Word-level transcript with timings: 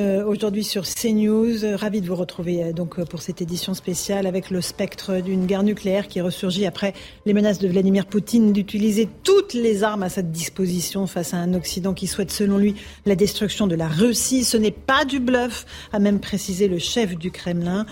Euh, 0.00 0.24
Aujourd'hui 0.24 0.64
sur 0.64 0.84
CNews, 0.84 1.62
euh, 1.62 1.76
ravi 1.76 2.00
de 2.00 2.06
vous 2.06 2.16
retrouver 2.16 2.64
euh, 2.64 2.72
donc 2.72 3.02
pour 3.04 3.20
cette 3.20 3.42
édition 3.42 3.74
spéciale 3.74 4.26
avec 4.26 4.48
le 4.48 4.62
spectre 4.62 5.20
d'une 5.20 5.44
guerre 5.44 5.62
nucléaire 5.62 6.08
qui 6.08 6.22
ressurgit 6.22 6.64
après 6.64 6.94
les 7.26 7.34
menaces 7.34 7.58
de 7.58 7.68
Vladimir 7.68 8.06
Poutine 8.06 8.54
d'utiliser 8.54 9.08
toutes 9.24 9.52
les 9.52 9.82
armes 9.82 10.02
à 10.02 10.08
sa 10.08 10.22
disposition 10.22 11.06
face 11.06 11.34
à 11.34 11.36
un 11.36 11.52
Occident 11.52 11.92
qui 11.92 12.06
souhaite 12.06 12.30
selon 12.30 12.56
lui 12.56 12.76
la 13.04 13.14
destruction 13.14 13.66
de 13.66 13.74
la 13.74 13.88
Russie. 13.88 14.44
Ce 14.44 14.56
n'est 14.56 14.70
pas 14.70 15.04
du 15.04 15.20
bluff, 15.20 15.66
a 15.92 15.98
même 15.98 16.20
précisé 16.20 16.66
le 16.66 16.78
chef 16.78 17.16
du 17.16 17.30
Kremlin. 17.30 17.84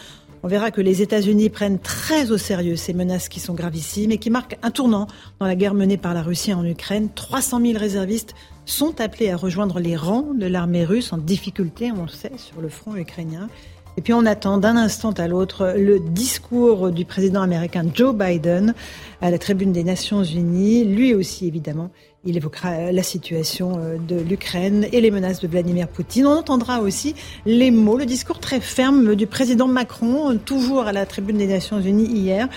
On 0.42 0.48
verra 0.48 0.70
que 0.70 0.80
les 0.80 1.02
États-Unis 1.02 1.50
prennent 1.50 1.80
très 1.80 2.30
au 2.30 2.38
sérieux 2.38 2.76
ces 2.76 2.94
menaces 2.94 3.28
qui 3.28 3.40
sont 3.40 3.54
gravissimes 3.54 4.12
et 4.12 4.18
qui 4.18 4.30
marquent 4.30 4.56
un 4.62 4.70
tournant 4.70 5.08
dans 5.40 5.46
la 5.46 5.56
guerre 5.56 5.74
menée 5.74 5.98
par 5.98 6.14
la 6.14 6.22
Russie 6.22 6.54
en 6.54 6.64
Ukraine. 6.64 7.08
300 7.14 7.60
000 7.60 7.78
réservistes 7.78 8.34
sont 8.70 9.00
appelés 9.00 9.30
à 9.30 9.36
rejoindre 9.36 9.80
les 9.80 9.96
rangs 9.96 10.34
de 10.34 10.46
l'armée 10.46 10.84
russe 10.84 11.12
en 11.12 11.18
difficulté, 11.18 11.90
on 11.92 12.02
le 12.02 12.08
sait, 12.08 12.32
sur 12.36 12.60
le 12.60 12.68
front 12.68 12.96
ukrainien. 12.96 13.48
Et 13.96 14.00
puis 14.00 14.12
on 14.12 14.26
attend 14.26 14.58
d'un 14.58 14.76
instant 14.76 15.10
à 15.10 15.26
l'autre 15.26 15.74
le 15.76 15.98
discours 15.98 16.92
du 16.92 17.04
président 17.04 17.42
américain 17.42 17.84
Joe 17.92 18.14
Biden 18.14 18.74
à 19.20 19.30
la 19.30 19.38
tribune 19.38 19.72
des 19.72 19.82
Nations 19.82 20.22
Unies. 20.22 20.84
Lui 20.84 21.14
aussi, 21.14 21.48
évidemment, 21.48 21.90
il 22.24 22.36
évoquera 22.36 22.92
la 22.92 23.02
situation 23.02 23.78
euh, 23.78 23.96
de 23.96 24.20
l'Ukraine 24.20 24.86
et 24.92 25.00
les 25.00 25.10
menaces 25.10 25.40
de 25.40 25.48
Vladimir 25.48 25.88
Poutine. 25.88 26.26
On 26.26 26.36
entendra 26.36 26.80
aussi 26.80 27.16
les 27.44 27.72
mots, 27.72 27.96
le 27.96 28.06
discours 28.06 28.38
très 28.38 28.60
ferme 28.60 29.16
du 29.16 29.26
président 29.26 29.66
Macron, 29.66 30.38
toujours 30.38 30.82
à 30.82 30.92
la 30.92 31.04
tribune 31.04 31.38
des 31.38 31.48
Nations 31.48 31.80
Unies 31.80 32.06
hier. 32.06 32.48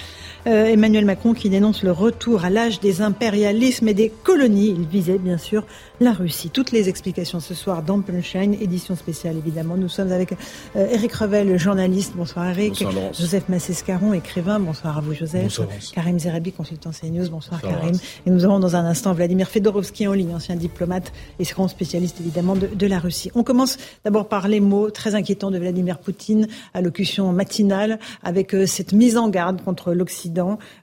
Euh, 0.48 0.66
Emmanuel 0.66 1.06
Macron 1.06 1.34
qui 1.34 1.50
dénonce 1.50 1.84
le 1.84 1.92
retour 1.92 2.46
à 2.46 2.50
l'âge 2.50 2.80
des 2.80 3.02
impérialismes 3.02 3.88
et 3.88 3.94
des 3.94 4.10
colonies. 4.10 4.76
Il 4.76 4.88
visait 4.88 5.20
bien 5.20 5.38
sûr 5.38 5.66
la 6.00 6.14
Russie. 6.14 6.50
Toutes 6.50 6.72
les 6.72 6.90
explications 6.90 7.40
ce 7.40 7.54
soir 7.54 7.84
dans 7.84 8.02
Punchline, 8.02 8.56
édition 8.56 8.96
spéciale 8.96 9.38
évidemment. 9.38 9.78
Nous 9.78 9.90
sommes 9.90 10.12
avec 10.12 10.34
euh, 10.76 10.88
Eric 10.92 11.14
Revel, 11.14 11.60
journaliste. 11.60 12.14
Bonsoir 12.16 12.50
Eric. 12.50 12.84
Bonsoir. 12.84 13.14
Joseph 13.14 13.50
Massescaron, 13.50 14.14
écrivain. 14.14 14.60
Bonsoir 14.60 14.98
à 14.98 15.02
vous 15.02 15.14
Joseph. 15.14 15.44
Bonsoir. 15.44 15.68
Karim 15.94 16.18
Zerabi, 16.18 16.52
consultant 16.54 16.90
CNews. 16.90 17.30
Bonsoir, 17.30 17.62
Bonsoir, 17.62 17.80
Karim. 17.80 17.96
Et 18.26 18.32
nous 18.32 18.44
avons 18.44 18.60
dans 18.60 18.76
un 18.76 18.86
instant 18.86 19.14
Vladimir 19.14 19.48
Fedorovski 19.48 20.08
en 20.08 20.14
ligne, 20.14 20.34
ancien 20.34 20.56
diplomate 20.56 21.14
et 21.40 21.44
grand 21.44 21.68
spécialiste 21.68 22.20
évidemment 22.20 22.56
de, 22.56 22.66
de 22.68 22.88
la 22.88 22.98
Russie. 22.98 23.30
On 23.36 23.44
commence 23.44 23.78
d'abord 24.06 24.28
par 24.28 24.48
les 24.48 24.60
mots 24.60 24.90
très 24.90 25.14
inquiétants 25.14 25.52
de 25.52 25.60
Vladimir 25.60 26.00
Poutine, 26.00 26.48
allocution 26.74 27.32
matinale, 27.32 28.00
avec 28.24 28.56
euh, 28.56 28.66
cette 28.66 28.94
mise 28.94 29.18
en 29.18 29.30
garde 29.30 29.62
contre 29.62 29.94
l'Occident. 29.94 30.31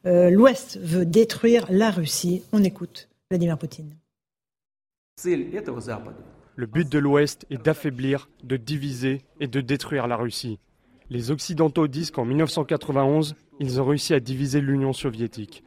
Euh, 0.07 0.31
L'Ouest 0.31 0.79
veut 0.81 1.07
détruire 1.07 1.67
la 1.71 1.91
Russie. 1.91 2.43
On 2.53 2.63
écoute 2.65 3.09
Vladimir 3.31 3.59
Poutine. 3.59 3.95
Le 6.57 6.67
but 6.67 6.89
de 6.89 6.99
l'Ouest 6.99 7.47
est 7.51 7.63
d'affaiblir, 7.63 8.29
de 8.43 8.57
diviser 8.57 9.23
et 9.41 9.47
de 9.47 9.61
détruire 9.61 10.07
la 10.07 10.17
Russie. 10.17 10.59
Les 11.11 11.31
Occidentaux 11.31 11.89
disent 11.89 12.11
qu'en 12.11 12.25
1991, 12.25 13.35
ils 13.61 13.81
ont 13.81 13.85
réussi 13.85 14.13
à 14.15 14.21
diviser 14.21 14.61
l'Union 14.61 14.93
soviétique. 14.93 15.65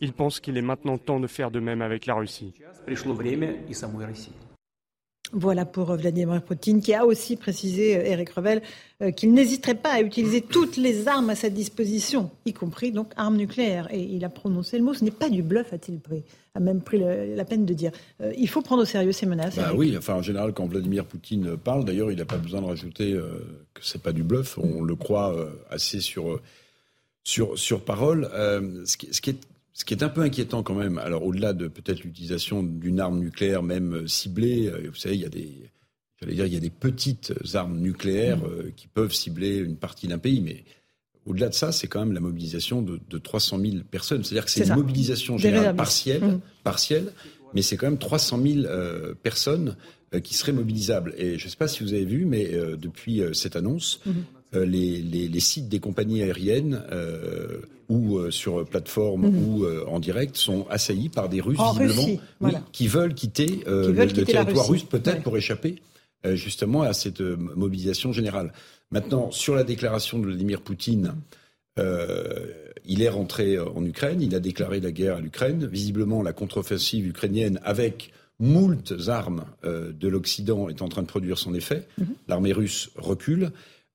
Ils 0.00 0.12
pensent 0.12 0.40
qu'il 0.40 0.56
est 0.56 0.62
maintenant 0.62 0.98
temps 0.98 1.20
de 1.20 1.26
faire 1.26 1.50
de 1.50 1.60
même 1.60 1.82
avec 1.82 2.06
la 2.06 2.14
Russie. 2.14 2.54
Voilà 5.32 5.64
pour 5.64 5.90
euh, 5.90 5.96
Vladimir 5.96 6.42
Poutine, 6.42 6.80
qui 6.80 6.92
a 6.92 7.06
aussi 7.06 7.36
précisé, 7.36 7.96
euh, 7.96 8.02
Eric 8.04 8.30
Revel, 8.30 8.62
euh, 9.00 9.10
qu'il 9.12 9.32
n'hésiterait 9.32 9.76
pas 9.76 9.90
à 9.92 10.00
utiliser 10.00 10.40
toutes 10.40 10.76
les 10.76 11.06
armes 11.06 11.30
à 11.30 11.34
sa 11.36 11.50
disposition, 11.50 12.30
y 12.46 12.52
compris 12.52 12.90
donc 12.90 13.12
armes 13.16 13.36
nucléaires. 13.36 13.86
Et 13.92 14.00
il 14.00 14.24
a 14.24 14.28
prononcé 14.28 14.76
le 14.78 14.84
mot, 14.84 14.92
ce 14.92 15.04
n'est 15.04 15.10
pas 15.12 15.28
du 15.30 15.42
bluff, 15.42 15.72
a-t-il 15.72 16.00
pris, 16.00 16.24
a 16.54 16.60
même 16.60 16.80
pris 16.80 16.98
le- 16.98 17.34
la 17.36 17.44
peine 17.44 17.64
de 17.64 17.74
dire. 17.74 17.92
Euh, 18.20 18.32
il 18.36 18.48
faut 18.48 18.60
prendre 18.60 18.82
au 18.82 18.86
sérieux 18.86 19.12
ces 19.12 19.26
menaces. 19.26 19.54
Bah 19.56 19.72
oui, 19.74 19.94
enfin 19.96 20.14
en 20.14 20.22
général 20.22 20.52
quand 20.52 20.66
Vladimir 20.66 21.04
Poutine 21.04 21.56
parle, 21.56 21.84
d'ailleurs 21.84 22.10
il 22.10 22.18
n'a 22.18 22.24
pas 22.24 22.38
besoin 22.38 22.60
de 22.60 22.66
rajouter 22.66 23.12
euh, 23.12 23.66
que 23.72 23.80
c'est 23.84 24.02
pas 24.02 24.12
du 24.12 24.24
bluff, 24.24 24.58
on 24.58 24.82
le 24.82 24.96
croit 24.96 25.32
euh, 25.34 25.50
assez 25.70 26.00
sur, 26.00 26.28
euh, 26.30 26.40
sur, 27.22 27.56
sur 27.58 27.82
parole. 27.84 28.28
Euh, 28.34 28.82
ce, 28.84 28.96
qui, 28.96 29.08
ce, 29.14 29.20
qui 29.20 29.30
est, 29.30 29.38
ce 29.80 29.84
qui 29.86 29.94
est 29.94 30.02
un 30.02 30.10
peu 30.10 30.20
inquiétant 30.20 30.62
quand 30.62 30.74
même, 30.74 30.98
alors 30.98 31.24
au-delà 31.24 31.54
de 31.54 31.66
peut-être 31.66 32.02
l'utilisation 32.04 32.62
d'une 32.62 33.00
arme 33.00 33.18
nucléaire 33.18 33.62
même 33.62 33.94
euh, 33.94 34.06
ciblée, 34.06 34.66
euh, 34.68 34.88
vous 34.90 34.94
savez 34.94 35.14
il 35.16 35.22
y 35.22 35.24
a 35.24 35.30
des... 35.30 35.70
J'allais 36.20 36.34
dire, 36.34 36.44
il 36.44 36.52
y 36.52 36.56
a 36.56 36.60
des 36.60 36.68
petites 36.68 37.32
armes 37.54 37.78
nucléaires 37.78 38.44
euh, 38.46 38.70
qui 38.76 38.88
peuvent 38.88 39.14
cibler 39.14 39.56
une 39.56 39.76
partie 39.76 40.06
d'un 40.06 40.18
pays, 40.18 40.42
mais 40.42 40.64
au-delà 41.24 41.48
de 41.48 41.54
ça, 41.54 41.72
c'est 41.72 41.86
quand 41.88 42.00
même 42.00 42.12
la 42.12 42.20
mobilisation 42.20 42.82
de, 42.82 43.00
de 43.08 43.16
300 43.18 43.58
000 43.58 43.76
personnes. 43.90 44.22
C'est-à-dire 44.22 44.44
que 44.44 44.50
c'est 44.50 44.60
une 44.60 44.66
ça. 44.66 44.76
mobilisation 44.76 45.38
générale 45.38 45.74
partielle, 45.76 46.22
Mhm. 46.22 46.40
partielle, 46.62 47.12
mais 47.54 47.62
c'est 47.62 47.78
quand 47.78 47.86
même 47.86 47.96
300 47.98 48.38
000 48.42 48.66
euh, 48.66 49.14
personnes 49.14 49.76
euh, 50.12 50.20
qui 50.20 50.34
seraient 50.34 50.52
mobilisables. 50.52 51.14
Et 51.16 51.38
je 51.38 51.46
ne 51.46 51.50
sais 51.50 51.56
pas 51.56 51.68
si 51.68 51.82
vous 51.82 51.94
avez 51.94 52.04
vu, 52.04 52.26
mais 52.26 52.50
depuis 52.76 53.22
cette 53.32 53.56
annonce, 53.56 54.00
Mhm. 54.04 54.12
euh, 54.56 54.66
les, 54.66 55.00
les- 55.00 55.28
les 55.28 55.40
sites 55.40 55.70
des 55.70 55.80
compagnies 55.80 56.22
aériennes 56.22 56.82
ou 57.90 58.16
euh, 58.18 58.30
sur 58.30 58.64
plateforme 58.64 59.26
Mhm. 59.28 59.44
ou 59.48 59.64
euh, 59.64 59.84
en 59.86 60.00
direct 60.00 60.36
sont 60.36 60.66
assaillis 60.70 61.10
par 61.10 61.28
des 61.28 61.40
Russes 61.42 61.58
En 61.58 61.72
visiblement 61.74 62.04
Russie, 62.04 62.20
voilà. 62.40 62.58
oui, 62.60 62.64
qui 62.72 62.88
veulent 62.88 63.14
quitter, 63.14 63.60
euh, 63.66 63.86
Qui 63.86 63.92
veulent 63.92 64.06
le, 64.08 64.12
quitter 64.14 64.32
territoire 64.32 64.68
russe 64.68 64.84
peut-être 64.84 65.16
Ouais. 65.16 65.22
pour 65.22 65.36
échapper 65.36 65.82
euh, 66.24 66.34
justement 66.36 66.82
à 66.82 66.92
cette 66.94 67.20
euh, 67.20 67.36
mobilisation 67.36 68.12
générale. 68.12 68.52
Maintenant, 68.90 69.30
sur 69.30 69.54
la 69.54 69.64
déclaration 69.64 70.18
de 70.18 70.26
Vladimir 70.26 70.60
Poutine, 70.62 71.14
euh, 71.78 72.46
il 72.84 73.02
est 73.02 73.08
rentré 73.08 73.56
euh, 73.56 73.68
en 73.74 73.84
Ukraine, 73.84 74.20
il 74.22 74.34
a 74.34 74.40
déclaré 74.40 74.80
la 74.80 74.92
guerre 74.92 75.16
à 75.16 75.20
l'Ukraine. 75.20 75.66
Visiblement, 75.66 76.22
la 76.22 76.32
contre-offensive 76.32 77.06
ukrainienne, 77.06 77.60
avec 77.64 78.12
moult 78.38 78.94
armes 79.08 79.44
euh, 79.64 79.92
de 79.92 80.08
l'Occident, 80.08 80.68
est 80.68 80.82
en 80.82 80.88
train 80.88 81.02
de 81.02 81.06
produire 81.06 81.38
son 81.38 81.54
effet. 81.54 81.86
L'armée 82.28 82.52
russe 82.52 82.90
recule. 82.96 83.50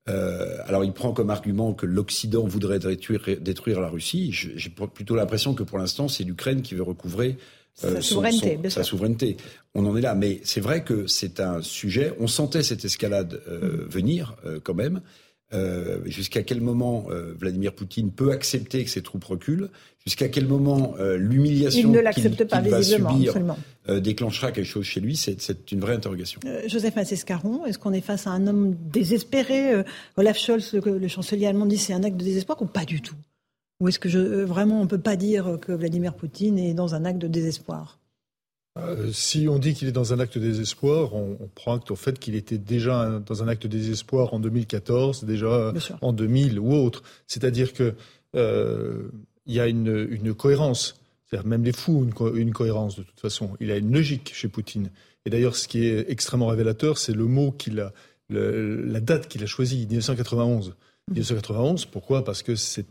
Euh, 0.08 0.58
alors, 0.66 0.84
il 0.84 0.92
prend 0.92 1.12
comme 1.12 1.30
argument 1.30 1.72
que 1.74 1.86
l'Occident 1.86 2.46
voudrait 2.46 2.78
détruire, 2.78 3.22
détruire 3.40 3.80
la 3.80 3.88
Russie. 3.88 4.30
J'ai 4.32 4.70
plutôt 4.70 5.16
l'impression 5.16 5.54
que 5.54 5.62
pour 5.62 5.78
l'instant, 5.78 6.08
c'est 6.08 6.24
l'Ukraine 6.24 6.62
qui 6.62 6.74
veut 6.74 6.82
recouvrer 6.82 7.36
Sa 7.74 8.00
souveraineté, 8.00 8.58
sa 8.70 8.84
souveraineté. 8.84 9.36
On 9.74 9.84
en 9.84 9.96
est 9.96 10.00
là, 10.00 10.14
mais 10.14 10.40
c'est 10.44 10.60
vrai 10.60 10.82
que 10.84 11.06
c'est 11.06 11.40
un 11.40 11.60
sujet. 11.60 12.12
On 12.20 12.26
sentait 12.26 12.62
cette 12.62 12.84
escalade 12.84 13.42
euh, 13.48 13.84
Mm. 13.84 13.88
venir 13.88 14.36
euh, 14.46 14.60
quand 14.62 14.74
même. 14.74 15.00
Euh, 15.52 16.00
Jusqu'à 16.06 16.42
quel 16.42 16.60
moment 16.60 17.06
euh, 17.10 17.34
Vladimir 17.38 17.72
Poutine 17.72 18.10
peut 18.10 18.32
accepter 18.32 18.82
que 18.84 18.90
ses 18.90 19.02
troupes 19.02 19.24
reculent? 19.24 19.68
Jusqu'à 20.04 20.28
quel 20.28 20.46
moment 20.46 20.94
euh, 20.98 21.16
l'humiliation 21.16 21.92
qu'il 21.92 22.00
l'accepte 22.00 22.44
pas 22.44 22.60
qu'il 22.60 22.70
va 22.70 22.82
subir 22.82 23.34
déclenchera 23.88 24.50
quelque 24.50 24.66
chose 24.66 24.84
chez 24.84 25.00
lui? 25.00 25.16
C'est 25.16 25.70
une 25.70 25.80
vraie 25.80 25.94
interrogation. 25.94 26.40
Joseph 26.66 26.96
Massescaron, 26.96 27.64
est-ce 27.64 27.78
qu'on 27.78 27.92
est 27.92 28.00
face 28.00 28.26
à 28.26 28.30
un 28.30 28.46
homme 28.46 28.74
désespéré? 28.90 29.84
Olaf 30.16 30.38
Scholz, 30.38 30.72
le, 30.72 30.98
le 30.98 31.08
chancelier 31.08 31.46
allemand, 31.46 31.66
dit 31.66 31.78
c'est 31.78 31.92
un 31.92 32.02
acte 32.02 32.16
de 32.16 32.24
désespoir 32.24 32.60
ou 32.60 32.66
pas 32.66 32.84
du 32.84 33.00
tout? 33.00 33.16
Ou 33.80 33.88
est-ce 33.88 33.98
que 33.98 34.08
je, 34.08 34.18
vraiment 34.18 34.80
on 34.80 34.84
ne 34.84 34.88
peut 34.88 34.98
pas 34.98 35.16
dire 35.16 35.58
que 35.60 35.70
Vladimir 35.72 36.14
Poutine 36.14 36.58
est 36.58 36.74
dans 36.74 36.94
un 36.94 37.04
acte 37.04 37.18
de 37.18 37.28
désespoir? 37.28 37.98
Euh, 38.76 39.10
si 39.10 39.48
on 39.48 39.58
dit 39.58 39.72
qu'il 39.74 39.88
est 39.88 39.92
dans 39.92 40.12
un 40.12 40.20
acte 40.20 40.36
de 40.36 40.42
désespoir, 40.42 41.14
on, 41.14 41.38
on 41.40 41.48
prend 41.54 41.74
acte 41.76 41.90
au 41.90 41.96
fait 41.96 42.18
qu'il 42.18 42.34
était 42.34 42.58
déjà 42.58 43.00
un- 43.00 43.20
dans 43.20 43.42
un 43.42 43.48
acte 43.48 43.62
de 43.62 43.68
désespoir 43.68 44.34
en 44.34 44.40
2014, 44.40 45.24
déjà 45.24 45.72
en 46.02 46.12
2000 46.12 46.58
ou 46.58 46.74
autre. 46.74 47.02
C'est-à-dire 47.26 47.72
que 47.72 47.94
euh, 48.34 49.08
y 49.46 49.60
a 49.60 49.66
une, 49.66 50.06
une 50.10 50.34
cohérence. 50.34 51.00
C'est-à-dire 51.28 51.48
même 51.48 51.64
les 51.64 51.72
fous 51.72 51.98
ont 52.00 52.04
une, 52.04 52.12
co- 52.12 52.34
une 52.34 52.52
cohérence 52.52 52.96
de 52.96 53.02
toute 53.02 53.18
façon. 53.18 53.50
Il 53.60 53.70
a 53.70 53.76
une 53.78 53.92
logique 53.92 54.32
chez 54.34 54.48
Poutine. 54.48 54.90
Et 55.24 55.30
d'ailleurs, 55.30 55.56
ce 55.56 55.66
qui 55.68 55.84
est 55.86 56.10
extrêmement 56.10 56.46
révélateur, 56.48 56.98
c'est 56.98 57.12
le 57.14 57.24
mot 57.24 57.52
qu'il 57.52 57.80
a, 57.80 57.92
le- 58.28 58.82
la 58.84 59.00
date 59.00 59.26
qu'il 59.28 59.42
a 59.42 59.46
choisie, 59.46 59.86
1991. 59.86 60.74
1991, 61.08 61.84
pourquoi? 61.86 62.24
Parce 62.24 62.42
que 62.42 62.54
c'est 62.56 62.84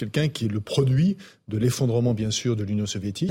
quelqu'un 0.00 0.28
qui 0.28 0.46
est 0.46 0.48
le 0.48 0.60
produit 0.60 1.16
de 1.48 1.56
l'effondrement, 1.58 2.14
bien 2.14 2.30
sûr, 2.30 2.56
de 2.56 2.64
l'Union 2.64 2.86
soviétique 2.86 3.30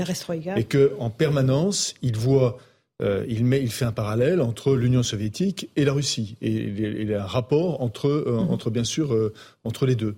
et 0.56 0.64
que 0.64 0.92
en 0.98 1.10
permanence 1.10 1.94
il 2.02 2.16
voit 2.16 2.56
euh, 3.02 3.24
il, 3.28 3.44
met, 3.46 3.62
il 3.62 3.70
fait 3.70 3.86
un 3.86 3.92
parallèle 3.92 4.40
entre 4.42 4.74
l'Union 4.76 5.02
soviétique 5.02 5.70
et 5.76 5.84
la 5.86 5.92
Russie 5.94 6.36
et 6.42 6.52
il 6.52 7.08
y 7.08 7.14
a- 7.14 7.22
un 7.24 7.26
rapport 7.26 7.80
entre, 7.82 8.08
euh, 8.08 8.40
Mhm. 8.42 8.50
entre 8.50 8.70
bien 8.70 8.84
sûr 8.84 9.12
euh, 9.14 9.32
entre 9.64 9.86
les 9.86 9.96
deux 9.96 10.16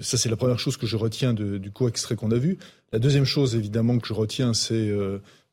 ça, 0.00 0.16
c'est 0.16 0.28
la 0.30 0.36
première 0.36 0.58
chose 0.58 0.76
que 0.76 0.86
je 0.86 0.96
retiens 0.96 1.32
de, 1.34 1.56
du 1.58 1.70
co-extrait 1.70 2.16
qu'on 2.16 2.30
a 2.32 2.38
vu. 2.38 2.58
La 2.92 2.98
deuxième 2.98 3.26
chose, 3.26 3.54
évidemment, 3.54 3.98
que 3.98 4.08
je 4.08 4.14
retiens, 4.14 4.52
c'est, 4.52 4.90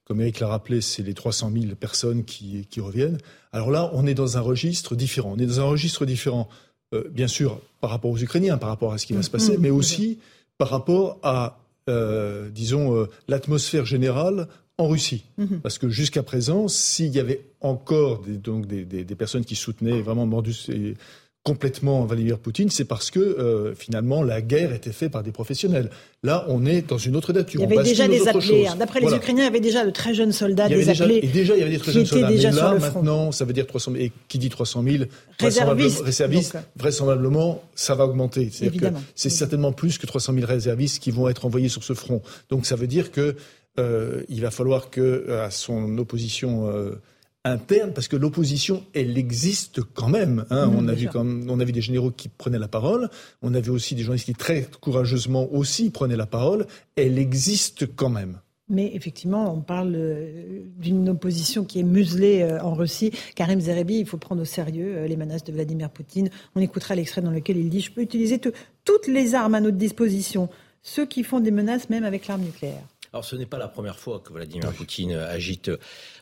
comme 0.06 0.22
Eric 0.22 0.40
l'a 0.40 0.48
rappelé, 0.48 0.82
c'est 0.82 1.04
les 1.04 1.14
300 1.14 1.52
000 1.54 1.76
personnes 1.76 2.24
qui, 2.24 2.66
qui, 2.72 2.80
reviennent. 2.80 3.20
Alors 3.52 3.70
là, 3.70 3.92
on 3.94 4.08
est 4.08 4.16
dans 4.16 4.38
un 4.38 4.42
registre 4.42 4.96
différent. 4.96 5.34
On 5.36 5.40
est 5.40 5.46
dans 5.46 5.60
un 5.60 5.66
registre 5.66 6.06
différent, 6.08 6.48
euh, 6.94 7.04
bien 7.10 7.28
sûr, 7.28 7.60
par 7.82 7.90
rapport 7.90 8.12
aux 8.12 8.18
Ukrainiens, 8.18 8.58
par 8.58 8.70
rapport 8.70 8.94
à 8.94 8.98
ce 8.98 9.06
qui 9.06 9.14
va 9.14 9.24
se 9.24 9.30
passer, 9.30 9.58
mmh, 9.58 9.62
mais 9.62 9.70
aussi 9.70 10.20
par 10.58 10.70
rapport 10.70 11.20
à, 11.24 11.60
euh, 11.90 12.50
disons, 12.50 13.08
l'atmosphère 13.28 13.86
générale 13.86 14.48
en 14.78 14.88
Russie. 14.88 15.26
Mmh. 15.38 15.58
Parce 15.64 15.78
que 15.78 15.90
jusqu'à 15.90 16.24
présent, 16.24 16.68
s'il 16.68 17.14
y 17.16 17.20
avait 17.20 17.46
encore 17.62 18.22
des, 18.22 18.38
donc 18.38 18.68
des, 18.68 18.86
des, 18.86 19.04
des, 19.04 19.16
personnes 19.16 19.44
qui 19.46 19.56
soutenaient 19.56 20.02
vraiment 20.02 20.26
Mordus 20.26 20.70
et 20.70 20.96
complètement 21.48 22.04
Vladimir 22.04 22.40
Poutine, 22.40 22.70
c'est 22.70 22.84
parce 22.84 23.10
que 23.10 23.22
euh, 23.22 23.74
finalement 23.74 24.22
la 24.22 24.42
guerre 24.42 24.74
était 24.74 24.92
faite 24.92 25.14
par 25.14 25.24
des 25.24 25.32
professionnels. 25.32 25.90
Là, 26.22 26.44
on 26.50 26.66
est 26.66 26.82
dans 26.82 26.98
une 26.98 27.16
autre 27.16 27.32
nature. 27.32 27.62
Il 27.62 27.70
y 27.70 27.74
avait 27.74 27.88
déjà 27.88 28.06
des 28.06 28.28
appelés. 28.28 28.68
Hein. 28.68 28.76
D'après 28.78 29.00
les 29.00 29.14
Ukrainiens, 29.14 29.44
il 29.44 29.46
y 29.46 29.48
avait 29.48 29.62
déjà 29.62 29.86
de 29.86 29.92
très 29.92 30.14
jeunes 30.14 30.34
soldats, 30.34 30.68
des 30.68 30.90
appelés. 30.90 31.22
Et 31.24 31.28
déjà, 31.28 31.56
il 31.56 31.60
y 31.60 31.62
avait 31.62 31.72
des 31.72 31.80
très 31.80 31.94
jeunes 31.94 32.06
soldats. 32.06 32.30
Mais 32.30 32.52
là, 32.52 32.74
maintenant, 32.78 33.32
ça 33.32 33.46
veut 33.46 33.54
dire 33.54 33.66
300 33.66 33.94
000. 33.94 34.04
Et 34.04 34.12
qui 34.28 34.40
dit 34.40 34.50
300 34.50 34.84
000 34.84 35.04
Réservistes. 35.40 36.02
réservistes 36.02 36.56
euh. 36.56 36.60
vraisemblablement, 36.76 37.64
ça 37.76 37.96
va 37.96 38.04
augmenter. 38.04 38.52
C'est 39.16 39.30
certainement 39.30 39.72
plus 39.72 39.98
que 39.98 40.06
300 40.06 40.34
000 40.34 40.46
réservistes 40.46 41.02
qui 41.02 41.12
vont 41.12 41.30
être 41.30 41.46
envoyés 41.46 41.70
sur 41.70 41.86
ce 41.86 41.94
front. 41.94 42.22
Donc 42.50 42.66
ça 42.66 42.76
veut 42.76 42.88
dire 42.88 43.10
que 43.10 43.38
euh, 43.80 44.24
il 44.28 44.42
va 44.42 44.52
falloir 44.52 44.90
que 44.90 45.32
à 45.46 45.50
son 45.50 45.98
opposition 45.98 46.70
interne, 47.52 47.94
parce 47.94 48.08
que 48.08 48.16
l'opposition, 48.16 48.84
elle 48.94 49.18
existe 49.18 49.82
quand 49.82 50.10
même. 50.10 50.46
Hein. 50.50 50.72
on, 50.76 50.88
a 50.88 50.94
vu 50.94 51.10
on 51.16 51.60
a 51.60 51.64
vu 51.64 51.72
des 51.72 51.82
généraux 51.82 52.12
qui 52.12 52.30
prenaient 52.30 52.60
la 52.60 52.68
parole, 52.68 53.10
on 53.42 53.54
avait 53.54 53.70
aussi 53.70 53.96
des 53.96 54.04
journalistes 54.04 54.26
qui 54.26 54.34
très 54.34 54.68
courageusement 54.82 55.52
aussi 55.52 55.90
prenaient 55.90 56.18
la 56.18 56.26
parole. 56.26 56.68
Elle 56.96 57.18
existe 57.18 57.96
quand 57.96 58.10
même. 58.10 58.40
Mais 58.70 58.92
effectivement, 58.94 59.54
on 59.54 59.62
parle 59.62 59.94
euh, 59.96 60.62
d'une 60.78 61.08
opposition 61.08 61.64
qui 61.64 61.80
est 61.80 61.84
muselée 61.84 62.42
euh, 62.42 62.62
en 62.62 62.74
Russie. 62.74 63.12
Karim 63.36 63.62
Zerebi, 63.62 64.00
il 64.00 64.06
faut 64.06 64.18
prendre 64.18 64.42
au 64.42 64.46
sérieux 64.46 64.98
euh, 64.98 65.08
les 65.08 65.16
menaces 65.16 65.46
de 65.46 65.54
Vladimir 65.54 65.90
Poutine. 65.90 66.30
On 66.54 66.60
écoutera 66.60 66.94
l'extrait 66.94 67.22
dans 67.22 67.32
lequel 67.32 67.58
il 67.58 67.70
dit 67.70 67.80
Je 67.80 67.92
peux 67.92 68.02
utiliser 68.02 68.42
toutes 68.84 69.08
les 69.08 69.36
armes 69.36 69.56
à 69.56 69.62
notre 69.62 69.78
disposition, 69.78 70.50
ceux 70.84 71.06
qui 71.06 71.24
font 71.24 71.40
des 71.40 71.52
menaces 71.52 71.90
même 71.90 72.04
avec 72.04 72.28
l'arme 72.28 72.42
nucléaire. 72.42 72.84
Alors 73.18 73.26
ce 73.26 73.36
n'est 73.36 73.48
pas 73.48 73.58
la 73.58 73.68
première 73.68 73.98
fois 73.98 74.20
que 74.20 74.32
Vladimir 74.32 74.72
Poutine 74.74 75.14
agite 75.14 75.72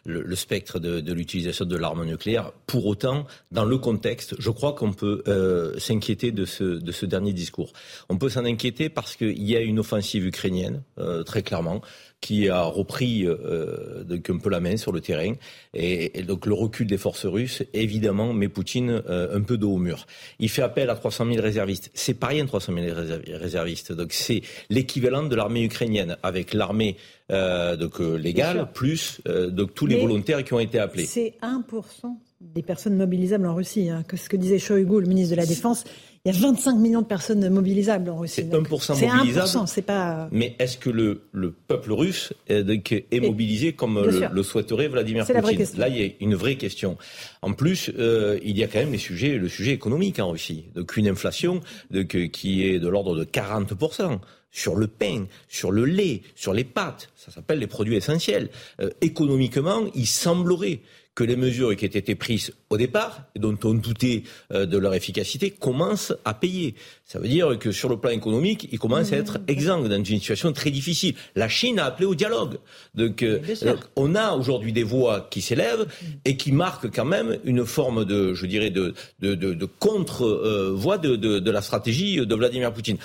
le, 0.06 0.36
spectre 0.38 0.80
de, 0.80 1.12
l'utilisation 1.12 1.66
de 1.66 1.76
l'arme 1.76 2.06
nucléaire. 2.06 2.54
Pour 2.68 2.86
autant, 2.86 3.28
dans 3.52 3.66
le 3.66 3.78
contexte, 3.78 4.34
je 4.40 4.50
crois 4.50 4.72
qu'on 4.72 4.94
peut 4.94 5.22
euh, 5.28 5.78
s'inquiéter 5.78 6.32
de 6.32 6.46
ce, 6.46 6.64
de 6.64 6.92
ce 6.94 7.06
dernier 7.06 7.34
discours. 7.34 7.74
On 8.08 8.18
peut 8.18 8.30
s'en 8.30 8.46
inquiéter 8.46 8.88
parce 8.88 9.18
qu'il 9.18 9.44
y 9.44 9.58
a 9.58 9.60
une 9.60 9.80
offensive 9.80 10.26
ukrainienne, 10.26 10.84
euh, 10.98 11.24
très 11.24 11.44
clairement, 11.44 11.82
qui 12.26 12.50
a 12.50 12.64
repris 12.64 13.28
euh, 13.28 14.04
donc 14.04 14.32
un 14.32 14.40
peu 14.40 14.50
la 14.50 14.60
main 14.60 14.78
sur 14.78 14.92
le 14.92 15.00
terrain. 15.00 15.34
Et, 15.76 16.24
donc 16.24 16.48
le 16.48 16.56
recul 16.56 16.88
des 16.88 16.98
forces 16.98 17.28
russes, 17.28 17.62
évidemment, 17.76 18.34
met 18.34 18.50
Poutine 18.50 19.04
euh, 19.08 19.38
un 19.38 19.42
peu 19.42 19.60
dos 19.60 19.74
au 19.74 19.78
mur. 19.78 20.08
Il 20.40 20.50
fait 20.50 20.64
appel 20.64 20.90
à 20.90 20.96
300 20.96 21.28
000 21.28 21.40
réservistes. 21.40 21.92
C'est 21.94 22.16
pas 22.16 22.28
rien 22.28 22.48
300 22.48 22.74
000 22.74 22.98
réservistes. 23.28 23.92
Donc 23.92 24.12
c'est 24.12 24.42
l'équivalent 24.72 25.22
de 25.22 25.36
l'armée 25.36 25.64
ukrainienne 25.64 26.18
avec 26.24 26.56
l'armée 26.56 26.98
euh, 27.32 27.76
donc 27.76 28.02
euh, 28.02 28.18
légale 28.18 28.72
plus 28.72 29.20
euh, 29.28 29.50
donc 29.50 29.74
tous 29.74 29.88
les 29.88 30.00
volontaires 30.00 30.44
qui 30.44 30.54
ont 30.54 30.60
été 30.60 30.78
appelés. 30.78 31.08
C'est 31.08 31.34
1% 31.42 31.64
des 32.40 32.62
personnes 32.62 32.96
mobilisables 32.98 33.48
en 33.48 33.56
Russie. 33.56 33.90
Hein, 33.90 34.04
que 34.08 34.16
ce 34.16 34.30
que 34.30 34.38
disait 34.38 34.60
Shoigu, 34.60 35.02
le 35.02 35.08
ministre 35.08 35.32
de 35.32 35.42
la 35.42 35.48
Défense. 35.48 35.86
Il 36.26 36.34
y 36.34 36.38
a 36.38 36.40
25 36.40 36.74
millions 36.78 37.02
de 37.02 37.06
personnes 37.06 37.48
mobilisables 37.50 38.10
en 38.10 38.18
Russie. 38.18 38.44
C'est 38.50 38.52
1% 38.52 39.16
mobilisable. 39.18 39.68
C'est 39.68 39.84
pas. 39.84 40.28
Mais 40.32 40.56
est-ce 40.58 40.78
que 40.78 40.90
le, 40.90 41.22
le, 41.32 41.52
peuple 41.52 41.92
russe 41.94 42.34
est, 42.48 42.68
est 43.12 43.20
mobilisé 43.20 43.74
comme 43.74 44.02
le, 44.02 44.28
le, 44.34 44.44
souhaiterait 44.44 44.88
Vladimir 44.88 45.26
Poutine? 45.26 45.66
Là, 45.78 45.88
il 45.88 45.98
y 45.98 46.04
a 46.04 46.10
une 46.20 46.34
vraie 46.34 46.56
question. 46.56 46.98
En 47.44 47.54
plus, 47.54 47.92
euh, 48.00 48.40
il 48.44 48.58
y 48.58 48.64
a 48.64 48.68
quand 48.68 48.80
même 48.80 48.92
les 48.92 48.98
sujets, 48.98 49.38
le 49.38 49.50
sujet 49.50 49.72
économique 49.72 50.20
en 50.20 50.32
Russie. 50.32 50.66
Donc 50.74 50.98
une 50.98 51.08
inflation 51.08 51.62
qui 52.32 52.66
est 52.66 52.80
de 52.80 52.88
l'ordre 52.88 53.16
de 53.16 53.24
40% 53.24 54.20
sur 54.56 54.76
le 54.76 54.88
pain, 54.88 55.26
sur 55.48 55.70
le 55.70 55.86
lait, 55.86 56.22
sur 56.34 56.54
les 56.54 56.64
pâtes. 56.64 57.10
Ça 57.16 57.30
s'appelle 57.30 57.60
les 57.60 57.68
produits 57.68 57.98
essentiels. 57.98 58.50
Euh, 58.80 58.90
économiquement, 59.02 59.84
il 59.94 60.08
semblerait 60.08 60.80
que 61.16 61.24
les 61.24 61.38
mesures 61.38 61.76
qui 61.76 61.86
étaient 61.86 62.00
été 62.00 62.14
prises 62.16 62.54
au 62.70 62.78
départ, 62.78 63.24
et 63.36 63.40
dont 63.40 63.58
on 63.64 63.74
doutait 63.74 64.24
euh, 64.54 64.66
de 64.66 64.78
leur 64.78 64.94
efficacité, 64.94 65.50
commencent 65.50 66.14
à 66.26 66.34
payer. 66.34 66.76
Ça 67.06 67.20
veut 67.20 67.30
dire 67.30 67.58
que 67.58 67.72
sur 67.72 67.88
le 67.90 67.98
plan 67.98 68.12
économique, 68.12 68.68
ils 68.72 68.80
commencent 68.80 69.14
à 69.14 69.18
être 69.18 69.40
exsangues 69.48 69.88
dans 69.88 69.96
une 69.96 70.20
situation 70.20 70.52
très 70.52 70.72
difficile. 70.72 71.16
La 71.36 71.48
Chine 71.48 71.80
a 71.80 71.86
appelé 71.86 72.06
au 72.06 72.16
dialogue. 72.16 72.58
Donc, 72.94 73.24
euh, 73.24 73.40
on 73.96 74.14
a 74.14 74.34
aujourd'hui 74.34 74.74
des 74.74 74.84
voix 74.84 75.28
qui 75.32 75.42
s'élèvent 75.42 75.88
et 76.26 76.36
qui 76.36 76.52
marquent 76.52 76.94
quand 76.94 77.06
même 77.06 77.40
une 77.46 77.66
forme 77.66 78.04
de, 78.04 78.34
je 78.34 78.46
dirais, 78.46 78.70
de, 78.70 78.94
de, 79.20 79.36
de, 79.36 79.54
de 79.54 79.66
contre-voix 79.66 80.98
de, 80.98 81.16
de 81.16 81.52
la 81.52 81.62
stratégie 81.62 82.18
de 82.18 82.36
Vladimir 82.36 82.74
Poutine. 82.74 82.98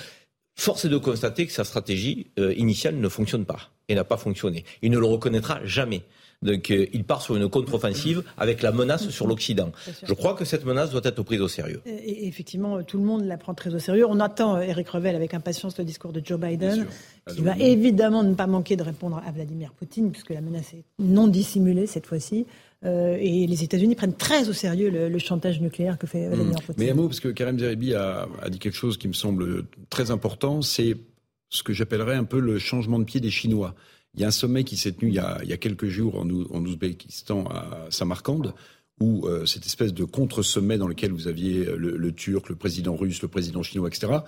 Force 0.55 0.85
est 0.85 0.89
de 0.89 0.97
constater 0.97 1.47
que 1.47 1.53
sa 1.53 1.63
stratégie 1.63 2.27
euh, 2.37 2.53
initiale 2.55 2.95
ne 2.97 3.09
fonctionne 3.09 3.45
pas 3.45 3.71
et 3.87 3.95
n'a 3.95 4.03
pas 4.03 4.17
fonctionné. 4.17 4.65
Il 4.81 4.91
ne 4.91 4.99
le 4.99 5.05
reconnaîtra 5.05 5.59
jamais. 5.63 6.03
Donc 6.41 6.71
euh, 6.71 6.87
il 6.93 7.03
part 7.03 7.21
sur 7.21 7.35
une 7.35 7.47
contre-offensive 7.49 8.23
avec 8.37 8.61
la 8.61 8.71
menace 8.71 9.09
sur 9.09 9.27
l'Occident. 9.27 9.71
Je 10.03 10.13
crois 10.13 10.33
que 10.33 10.43
cette 10.43 10.65
menace 10.65 10.89
doit 10.89 11.01
être 11.03 11.21
prise 11.23 11.41
au 11.41 11.47
sérieux. 11.47 11.81
Et 11.85 12.27
effectivement, 12.27 12.81
tout 12.83 12.97
le 12.97 13.03
monde 13.03 13.25
la 13.25 13.37
prend 13.37 13.53
très 13.53 13.73
au 13.75 13.79
sérieux. 13.79 14.05
On 14.07 14.19
attend 14.19 14.59
Eric 14.59 14.87
euh, 14.87 14.97
Revel 14.97 15.15
avec 15.15 15.33
impatience 15.33 15.77
le 15.77 15.85
discours 15.85 16.11
de 16.11 16.21
Joe 16.23 16.39
Biden, 16.39 16.87
qui 17.29 17.41
va 17.41 17.55
évidemment 17.57 18.23
ne 18.23 18.33
pas 18.33 18.47
manquer 18.47 18.75
de 18.75 18.83
répondre 18.83 19.21
à 19.25 19.31
Vladimir 19.31 19.71
Poutine, 19.73 20.11
puisque 20.11 20.31
la 20.31 20.41
menace 20.41 20.73
est 20.73 20.83
non 20.99 21.27
dissimulée 21.27 21.85
cette 21.85 22.07
fois-ci. 22.07 22.47
Euh, 22.83 23.15
et 23.19 23.45
les 23.45 23.63
États-Unis 23.63 23.93
prennent 23.93 24.15
très 24.15 24.49
au 24.49 24.53
sérieux 24.53 24.89
le, 24.89 25.19
chantage 25.19 25.61
nucléaire 25.61 25.99
que 25.99 26.07
fait 26.07 26.27
Vladimir 26.27 26.57
mmh. 26.57 26.65
Poutine. 26.65 26.83
Mais 26.83 26.89
un 26.89 26.95
mot, 26.95 27.07
parce 27.07 27.19
que 27.19 27.29
Karim 27.29 27.59
Zeribi 27.59 27.93
a, 27.93 28.27
a 28.41 28.49
dit 28.49 28.57
quelque 28.57 28.77
chose 28.77 28.97
qui 28.97 29.07
me 29.07 29.13
semble 29.13 29.65
très 29.91 30.09
important, 30.09 30.63
c'est 30.63 30.97
ce 31.49 31.61
que 31.61 31.73
j'appellerais 31.73 32.15
un 32.15 32.23
peu 32.23 32.39
le 32.39 32.57
changement 32.57 32.97
de 32.97 33.03
pied 33.03 33.19
des 33.19 33.29
Chinois. 33.29 33.75
Il 34.15 34.21
y 34.21 34.23
a 34.23 34.27
un 34.27 34.31
sommet 34.31 34.63
qui 34.63 34.75
s'est 34.75 34.91
tenu 34.91 35.09
il 35.09 35.15
y 35.15 35.19
a, 35.19 35.57
quelques 35.57 35.87
jours 35.87 36.19
en, 36.19 36.29
Ouzbékistan 36.29 37.45
à 37.45 37.87
Samarcande, 37.89 38.53
où 38.99 39.25
euh, 39.25 39.45
cette 39.45 39.65
espèce 39.65 39.93
de 39.93 40.03
contre-sommet 40.03 40.77
dans 40.77 40.87
lequel 40.87 41.11
vous 41.11 41.27
aviez 41.27 41.65
le, 41.65 41.97
le, 41.97 42.11
Turc, 42.11 42.49
le 42.49 42.55
président 42.55 42.95
russe, 42.95 43.21
le 43.21 43.29
président 43.29 43.63
chinois, 43.63 43.87
etc. 43.87 44.19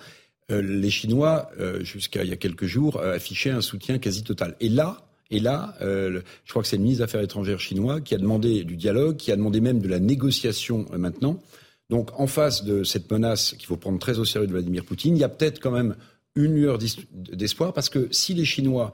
Euh, 0.51 0.61
les 0.61 0.89
Chinois, 0.89 1.49
euh, 1.59 1.83
jusqu'à 1.83 2.23
il 2.23 2.29
y 2.29 2.33
a 2.33 2.37
quelques 2.37 2.65
jours, 2.65 2.99
affichaient 2.99 3.51
un 3.51 3.61
soutien 3.61 3.99
quasi 3.99 4.23
total. 4.23 4.55
Et 4.59 4.69
là, 4.69 5.05
et 5.31 5.39
là, 5.39 5.75
je 5.79 6.21
crois 6.49 6.61
que 6.61 6.67
c'est 6.67 6.77
le 6.77 6.83
ministre 6.83 6.99
des 6.99 7.05
Affaires 7.05 7.21
étrangères 7.21 7.59
chinois 7.59 8.01
qui 8.01 8.13
a 8.13 8.19
demandé 8.19 8.63
du 8.63 8.75
dialogue, 8.75 9.17
qui 9.17 9.31
a 9.31 9.35
demandé 9.35 9.61
même 9.61 9.79
de 9.79 9.87
la 9.87 9.99
négociation 9.99 10.85
maintenant. 10.95 11.41
Donc, 11.89 12.11
en 12.19 12.27
face 12.27 12.63
de 12.63 12.83
cette 12.83 13.09
menace 13.11 13.53
qu'il 13.53 13.65
faut 13.65 13.77
prendre 13.77 13.97
très 13.97 14.19
au 14.19 14.25
sérieux 14.25 14.45
de 14.45 14.51
Vladimir 14.51 14.85
Poutine, 14.85 15.15
il 15.15 15.19
y 15.19 15.23
a 15.23 15.29
peut-être 15.29 15.59
quand 15.59 15.71
même 15.71 15.95
une 16.35 16.53
lueur 16.53 16.77
d'espoir 17.11 17.73
parce 17.73 17.89
que 17.89 18.07
si 18.11 18.35
les 18.35 18.45
Chinois 18.45 18.93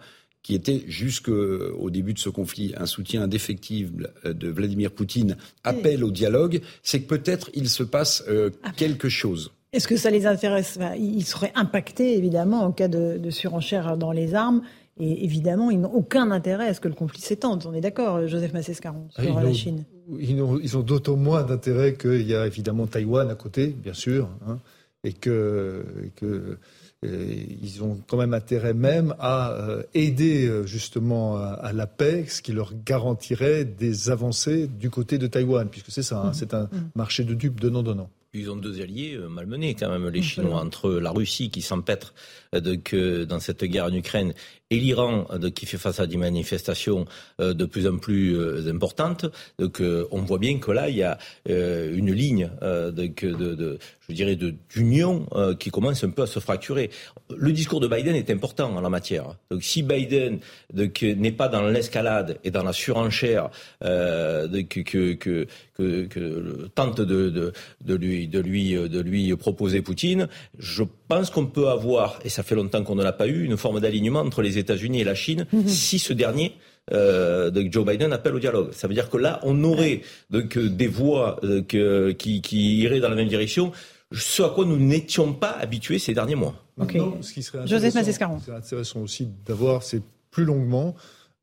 qui 0.49 0.55
était 0.55 0.83
jusqu'au 0.87 1.91
début 1.91 2.15
de 2.15 2.17
ce 2.17 2.29
conflit 2.29 2.73
un 2.75 2.87
soutien 2.87 3.21
indéfectible 3.21 4.13
euh, 4.25 4.33
de 4.33 4.49
Vladimir 4.49 4.89
Poutine, 4.89 5.37
appelle 5.63 6.03
au 6.03 6.09
dialogue, 6.09 6.61
c'est 6.81 7.01
que 7.01 7.07
peut-être 7.07 7.51
il 7.53 7.69
se 7.69 7.83
passe 7.83 8.23
euh, 8.27 8.49
ah. 8.63 8.71
quelque 8.75 9.09
chose. 9.09 9.51
Est-ce 9.73 9.87
que 9.87 9.95
ça 9.95 10.09
les 10.09 10.25
intéresse? 10.25 10.79
Ils 10.97 11.23
seraient 11.23 11.51
impactés, 11.53 12.17
évidemment, 12.17 12.63
en 12.63 12.71
cas 12.71 12.87
de, 12.87 13.29
surenchère 13.29 13.95
dans 13.95 14.11
les 14.11 14.33
armes. 14.33 14.63
Et 14.99 15.23
évidemment, 15.23 15.69
ils 15.69 15.79
n'ont 15.79 15.93
aucun 15.93 16.31
intérêt 16.31 16.69
à 16.69 16.73
ce 16.73 16.81
que 16.81 16.87
le 16.87 16.95
conflit 16.95 17.21
s'étende. 17.21 17.67
On 17.69 17.73
est 17.75 17.81
d'accord, 17.81 18.27
Joseph 18.27 18.51
Massescaron, 18.51 19.07
ah, 19.17 19.21
sur 19.21 19.39
la 19.39 19.53
Chine 19.53 19.85
Ils 20.19 20.41
ont, 20.41 20.59
ils 20.59 20.77
ont 20.77 20.81
d'autant 20.81 21.15
moins 21.15 21.43
d'intérêt 21.43 21.93
qu'il 21.93 22.23
y 22.23 22.33
a 22.33 22.47
évidemment 22.47 22.87
Taïwan 22.87 23.29
à 23.29 23.35
côté, 23.35 23.67
bien 23.67 23.93
sûr, 23.93 24.29
hein, 24.47 24.57
et 25.03 25.13
que, 25.13 25.85
et 26.03 26.09
que 26.15 26.57
ils 27.03 27.81
ont 27.81 27.97
quand 28.07 28.17
même 28.17 28.33
intérêt 28.33 28.73
même 28.73 29.15
à 29.19 29.51
euh, 29.51 29.83
aider 29.93 30.47
euh, 30.47 30.65
justement 30.65 31.37
à, 31.37 31.71
la 31.71 31.87
paix, 31.87 32.25
ce 32.27 32.41
qui 32.41 32.51
leur 32.51 32.73
garantirait 32.85 33.63
des 33.63 34.09
avancées 34.09 34.67
du 34.67 34.89
côté 34.89 35.17
de 35.17 35.27
Taïwan, 35.27 35.69
puisque 35.69 35.91
c'est 35.91 36.03
ça, 36.03 36.21
hein, 36.21 36.33
c'est 36.33 36.53
un 36.53 36.65
mm-hmm. 36.65 36.89
marché 36.95 37.23
de 37.23 37.33
dupes 37.33 37.59
donnant-donnant. 37.59 38.09
Ils 38.33 38.51
ont 38.51 38.55
deux 38.55 38.79
alliés 38.81 39.15
euh, 39.15 39.27
malmenés 39.27 39.73
quand 39.73 39.89
même, 39.89 40.07
les 40.09 40.21
Chinois, 40.21 40.59
entre 40.59 40.91
la 40.91 41.09
Russie 41.09 41.49
qui 41.49 41.61
s'empêtre 41.61 42.13
dans 42.53 43.39
cette 43.39 43.63
guerre 43.63 43.85
en 43.85 43.93
Ukraine 43.93 44.33
et 44.71 44.77
l'Iran 44.77 45.25
qui 45.55 45.65
fait 45.65 45.77
face 45.77 45.99
à 45.99 46.07
des 46.07 46.17
manifestations 46.17 47.05
de 47.39 47.65
plus 47.65 47.87
en 47.87 47.97
plus 47.97 48.37
importantes. 48.67 49.25
Donc 49.57 49.81
on 50.11 50.21
voit 50.21 50.37
bien 50.37 50.59
que 50.59 50.71
là, 50.71 50.89
il 50.89 50.97
y 50.97 51.03
a 51.03 51.17
une 51.47 52.11
ligne 52.11 52.49
de, 52.61 53.79
je 54.09 54.13
dirais, 54.13 54.35
d'union 54.35 55.27
euh, 55.33 55.55
qui 55.55 55.69
commence 55.69 56.03
un 56.03 56.09
peu 56.09 56.23
à 56.23 56.27
se 56.27 56.39
fracturer. 56.39 56.89
Le 57.35 57.51
discours 57.51 57.79
de 57.79 57.87
Biden 57.87 58.15
est 58.15 58.29
important 58.31 58.75
en 58.75 58.81
la 58.81 58.89
matière. 58.89 59.35
Donc 59.51 59.63
si 59.63 59.83
Biden 59.83 60.39
n'est 60.73 61.31
pas 61.31 61.47
dans 61.47 61.61
l'escalade 61.61 62.39
et 62.43 62.51
dans 62.51 62.63
la 62.63 62.73
surenchère 62.73 63.49
euh, 63.83 64.47
que, 64.63 64.79
que, 64.81 65.13
que, 65.13 65.47
que, 65.77 66.67
tente 66.73 67.01
de, 67.01 67.53
lui, 67.87 68.27
de 68.27 68.39
lui, 68.39 68.73
de 68.73 68.99
lui 68.99 69.35
proposer 69.35 69.81
Poutine. 69.81 70.27
Je 70.57 70.83
pense 71.07 71.29
qu'on 71.29 71.45
peut 71.45 71.69
avoir, 71.69 72.19
et 72.25 72.29
ça 72.29 72.38
fait 72.43 72.55
longtemps 72.55 72.83
qu'on 72.83 72.95
ne 72.95 73.03
l'a 73.03 73.13
pas 73.13 73.27
eu, 73.27 73.43
une 73.43 73.57
forme 73.57 73.79
d'alignement 73.79 74.19
entre 74.19 74.41
les 74.41 74.57
États-Unis 74.57 75.01
et 75.01 75.03
la 75.03 75.15
Chine, 75.15 75.45
mhm. 75.51 75.67
si 75.67 75.99
ce 75.99 76.13
dernier 76.13 76.55
euh, 76.91 77.49
de 77.49 77.67
Joe 77.71 77.85
Biden 77.85 78.13
appelle 78.13 78.35
au 78.35 78.39
dialogue. 78.39 78.71
Ça 78.73 78.87
veut 78.87 78.93
dire 78.93 79.09
que 79.09 79.17
là, 79.17 79.39
on 79.43 79.63
aurait 79.63 80.01
donc 80.29 80.57
des 80.57 80.87
voix 80.87 81.39
qui, 81.67 82.41
qui 82.41 82.77
iraient 82.79 82.99
dans 82.99 83.09
la 83.09 83.15
même 83.15 83.27
direction 83.27 83.71
ce 84.11 84.43
à 84.43 84.49
quoi 84.49 84.65
nous 84.65 84.77
n'étions 84.77 85.33
pas 85.33 85.51
habitués 85.51 85.99
ces 85.99 86.13
derniers 86.13 86.35
mois. 86.35 86.55
ce 86.77 87.33
qui 87.33 87.43
serait 87.43 87.67
Joseph 87.67 87.95
intéressant 87.95 89.01
aussi 89.01 89.27
d'avoir, 89.45 89.83
c'est 89.83 90.01
plus 90.31 90.45
longuement 90.45 90.95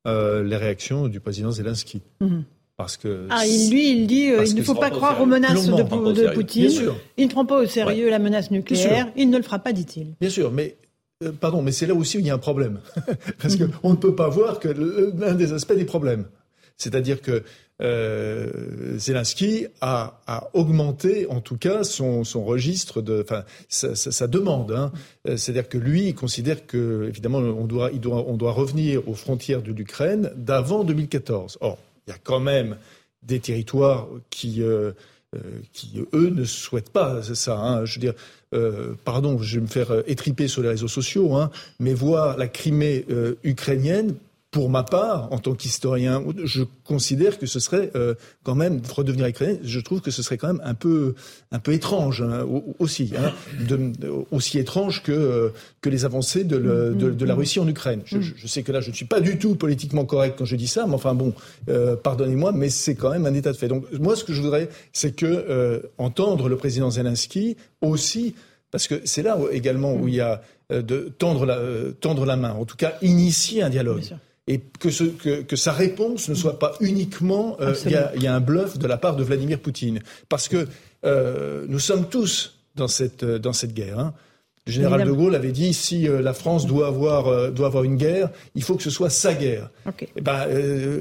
euh, 0.07 0.43
les 0.43 0.57
réactions 0.57 1.09
du 1.09 1.21
président 1.21 1.51
Zelensky. 1.51 2.03
Mhm. 2.21 2.45
Parce 2.77 2.99
que 2.99 3.27
ah, 3.31 3.45
lui, 3.71 3.91
il 3.91 4.07
dit 4.07 4.29
euh, 4.29 4.45
il 4.45 4.55
ne 4.55 4.63
faut 4.63 4.75
pas 4.75 4.91
croire 4.91 5.19
aux 5.23 5.27
menaces 5.27 5.67
de, 5.67 6.35
Poutine. 6.35 6.71
Il 7.17 7.27
ne 7.27 7.31
prend 7.31 7.47
pas 7.47 7.63
au 7.63 7.67
sérieux 7.67 8.11
la 8.11 8.19
menace 8.19 8.51
nucléaire. 8.51 9.11
Il 9.17 9.31
ne 9.31 9.39
le 9.39 9.43
fera 9.43 9.59
pas, 9.59 9.73
dit-il. 9.73 10.15
Bien 10.21 10.29
sûr, 10.29 10.53
mais 10.53 10.77
euh, 11.25 11.33
pardon, 11.33 11.63
mais 11.63 11.73
c'est 11.73 11.87
là 11.87 11.95
aussi 11.95 12.19
où 12.19 12.21
il 12.21 12.27
y 12.27 12.31
a 12.31 12.35
un 12.35 12.39
problème. 12.39 12.81
Parce 13.41 13.57
qu'on 13.57 13.91
ne 13.91 13.97
peut 13.97 14.15
pas 14.15 14.29
voir 14.29 14.61
que 14.61 14.69
l'un 14.69 15.35
des 15.35 15.53
aspects 15.53 15.75
des 15.75 15.85
problèmes. 15.85 16.27
C'est-à-dire 16.77 17.23
que 17.23 17.43
euh, 17.81 18.99
Zelensky 18.99 19.67
a, 19.81 20.21
augmenté, 20.53 21.27
en 21.31 21.41
tout 21.41 21.57
cas, 21.57 21.85
son, 21.85 22.23
registre 22.45 23.01
de, 23.01 23.23
enfin, 23.23 23.45
sa, 23.69 24.27
demande. 24.27 24.73
Hein. 24.73 24.93
Euh, 25.27 25.39
c'est-à-dire 25.39 25.71
que 25.71 25.79
lui, 25.79 26.09
il 26.09 26.15
considère 26.15 26.67
que, 26.67 27.07
évidemment, 27.09 27.39
on 27.39 27.65
doit, 27.65 27.91
on 28.05 28.37
doit 28.37 28.53
revenir 28.53 29.09
aux 29.09 29.15
frontières 29.15 29.63
de 29.63 29.73
l'Ukraine 29.73 30.33
d'avant 30.37 30.85
2014. 30.85 31.59
Or, 31.63 31.79
il 32.07 32.11
y 32.11 32.15
a 32.15 32.19
quand 32.23 32.41
même 32.41 32.77
des 33.23 33.41
territoires 33.41 34.07
qui, 34.29 34.63
qui 35.73 36.07
eux 36.13 36.31
ne 36.31 36.45
souhaitent 36.45 36.91
pas 36.91 37.23
ça. 37.23 37.59
Hein. 37.59 37.85
Je 37.87 37.95
veux 37.95 38.01
dire, 38.01 38.15
euh, 38.57 38.95
pardon, 39.05 39.39
je 39.39 39.57
vais 39.57 39.63
me 39.63 39.67
faire 39.67 40.03
étriper 40.07 40.49
sur 40.49 40.63
les 40.63 40.69
réseaux 40.69 40.89
sociaux, 40.89 41.35
hein, 41.35 41.51
mais 41.79 41.95
voir 41.95 42.37
la 42.37 42.49
Crimée 42.49 43.05
ukrainienne 43.45 44.15
pour 44.57 44.71
ma 44.71 44.85
part, 44.85 45.31
en 45.35 45.39
tant 45.39 45.53
qu'historien, 45.53 46.25
je 46.43 46.65
considère 46.83 47.39
que 47.39 47.45
ce 47.45 47.61
serait 47.61 47.91
euh, 47.95 48.15
quand 48.43 48.55
même 48.55 48.81
redevenir 48.91 49.27
ukrainien. 49.27 49.59
Je 49.63 49.81
trouve 49.81 50.01
que 50.01 50.11
ce 50.11 50.23
serait 50.23 50.39
quand 50.39 50.47
même 50.47 50.63
un 50.65 50.73
peu 50.73 51.15
un 51.53 51.59
peu 51.59 51.75
étrange 51.75 52.23
hein, 52.23 52.47
aussi, 52.79 53.13
hein, 53.19 53.35
aussi 54.31 54.59
étrange 54.59 55.03
que 55.03 55.13
euh, 55.13 55.51
que 55.83 55.91
les 55.91 56.07
avancées 56.07 56.43
de, 56.45 56.57
la 56.57 57.35
Russie 57.35 57.61
en 57.61 57.69
Ukraine. 57.69 58.01
Je, 58.07 58.47
sais 58.47 58.63
que 58.63 58.73
là, 58.73 58.81
je 58.81 58.89
ne 58.89 58.95
suis 58.95 59.05
pas 59.05 59.21
du 59.21 59.37
tout 59.37 59.57
politiquement 59.57 60.07
correct 60.07 60.37
quand 60.39 60.47
je 60.47 60.57
dis 60.57 60.69
ça, 60.69 60.87
mais 60.87 60.95
enfin 60.95 61.13
bon, 61.13 61.35
euh, 61.69 61.95
pardonnez-moi, 61.95 62.53
mais 62.53 62.71
c'est 62.71 62.95
quand 62.95 63.11
même 63.11 63.27
un 63.27 63.35
état 63.35 63.53
de 63.53 63.59
fait. 63.59 63.69
Donc 63.69 63.85
moi, 63.93 64.17
ce 64.17 64.25
que 64.25 64.33
je 64.33 64.41
voudrais, 64.41 64.71
c'est 64.95 65.15
que 65.15 65.83
entendre 65.99 66.49
le 66.49 66.57
président 66.57 66.91
Zelensky 66.91 67.59
aussi, 67.83 68.35
parce 68.71 68.89
que 68.89 69.03
c'est 69.05 69.23
là 69.23 69.37
également 69.53 69.93
où 69.93 70.09
il 70.09 70.15
y 70.15 70.23
a 70.23 70.41
de 70.71 71.13
tendre 71.19 71.45
la 71.45 72.37
main, 72.37 72.53
en 72.53 72.65
tout 72.65 72.79
cas 72.79 72.95
initier 73.03 73.61
un 73.61 73.69
dialogue 73.69 74.17
et 74.47 74.61
que, 74.79 74.91
ce, 74.91 75.05
que, 75.05 75.43
que, 75.43 75.57
sa 75.57 75.73
réponse 75.73 76.29
ne 76.29 76.35
soit 76.35 76.59
pas 76.59 76.75
uniquement 76.81 77.57
euh, 77.61 77.75
il 77.85 77.91
y, 77.91 78.25
y, 78.25 78.27
a 78.27 78.35
un 78.35 78.41
bluff 78.41 78.79
de 78.79 78.87
la 78.87 78.97
part 78.97 79.17
de 79.17 79.25
Vladimir 79.25 79.59
Poutine. 79.59 80.01
Parce 80.29 80.49
que 80.49 80.69
euh, 81.05 81.65
nous 81.69 81.79
sommes 81.79 82.09
tous 82.09 82.59
dans 82.75 82.89
cette, 82.89 83.23
euh, 83.23 83.39
dans 83.39 83.53
cette 83.53 83.75
guerre. 83.75 83.99
Hein. 83.99 84.15
Le 84.67 84.73
général 84.73 85.05
de 85.05 85.13
Gaulle 85.13 85.37
avait 85.37 85.53
dit 85.53 85.73
si 85.73 86.09
euh, 86.09 86.21
la 86.21 86.33
France 86.33 86.67
doit 86.67 86.89
avoir, 86.89 87.53
doit 87.53 87.69
avoir 87.69 87.85
une 87.85 87.95
guerre, 87.95 88.31
il 88.57 88.65
faut 88.65 88.75
que 88.75 88.83
ce 88.83 88.91
soit 88.91 89.11
sa 89.11 89.33
guerre. 89.33 89.71
Okay. 89.87 90.07
Et 90.07 90.13
eh 90.17 90.21
ben, 90.21 90.49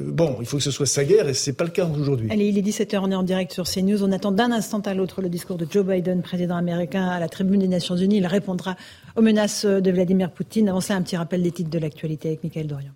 bon, 0.06 0.38
il 0.40 0.46
faut 0.46 0.58
que 0.58 0.64
ce 0.64 0.70
soit 0.70 0.86
sa 0.86 1.04
guerre 1.04 1.28
et 1.28 1.34
ce 1.34 1.50
n'est 1.50 1.56
pas 1.56 1.64
le 1.64 1.72
cas 1.72 1.88
aujourd'hui. 1.88 2.30
Allez, 2.30 2.50
il 2.50 2.60
est 2.60 2.62
17h, 2.62 3.00
on 3.02 3.10
est 3.10 3.16
en 3.16 3.24
direct 3.24 3.54
sur 3.54 3.64
CNews. 3.64 4.04
On 4.04 4.12
attend 4.12 4.32
d'un 4.32 4.52
instant 4.52 4.82
à 4.82 4.94
l'autre 4.94 5.24
le 5.24 5.30
discours 5.30 5.58
de 5.58 5.66
Joe 5.68 5.84
Biden, 5.84 6.22
président 6.22 6.58
américain, 6.58 7.08
à 7.08 7.20
la 7.20 7.28
tribune 7.28 7.62
des 7.62 7.68
Nations 7.68 7.98
Unies. 7.98 8.18
Il 8.18 8.28
répondra 8.28 8.76
aux 9.16 9.22
menaces 9.24 9.66
de 9.66 9.92
Vladimir 9.92 10.30
Poutine. 10.30 10.70
Avant 10.70 10.82
ça, 10.82 10.94
un 10.94 11.02
petit 11.02 11.18
rappel 11.18 11.42
des 11.42 11.52
titres 11.52 11.72
de 11.72 11.80
l'actualité 11.80 12.28
avec 12.28 12.44
Michael 12.44 12.68
Dorian. 12.68 12.92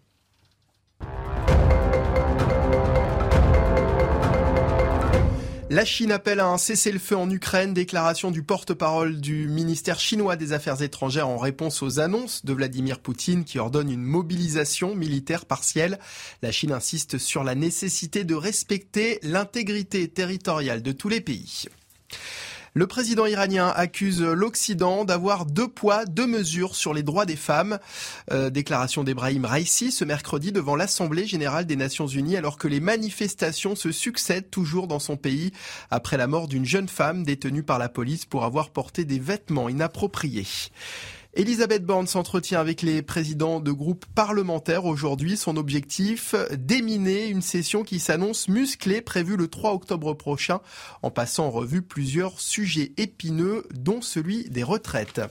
La 5.72 5.86
Chine 5.86 6.12
appelle 6.12 6.39
à 6.39 6.48
un 6.48 6.58
cessez-le-feu 6.58 7.15
en 7.15 7.29
Ukraine, 7.29 7.75
déclaration 7.75 8.32
du 8.32 8.41
porte-parole 8.41 9.22
du 9.22 9.48
ministère 9.48 10.00
chinois 10.00 10.36
des 10.36 10.51
Affaires 10.51 10.82
étrangères 10.82 11.27
en 11.27 11.38
réponse 11.38 11.84
aux 11.84 12.00
annonces 12.00 12.44
de 12.44 12.53
Vladimir 12.53 12.98
Poutine 12.98 13.44
qui 13.44 13.60
ordonne 13.60 13.91
une 13.91 14.01
mobilisation 14.01 14.96
militaire 14.96 15.46
partielle. 15.46 16.00
La 16.41 16.51
Chine 16.51 16.72
insiste 16.72 17.20
sur 17.20 17.44
la 17.44 17.53
nécessité 17.53 18.24
de 18.24 18.34
respecter 18.34 19.20
l'intégrité 19.22 20.08
territoriale 20.08 20.82
de 20.82 20.91
tous 20.91 21.08
les 21.08 21.22
pays. 21.22 21.65
Le 22.79 22.88
président 22.88 23.25
iranien 23.25 23.67
accuse 23.75 24.21
l'Occident 24.21 25.03
d'avoir 25.03 25.45
deux 25.45 25.67
poids, 25.67 26.05
deux 26.05 26.25
mesures 26.25 26.77
sur 26.77 26.93
les 26.93 27.03
droits 27.03 27.25
des 27.25 27.36
femmes. 27.36 27.77
Euh, 28.31 28.50
déclaration 28.50 29.03
d'Ebrahim 29.03 29.43
Raisi 29.43 29.91
ce 29.91 30.05
mercredi 30.05 30.53
devant 30.53 30.77
l'Assemblée 30.77 31.27
générale 31.27 31.65
des 31.65 31.75
Nations 31.75 32.07
unies 32.07 32.38
alors 32.38 32.57
que 32.57 32.69
les 32.69 32.79
manifestations 32.79 33.75
se 33.75 33.91
succèdent 33.91 34.50
toujours 34.50 34.88
dans 34.88 35.00
son 35.00 35.17
pays 35.17 35.51
après 35.91 36.15
la 36.15 36.27
mort 36.27 36.48
d'une 36.48 36.63
jeune 36.63 36.88
femme 36.88 37.25
détenue 37.25 37.63
par 37.63 37.79
la 37.79 37.89
police 37.89 38.24
pour 38.25 38.45
avoir 38.45 38.69
porté 38.69 39.03
des 39.03 39.19
vêtements 39.19 39.67
inappropriés. 39.67 40.48
Elisabeth 41.36 41.86
Borne 41.86 42.07
s'entretient 42.07 42.59
avec 42.59 42.81
les 42.81 43.03
présidents 43.03 43.59
de 43.59 43.71
groupes 43.71 44.07
parlementaires 44.15 44.86
aujourd'hui. 44.86 45.38
Son 45.38 45.57
objectif, 45.57 46.33
déminer 46.57 47.27
une 47.27 47.43
session 47.43 47.83
qui 47.83 48.00
s'annonce 48.00 48.48
musclée, 48.48 49.01
prévue 49.01 49.38
le 49.38 49.48
3 49.48 49.74
octobre 49.74 50.15
prochain, 50.15 50.59
en 51.03 51.12
passant 51.12 51.45
en 51.45 51.51
revue 51.51 51.83
plusieurs 51.83 52.39
sujets 52.39 52.93
épineux, 52.98 53.63
dont 53.75 54.01
celui 54.01 54.50
des 54.50 54.63
retraites. 54.63 55.21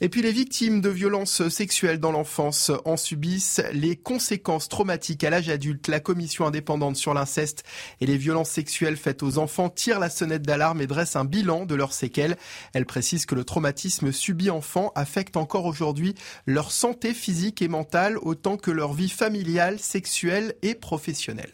Et 0.00 0.08
puis 0.08 0.22
les 0.22 0.30
victimes 0.30 0.80
de 0.80 0.88
violences 0.88 1.48
sexuelles 1.48 1.98
dans 1.98 2.12
l'enfance 2.12 2.70
en 2.84 2.96
subissent 2.96 3.60
les 3.72 3.96
conséquences 3.96 4.68
traumatiques 4.68 5.24
à 5.24 5.30
l'âge 5.30 5.48
adulte. 5.48 5.88
La 5.88 5.98
commission 5.98 6.46
indépendante 6.46 6.96
sur 6.96 7.14
l'inceste 7.14 7.64
et 8.00 8.06
les 8.06 8.16
violences 8.16 8.50
sexuelles 8.50 8.96
faites 8.96 9.24
aux 9.24 9.38
enfants 9.38 9.70
tire 9.70 9.98
la 9.98 10.10
sonnette 10.10 10.42
d'alarme 10.42 10.80
et 10.80 10.86
dresse 10.86 11.16
un 11.16 11.24
bilan 11.24 11.66
de 11.66 11.74
leurs 11.74 11.92
séquelles. 11.92 12.36
Elle 12.74 12.86
précise 12.86 13.26
que 13.26 13.34
le 13.34 13.42
traumatisme 13.42 14.12
subi 14.12 14.50
enfant 14.50 14.92
affecte 15.08 15.38
encore 15.38 15.64
aujourd'hui 15.64 16.14
leur 16.44 16.70
santé 16.70 17.14
physique 17.14 17.62
et 17.62 17.68
mentale 17.68 18.18
autant 18.20 18.58
que 18.58 18.70
leur 18.70 18.92
vie 18.92 19.08
familiale, 19.08 19.78
sexuelle 19.78 20.54
et 20.60 20.74
professionnelle. 20.74 21.52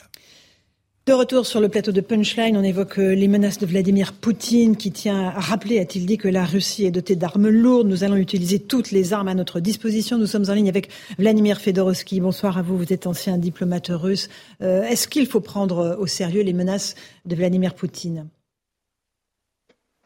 De 1.07 1.13
retour 1.13 1.47
sur 1.47 1.61
le 1.61 1.69
plateau 1.69 1.93
de 1.93 2.01
Punchline, 2.01 2.57
on 2.57 2.65
évoque 2.65 2.99
euh, 2.99 3.15
les 3.15 3.29
menaces 3.29 3.59
de 3.59 3.67
Vladimir 3.67 4.13
Poutine 4.15 4.75
qui 4.75 4.91
tient 4.91 5.29
à 5.29 5.39
rappeler, 5.39 5.79
a-t-il 5.79 6.05
dit, 6.05 6.19
que 6.19 6.29
la 6.29 6.45
Russie 6.45 6.85
est 6.85 6.91
dotée 6.91 7.15
d'armes 7.15 7.49
lourdes. 7.49 7.87
Nous 7.87 8.03
allons 8.03 8.17
utiliser 8.17 8.59
toutes 8.59 8.91
les 8.91 9.13
armes 9.13 9.29
à 9.29 9.35
notre 9.35 9.61
disposition. 9.61 10.19
Nous 10.19 10.27
sommes 10.27 10.49
en 10.49 10.55
ligne 10.55 10.69
avec 10.69 10.89
Vladimir 11.19 11.61
Fedorovski. 11.61 12.21
Bonsoir 12.21 12.59
à 12.59 12.63
vous, 12.63 12.77
vous 12.77 12.93
êtes 12.93 13.07
ancien 13.07 13.39
diplomate 13.39 13.89
russe. 13.91 14.31
Euh, 14.63 14.83
est-ce 14.83 15.07
qu'il 15.07 15.27
faut 15.27 15.41
prendre 15.41 15.79
euh, 15.79 15.97
au 15.97 16.09
sérieux 16.09 16.43
les 16.43 16.55
menaces 16.55 16.97
de 17.25 17.37
Vladimir 17.37 17.75
Poutine? 17.75 18.27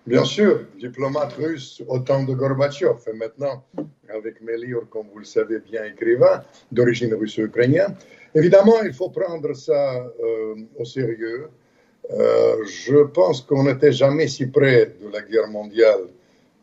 Bien 0.08 0.24
sûr, 0.24 0.64
diplomate 0.80 1.34
russe 1.34 1.82
au 1.86 1.98
temps 1.98 2.22
de 2.24 2.32
Gorbatchev 2.32 2.96
et 3.08 3.12
maintenant 3.12 3.62
avec 4.08 4.40
mes 4.40 4.56
livres, 4.56 4.86
comme 4.88 5.06
vous 5.12 5.18
le 5.18 5.26
savez 5.26 5.58
bien, 5.58 5.84
écrivain 5.84 6.42
d'origine 6.72 7.12
russo-ukrainienne. 7.12 7.94
Évidemment, 8.34 8.80
il 8.82 8.94
faut 8.94 9.10
prendre 9.10 9.52
ça 9.52 9.96
euh, 9.96 10.54
au 10.78 10.86
sérieux. 10.86 11.50
Euh, 12.10 12.64
je 12.64 13.04
pense 13.04 13.42
qu'on 13.42 13.64
n'était 13.64 13.92
jamais 13.92 14.28
si 14.28 14.46
près 14.46 14.94
de 14.98 15.12
la 15.12 15.20
guerre 15.20 15.48
mondiale 15.48 16.04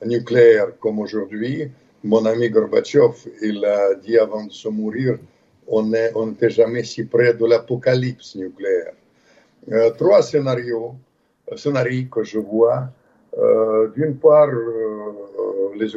nucléaire 0.03 0.79
comme 0.79 0.97
aujourd'hui. 0.97 1.69
Mon 2.03 2.25
ami 2.25 2.49
Gorbatchev, 2.49 3.13
il 3.43 3.63
a 3.63 3.93
dit 3.93 4.17
avant 4.17 4.45
de 4.45 4.51
se 4.51 4.69
mourir, 4.69 5.19
on 5.67 5.83
n'était 5.83 6.49
jamais 6.49 6.83
si 6.83 7.03
près 7.03 7.35
de 7.35 7.45
l'apocalypse 7.45 8.37
nucléaire. 8.37 8.93
Euh, 9.71 9.91
trois 9.91 10.23
scénarios, 10.23 10.95
scénarios 11.55 12.09
que 12.09 12.23
je 12.23 12.39
vois. 12.39 12.89
D'une 13.95 14.15
part, 14.17 14.49
les, 15.75 15.87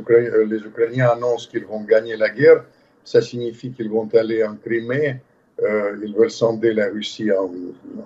les 0.46 0.58
Ukrainiens 0.58 1.10
annoncent 1.10 1.48
qu'ils 1.48 1.64
vont 1.66 1.82
gagner 1.82 2.16
la 2.16 2.30
guerre. 2.30 2.64
Ça 3.04 3.22
signifie 3.22 3.70
qu'ils 3.72 3.90
vont 3.90 4.08
aller 4.12 4.44
en 4.44 4.56
Crimée 4.56 5.20
euh, 5.62 5.96
ils 6.04 6.14
veulent 6.14 6.30
sonder 6.30 6.72
la 6.72 6.88
Russie 6.88 7.30
en, 7.32 7.50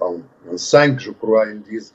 en, 0.00 0.16
cinq, 0.56 0.98
je 1.00 1.10
crois, 1.10 1.46
ils 1.46 1.60
disent. 1.60 1.92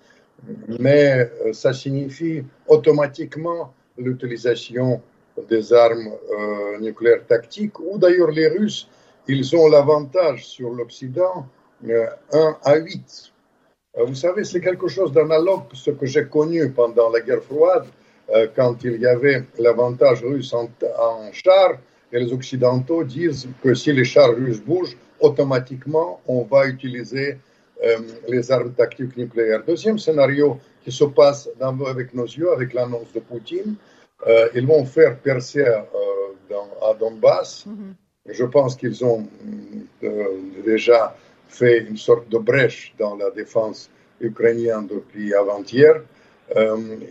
Mais 0.79 1.31
euh, 1.45 1.53
ça 1.53 1.73
signifie 1.73 2.43
automatiquement 2.67 3.73
l'utilisation 3.97 5.01
des 5.49 5.73
armes 5.73 6.11
euh, 6.31 6.79
nucléaires 6.79 7.25
tactiques, 7.25 7.79
ou 7.79 7.97
d'ailleurs 7.97 8.29
les 8.29 8.47
Russes, 8.47 8.87
ils 9.27 9.55
ont 9.55 9.67
l'avantage 9.67 10.45
sur 10.45 10.69
l'Occident 10.71 11.47
1 11.83 12.57
à 12.63 12.75
8. 12.75 13.33
Vous 14.05 14.15
savez, 14.15 14.43
c'est 14.43 14.61
quelque 14.61 14.87
chose 14.87 15.11
d'analogue 15.11 15.63
à 15.71 15.75
ce 15.75 15.91
que 15.91 16.05
j'ai 16.05 16.25
connu 16.25 16.69
pendant 16.71 17.09
la 17.09 17.21
guerre 17.21 17.41
froide, 17.41 17.85
quand 18.55 18.83
il 18.83 18.99
y 19.01 19.07
avait 19.07 19.43
l'avantage 19.57 20.23
russe 20.23 20.53
en, 20.53 20.69
en 20.99 21.31
char, 21.31 21.77
et 22.11 22.19
les 22.19 22.31
Occidentaux 22.31 23.03
disent 23.03 23.47
que 23.63 23.73
si 23.73 23.91
les 23.91 24.05
chars 24.05 24.35
russes 24.35 24.61
bougent, 24.61 24.97
automatiquement, 25.19 26.21
on 26.27 26.43
va 26.43 26.67
utiliser 26.67 27.37
euh, 27.83 27.97
les 28.27 28.51
armes 28.51 28.71
tactiques 28.71 29.15
nucléaires. 29.17 29.63
Deuxième 29.65 29.99
scénario 29.99 30.59
qui 30.83 30.91
se 30.91 31.03
passe 31.03 31.49
avec 31.59 32.13
nos 32.13 32.25
yeux, 32.25 32.51
avec 32.51 32.73
l'annonce 32.73 33.11
de 33.13 33.19
Poutine. 33.19 33.75
Euh, 34.25 34.49
ils 34.55 34.65
vont 34.65 34.85
faire 34.85 35.17
percer 35.17 35.61
euh, 35.61 35.81
dans, 36.49 36.69
à 36.89 36.93
Donbass. 36.93 37.65
Mhm. 37.65 37.93
Je 38.29 38.45
pense 38.45 38.75
qu'ils 38.75 39.05
ont 39.05 39.27
euh, 40.03 40.25
déjà 40.65 41.15
fait 41.49 41.79
une 41.79 41.97
sorte 41.97 42.29
de 42.29 42.37
brèche 42.37 42.93
dans 42.97 43.15
la 43.15 43.31
défense 43.31 43.89
ukrainienne 44.19 44.87
depuis 44.87 45.33
avant-hier. 45.33 46.01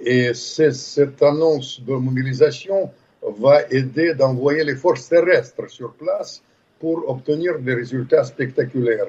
et 0.04 0.32
cette 0.34 1.22
annonce 1.22 1.80
de 1.82 1.92
mobilisation 1.92 2.90
va 3.38 3.62
aider 3.70 4.14
d'envoyer 4.14 4.64
les 4.64 4.76
forces 4.76 5.08
terrestres 5.08 5.68
sur 5.68 5.92
place 5.92 6.42
pour 6.78 7.08
obtenir 7.08 7.58
des 7.58 7.74
résultats 7.74 8.24
spectaculaires. 8.24 9.08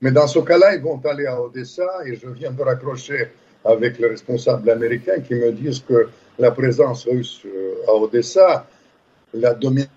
Mais 0.00 0.10
dans 0.12 0.26
ce 0.26 0.38
cas-là, 0.38 0.74
ils 0.74 0.82
vont 0.82 1.00
aller 1.04 1.26
à 1.26 1.40
Odessa 1.40 1.88
et 2.06 2.14
je 2.14 2.28
viens 2.28 2.52
de 2.52 2.62
raccrocher 2.62 3.28
avec 3.64 3.98
les 3.98 4.08
responsables 4.08 4.70
américains 4.70 5.20
qui 5.20 5.34
me 5.34 5.52
disent 5.52 5.80
que 5.80 6.08
la 6.38 6.52
présence 6.52 7.04
russe 7.04 7.42
euh, 7.44 7.74
à 7.88 7.92
Odessa, 7.92 8.66
la 9.34 9.54
domination 9.54 9.90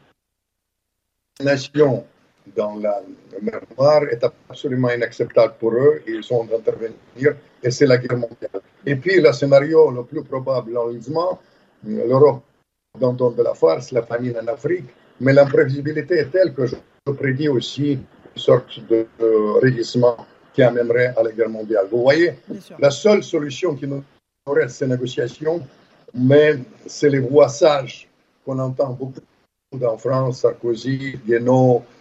dans 2.55 2.75
la 2.77 3.01
mer 3.41 3.62
Noire 3.77 4.03
est 4.10 4.24
absolument 4.50 4.89
inacceptable 4.89 5.53
pour 5.60 5.74
eux 5.74 6.01
et 6.07 6.12
ils 6.12 6.24
sont 6.24 6.43
d'intervenir 6.45 7.36
et 7.63 7.71
c'est 7.71 7.86
la 7.86 7.98
guerre 7.98 8.17
mondiale. 8.17 8.62
Et 8.86 8.95
puis 8.95 9.21
le 9.21 9.31
scénario 9.31 9.91
le 9.91 10.03
plus 10.03 10.24
probable 10.24 10.75
en 10.77 10.89
l'Europe 11.83 12.43
dans 13.00 13.13
de 13.13 13.43
la 13.43 13.53
farce, 13.53 13.91
la 13.91 14.03
famine 14.03 14.36
en 14.41 14.48
Afrique, 14.48 14.86
mais 15.19 15.33
l'imprévisibilité 15.33 16.15
est 16.19 16.31
telle 16.31 16.53
que 16.53 16.65
je 16.65 16.75
prédis 17.12 17.48
aussi 17.48 17.93
une 17.93 18.41
sorte 18.41 18.79
de, 18.88 19.05
de 19.19 20.21
qui 20.53 20.62
amènerait 20.63 21.13
à 21.15 21.24
la 21.24 21.31
guerre 21.31 21.50
mondiale. 21.50 21.88
Vous 21.89 22.01
voyez, 22.01 22.33
la 22.79 22.91
seule 22.91 23.24
solution 23.24 23.75
qui 23.75 23.88
nous 23.88 24.03
reste, 24.45 24.77
ces 24.77 24.88
négociations, 24.88 25.62
mais 26.13 26.57
c'est 26.86 27.10
les 27.10 27.19
voix 27.19 27.48
sages 27.48 28.10
qu'on 28.45 28.60
entend 28.60 28.89
beaucoup 28.89 29.21
en 29.81 29.98
France, 29.98 30.41
Sarkozy, 30.41 31.17
Guénaud, 31.25 31.77
euh, 31.77 32.00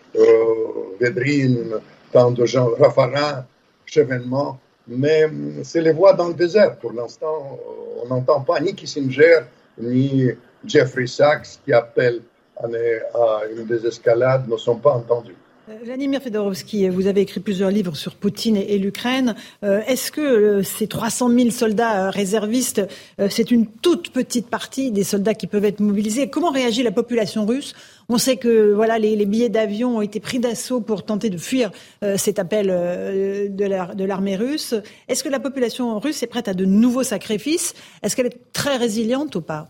Védrine, 1.01 1.75
tant 2.13 2.31
de 2.31 2.45
gens, 2.45 2.71
Raffarin, 2.79 3.45
Chevènement, 3.87 4.59
mais 4.87 5.29
c'est 5.63 5.81
les 5.81 5.93
voix 5.93 6.13
dans 6.13 6.29
le 6.29 6.35
désert. 6.35 6.77
Pour 6.77 6.93
l'instant, 6.93 7.59
on 8.03 8.09
n'entend 8.09 8.41
pas 8.41 8.61
ni 8.61 8.75
Kissinger, 8.75 9.41
ni 9.79 10.29
Jeffrey 10.65 11.07
Sachs 11.07 11.61
qui 11.65 11.73
appellent 11.73 12.23
à 12.63 13.43
une 13.57 13.65
désescalade 13.67 14.49
ne 14.49 14.57
sont 14.57 14.77
pas 14.77 14.93
entendus. 14.93 15.37
Euh, 15.69 15.75
Vladimir 15.85 16.21
Fedorovski, 16.21 16.89
vous 16.89 17.07
avez 17.07 17.23
écrit 17.23 17.41
plusieurs 17.41 17.71
livres 17.71 17.95
sur 17.95 18.15
Poutine 18.15 18.57
et, 18.57 18.79
l'Ukraine. 18.79 19.35
Euh, 19.63 19.81
est-ce 19.87 20.11
que 20.11 20.21
euh, 20.21 20.63
ces 20.63 20.87
300 20.87 21.31
000 21.31 21.51
soldats 21.51 22.11
réservistes, 22.11 22.83
c'est 23.29 23.51
une 23.51 23.67
toute 23.67 24.11
petite 24.11 24.49
partie 24.49 24.91
des 24.91 25.05
soldats 25.05 25.35
qui 25.35 25.47
peuvent 25.47 25.65
être 25.65 25.81
mobilisés? 25.81 26.29
Comment 26.29 26.51
réagit 26.51 26.83
la 26.83 26.93
population 26.93 27.47
russe 27.47 27.75
On 28.11 28.19
sait 28.19 28.37
que 28.37 28.73
voilà, 28.73 28.99
les, 28.99 29.25
billets 29.25 29.49
d'avion 29.49 29.99
ont 29.99 30.03
été 30.03 30.21
pris 30.21 30.41
d'assaut 30.41 30.81
pour 30.81 31.05
tenter 31.05 31.31
de 31.31 31.39
fuir 31.39 31.71
cet 32.17 32.41
appel 32.41 32.67
de 32.67 34.05
l'armée 34.05 34.35
russe. 34.35 34.75
Est-ce 35.09 35.23
que 35.23 35.29
la 35.29 35.39
population 35.39 35.99
russe 35.99 36.23
est 36.23 36.27
prête 36.27 36.49
à 36.49 36.55
de 36.55 36.65
nouveaux 36.65 37.05
sacrifices? 37.05 37.73
Est-ce 38.03 38.17
qu'elle 38.17 38.27
est 38.27 38.53
très 38.53 38.77
résiliente 38.77 39.37
ou 39.37 39.43
pas? 39.43 39.69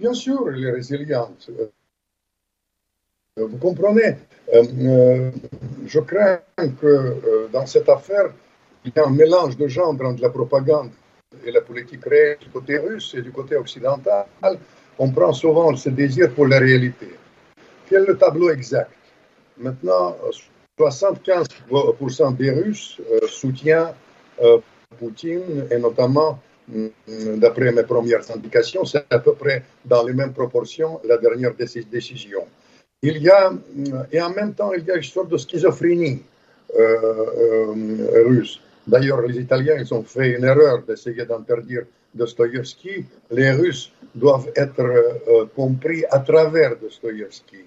Bien 0.00 0.12
sûr, 0.12 0.50
elle 0.50 0.64
est 0.64 0.72
résiliente. 0.72 1.48
Vous 3.36 3.56
comprenez 3.56 4.18
euh, 4.52 4.62
euh, 4.80 5.30
Je 5.86 6.00
crains 6.00 6.40
que 6.58 6.86
euh, 6.86 7.48
dans 7.50 7.64
cette 7.64 7.88
affaire, 7.88 8.30
il 8.84 8.92
y 8.94 8.98
a 8.98 9.06
un 9.06 9.10
mélange 9.10 9.56
de 9.56 9.66
genres 9.68 9.88
entre 9.88 10.20
la 10.20 10.28
propagande 10.28 10.90
et 11.42 11.50
la 11.50 11.62
politique 11.62 12.04
réelle 12.04 12.36
du 12.38 12.50
côté 12.50 12.76
russe 12.76 13.14
et 13.16 13.22
du 13.22 13.32
côté 13.32 13.56
occidental. 13.56 14.26
On 14.98 15.10
prend 15.10 15.32
souvent 15.32 15.74
ce 15.76 15.88
désir 15.88 16.32
pour 16.34 16.46
la 16.46 16.58
réalité. 16.58 17.08
Quel 17.88 18.02
est 18.04 18.06
le 18.06 18.16
tableau 18.16 18.50
exact? 18.50 18.90
Maintenant, 19.58 20.16
75% 20.78 22.36
des 22.36 22.50
Russes 22.50 23.00
soutiennent 23.28 23.92
Poutine 24.98 25.66
et 25.70 25.78
notamment 25.78 26.38
d'après 27.36 27.72
mes 27.72 27.82
premières 27.82 28.30
indications, 28.30 28.84
c'est 28.84 29.04
à 29.10 29.18
peu 29.18 29.34
près 29.34 29.62
dans 29.84 30.04
les 30.04 30.12
mêmes 30.12 30.32
proportions 30.32 31.00
la 31.04 31.18
dernière 31.18 31.54
décision 31.54 32.46
il 33.02 33.18
y 33.18 33.28
a, 33.28 33.52
et 34.12 34.20
en 34.22 34.30
même 34.30 34.54
temps, 34.54 34.72
il 34.72 34.84
y 34.84 34.90
a 34.90 34.96
une 34.96 35.02
sorte 35.02 35.28
de 35.28 35.36
schizophrénie 35.36 36.22
euh, 36.78 36.80
euh, 36.80 38.24
russe. 38.26 38.60
D'ailleurs, 38.86 39.22
les 39.22 39.38
Italiens, 39.38 39.74
ils 39.78 39.92
ont 39.92 40.04
fait 40.04 40.36
une 40.36 40.44
erreur 40.44 40.82
d'essayer 40.82 41.24
d'interdire 41.24 41.82
Dostoïevski. 42.14 43.04
Les 43.30 43.50
Russes 43.52 43.92
doivent 44.14 44.50
être 44.56 44.80
euh, 44.80 45.46
compris 45.54 46.04
à 46.10 46.18
travers 46.20 46.76
Dostoïevski. 46.76 47.64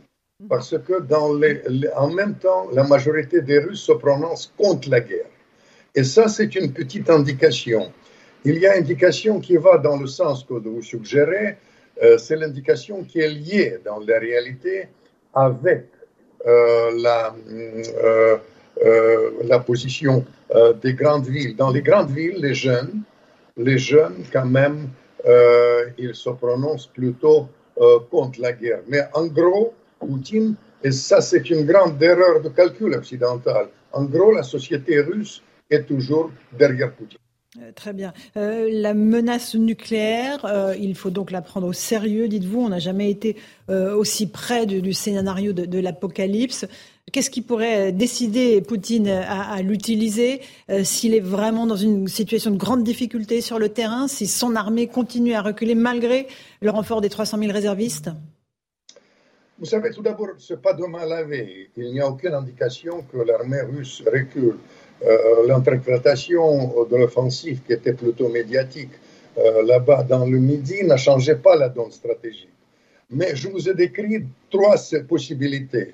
Parce 0.50 0.78
que 0.78 1.02
dans 1.02 1.34
les, 1.34 1.62
en 1.96 2.12
même 2.12 2.36
temps, 2.36 2.68
la 2.74 2.84
majorité 2.84 3.42
des 3.42 3.60
Russes 3.60 3.82
se 3.82 3.94
prononcent 3.94 4.52
contre 4.58 4.90
la 4.90 5.00
guerre. 5.00 5.30
Et 5.94 6.04
ça, 6.04 6.28
c'est 6.28 6.56
une 6.56 6.74
petite 6.74 7.10
indication. 7.10 7.92
Il 8.44 8.60
y 8.60 8.68
a 8.68 8.76
une 8.76 8.84
indication 8.84 9.40
qui 9.40 9.56
va 9.58 9.78
dans 9.78 9.98
le 9.98 10.08
sens 10.08 10.44
que 10.44 10.54
vous 10.54 10.82
suggérez, 10.82 11.58
c'est 12.18 12.36
l'indication 12.36 13.04
qui 13.06 13.22
est 13.22 13.30
liée 13.30 13.78
dans 13.86 14.00
la 14.00 14.20
réalité 14.20 14.90
avec 15.34 15.86
euh, 16.48 16.92
la, 17.02 17.36
euh, 17.50 18.38
euh, 18.86 19.32
la 19.46 19.60
position 19.60 20.24
des 20.82 20.94
grandes 20.94 21.26
villes. 21.28 21.56
Dans 21.56 21.72
les 21.72 21.82
grandes 21.82 22.12
villes, 22.12 22.38
les 22.38 22.54
jeunes, 22.54 23.02
les 23.58 23.78
jeunes 23.78 24.24
quand 24.32 24.46
même, 24.46 24.90
ils 25.98 26.14
se 26.14 26.30
prononcent 26.30 26.88
plutôt 26.88 27.48
contre 28.12 28.40
la 28.42 28.54
guerre. 28.54 28.82
Mais 28.88 29.02
en 29.14 29.28
gros, 29.28 29.74
Poutine, 30.00 30.56
et 30.84 30.92
ça 30.92 31.22
c'est 31.22 31.50
une 31.50 31.66
grande 31.66 32.02
erreur 32.02 32.42
de 32.42 32.50
calcul 32.50 32.94
occidental, 32.94 33.70
en 33.96 34.04
gros, 34.04 34.32
la 34.34 34.44
société 34.44 35.00
russe 35.00 35.42
est 35.70 35.84
toujours 35.84 36.30
derrière 36.52 36.92
Poutine. 36.94 37.18
Euh, 37.62 37.72
très 37.74 37.94
bien. 37.94 38.12
Euh, 38.36 38.68
la 38.70 38.94
menace 38.94 39.56
nucléaire, 39.56 40.44
euh, 40.44 40.76
il 40.78 40.96
faut 40.96 41.10
donc 41.10 41.32
la 41.32 41.42
prendre 41.42 41.68
au 41.68 41.72
sérieux, 41.72 42.28
dites-vous. 42.28 42.60
On 42.60 42.70
n'a 42.70 42.80
jamais 42.80 43.10
été 43.10 43.38
aussi 43.70 44.28
près 44.28 44.66
du, 44.66 44.94
scénario 44.94 45.54
de, 45.54 45.80
l'apocalypse. 45.80 46.68
Qu'est-ce 47.12 47.30
qui 47.30 47.42
pourrait 47.42 47.92
décider 47.92 48.62
Poutine 48.62 49.08
à, 49.08 49.62
l'utiliser 49.62 50.42
s'il 50.84 51.14
est 51.14 51.20
vraiment 51.20 51.68
dans 51.68 51.76
une 51.76 52.08
situation 52.08 52.52
de 52.52 52.58
grande 52.58 52.84
difficulté 52.84 53.42
sur 53.42 53.60
le 53.60 53.70
terrain, 53.70 54.08
si 54.08 54.26
son 54.26 54.56
armée 54.56 54.88
continue 54.88 55.34
à 55.34 55.42
reculer 55.42 55.76
malgré 55.76 56.28
le 56.62 56.72
renfort 56.72 57.02
des 57.02 57.10
300 57.10 57.38
000 57.38 57.54
réservistes? 57.54 58.10
Vous 59.58 59.66
savez, 59.66 59.92
tout 59.92 60.02
d'abord, 60.02 60.32
ce 60.38 60.54
n'est 60.54 60.60
pas 60.60 60.74
demain 60.74 61.06
la 61.06 61.24
veille. 61.24 61.70
Il 61.78 61.94
n'y 61.94 62.02
a 62.02 62.10
aucune 62.10 62.34
indication 62.34 63.04
que 63.04 63.18
l'armée 63.18 63.62
russe 63.62 64.04
recule. 64.06 64.58
Euh, 65.06 65.48
l'interprétation 65.48 66.86
de 66.90 66.96
l'offensive 66.98 67.62
qui 67.66 67.74
était 67.74 67.94
plutôt 67.94 68.28
médiatique 68.30 68.92
euh, 69.38 69.64
là-bas 69.64 70.04
dans 70.04 70.26
le 70.26 70.40
Midi 70.40 70.84
n'a 70.84 70.98
changé 70.98 71.36
pas 71.36 71.56
la 71.56 71.70
donne 71.70 71.92
stratégique. 71.92 72.50
Mais 73.10 73.36
je 73.36 73.48
vous 73.48 73.70
ai 73.70 73.74
décrit 73.74 74.26
trois 74.50 74.76
possibilités. 75.08 75.94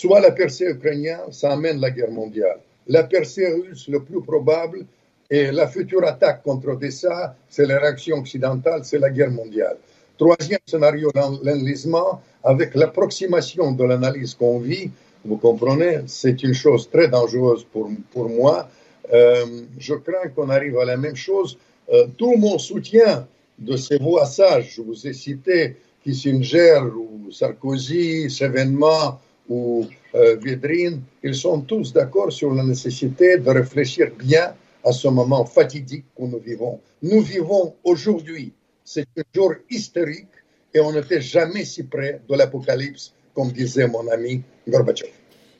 Soit 0.00 0.20
la 0.20 0.30
percée 0.30 0.66
ukrainienne, 0.66 1.32
ça 1.32 1.50
amène 1.54 1.80
la 1.80 1.90
guerre 1.90 2.12
mondiale. 2.12 2.60
La 2.86 3.02
percée 3.02 3.48
russe, 3.48 3.88
le 3.88 3.98
plus 3.98 4.22
probable, 4.22 4.86
et 5.28 5.50
la 5.50 5.66
future 5.66 6.04
attaque 6.06 6.44
contre 6.44 6.68
Odessa, 6.68 7.34
c'est 7.48 7.66
la 7.66 7.80
réaction 7.80 8.18
occidentale, 8.18 8.82
c'est 8.84 9.00
la 9.00 9.10
guerre 9.10 9.32
mondiale. 9.32 9.76
Troisième 10.16 10.60
scénario, 10.64 11.10
l'enlisement, 11.42 12.22
avec 12.44 12.76
l'approximation 12.76 13.72
de 13.72 13.82
l'analyse 13.82 14.34
qu'on 14.34 14.60
vit, 14.60 14.88
vous 15.24 15.36
comprenez 15.36 16.02
C'est 16.06 16.44
une 16.44 16.54
chose 16.54 16.88
très 16.88 17.08
dangereuse 17.08 17.64
pour, 17.64 17.90
pour 18.12 18.28
moi. 18.28 18.68
Euh, 19.12 19.46
je 19.80 19.94
crains 19.94 20.28
qu'on 20.28 20.48
arrive 20.48 20.78
à 20.78 20.84
la 20.84 20.96
même 20.96 21.16
chose. 21.16 21.58
Euh, 21.92 22.06
tout 22.16 22.36
mon 22.36 22.56
soutien 22.60 23.26
de 23.58 23.76
ces 23.76 23.98
voix 23.98 24.26
sages, 24.26 24.74
je 24.76 24.82
vous 24.82 25.08
ai 25.08 25.12
cité 25.12 25.74
Kissinger 26.04 26.82
ou 26.96 27.32
Sarkozy, 27.32 28.30
Sévénement 28.30 29.18
ou 29.48 29.86
euh, 30.14 30.36
Védrine, 30.36 31.02
ils 31.22 31.34
sont 31.34 31.60
tous 31.62 31.92
d'accord 31.92 32.32
sur 32.32 32.52
la 32.54 32.62
nécessité 32.62 33.38
de 33.38 33.50
réfléchir 33.50 34.10
bien 34.18 34.54
à 34.84 34.92
ce 34.92 35.08
moment 35.08 35.44
fatidique 35.44 36.04
que 36.16 36.22
nous 36.24 36.38
vivons. 36.38 36.80
Nous 37.02 37.20
vivons 37.20 37.74
aujourd'hui, 37.84 38.52
c'est 38.84 39.06
un 39.16 39.22
jour 39.34 39.54
historique 39.70 40.28
et 40.72 40.80
on 40.80 40.92
n'était 40.92 41.20
jamais 41.20 41.64
si 41.64 41.82
près 41.82 42.20
de 42.28 42.34
l'apocalypse 42.36 43.12
comme 43.34 43.52
disait 43.52 43.86
mon 43.86 44.06
ami 44.08 44.42
Gorbatchev. 44.66 45.12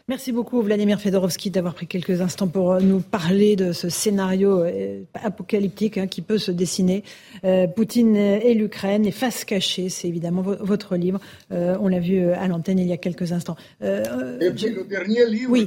Merci 0.09 0.33
beaucoup 0.33 0.63
Vladimir 0.63 0.99
Fedorovski 0.99 1.51
d'avoir 1.51 1.75
pris 1.75 1.87
quelques 1.87 2.23
instants 2.23 2.49
pour 2.49 2.73
euh, 2.73 2.81
nous 2.81 3.01
parler 3.01 3.57
de 3.57 3.73
ce 3.73 3.91
scénario 3.91 4.65
euh, 4.65 5.03
apocalyptique 5.13 5.99
hein, 5.99 6.07
qui 6.07 6.23
peut 6.23 6.39
se 6.39 6.51
dessiner. 6.51 7.05
Euh, 7.45 7.67
Poutine 7.67 8.17
et 8.17 8.55
l'Ukraine, 8.55 9.05
et 9.05 9.11
face 9.11 9.45
cachée, 9.45 9.91
c'est 9.91 10.09
évidemment 10.09 10.41
votre 10.41 10.97
livre. 10.97 11.21
on 11.51 11.89
l'a 11.89 11.99
vu 11.99 12.31
à 12.31 12.49
l'antenne 12.49 12.79
il 12.79 12.87
y 12.87 12.93
a 12.95 12.97
quelques 12.97 13.33
instants. 13.33 13.57
et 13.83 14.51
puis 14.57 14.71
le 14.71 14.85
dernier 14.85 15.27
livre 15.27 15.59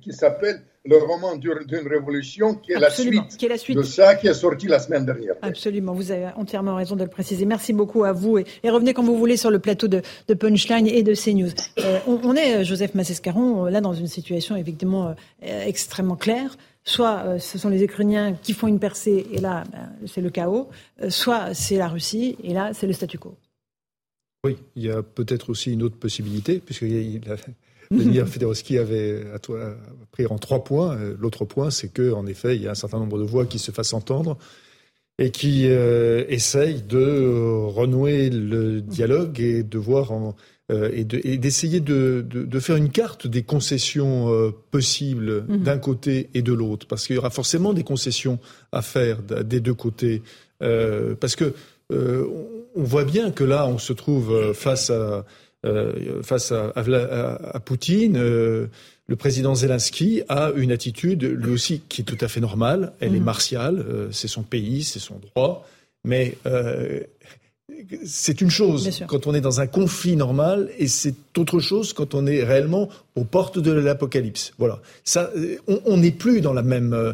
qui 0.00 0.12
s'appelle 0.12 0.62
le 0.84 0.96
roman 0.96 1.36
d'une 1.36 1.86
révolution 1.86 2.54
qui 2.54 2.72
est, 2.72 2.78
la 2.78 2.90
suite, 2.90 3.36
qui 3.36 3.46
est 3.46 3.48
la 3.48 3.58
suite 3.58 3.76
de 3.76 3.82
ça 3.82 4.14
qui 4.14 4.28
est 4.28 4.34
sorti 4.34 4.66
la 4.66 4.78
semaine 4.78 5.04
dernière. 5.04 5.34
Absolument, 5.42 5.92
vous 5.92 6.10
avez 6.10 6.28
entièrement 6.36 6.74
raison 6.74 6.96
de 6.96 7.04
le 7.04 7.10
préciser. 7.10 7.44
Merci 7.44 7.72
beaucoup 7.72 8.04
à 8.04 8.12
vous 8.12 8.38
et, 8.38 8.44
revenez 8.64 8.94
quand 8.94 9.02
vous 9.02 9.18
voulez 9.18 9.36
sur 9.36 9.50
le 9.50 9.58
plateau 9.58 9.88
de, 9.88 10.02
Punchline 10.32 10.86
et 10.86 11.02
de 11.02 11.14
CNews. 11.14 11.50
Euh, 11.78 11.98
on, 12.06 12.34
est, 12.34 12.64
Joseph 12.64 12.94
Massescaron, 12.94 13.66
là 13.66 13.80
dans 13.80 13.92
une 13.92 14.06
situation 14.06 14.56
évidemment 14.56 15.14
extrêmement 15.42 16.16
claire 16.16 16.56
soit 16.82 17.38
ce 17.38 17.58
sont 17.58 17.68
les 17.68 17.84
Ukrainiens 17.84 18.32
qui 18.32 18.54
font 18.54 18.66
une 18.66 18.78
percée 18.78 19.26
et 19.30 19.38
là 19.38 19.64
ben, 19.70 19.90
c'est 20.06 20.22
le 20.22 20.30
chaos, 20.30 20.70
soit 21.10 21.52
c'est 21.52 21.76
la 21.76 21.88
Russie 21.88 22.36
et 22.42 22.54
là 22.54 22.72
c'est 22.72 22.86
le 22.86 22.94
statu 22.94 23.18
quo. 23.18 23.36
Oui, 24.42 24.56
il 24.74 24.84
y 24.84 24.90
a 24.90 25.02
peut-être 25.02 25.50
aussi 25.50 25.72
une 25.72 25.82
autre 25.82 25.96
possibilité, 25.96 26.60
puisque 26.60 26.84
Vladimir 27.90 28.28
Fedorovski 28.28 28.78
avait 28.78 29.24
à 29.34 29.38
toi, 29.38 29.76
pris 30.12 30.26
en 30.26 30.38
trois 30.38 30.62
points. 30.62 30.96
L'autre 31.18 31.44
point, 31.44 31.70
c'est 31.70 31.92
qu'en 31.92 32.26
effet, 32.26 32.56
il 32.56 32.62
y 32.62 32.68
a 32.68 32.70
un 32.70 32.76
certain 32.76 32.98
nombre 32.98 33.18
de 33.18 33.24
voix 33.24 33.46
qui 33.46 33.58
se 33.58 33.72
fassent 33.72 33.94
entendre 33.94 34.38
et 35.18 35.30
qui 35.30 35.66
euh, 35.66 36.24
essayent 36.28 36.82
de 36.82 37.66
renouer 37.66 38.30
le 38.30 38.80
dialogue 38.80 39.38
et 39.38 39.62
de 39.62 39.78
voir 39.78 40.12
euh, 40.70 40.90
et 40.92 41.04
d'essayer 41.04 41.80
de, 41.80 42.24
de, 42.26 42.60
faire 42.60 42.76
une 42.76 42.90
carte 42.90 43.26
des 43.26 43.42
concessions 43.42 44.32
euh, 44.32 44.50
possibles 44.70 45.44
mhm. 45.46 45.62
d'un 45.62 45.78
côté 45.78 46.30
et 46.32 46.42
de 46.42 46.52
l'autre, 46.54 46.86
parce 46.86 47.06
qu'il 47.06 47.16
y 47.16 47.18
aura 47.18 47.30
forcément 47.30 47.74
des 47.74 47.84
concessions 47.84 48.38
à 48.72 48.80
faire 48.80 49.18
des 49.22 49.60
deux 49.60 49.74
côtés, 49.74 50.22
parce 50.58 51.36
que 51.36 51.54
on 52.74 52.82
voit 52.82 53.04
bien 53.04 53.30
que 53.30 53.44
là, 53.44 53.66
on 53.66 53.78
se 53.78 53.92
trouve 53.92 54.32
euh, 54.32 54.54
face 54.54 54.90
à, 54.90 55.24
euh, 55.66 56.22
face 56.22 56.52
à, 56.52 56.72
à, 56.74 57.60
Poutine. 57.60 58.16
Euh, 58.16 58.66
le 59.08 59.16
président 59.16 59.54
Zelensky 59.54 60.22
a 60.28 60.52
une 60.56 60.72
attitude, 60.72 61.24
lui 61.24 61.52
aussi, 61.52 61.82
qui 61.88 62.02
est 62.02 62.04
tout 62.04 62.18
à 62.20 62.28
fait 62.28 62.40
normale. 62.40 62.92
Elle 63.00 63.14
est 63.14 63.20
mmh. 63.20 63.24
martiale, 63.24 63.84
c'est 64.12 64.28
son 64.28 64.42
pays, 64.42 64.84
c'est 64.84 65.00
son 65.00 65.18
droit. 65.18 65.66
Mais 66.04 66.36
c'est 68.04 68.40
une 68.40 68.50
chose 68.50 69.02
quand 69.06 69.26
on 69.26 69.34
est 69.34 69.40
dans 69.40 69.60
un 69.60 69.66
conflit 69.66 70.16
normal 70.16 70.70
et 70.78 70.88
c'est 70.88 71.14
autre 71.38 71.60
chose 71.60 71.92
quand 71.92 72.14
on 72.14 72.26
est 72.26 72.42
réellement 72.42 72.88
aux 73.16 73.24
portes 73.24 73.58
de 73.58 73.72
l'apocalypse. 73.72 74.52
Voilà. 74.58 74.80
Ça, 75.04 75.30
on 75.66 75.96
n'est 75.96 76.10
plus 76.10 76.40
dans 76.40 76.52
la 76.52 76.62
même, 76.62 76.92
euh, 76.92 77.12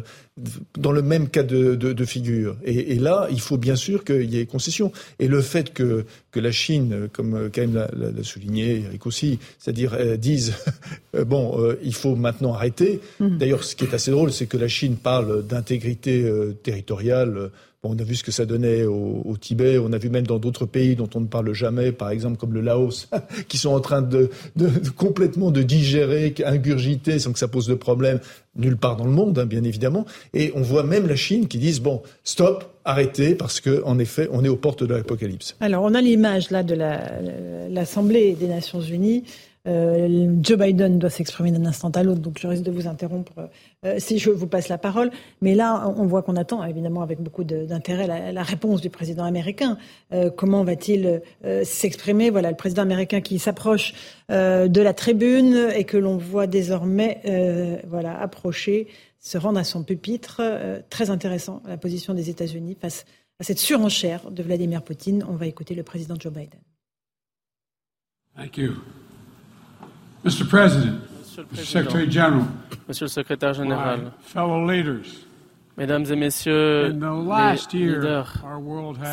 dans 0.77 0.91
le 0.91 1.01
même 1.01 1.29
cas 1.29 1.43
de, 1.43 2.05
figure. 2.05 2.57
Et, 2.63 2.95
là, 2.95 3.27
il 3.31 3.41
faut 3.41 3.57
bien 3.57 3.75
sûr 3.75 4.03
qu'il 4.03 4.33
y 4.33 4.39
ait 4.39 4.45
concession. 4.45 4.91
Et 5.19 5.27
le 5.27 5.41
fait 5.41 5.73
que, 5.73 6.05
que 6.31 6.39
la 6.39 6.51
Chine, 6.51 7.09
comme 7.11 7.49
Karim 7.49 7.73
l'a 7.73 8.23
souligné, 8.23 8.83
Eric 8.85 9.05
aussi, 9.05 9.39
c'est-à-dire 9.59 9.95
euh, 9.95 10.17
dise 10.17 10.53
bon, 11.25 11.59
euh, 11.59 11.79
il 11.83 11.93
faut 11.93 12.15
maintenant 12.15 12.53
arrêter. 12.53 13.01
Mmh. 13.19 13.37
D'ailleurs, 13.37 13.63
ce 13.63 13.75
qui 13.75 13.85
est 13.85 13.93
assez 13.93 14.11
drôle, 14.11 14.31
c'est 14.31 14.45
que 14.45 14.57
la 14.57 14.67
Chine 14.67 14.95
parle 14.95 15.45
d'intégrité 15.45 16.29
territoriale 16.63 17.51
on 17.83 17.97
a 17.97 18.03
vu 18.03 18.15
ce 18.15 18.23
que 18.23 18.31
ça 18.31 18.45
donnait 18.45 18.83
au, 18.83 19.35
Tibet, 19.39 19.77
on 19.77 19.93
a 19.93 19.97
vu 19.97 20.09
même 20.09 20.25
dans 20.25 20.39
d'autres 20.39 20.65
pays 20.65 20.95
dont 20.95 21.09
on 21.15 21.21
ne 21.21 21.27
parle 21.27 21.53
jamais, 21.53 21.91
par 21.91 22.09
exemple 22.09 22.37
comme 22.37 22.53
le 22.53 22.61
Laos, 22.61 23.09
qui 23.47 23.57
sont 23.57 23.69
en 23.69 23.79
train 23.79 24.01
de, 24.01 24.29
complètement 24.95 25.51
de 25.51 25.61
digérer, 25.61 26.33
ingurgiter 26.45 27.19
sans 27.19 27.31
que 27.31 27.39
ça 27.39 27.47
pose 27.47 27.67
de 27.67 27.75
problème 27.75 28.19
nulle 28.57 28.77
part 28.77 28.97
dans 28.97 29.05
le 29.05 29.11
monde, 29.11 29.39
hein, 29.39 29.45
bien 29.45 29.63
évidemment. 29.63 30.05
Et 30.33 30.51
on 30.55 30.61
voit 30.61 30.83
même 30.83 31.07
la 31.07 31.15
Chine 31.15 31.47
qui 31.47 31.57
disent 31.57 31.79
bon, 31.79 32.01
stop, 32.23 32.65
arrêtez, 32.85 33.35
parce 33.35 33.61
qu'en 33.61 33.99
effet, 33.99 34.27
on 34.31 34.43
est 34.43 34.49
aux 34.49 34.55
portes 34.55 34.83
de 34.83 34.93
l'apocalypse. 34.93 35.55
Alors, 35.59 35.83
on 35.83 35.93
a 35.93 36.01
l'image 36.01 36.51
là 36.51 36.63
de 36.63 36.75
l'Assemblée 37.69 38.33
des 38.33 38.47
Nations 38.47 38.81
Unies 38.81 39.23
euh, 39.67 40.35
Joe 40.41 40.57
Biden 40.57 40.97
doit 40.99 41.09
s'exprimer 41.09 41.51
d'un 41.51 41.65
instant 41.65 41.89
à 41.89 42.03
l'autre, 42.03 42.21
donc 42.21 42.39
je 42.39 42.47
risque 42.47 42.63
de 42.63 42.71
vous 42.71 42.87
interrompre 42.87 43.49
euh, 43.85 43.95
si 43.99 44.17
je 44.19 44.29
vous 44.29 44.47
passe 44.47 44.69
la 44.69 44.77
parole. 44.77 45.11
Mais 45.41 45.55
là, 45.55 45.93
on 45.97 46.05
voit 46.05 46.21
qu'on 46.21 46.35
attend 46.35 46.63
évidemment 46.63 47.01
avec 47.01 47.21
beaucoup 47.21 47.43
d'intérêt 47.43 48.31
la, 48.31 48.43
réponse 48.43 48.81
du 48.81 48.89
président 48.89 49.25
américain. 49.25 49.77
Euh, 50.13 50.29
comment 50.29 50.63
va-t-il 50.63 51.21
s'exprimer? 51.63 52.29
Voilà, 52.29 52.49
le 52.49 52.55
président 52.55 52.81
américain 52.81 53.21
qui 53.21 53.39
s'approche 53.39 53.93
de 54.29 54.81
la 54.81 54.93
tribune 54.93 55.69
et 55.75 55.83
que 55.83 55.97
l'on 55.97 56.17
voit 56.17 56.47
désormais 56.47 57.81
voilà, 57.87 58.19
approcher, 58.19 58.87
se 59.19 59.37
rendre 59.37 59.59
à 59.59 59.63
son 59.63 59.83
pupitre. 59.83 60.41
très 60.89 61.09
intéressant, 61.09 61.61
la 61.67 61.77
position 61.77 62.13
des 62.13 62.29
États-Unis 62.29 62.77
face 62.79 63.05
à 63.39 63.43
cette 63.43 63.59
surenchère 63.59 64.31
de 64.31 64.43
Vladimir 64.43 64.81
Poutine. 64.81 65.25
On 65.27 65.35
va 65.35 65.47
écouter 65.47 65.75
le 65.75 65.83
président 65.83 66.15
Joe 66.19 66.33
Biden. 66.33 66.59
Thank 68.35 68.57
you. 68.57 68.75
Monsieur 70.27 70.43
le 70.43 70.49
Président, 70.49 70.93
Monsieur 72.89 73.05
le 73.05 73.09
Secrétaire 73.09 73.53
Général, 73.53 74.11
Mesdames 75.77 76.03
et 76.03 76.15
Messieurs 76.17 76.89
les 76.89 77.79
leaders, 77.79 78.33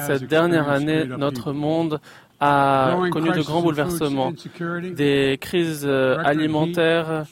cette 0.09 0.27
dernière 0.27 0.69
année, 0.69 1.05
notre 1.05 1.53
monde 1.53 2.01
a 2.41 2.99
connu 3.13 3.31
de 3.31 3.43
grands 3.43 3.63
bouleversements, 3.63 4.33
des 4.97 5.39
crises 5.41 5.87
euh, 5.87 6.17
alimentaires, 6.25 7.27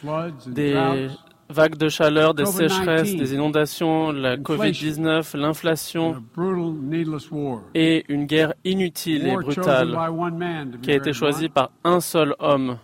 des 0.47 1.09
vagues 1.49 1.77
de 1.77 1.89
chaleur, 1.89 2.35
des 2.35 2.47
sécheresses, 2.47 3.17
des 3.17 3.35
inondations, 3.35 4.13
la 4.13 4.37
Covid-19, 4.37 5.37
l'inflation 5.37 6.23
et 7.75 8.05
une 8.09 8.27
guerre 8.27 8.55
inutile 8.65 9.27
et 9.27 9.35
brutale 9.35 9.99
qui 10.83 10.93
a 10.93 10.95
été 10.95 11.13
choisie 11.13 11.49
par 11.49 11.73
un 11.83 11.99
seul 11.99 12.37
homme. 12.39 12.77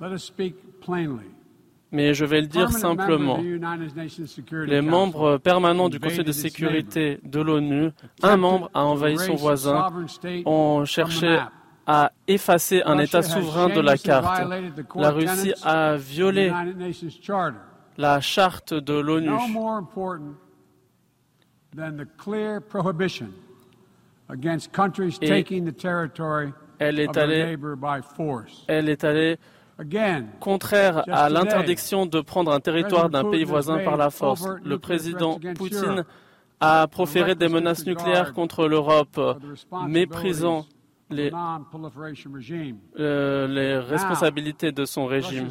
Mais 1.90 2.12
je 2.12 2.24
vais 2.24 2.40
le 2.40 2.46
dire 2.46 2.70
simplement. 2.70 3.38
Les 4.66 4.83
membres 4.83 5.38
permanents 5.38 5.88
du 5.88 5.98
Conseil 5.98 6.24
de 6.24 6.33
sécurité 6.33 7.20
de 7.24 7.40
l'ONU, 7.40 7.90
un 8.22 8.37
membre 8.37 8.70
a 8.74 8.85
envahi 8.85 9.16
son 9.18 9.37
voisin, 9.37 9.87
ont 10.44 10.85
cherché 10.85 11.40
à 11.87 12.12
effacer 12.27 12.83
un 12.85 12.98
État 12.98 13.22
souverain 13.22 13.68
de 13.70 13.81
la 13.81 13.96
carte. 13.96 14.42
La 14.94 15.11
Russie 15.11 15.55
a 15.62 15.96
violé 15.96 16.53
la 17.96 18.20
charte 18.20 18.74
de 18.74 18.92
l'ONU. 18.92 19.31
elle 26.79 27.01
est 27.01 27.16
allée, 27.16 27.57
elle 28.68 28.88
est 28.90 29.05
allée 29.05 29.38
contraire 30.41 31.05
à 31.09 31.29
l'interdiction 31.29 32.07
de 32.07 32.21
prendre 32.21 32.53
un 32.53 32.61
territoire 32.61 33.11
d'un 33.11 33.31
pays 33.31 33.45
voisin 33.45 33.79
par 33.85 33.97
la 33.97 34.11
force. 34.11 34.47
Le 34.64 34.79
président 34.79 35.38
Poutine 35.57 36.05
a 36.61 36.87
proféré 36.88 37.35
des 37.35 37.49
menaces 37.49 37.87
nucléaires 37.87 38.33
contre 38.33 38.67
l'Europe, 38.67 39.21
méprisant 39.87 40.67
les, 41.11 41.31
euh, 42.99 43.47
les, 43.47 43.79
responsabilités 43.79 44.73
de 44.73 44.85
son 44.85 45.07
régime. 45.07 45.49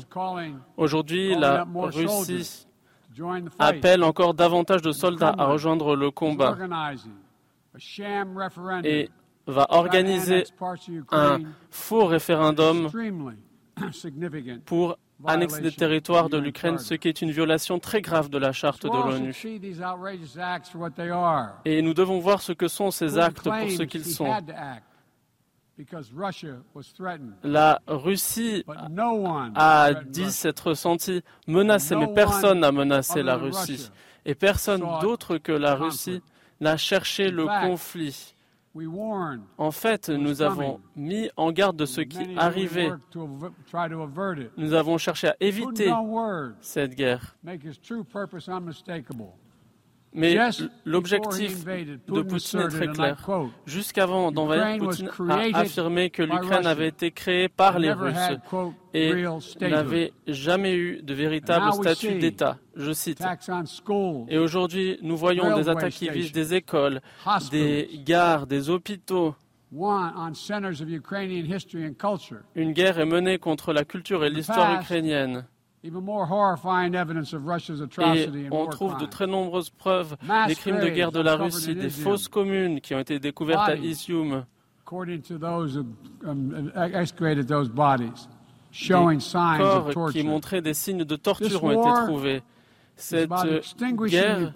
Aujourd'hui, 0.76 1.34
la 1.36 1.66
Russie 1.74 2.68
appelle 3.58 4.04
encore 4.04 4.34
davantage 4.34 4.82
de 4.82 4.92
soldats 4.92 5.34
à 5.38 5.46
rejoindre 5.46 5.96
le 5.96 6.12
combat 6.12 6.56
et 8.84 9.10
va 9.48 9.66
organiser 9.70 10.44
un 11.12 11.40
faux 11.72 12.06
référendum 12.06 12.90
pour 14.66 14.98
annexer 15.26 15.62
des 15.62 15.72
territoires 15.72 16.30
de 16.30 16.38
l'Ukraine, 16.38 16.78
ce 16.78 16.94
qui 16.94 17.08
est 17.08 17.22
une 17.22 17.32
violation 17.32 17.80
très 17.80 18.02
grave 18.02 18.30
de 18.30 18.38
la 18.38 18.52
charte 18.52 18.84
de 18.84 18.90
l'ONU. 18.90 19.34
Et 21.66 21.82
nous 21.82 21.94
devons 21.94 22.20
voir 22.20 22.42
ce 22.42 22.52
que 22.52 22.68
sont 22.68 22.92
ces 22.92 23.18
actes 23.18 23.44
pour 23.44 23.70
ce 23.70 23.84
qu'ils 23.84 24.06
sont. 24.06 24.32
La 27.44 27.80
Russie 27.88 28.64
a 29.56 29.94
dit 29.94 30.32
s'être 30.32 30.74
sentie 30.74 31.24
menacée, 31.48 31.96
mais 31.96 32.08
personne 32.14 32.60
n'a 32.62 32.72
menacé 32.72 33.22
la 33.22 33.36
Russie. 33.36 33.90
Et 34.26 34.36
personne 34.36 34.84
d'autre 35.02 35.38
que 35.38 35.52
la 35.52 35.76
Russie 35.76 36.22
n'a 36.60 36.78
cherché 36.78 37.30
le 37.30 37.48
conflit. 37.68 38.36
En 39.58 39.72
fait, 39.72 40.10
nous 40.10 40.42
avons 40.42 40.80
mis 40.96 41.30
en 41.36 41.52
garde 41.52 41.78
de 41.78 41.86
ce 41.86 42.02
qui 42.02 42.38
arrivait. 42.38 42.92
Nous 44.58 44.74
avons 44.74 44.98
cherché 44.98 45.28
à 45.30 45.36
éviter 45.40 45.92
cette 46.62 46.96
guerre. 46.96 47.36
Mais 50.14 50.38
l'objectif 50.86 51.64
de 51.66 52.22
Poutine 52.22 52.62
est 52.62 52.68
très 52.70 52.88
clair. 52.88 53.18
Jusqu'avant 53.66 54.32
d'envahir, 54.32 54.78
Poutine 54.80 55.10
a 55.30 55.60
affirmé 55.60 56.10
que 56.10 56.24
l'Ukraine 56.24 56.66
avait 56.66 56.88
été 56.88 57.12
créée 57.12 57.50
par 57.50 57.78
les 57.80 57.92
Russes 57.92 58.16
et 58.94 59.14
n'avait 59.62 60.14
jamais 60.28 60.76
eu 60.76 61.02
de 61.04 61.14
véritable 61.14 61.72
statut 61.74 62.16
d'État. 62.16 62.58
Je 62.76 62.92
cite. 62.92 63.22
Et 64.30 64.38
aujourd'hui, 64.38 64.98
nous 65.02 65.18
voyons 65.18 65.56
des 65.56 65.70
attaques 65.70 65.94
qui 65.94 66.10
visent 66.10 66.32
des 66.32 66.54
écoles, 66.56 67.02
des 67.52 67.90
gares, 68.06 68.48
des 68.48 68.70
hôpitaux. 68.70 69.36
Une 72.56 72.72
guerre 72.72 73.00
est 73.00 73.06
menée 73.06 73.38
contre 73.38 73.74
la 73.74 73.84
culture 73.84 74.24
et 74.24 74.30
l'histoire 74.30 74.82
ukrainienne. 74.82 75.46
Et 75.84 75.92
on 78.52 78.66
trouve 78.68 78.98
de 78.98 79.06
très 79.06 79.28
nombreuses 79.28 79.70
preuves 79.70 80.18
des 80.48 80.56
crimes 80.56 80.80
de 80.80 80.90
guerre 80.90 81.12
de 81.12 81.20
la 81.22 81.36
Russie, 81.36 81.76
des 81.76 81.90
fausses 81.90 82.28
communes 82.28 82.82
qui 82.82 82.96
ont 82.96 83.00
été 83.00 83.20
découvertes 83.20 83.70
à 83.70 83.76
Isium. 83.76 84.46
Corps 84.86 85.06
qui 90.12 90.24
montraient 90.24 90.62
des 90.62 90.74
signes 90.74 91.04
de 91.04 91.16
torture 91.16 91.64
ont 91.64 91.72
été 91.72 92.06
trouvés. 92.06 92.42
Cette 92.96 93.30
guerre 94.08 94.52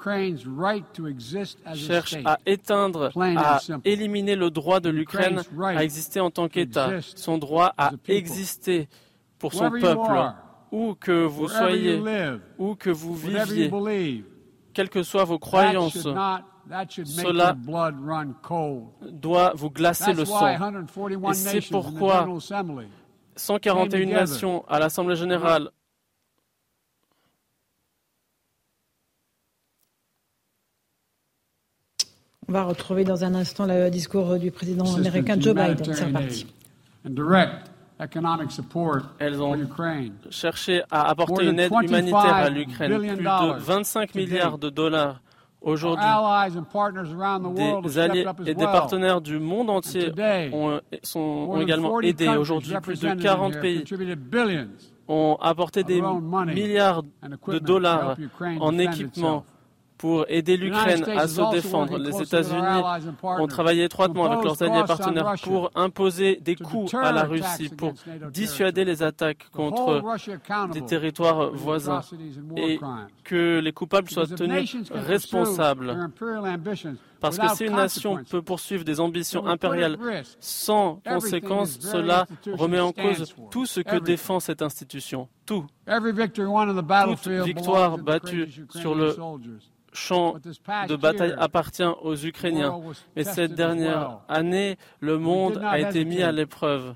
cherche 1.76 2.16
à 2.26 2.40
éteindre, 2.48 3.12
à 3.16 3.60
éliminer 3.86 4.36
le 4.36 4.50
droit 4.50 4.80
de 4.80 4.90
l'Ukraine 4.90 5.42
à 5.64 5.84
exister 5.84 6.20
en 6.20 6.32
tant 6.32 6.48
qu'État, 6.48 7.00
son 7.02 7.38
droit 7.38 7.74
à 7.78 7.92
exister 8.08 8.90
pour 9.38 9.54
son 9.54 9.70
peuple, 9.70 10.34
où 10.72 10.96
que 10.96 11.26
vous 11.26 11.48
soyez, 11.48 12.02
où 12.58 12.76
que 12.76 12.90
vous 12.90 13.16
viviez, 13.16 14.24
quelles 14.74 14.90
que 14.90 15.04
soient 15.04 15.26
vos 15.26 15.40
croyances. 15.40 15.98
Cela 15.98 17.56
doit 19.12 19.54
vous 19.56 19.70
glacer 19.70 20.14
le 20.14 20.26
sang. 20.26 20.48
Et 20.48 21.34
c'est 21.34 21.70
pourquoi 21.70 22.28
141 23.36 24.06
nations 24.06 24.66
à 24.68 24.80
l'Assemblée 24.80 25.16
générale 25.16 25.70
On 32.48 32.54
va 32.54 32.64
retrouver 32.64 33.06
dans 33.06 33.24
un 33.24 33.34
instant 33.34 33.66
le 33.66 33.90
discours 33.90 34.38
du 34.38 34.52
président 34.52 34.94
américain 34.96 35.40
Joe 35.40 35.56
Biden. 35.56 35.94
C'est 35.94 36.04
reparti. 36.06 36.48
Elles 39.20 39.42
ont 39.42 39.56
cherché 40.30 40.84
à 40.90 41.10
apporter 41.10 41.48
une 41.48 41.60
aide 41.60 41.72
humanitaire 41.72 42.36
à 42.36 42.50
l'Ukraine, 42.50 43.00
plus 43.00 43.18
de 43.18 43.60
25 43.60 44.16
milliards 44.16 44.58
de 44.58 44.70
dollars 44.70 45.22
aujourd'hui. 45.62 46.06
Des 47.84 48.00
alliés 48.00 48.26
et 48.46 48.56
des 48.56 48.66
partenaires 48.66 49.22
du 49.22 49.40
monde 49.40 49.70
entier 49.70 50.12
ont, 50.52 50.80
sont, 51.04 51.62
également 51.62 52.00
aidé. 52.02 52.28
Aujourd'hui, 52.28 52.74
plus 52.82 53.00
de 53.00 53.14
40 53.14 53.60
pays 53.60 53.84
ont 55.08 55.38
apporté 55.42 55.84
des 55.84 56.02
milliards 56.02 57.04
de 57.04 57.60
dollars 57.60 58.16
en 58.60 58.78
équipement 58.78 59.46
pour 60.02 60.26
aider 60.30 60.58
l'Ukraine 60.58 61.06
à 61.16 61.28
se 61.28 61.52
défendre. 61.52 62.00
Les 62.00 62.20
États-Unis 62.24 62.82
ont 63.22 63.46
travaillé 63.46 63.84
étroitement 63.84 64.26
avec 64.26 64.44
leurs 64.44 64.60
alliés 64.64 64.84
partenaires 64.88 65.36
pour 65.44 65.70
imposer 65.76 66.38
des 66.38 66.56
coûts 66.56 66.88
à 67.00 67.12
la 67.12 67.24
Russie, 67.24 67.70
pour 67.70 67.94
dissuader 68.32 68.84
les 68.84 69.04
attaques 69.04 69.48
contre 69.52 70.02
des 70.74 70.82
territoires 70.82 71.52
voisins 71.52 72.02
et 72.58 72.80
que 73.24 73.60
les 73.60 73.72
coupables 73.72 74.10
soient 74.10 74.26
tenus 74.26 74.76
responsables. 74.92 75.96
Parce 77.20 77.38
que 77.38 77.48
si 77.56 77.66
une 77.66 77.76
nation 77.76 78.18
peut 78.28 78.42
poursuivre 78.42 78.84
des 78.84 79.00
ambitions 79.00 79.46
impériales 79.46 80.00
sans 80.40 81.00
conséquence, 81.06 81.78
cela 81.80 82.26
remet 82.48 82.80
en 82.80 82.92
cause 82.92 83.36
tout 83.52 83.68
ce 83.68 83.82
que 83.82 83.98
défend 83.98 84.40
cette 84.40 84.64
institution. 84.64 85.30
Tout. 85.46 85.68
Toute 85.86 87.28
victoire 87.46 87.98
battue 88.00 88.50
sur 88.72 88.96
le 88.96 89.16
champ 89.94 90.36
de 90.88 90.96
bataille 90.96 91.36
appartient 91.38 91.84
aux 92.02 92.16
Ukrainiens. 92.16 92.80
Mais 93.16 93.24
cette 93.24 93.54
dernière 93.54 94.20
année, 94.28 94.78
le 95.00 95.18
monde 95.18 95.62
a 95.64 95.80
été 95.80 96.06
mis 96.06 96.22
à 96.22 96.32
l'épreuve. 96.32 96.96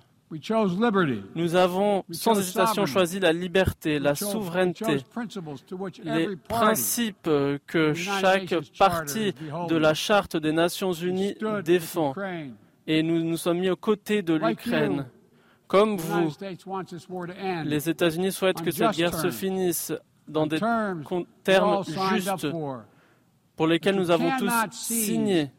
Nous 1.36 1.55
avons 1.55 2.03
sans 2.12 2.39
hésitation 2.39 2.86
choisi 2.86 3.19
la 3.19 3.31
liberté, 3.31 3.99
la 3.99 4.15
souveraineté, 4.15 4.97
les 6.03 6.36
principes 6.36 7.29
que 7.67 7.93
chaque 7.93 8.55
partie 8.77 9.34
de 9.69 9.75
la 9.75 9.93
Charte 9.93 10.36
des 10.36 10.51
Nations 10.51 10.93
Unies 10.93 11.36
défend. 11.63 12.15
Et 12.88 13.03
nous 13.03 13.23
nous 13.23 13.38
sommes 13.38 13.60
mis 13.60 13.69
aux 13.69 13.75
côtés 13.75 14.21
de 14.21 14.34
l'Ukraine. 14.34 15.08
Comme 15.67 15.97
vous, 15.97 16.31
les 17.65 17.89
États-Unis 17.89 18.31
souhaitent 18.31 18.62
que 18.62 18.71
cette 18.71 18.95
guerre 18.95 19.13
se 19.13 19.31
finisse 19.31 19.93
dans 20.27 20.47
des 20.47 20.59
termes 21.43 21.83
justes 21.83 22.47
pour 23.55 23.67
lesquels 23.67 23.95
nous 23.95 24.11
avons 24.11 24.31
tous 24.38 24.51
signé. 24.71 25.51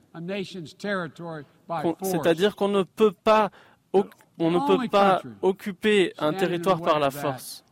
C'est-à-dire 2.03 2.57
qu'on 2.57 2.69
ne 2.69 2.83
peut 2.83 3.13
pas, 3.13 3.51
on 3.93 4.51
ne 4.51 4.67
peut 4.67 4.89
pas 4.89 5.23
occuper 5.43 6.13
un 6.19 6.33
territoire 6.33 6.81
par 6.81 6.99
la 6.99 7.11
force. 7.11 7.65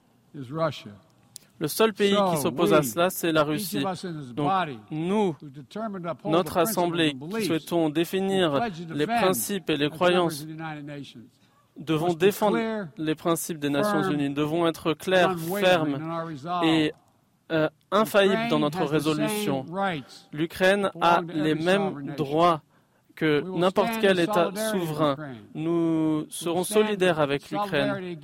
Le 1.61 1.69
seul 1.69 1.93
pays 1.93 2.17
qui 2.31 2.37
s'oppose 2.39 2.73
à 2.73 2.83
cela, 2.83 3.11
c'est 3.11 3.31
la 3.31 3.45
Russie. 3.45 3.85
Donc, 4.35 4.51
nous, 4.91 5.37
notre 6.25 6.57
Assemblée, 6.57 7.15
qui 7.39 7.45
souhaitons 7.45 7.91
définir 7.91 8.61
les 8.91 9.07
principes 9.07 9.71
et 9.71 9.77
les 9.77 9.89
croyances 9.89 10.45
devons 11.77 12.15
défendre 12.15 12.59
les 12.97 13.15
principes 13.15 13.59
des 13.59 13.71
Nations 13.71 14.03
Unies, 14.11 14.31
devons 14.31 14.67
être 14.67 14.95
clairs, 14.95 15.37
fermes 15.39 15.99
et 16.65 16.93
euh, 17.53 17.69
infaillible 17.91 18.49
dans 18.49 18.59
notre 18.59 18.85
résolution. 18.85 19.67
L'Ukraine 20.33 20.91
a 21.01 21.21
les 21.27 21.55
mêmes 21.55 22.15
droits 22.17 22.63
que 23.15 23.43
n'importe 23.57 23.93
quel 24.01 24.19
État 24.19 24.51
souverain. 24.73 25.17
Nous 25.55 26.27
serons 26.31 26.65
solidaires 26.65 27.21
avec 27.21 27.51
l'Ukraine 27.51 28.17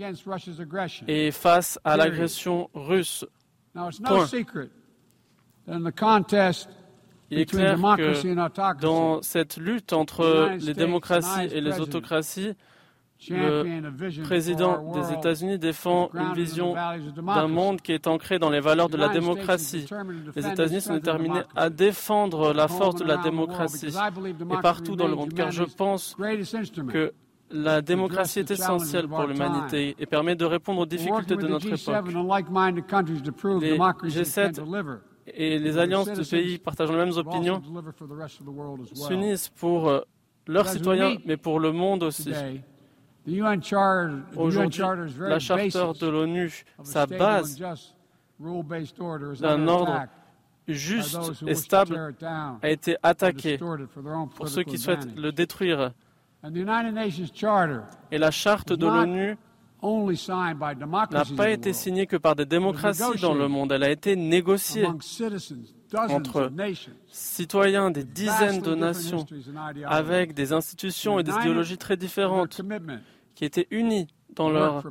et 1.06 1.30
face 1.30 1.78
à 1.84 1.96
l'agression 1.96 2.70
russe. 2.74 3.24
Point. 3.72 4.26
Il 7.32 7.38
est 7.38 7.46
clair 7.46 7.76
que 7.76 8.80
dans 8.80 9.22
cette 9.22 9.56
lutte 9.56 9.92
entre 9.92 10.56
les 10.58 10.74
démocraties 10.74 11.46
et 11.52 11.60
les 11.60 11.78
autocraties, 11.78 12.54
le 13.28 14.22
président 14.22 14.92
des 14.92 15.12
États-Unis 15.12 15.58
défend 15.58 16.10
une 16.14 16.32
vision 16.34 16.74
d'un 16.74 17.48
monde 17.48 17.80
qui 17.80 17.92
est 17.92 18.06
ancré 18.06 18.38
dans 18.38 18.50
les 18.50 18.60
valeurs 18.60 18.88
de 18.88 18.96
la 18.96 19.08
démocratie. 19.08 19.86
Les 20.34 20.46
États-Unis 20.46 20.80
sont 20.80 20.94
déterminés 20.94 21.42
à 21.54 21.68
défendre 21.70 22.52
la 22.52 22.68
force 22.68 22.96
de 22.96 23.04
la 23.04 23.18
démocratie 23.18 23.88
et 23.88 24.62
partout 24.62 24.96
dans 24.96 25.08
le 25.08 25.16
monde, 25.16 25.34
car 25.34 25.50
je 25.50 25.64
pense 25.64 26.16
que 26.88 27.12
la 27.50 27.82
démocratie 27.82 28.38
est 28.40 28.50
essentielle 28.50 29.08
pour 29.08 29.24
l'humanité 29.26 29.96
et 29.98 30.06
permet 30.06 30.36
de 30.36 30.44
répondre 30.44 30.82
aux 30.82 30.86
difficultés 30.86 31.36
de 31.36 31.46
notre 31.48 31.66
époque. 31.66 32.06
Les 33.62 34.10
G7 34.10 34.62
et 35.34 35.58
les 35.58 35.78
alliances 35.78 36.12
de 36.12 36.24
pays 36.24 36.58
partageant 36.58 36.92
les 36.92 37.04
mêmes 37.04 37.16
opinions 37.16 37.62
s'unissent 38.94 39.48
pour 39.48 39.88
euh, 39.88 40.00
leurs 40.46 40.68
citoyens, 40.68 41.16
mais 41.24 41.36
pour 41.36 41.60
le 41.60 41.72
monde 41.72 42.02
aussi. 42.04 42.32
Aujourd'hui, 44.36 44.82
la 45.18 45.38
charte 45.38 46.00
de 46.00 46.08
l'ONU, 46.08 46.64
sa 46.82 47.06
base 47.06 47.60
d'un 49.40 49.68
ordre 49.68 50.06
juste 50.66 51.18
et 51.46 51.54
stable 51.54 52.14
a 52.62 52.70
été 52.70 52.96
attaquée 53.02 53.58
pour 54.36 54.48
ceux 54.48 54.62
qui 54.62 54.78
souhaitent 54.78 55.16
le 55.16 55.32
détruire. 55.32 55.92
Et 58.10 58.18
la 58.18 58.30
charte 58.30 58.72
de 58.72 58.86
l'ONU 58.86 59.36
n'a 59.82 61.24
pas 61.36 61.50
été 61.50 61.72
signée 61.72 62.06
que 62.06 62.16
par 62.16 62.36
des 62.36 62.46
démocraties 62.46 63.20
dans 63.20 63.34
le 63.34 63.48
monde, 63.48 63.72
elle 63.72 63.82
a 63.82 63.90
été 63.90 64.16
négociée 64.16 64.86
entre 65.94 66.50
citoyens 67.08 67.90
des 67.90 68.04
dizaines 68.04 68.60
de 68.60 68.74
nations 68.74 69.26
avec 69.86 70.34
des 70.34 70.52
institutions 70.52 71.18
et 71.18 71.22
des 71.22 71.32
idéologies 71.32 71.78
très 71.78 71.96
différentes 71.96 72.60
qui 73.34 73.44
étaient 73.44 73.68
unis 73.70 74.08
dans 74.34 74.50
leur 74.50 74.84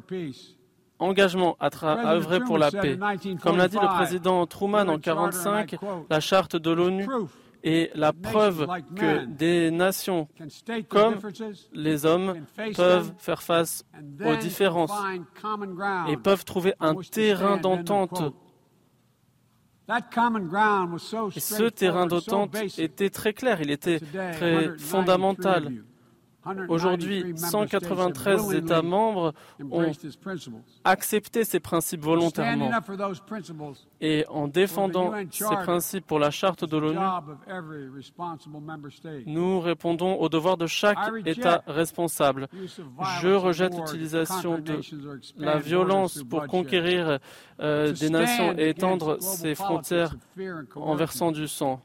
engagement 1.00 1.56
à, 1.60 1.70
œuvrer 2.14 2.40
pour 2.42 2.58
la 2.58 2.72
paix. 2.72 2.98
Comme 3.42 3.58
l'a 3.58 3.68
dit 3.68 3.78
le 3.82 3.88
président 3.88 4.46
Truman 4.46 4.82
en 4.82 4.98
1945, 4.98 5.76
la 6.10 6.20
charte 6.20 6.56
de 6.56 6.72
l'ONU 6.72 7.08
est 7.64 7.92
la 7.96 8.14
preuve 8.14 8.68
que 8.96 9.26
des 9.26 9.72
nations 9.72 10.28
comme 10.88 11.16
les 11.74 12.06
hommes 12.06 12.46
peuvent 12.76 13.14
faire 13.18 13.44
face 13.44 13.84
aux 14.26 14.36
différences 14.36 14.94
et 16.08 16.18
peuvent 16.18 16.46
trouver 16.46 16.74
un 16.80 16.96
terrain 16.96 17.58
d'entente. 17.58 18.34
Et 21.36 21.40
ce 21.40 21.64
terrain 21.70 22.06
d'entente 22.06 22.56
était 22.78 23.10
très 23.10 23.34
clair, 23.34 23.60
il 23.62 23.72
était 23.72 24.00
très 24.00 24.78
fondamental. 24.78 25.72
Aujourd'hui, 26.68 27.34
193 27.36 28.54
États 28.54 28.82
membres 28.82 29.34
ont 29.72 29.92
accepté 30.84 31.44
ces 31.44 31.60
principes 31.60 32.02
volontairement. 32.02 32.70
Et 34.02 34.26
en 34.30 34.48
défendant 34.48 35.14
ces 35.32 35.56
principes 35.64 36.06
pour 36.06 36.20
la 36.20 36.32
charte 36.32 36.66
de 36.66 36.78
l'ONU, 36.78 37.00
nous 39.26 39.60
répondons 39.60 40.16
au 40.16 40.30
devoir 40.30 40.58
de 40.58 40.68
chaque 40.68 40.98
État 41.26 41.64
responsable. 41.68 42.48
Je 43.22 43.30
rejette 43.30 43.76
l'utilisation 43.76 44.60
de 44.60 44.80
la 45.38 45.58
violence 45.58 46.24
pour 46.24 46.48
conquérir 46.48 47.20
euh, 47.60 47.92
des 47.94 48.10
nations 48.10 48.58
et 48.58 48.70
étendre 48.70 49.22
ses 49.22 49.56
frontières 49.56 50.16
en 50.76 50.96
versant 50.96 51.32
du 51.32 51.48
sang. 51.48 51.82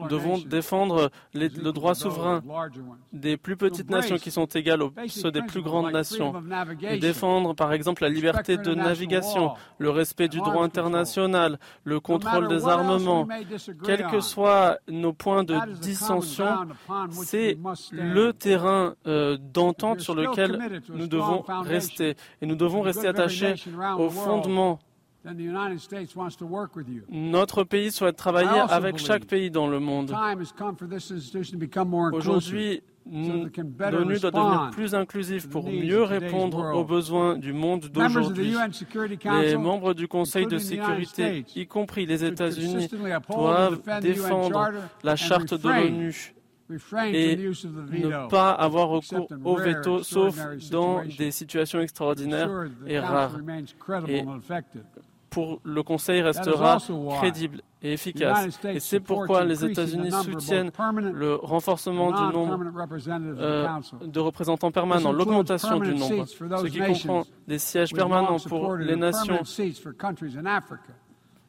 Nous 0.00 0.08
devons 0.08 0.38
défendre 0.38 1.10
le 1.34 1.70
droit 1.72 1.94
souverain 1.94 2.42
des 3.12 3.36
plus 3.36 3.56
petites 3.56 3.90
nations 3.90 4.16
qui 4.16 4.30
sont 4.30 4.46
égales 4.46 4.82
aux 4.82 4.92
ceux 5.08 5.30
des 5.30 5.42
plus 5.42 5.62
grandes 5.62 5.92
nations. 5.92 6.34
défendre, 7.00 7.54
par 7.54 7.72
exemple, 7.72 8.02
la 8.02 8.08
liberté 8.08 8.56
de 8.56 8.74
navigation, 8.74 9.52
le 9.78 9.90
respect 9.90 10.28
du 10.28 10.38
droit 10.38 10.64
international, 10.64 11.58
le 11.84 12.00
contrôle 12.00 12.48
des 12.48 12.66
armements. 12.66 13.26
Quels 13.84 14.06
que 14.06 14.20
soient 14.20 14.78
nos 14.88 15.12
points 15.12 15.44
de 15.44 15.56
dissension, 15.80 16.66
c'est 17.10 17.58
le 17.92 18.32
terrain 18.32 18.94
euh, 19.06 19.36
d'entente 19.40 20.00
sur 20.00 20.14
lequel 20.14 20.82
nous 20.88 21.06
devons 21.06 21.44
rester. 21.62 22.16
Et 22.40 22.46
nous 22.46 22.56
devons 22.56 22.80
rester 22.82 23.06
attachés 23.06 23.54
aux 23.98 24.10
fondements 24.10 24.78
notre 27.10 27.64
pays 27.64 27.92
souhaite 27.92 28.16
travailler 28.16 28.60
avec 28.68 28.98
chaque 28.98 29.24
pays 29.26 29.50
dans 29.50 29.68
le 29.68 29.80
monde. 29.80 30.14
Aujourd'hui, 32.12 32.82
l'ONU 33.10 34.18
doit 34.18 34.30
devenir 34.30 34.70
plus 34.72 34.94
inclusif 34.94 35.48
pour 35.48 35.68
mieux 35.68 36.02
répondre 36.02 36.74
aux 36.74 36.84
besoins 36.84 37.36
du 37.38 37.52
monde 37.52 37.86
d'aujourd'hui. 37.86 38.54
Les 39.24 39.56
membres 39.56 39.94
du 39.94 40.08
Conseil 40.08 40.46
de 40.46 40.58
sécurité, 40.58 41.44
y 41.54 41.66
compris 41.66 42.06
les 42.06 42.24
États-Unis, 42.24 42.88
doivent 43.30 43.80
défendre 44.00 44.70
la 45.02 45.16
charte 45.16 45.54
de 45.54 45.68
l'ONU 45.68 46.34
et 46.70 47.36
ne 47.36 48.28
pas 48.28 48.52
avoir 48.52 48.88
recours 48.88 49.28
au 49.44 49.56
veto, 49.56 50.02
sauf 50.02 50.38
dans 50.70 51.02
des 51.04 51.30
situations 51.30 51.80
extraordinaires 51.80 52.66
et 52.86 52.98
rares. 52.98 53.38
Et 54.06 54.22
pour 55.30 55.60
le 55.64 55.82
Conseil 55.82 56.22
restera 56.22 56.78
crédible 57.18 57.62
et 57.82 57.92
efficace. 57.92 58.58
Et 58.64 58.80
c'est 58.80 59.00
pourquoi 59.00 59.44
les 59.44 59.64
États-Unis 59.64 60.12
soutiennent 60.12 60.70
le 61.12 61.34
renforcement 61.34 62.10
du 62.12 62.36
nombre 62.36 62.58
euh, 63.38 63.68
de 64.02 64.20
représentants 64.20 64.70
permanents, 64.70 65.12
l'augmentation 65.12 65.78
du 65.78 65.94
nombre, 65.94 66.26
ce 66.26 66.66
qui 66.66 66.78
comprend 66.78 67.24
des 67.46 67.58
sièges 67.58 67.92
permanents 67.92 68.38
pour 68.38 68.76
les 68.76 68.96
nations, 68.96 69.38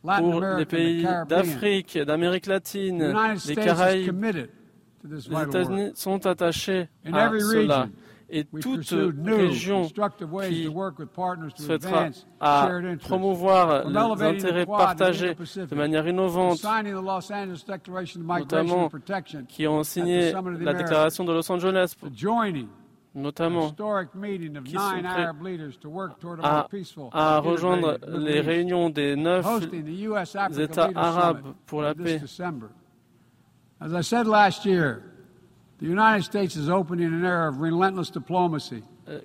pour 0.03 0.41
les 0.41 0.65
pays 0.65 1.07
d'Afrique, 1.27 1.97
d'Amérique 1.97 2.45
latine, 2.45 3.15
des 3.45 3.55
Caraïbes. 3.55 4.47
Les 5.03 5.27
États-Unis 5.27 5.91
sont 5.95 6.25
attachés 6.25 6.89
à 7.11 7.29
cela 7.39 7.87
et 8.31 8.43
toute 8.45 8.85
région 9.25 9.83
qui 9.87 10.67
souhaitera 11.57 12.05
à 12.39 12.69
promouvoir 13.01 13.87
les 13.89 14.23
intérêts 14.23 14.65
partagés 14.65 15.35
de 15.35 15.75
manière 15.75 16.07
innovante, 16.07 16.59
notamment 18.39 18.89
qui 19.47 19.67
ont 19.67 19.83
signé 19.83 20.31
la 20.31 20.73
déclaration 20.73 21.23
de 21.25 21.33
Los 21.33 21.51
Angeles, 21.51 21.95
notamment 23.15 23.71
qui 24.63 24.75
sont 24.75 25.01
prêts 25.03 25.25
à, 26.43 26.67
à 27.13 27.39
rejoindre 27.39 27.97
les 28.07 28.39
réunions 28.41 28.89
des 28.91 29.15
neuf 29.15 29.45
États 30.59 30.89
arabes 30.95 31.53
pour 31.65 31.81
la 31.81 31.95
paix. 31.95 32.21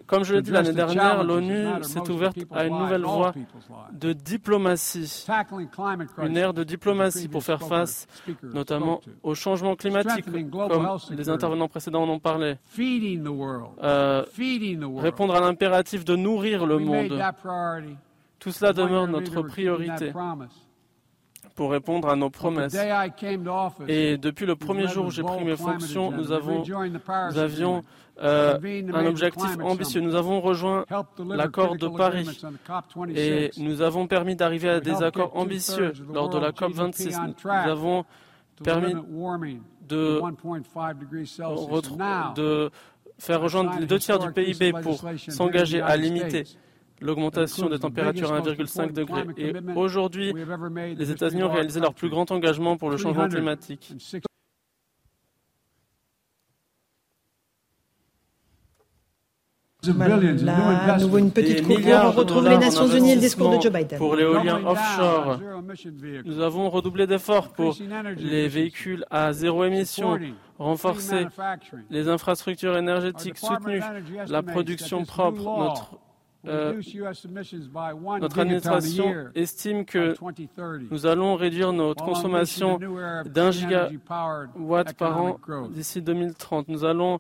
Comme 0.07 0.25
je 0.25 0.35
l'ai 0.35 0.43
dit 0.43 0.51
l'année 0.51 0.73
dernière, 0.73 1.25
l'ONU 1.25 1.67
s'est 1.83 2.09
ouverte 2.11 2.37
à 2.53 2.65
une 2.65 2.79
nouvelle 2.79 3.03
voie 3.03 3.35
de 3.93 4.13
diplomatie, 4.13 5.27
une 6.23 6.37
ère 6.37 6.55
de 6.55 6.65
diplomatie 6.65 7.29
pour 7.29 7.43
faire 7.43 7.61
face 7.63 8.07
notamment 8.43 9.01
au 9.23 9.35
changement 9.35 9.77
climatique, 9.77 10.25
comme 10.51 10.89
les 11.11 11.29
intervenants 11.29 11.69
précédents 11.69 12.05
en 12.05 12.09
ont 12.09 12.19
parlé. 12.19 12.57
Euh, 13.83 14.25
répondre 14.97 15.35
à 15.35 15.41
l'impératif 15.41 16.05
de 16.05 16.17
nourrir 16.17 16.67
le 16.67 16.79
monde. 16.79 17.23
Tout 18.39 18.53
cela 18.53 18.73
demeure 18.73 19.07
notre 19.09 19.43
priorité 19.43 20.13
pour 21.55 21.71
répondre 21.71 22.09
à 22.09 22.17
nos 22.17 22.31
promesses. 22.31 22.77
Et 23.89 24.17
depuis 24.19 24.47
le 24.47 24.57
premier 24.57 24.89
jour 24.89 25.07
où 25.07 25.11
j'ai 25.11 25.23
pris 25.23 25.45
mes 25.45 25.57
fonctions, 25.57 26.11
nous, 26.11 26.33
avons, 26.33 26.65
nous 26.65 27.39
avions 27.39 27.83
euh, 28.23 28.59
un 28.93 29.07
objectif 29.07 29.57
ambitieux. 29.63 30.01
Nous 30.01 30.15
avons 30.15 30.41
rejoint 30.41 30.85
l'accord 31.29 31.77
de 31.77 31.89
Paris 31.89 32.41
et 33.15 33.51
nous 33.57 33.83
avons 33.83 34.07
permis 34.07 34.37
d'arriver 34.37 34.69
à 34.69 34.81
des 34.81 35.03
accords 35.03 35.37
ambitieux 35.37 35.93
lors 36.13 36.29
de 36.29 36.39
la 36.39 36.53
COP 36.53 36.73
26. 36.73 37.17
Nous 37.17 37.71
avons 37.71 38.05
permis 38.63 38.95
de, 39.89 40.21
de 42.35 42.71
faire 43.19 43.41
rejoindre 43.41 43.79
les 43.79 43.87
deux 43.87 43.99
tiers 43.99 44.19
du 44.19 44.33
PIB 44.33 44.73
pour 44.83 45.03
s'engager 45.29 45.81
à 45.81 45.97
limiter 45.97 46.45
l'augmentation 47.01 47.69
des 47.69 47.79
températures 47.79 48.33
à 48.33 48.41
1,5 48.41 48.93
degré. 48.93 49.25
Et 49.37 49.53
aujourd'hui, 49.75 50.33
les 50.97 51.11
États-Unis 51.11 51.43
ont 51.43 51.53
réalisé 51.53 51.81
leur 51.81 51.95
plus 51.95 52.09
grand 52.09 52.31
engagement 52.31 52.77
pour 52.77 52.91
le 52.91 52.97
changement 52.97 53.29
climatique. 53.29 53.95
Là, 59.87 60.97
nouveau 60.99 61.19
une 61.19 61.31
petite 61.31 61.63
coupure. 61.63 62.01
On 62.05 62.11
retrouve 62.13 62.49
les 62.49 62.59
Nations 62.59 62.87
Unies 62.87 63.13
et 63.13 63.15
le 63.17 63.21
discours 63.21 63.51
de 63.57 63.61
Joe 63.61 63.73
Biden. 63.73 63.99
Pour 63.99 64.17
l'éolien 64.17 64.65
offshore, 64.65 65.41
nous 66.25 66.41
avons 66.41 66.71
redoublé 66.71 67.07
d'efforts 67.07 67.53
pour 67.53 67.77
les 68.17 68.49
véhicules 68.49 69.05
à 69.11 69.33
zéro 69.33 69.65
émission, 69.65 70.19
renforcer 70.59 71.27
les 71.91 72.09
infrastructures 72.09 72.77
énergétiques 72.77 73.39
soutenues, 73.39 73.83
la 74.27 74.43
production 74.43 75.05
propre, 75.05 75.43
notre 75.43 75.99
euh, 76.47 76.81
notre 78.21 78.39
administration 78.39 79.29
estime 79.35 79.85
que 79.85 80.15
nous 80.91 81.07
allons 81.07 81.37
réduire 81.37 81.73
notre 81.73 82.05
consommation 82.05 82.79
d'un 83.27 83.51
gigawatt 83.51 84.93
par 84.97 85.23
an 85.23 85.39
d'ici 85.71 86.03
2030. 86.03 86.69
Nous 86.69 86.85
allons 86.85 87.19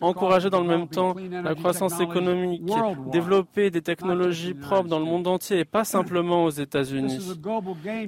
encourager 0.00 0.50
dans 0.50 0.60
le 0.60 0.68
même 0.68 0.88
temps 0.88 1.14
la 1.30 1.54
croissance 1.54 2.00
économique, 2.00 2.62
développer 3.10 3.70
des 3.70 3.82
technologies 3.82 4.54
propres 4.54 4.88
dans 4.88 4.98
le 4.98 5.04
monde 5.04 5.26
entier 5.26 5.60
et 5.60 5.64
pas 5.64 5.84
simplement 5.84 6.44
aux 6.44 6.50
États-Unis. 6.50 7.18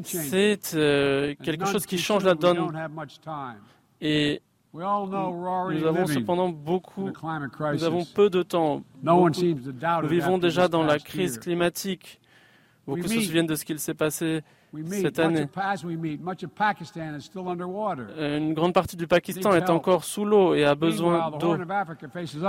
C'est 0.02 0.74
euh, 0.74 1.34
quelque 1.42 1.66
chose 1.66 1.86
qui 1.86 1.98
change 1.98 2.24
la 2.24 2.34
donne. 2.34 2.70
Et 4.00 4.42
nous 4.74 5.86
avons 5.86 6.06
cependant 6.06 6.48
beaucoup, 6.48 7.08
nous 7.72 7.84
avons 7.84 8.04
peu 8.04 8.28
de 8.28 8.42
temps. 8.42 8.82
Nous 9.02 10.08
vivons 10.08 10.38
déjà 10.38 10.66
dans 10.68 10.82
la 10.82 10.98
crise 10.98 11.38
climatique. 11.38 12.20
Beaucoup 12.86 13.06
se 13.08 13.20
souviennent 13.20 13.46
de 13.46 13.54
ce 13.54 13.64
qu'il 13.64 13.78
s'est 13.78 13.94
passé 13.94 14.42
cette 14.90 15.18
année. 15.18 15.46
Une 18.18 18.54
grande 18.54 18.74
partie 18.74 18.96
du 18.96 19.06
Pakistan 19.06 19.54
est 19.54 19.70
encore 19.70 20.04
sous 20.04 20.24
l'eau 20.24 20.54
et 20.54 20.64
a 20.64 20.74
besoin 20.74 21.30
d'eau. 21.38 21.56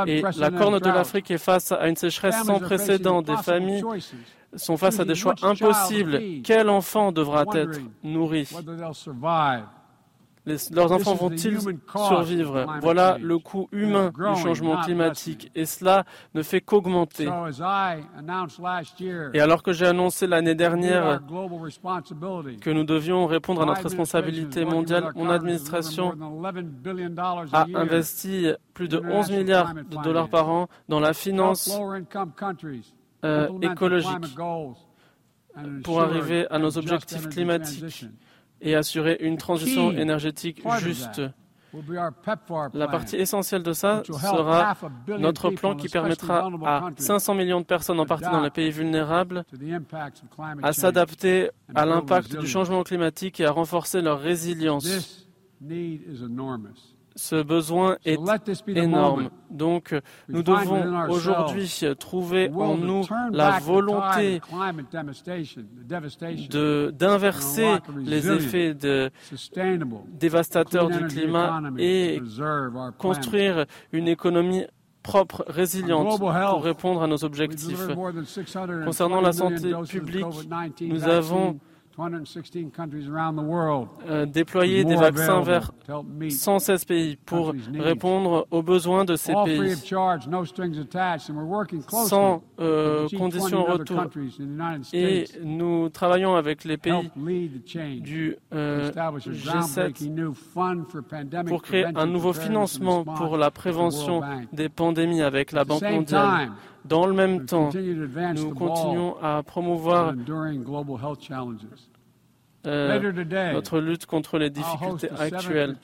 Et 0.08 0.24
la 0.38 0.52
Corne 0.52 0.80
de 0.80 0.90
l'Afrique 0.90 1.30
est 1.32 1.38
face 1.38 1.72
à 1.72 1.88
une 1.88 1.96
sécheresse 1.96 2.44
sans 2.44 2.60
précédent. 2.60 3.22
Des 3.22 3.38
familles 3.38 3.84
sont 4.56 4.78
face 4.78 5.00
à 5.00 5.06
des 5.06 5.16
choix 5.16 5.36
impossibles. 5.44 6.22
Quel 6.44 6.70
enfant 6.70 7.12
devra 7.12 7.44
être 7.54 7.80
nourri? 8.04 8.50
Leurs 10.72 10.92
enfants 10.92 11.16
vont-ils 11.16 11.60
survivre 11.60 12.66
Voilà 12.82 13.18
le 13.20 13.40
coût 13.40 13.68
humain 13.72 14.12
du 14.16 14.42
changement 14.42 14.82
climatique. 14.82 15.52
Et 15.56 15.66
cela 15.66 16.06
ne 16.34 16.42
fait 16.42 16.62
qu'augmenter. 16.62 17.28
Et 19.34 19.40
alors 19.40 19.64
que 19.64 19.74
j'ai 19.74 19.88
annoncé 19.88 20.28
l'année 20.28 20.56
dernière 20.56 21.22
que 22.62 22.70
nous 22.70 22.84
devions 22.84 23.26
répondre 23.26 23.62
à 23.62 23.66
notre 23.66 23.84
responsabilité 23.84 24.66
mondiale, 24.66 25.12
mon 25.16 25.30
administration 25.30 26.14
a 27.52 27.66
investi 27.74 28.48
plus 28.74 28.88
de 28.88 29.00
11 29.00 29.32
milliards 29.32 29.74
de 29.74 30.04
dollars 30.04 30.30
par 30.30 30.50
an 30.50 30.68
dans 30.90 31.00
la 31.00 31.14
finance 31.14 31.76
euh, 33.24 33.48
écologique 33.62 34.36
pour 35.84 36.02
arriver 36.02 36.46
à 36.50 36.60
nos 36.60 36.78
objectifs 36.78 37.30
climatiques 37.30 38.06
et 38.62 38.76
assurer 38.76 39.18
une 39.22 39.38
transition 39.38 39.92
énergétique 39.92 40.64
juste. 40.80 41.22
La 42.74 42.88
partie 42.88 43.18
essentielle 43.18 43.64
de 43.64 43.74
ça 43.74 44.02
sera 44.06 44.76
notre 45.20 45.50
plan 45.52 45.76
qui 45.76 45.90
permettra 45.90 46.50
à 46.66 46.90
500 46.96 47.34
millions 47.36 47.60
de 47.60 47.66
personnes, 47.66 48.00
en 48.00 48.06
partie 48.06 48.30
dans 48.30 48.42
les 48.42 48.50
pays 48.50 48.72
vulnérables, 48.72 49.44
à 50.64 50.72
s'adapter 50.74 51.50
à 51.74 51.86
l'impact 51.86 52.38
du 52.38 52.48
changement 52.48 52.84
climatique 52.84 53.40
et 53.42 53.46
à 53.46 53.52
renforcer 53.52 54.02
leur 54.02 54.20
résilience. 54.20 55.28
Ce 57.18 57.42
besoin 57.42 57.98
est 58.04 58.20
énorme. 58.68 59.30
Donc, 59.50 59.96
nous 60.28 60.44
devons 60.44 61.10
aujourd'hui 61.10 61.70
trouver 61.98 62.50
en 62.54 62.76
nous 62.76 63.04
la 63.32 63.60
volonté 63.60 64.42
d'inverser 66.92 67.78
les 67.98 68.30
effets 68.30 68.76
dévastateurs 70.10 70.90
du 70.90 71.06
climat 71.06 71.62
et 71.78 72.22
construire 72.98 73.66
une 73.94 74.10
économie 74.10 74.66
propre, 75.02 75.46
résiliente, 75.48 76.20
pour 76.20 76.64
répondre 76.64 77.04
à 77.04 77.08
nos 77.08 77.24
objectifs. 77.24 77.88
Concernant 78.84 79.22
la 79.22 79.32
santé 79.32 79.72
publique, 79.88 80.26
nous 80.82 81.04
avons 81.04 81.60
euh, 84.08 84.26
déployer 84.26 84.84
des 84.84 84.96
vaccins 84.96 85.42
vers 85.42 85.72
116 86.30 86.86
pays 86.86 87.16
pour 87.16 87.54
répondre 87.74 88.48
aux 88.52 88.62
besoins 88.62 89.06
de 89.06 89.16
ces 89.16 89.34
pays 89.46 89.76
sans 91.88 92.44
euh, 92.60 93.08
conditions 93.18 93.64
retour. 93.64 94.04
Et 94.94 95.26
nous 95.44 95.90
travaillons 95.90 96.36
avec 96.36 96.66
les 96.66 96.78
pays 96.78 97.12
du 98.02 98.36
euh, 98.54 98.92
G7 98.92 100.34
pour 101.48 101.62
créer 101.62 101.86
un 101.96 102.08
nouveau 102.08 102.34
financement 102.34 103.06
pour 103.06 103.38
la 103.38 103.52
prévention 103.52 104.22
des 104.52 104.70
pandémies 104.70 105.22
avec 105.22 105.52
la 105.52 105.64
Banque 105.64 105.84
mondiale. 105.84 106.52
Dans 106.86 107.08
le 107.08 107.14
même 107.14 107.46
temps, 107.46 107.70
nous 108.36 108.54
continuons 108.54 109.16
à 109.22 109.42
promouvoir 109.44 110.14
euh, 112.68 113.54
notre 113.54 113.80
lutte 113.80 114.06
contre 114.06 114.38
les 114.38 114.50
difficultés 114.50 115.10
actuelles. 115.12 115.78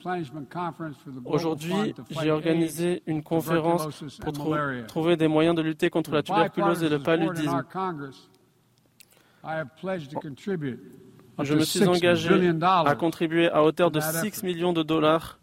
Aujourd'hui, 1.24 1.94
j'ai 2.10 2.30
organisé 2.30 3.02
une 3.06 3.22
conférence 3.22 4.04
pour 4.20 4.32
trouver 4.86 5.16
des 5.16 5.28
moyens 5.28 5.56
de 5.56 5.62
lutter 5.62 5.90
contre 5.90 6.12
la 6.12 6.22
tuberculose 6.22 6.82
et 6.82 6.88
le 6.88 6.98
paludisme. 7.00 7.62
Je 11.42 11.54
me 11.54 11.64
suis 11.64 11.86
engagé 11.86 12.52
à 12.64 12.94
contribuer 12.94 13.50
à 13.50 13.64
hauteur 13.64 13.90
de 13.90 14.00
6 14.00 14.42
millions 14.44 14.72
de 14.72 14.82
dollars 14.82 15.38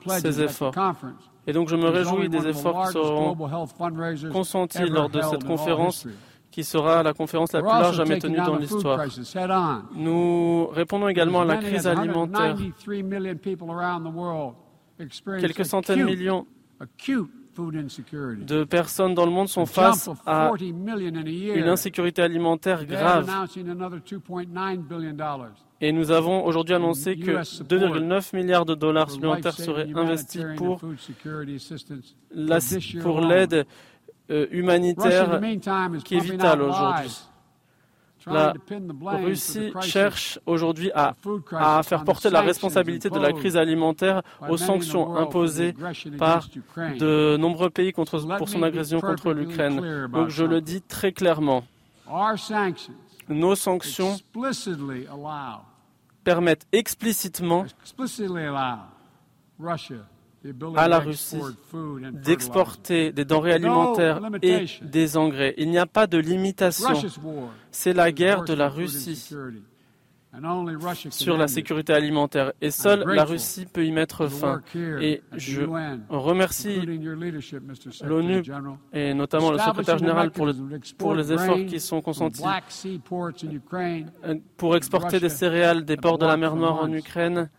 pour 0.00 0.12
ces 0.12 0.42
efforts. 0.42 0.72
Et 1.46 1.52
donc 1.52 1.68
je 1.68 1.76
me 1.76 1.88
réjouis 1.88 2.28
des 2.28 2.46
efforts 2.48 2.86
qui 2.86 2.92
seront 2.92 3.36
consentis 4.32 4.88
lors 4.88 5.08
de 5.10 5.20
cette 5.20 5.44
conférence 5.44 6.06
qui 6.54 6.62
sera 6.62 7.02
la 7.02 7.12
conférence 7.12 7.52
la 7.52 7.62
plus 7.62 7.68
large 7.68 7.96
jamais 7.96 8.18
tenue 8.20 8.36
dans 8.36 8.56
l'histoire. 8.56 9.00
Nous 9.96 10.68
répondons 10.68 11.08
également 11.08 11.40
à 11.40 11.44
la 11.44 11.56
crise 11.56 11.86
alimentaire. 11.88 12.56
Quelques 15.40 15.64
centaines 15.64 15.98
de 15.98 16.04
millions 16.04 16.46
de 17.56 18.64
personnes 18.64 19.14
dans 19.14 19.24
le 19.24 19.32
monde 19.32 19.48
sont 19.48 19.66
face 19.66 20.08
à 20.26 20.52
une 20.60 21.68
insécurité 21.68 22.22
alimentaire 22.22 22.84
grave. 22.84 23.28
Et 25.84 25.92
nous 25.92 26.10
avons 26.10 26.46
aujourd'hui 26.46 26.74
annoncé 26.74 27.14
que 27.14 27.32
2,9 27.62 28.34
milliards 28.34 28.64
de 28.64 28.74
dollars 28.74 29.10
supplémentaires 29.10 29.52
seraient 29.52 29.86
investis 29.94 30.42
pour 33.02 33.20
l'aide 33.20 33.66
euh, 34.30 34.46
humanitaire 34.50 35.42
qui 36.02 36.14
est 36.14 36.20
vital 36.20 36.62
aujourd'hui. 36.62 37.10
La 38.26 38.54
Russie 39.18 39.74
cherche 39.82 40.38
aujourd'hui 40.46 40.90
à, 40.94 41.14
à, 41.52 41.82
faire 41.82 42.04
porter 42.04 42.30
la 42.30 42.40
responsabilité 42.40 43.10
de 43.10 43.18
la 43.18 43.32
crise 43.32 43.58
alimentaire 43.58 44.22
aux 44.48 44.56
sanctions 44.56 45.14
imposées 45.16 45.74
par 46.16 46.48
de 46.98 47.36
nombreux 47.36 47.68
pays 47.68 47.92
contre, 47.92 48.18
pour 48.38 48.48
son 48.48 48.62
agression 48.62 49.02
contre 49.02 49.34
l'Ukraine. 49.34 50.08
Donc 50.10 50.30
je 50.30 50.46
le 50.46 50.62
dis 50.62 50.80
très 50.80 51.12
clairement. 51.12 51.62
Nos 53.28 53.54
sanctions 53.54 54.16
permettent 56.24 56.66
explicitement 56.72 57.66
à 60.76 60.88
la 60.88 60.98
Russie 60.98 61.38
d'exporter 62.12 63.12
des 63.12 63.24
denrées 63.24 63.52
alimentaires 63.52 64.20
et 64.42 64.66
des 64.82 65.16
engrais. 65.16 65.54
Il 65.56 65.70
n'y 65.70 65.78
a 65.78 65.86
pas 65.86 66.06
de 66.06 66.18
limitation. 66.18 66.94
C'est 67.70 67.92
la 67.92 68.12
guerre 68.12 68.44
de 68.44 68.52
la 68.54 68.68
Russie 68.68 69.34
sur 71.10 71.36
la 71.36 71.48
sécurité 71.48 71.92
alimentaire. 71.92 72.52
Et 72.60 72.70
seule 72.70 73.04
la 73.06 73.24
Russie 73.24 73.66
peut 73.66 73.84
y 73.84 73.92
mettre 73.92 74.28
fin. 74.28 74.62
Et 75.00 75.22
je 75.36 75.62
remercie 76.08 76.80
l'ONU 78.04 78.42
et 78.92 79.14
notamment 79.14 79.50
le 79.50 79.58
secrétaire 79.58 79.98
général 79.98 80.30
pour, 80.30 80.50
pour 80.98 81.14
les 81.14 81.32
efforts 81.32 81.64
qui 81.66 81.80
sont 81.80 82.00
consentis 82.00 82.42
euh, 83.74 84.34
pour 84.56 84.76
exporter 84.76 85.20
des 85.20 85.28
céréales 85.28 85.84
des 85.84 85.96
ports 85.96 86.18
de 86.18 86.26
la 86.26 86.36
mer 86.36 86.56
Noire 86.56 86.76
en 86.82 86.92
Ukraine 86.92 87.50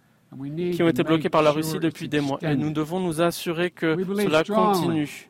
qui 0.74 0.84
ont 0.84 0.88
été 0.90 1.04
bloqués 1.04 1.30
par 1.30 1.42
la 1.42 1.52
Russie 1.52 1.80
depuis 1.80 2.10
des 2.10 2.20
mois. 2.20 2.40
Et 2.42 2.56
nous 2.56 2.72
devons 2.72 3.00
nous 3.00 3.22
assurer 3.22 3.72
que 3.72 3.96
cela 4.16 4.44
continue. 4.44 5.30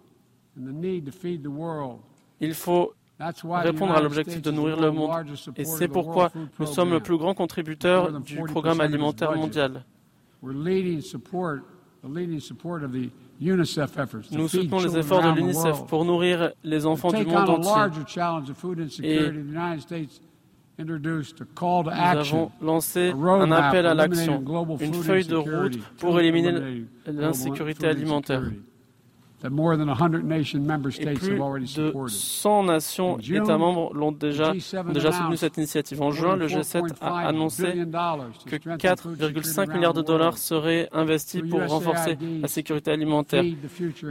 Il 2.41 2.53
faut 2.53 2.93
répondre 3.19 3.93
à 3.93 4.01
l'objectif 4.01 4.41
de 4.41 4.51
nourrir 4.51 4.79
le 4.79 4.91
monde. 4.91 5.11
Et 5.55 5.65
c'est 5.65 5.87
pourquoi 5.87 6.31
nous 6.59 6.65
sommes 6.65 6.91
le 6.91 6.99
plus 6.99 7.17
grand 7.17 7.33
contributeur 7.33 8.19
du 8.21 8.37
programme 8.43 8.81
alimentaire 8.81 9.35
mondial. 9.35 9.83
Nous 14.31 14.47
soutenons 14.47 14.79
les 14.79 14.97
efforts 14.97 15.23
de 15.23 15.35
l'UNICEF 15.35 15.85
pour 15.87 16.05
nourrir 16.05 16.51
les 16.63 16.85
enfants 16.85 17.11
du 17.11 17.25
monde 17.25 17.49
entier. 17.49 17.71
Et 19.03 19.19
nous 20.77 20.93
avons 22.13 22.51
lancé 22.61 23.11
un 23.11 23.51
appel 23.51 23.85
à 23.85 23.93
l'action, 23.93 24.43
une 24.79 24.93
feuille 24.93 25.25
de 25.25 25.35
route 25.35 25.79
pour 25.97 26.19
éliminer 26.19 26.85
l'insécurité 27.07 27.87
alimentaire. 27.87 28.43
Et 30.99 31.13
plus 31.13 31.37
de 31.37 32.07
100 32.07 32.63
nations 32.63 33.17
États 33.19 33.57
membres 33.57 33.93
l'ont 33.93 34.11
déjà, 34.11 34.51
ont 34.51 34.91
déjà 34.91 35.11
soutenu 35.11 35.37
cette 35.37 35.57
initiative. 35.57 36.01
En 36.01 36.11
juin, 36.11 36.35
le 36.35 36.47
G7 36.47 36.93
a 37.01 37.27
annoncé 37.27 37.63
que 38.45 38.55
4,5 38.55 39.73
milliards 39.73 39.93
de 39.93 40.01
dollars 40.01 40.37
seraient 40.37 40.89
investis 40.91 41.41
pour 41.49 41.65
renforcer 41.65 42.17
la 42.41 42.47
sécurité 42.47 42.91
alimentaire. 42.91 43.43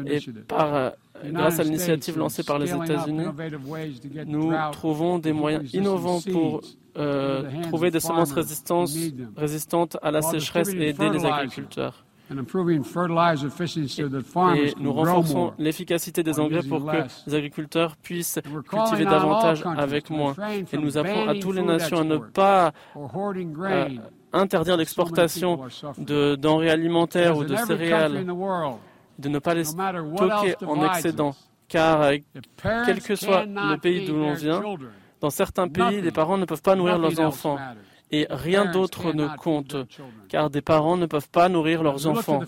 Et 0.07 0.21
par 0.49 0.93
grâce 1.33 1.61
à 1.61 1.65
l'initiative 1.65 2.19
lancée 2.19 2.43
par 2.43 2.59
les 2.59 2.73
États-Unis, 2.73 3.27
nous 4.27 4.53
trouvons 4.73 5.19
des 5.19 5.33
moyens 5.33 5.73
innovants 5.73 6.21
pour 6.33 6.61
euh, 6.97 7.43
trouver 7.63 7.91
des 7.91 8.01
semences 8.01 8.33
résistantes 8.33 9.97
à 10.03 10.11
la 10.11 10.23
sécheresse 10.23 10.69
et 10.69 10.89
aider 10.89 11.11
les 11.11 11.25
agriculteurs. 11.25 12.04
Et, 12.31 12.35
nous 14.81 14.93
renforçons 14.93 15.53
l'efficacité 15.59 16.23
des 16.23 16.41
engrais 16.41 16.63
pour 16.63 16.85
que 16.85 16.97
les 17.27 17.35
agriculteurs 17.35 17.97
puissent 17.97 18.39
cultiver 18.69 19.05
davantage 19.05 19.63
avec 19.77 20.11
moins. 20.11 20.35
Et 20.73 20.79
nous 20.79 20.97
apprenons 20.97 21.29
à 21.29 21.35
toutes 21.35 21.57
les 21.57 21.63
nations 21.63 21.99
à 21.99 22.05
ne 22.05 22.17
pas 22.17 22.73
euh, 22.97 23.89
interdire 24.33 24.77
l'exportation 24.77 25.61
de 25.99 26.35
denrées 26.37 26.71
alimentaires 26.71 27.37
ou 27.37 27.45
de 27.45 27.57
céréales. 27.57 28.25
de 29.19 29.29
ne 29.29 29.39
pas 29.39 29.55
les 29.55 29.65
stocker 29.65 30.55
en 30.67 30.85
excédent, 30.87 31.35
car 31.69 32.03
euh, 32.03 32.17
quel 32.87 33.01
que 33.03 33.17
soit 33.17 33.45
le 33.45 33.77
pays 33.77 34.07
d'où 34.07 34.17
l'on 34.17 34.33
vient, 34.35 34.63
dans 35.21 35.31
certains 35.31 35.69
pays, 35.69 36.01
les 36.01 36.11
parents 36.11 36.39
ne 36.39 36.45
peuvent 36.45 36.63
pas 36.63 36.75
nourrir 36.75 36.99
leurs 36.99 37.21
enfants. 37.21 37.59
Et 38.15 38.27
rien 38.31 38.67
d'autre 38.67 39.13
ne 39.13 39.27
compte, 39.37 39.75
car 40.29 40.49
des 40.49 40.61
parents 40.61 40.97
ne 40.97 41.07
peuvent 41.07 41.29
pas 41.29 41.49
nourrir 41.49 41.83
leurs 41.83 42.07
enfants. 42.07 42.43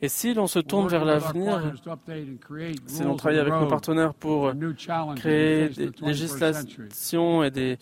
Et 0.00 0.08
si 0.08 0.32
l'on 0.32 0.46
se 0.46 0.60
tourne 0.60 0.86
vers 0.86 1.04
l'avenir, 1.04 1.72
si 2.86 3.02
l'on 3.02 3.16
travaille 3.16 3.40
avec 3.40 3.52
nos 3.54 3.66
partenaires 3.66 4.14
pour 4.14 4.52
créer 5.16 5.70
des 5.70 5.90
législations 6.02 7.42
et 7.42 7.50
des, 7.50 7.78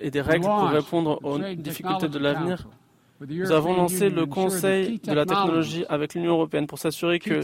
et 0.00 0.10
des 0.10 0.20
règles 0.20 0.46
pour 0.46 0.68
répondre 0.68 1.20
aux 1.22 1.38
difficultés 1.38 2.08
de 2.08 2.18
l'avenir, 2.18 2.66
Nous 3.26 3.50
avons 3.50 3.74
lancé 3.74 4.10
le 4.10 4.26
Conseil 4.26 5.00
de 5.00 5.12
la 5.12 5.26
technologie 5.26 5.84
avec 5.88 6.14
l'Union 6.14 6.32
européenne 6.32 6.66
pour 6.66 6.78
s'assurer 6.78 7.18
que 7.18 7.40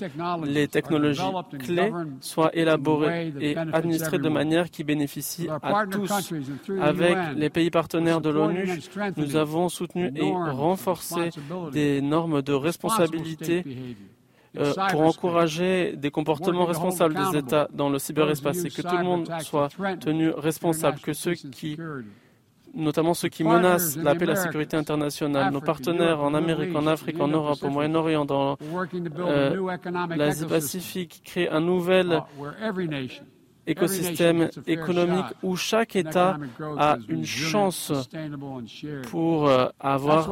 les 0.47 0.69
technologies 0.69 1.23
clés 1.59 1.93
soient 2.21 2.55
élaborées 2.55 3.33
et 3.41 3.57
administrées 3.57 4.19
de 4.19 4.29
manière 4.29 4.71
qui 4.71 4.85
bénéficie 4.85 5.49
à 5.49 5.85
tous. 5.91 6.33
Avec 6.81 7.17
les 7.37 7.51
pays 7.51 7.71
partenaires 7.71 8.21
de 8.21 8.31
l'ONU, 8.31 8.69
nous 9.17 9.37
avons 9.37 9.69
soutenu 9.69 10.13
et 10.15 10.31
renforcé 10.33 11.31
des 11.73 12.01
normes 12.01 12.43
de 12.43 12.53
responsabilité 12.53 13.65
euh, 14.57 14.73
pour 14.91 15.01
encourager 15.01 15.97
des 15.97 16.13
comportements 16.13 16.65
responsables 16.65 17.15
des 17.15 17.39
États 17.39 17.69
dans 17.73 17.89
le 17.89 17.99
cyberespace 17.99 18.65
et 18.65 18.71
que 18.71 18.83
tout 18.83 18.97
le 18.97 19.03
monde 19.03 19.29
soit 19.41 19.69
tenu 19.99 20.31
responsable, 20.31 21.01
que 21.01 21.13
ceux 21.13 21.35
qui 21.35 21.77
notamment 22.75 23.15
ceux 23.15 23.29
qui 23.29 23.45
menacent 23.45 23.97
la 23.97 24.15
paix 24.15 24.25
et 24.25 24.29
la 24.29 24.37
sécurité 24.37 24.77
internationale. 24.77 25.53
Nos 25.53 25.61
partenaires 25.61 26.21
en 26.21 26.35
Amérique, 26.35 26.75
en 26.75 26.87
Afrique, 26.87 27.21
en 27.21 27.29
Europe, 27.29 27.59
au 27.63 27.71
Moyen-Orient, 27.71 28.25
dans 28.25 28.57
euh, 29.19 29.77
l'Asie-Pacifique 30.17 31.23
créent 31.25 31.51
un 31.51 31.61
nouvel 31.61 32.23
écosystème 33.67 34.51
économique 34.67 35.25
où 35.43 35.57
chaque 35.57 35.97
État 35.97 36.39
a 36.79 36.99
une 37.09 37.25
chance 37.25 37.93
pour 39.11 39.49
euh, 39.49 39.69
avoir, 39.81 40.31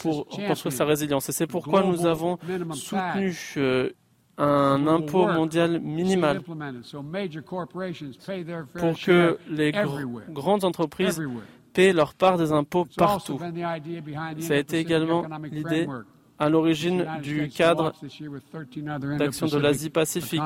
pour 0.00 0.26
construire 0.28 0.72
sa 0.72 0.84
résilience. 0.84 1.28
Et 1.28 1.32
c'est 1.32 1.46
pourquoi 1.46 1.82
nous 1.82 2.06
avons 2.06 2.38
soutenu 2.74 3.32
un 4.38 4.86
impôt 4.86 5.26
mondial 5.26 5.80
minimal. 5.80 6.42
pour 6.42 6.56
que 8.98 9.38
les 9.48 9.72
grandes 10.30 10.64
entreprises 10.64 11.22
paient 11.72 11.92
leur 11.92 12.14
part 12.14 12.38
des 12.38 12.52
impôts 12.52 12.86
partout. 12.96 13.38
Ça 14.40 14.54
a 14.54 14.56
été 14.56 14.78
également 14.78 15.24
l'idée 15.50 15.86
à 16.38 16.48
l'origine 16.48 17.06
du 17.22 17.48
cadre 17.48 17.92
d'action 19.18 19.46
de 19.46 19.58
l'Asie-Pacifique 19.58 20.40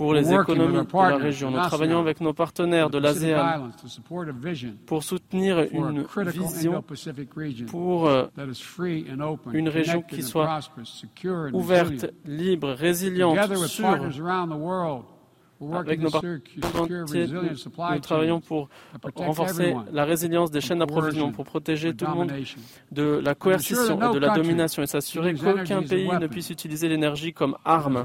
pour 0.00 0.14
les 0.14 0.32
économies 0.32 0.78
de 0.78 1.10
la 1.10 1.16
région. 1.18 1.50
Nous 1.50 1.58
travaillons 1.58 2.00
avec 2.00 2.22
nos 2.22 2.32
partenaires 2.32 2.88
de 2.88 2.96
l'ASEAN 2.96 3.68
pour 4.86 5.02
soutenir 5.02 5.58
une 5.70 6.06
vision 6.24 6.82
pour 7.66 8.08
euh, 8.08 8.24
une 9.52 9.68
région 9.68 10.00
qui 10.00 10.22
soit 10.22 10.58
ouverte, 11.52 12.06
libre, 12.24 12.70
résiliente, 12.70 13.54
sûre 13.66 14.10
avec 15.72 16.00
nos 16.00 16.10
partenaires 16.10 16.40
nous 17.92 18.00
travaillons 18.00 18.40
pour 18.40 18.68
renforcer 19.14 19.74
la 19.92 20.04
résilience 20.04 20.50
des 20.50 20.60
chaînes 20.60 20.78
d'approvisionnement, 20.78 21.32
pour 21.32 21.44
protéger 21.44 21.94
tout 21.94 22.06
le 22.06 22.14
monde 22.14 22.32
de 22.90 23.20
la 23.22 23.34
coercition 23.34 24.10
et 24.10 24.14
de 24.14 24.18
la 24.18 24.34
domination 24.34 24.82
et 24.82 24.86
s'assurer 24.86 25.34
qu'aucun 25.34 25.82
pays 25.82 26.08
ne 26.08 26.26
puisse 26.26 26.50
utiliser 26.50 26.88
l'énergie 26.88 27.32
comme 27.32 27.56
arme. 27.64 28.04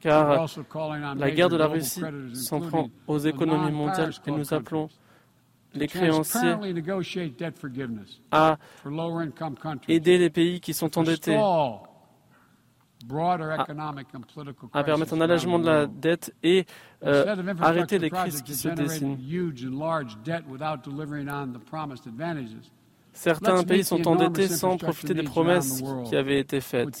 Car 0.00 0.46
la 1.16 1.30
guerre 1.30 1.48
de 1.48 1.56
la 1.56 1.66
Russie 1.66 2.02
s'en 2.34 2.60
prend 2.60 2.90
aux 3.06 3.18
économies 3.18 3.72
mondiales 3.72 4.12
et 4.26 4.30
nous 4.30 4.52
appelons 4.52 4.88
les 5.72 5.88
créanciers 5.88 6.54
à 8.30 8.58
aider 9.88 10.18
les 10.18 10.30
pays 10.30 10.60
qui 10.60 10.74
sont 10.74 10.98
endettés 10.98 11.38
à, 14.72 14.84
permettre 14.84 15.14
un 15.14 15.20
allègement 15.20 15.58
de 15.58 15.66
la 15.66 15.86
dette 15.86 16.34
et 16.42 16.66
euh, 17.04 17.36
arrêter 17.60 17.98
les 17.98 18.10
crises 18.10 18.42
qui 18.42 18.54
se 18.54 18.68
dessinent. 18.68 19.18
Certains 23.14 23.62
pays 23.62 23.84
sont 23.84 24.06
endettés 24.08 24.48
sans 24.48 24.76
profiter 24.76 25.14
des 25.14 25.22
promesses 25.22 25.82
qui 26.06 26.16
avaient 26.16 26.40
été 26.40 26.60
faites. 26.60 27.00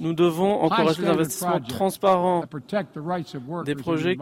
Nous 0.00 0.14
devons 0.14 0.62
encourager 0.62 1.02
l'investissement 1.02 1.60
transparent 1.60 2.44
des 3.64 3.74
projets 3.74 4.16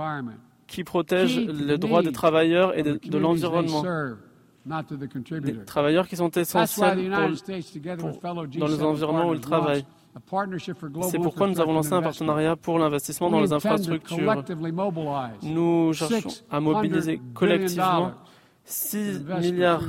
qui 0.67 0.85
protègent 0.85 1.39
les 1.39 1.79
droits 1.79 2.03
des 2.03 2.13
travailleurs 2.13 2.77
et 2.77 2.83
de, 2.83 3.19
l'environnement. 3.19 3.83
Des 5.31 5.65
travailleurs 5.65 6.09
qui 6.09 6.17
sont 6.17 6.31
essentiels 6.31 7.11
dans 7.11 8.67
les 8.67 8.83
environnements 8.83 9.31
où 9.31 9.35
ils 9.35 9.41
travaillent. 9.41 9.87
C'est 11.11 11.19
pourquoi 11.19 11.49
nous 11.49 11.61
avons 11.61 11.73
lancé 11.73 11.93
un 11.93 12.03
partenariat 12.03 12.57
pour 12.57 12.79
l'investissement 12.79 13.31
dans 13.31 13.41
les 13.41 13.53
infrastructures. 13.53 14.45
Nous 15.43 15.93
cherchons 15.93 16.29
à 16.51 16.61
mobiliser 16.61 17.21
collectivement 17.35 18.13
6 18.65 19.25
milliards 19.41 19.85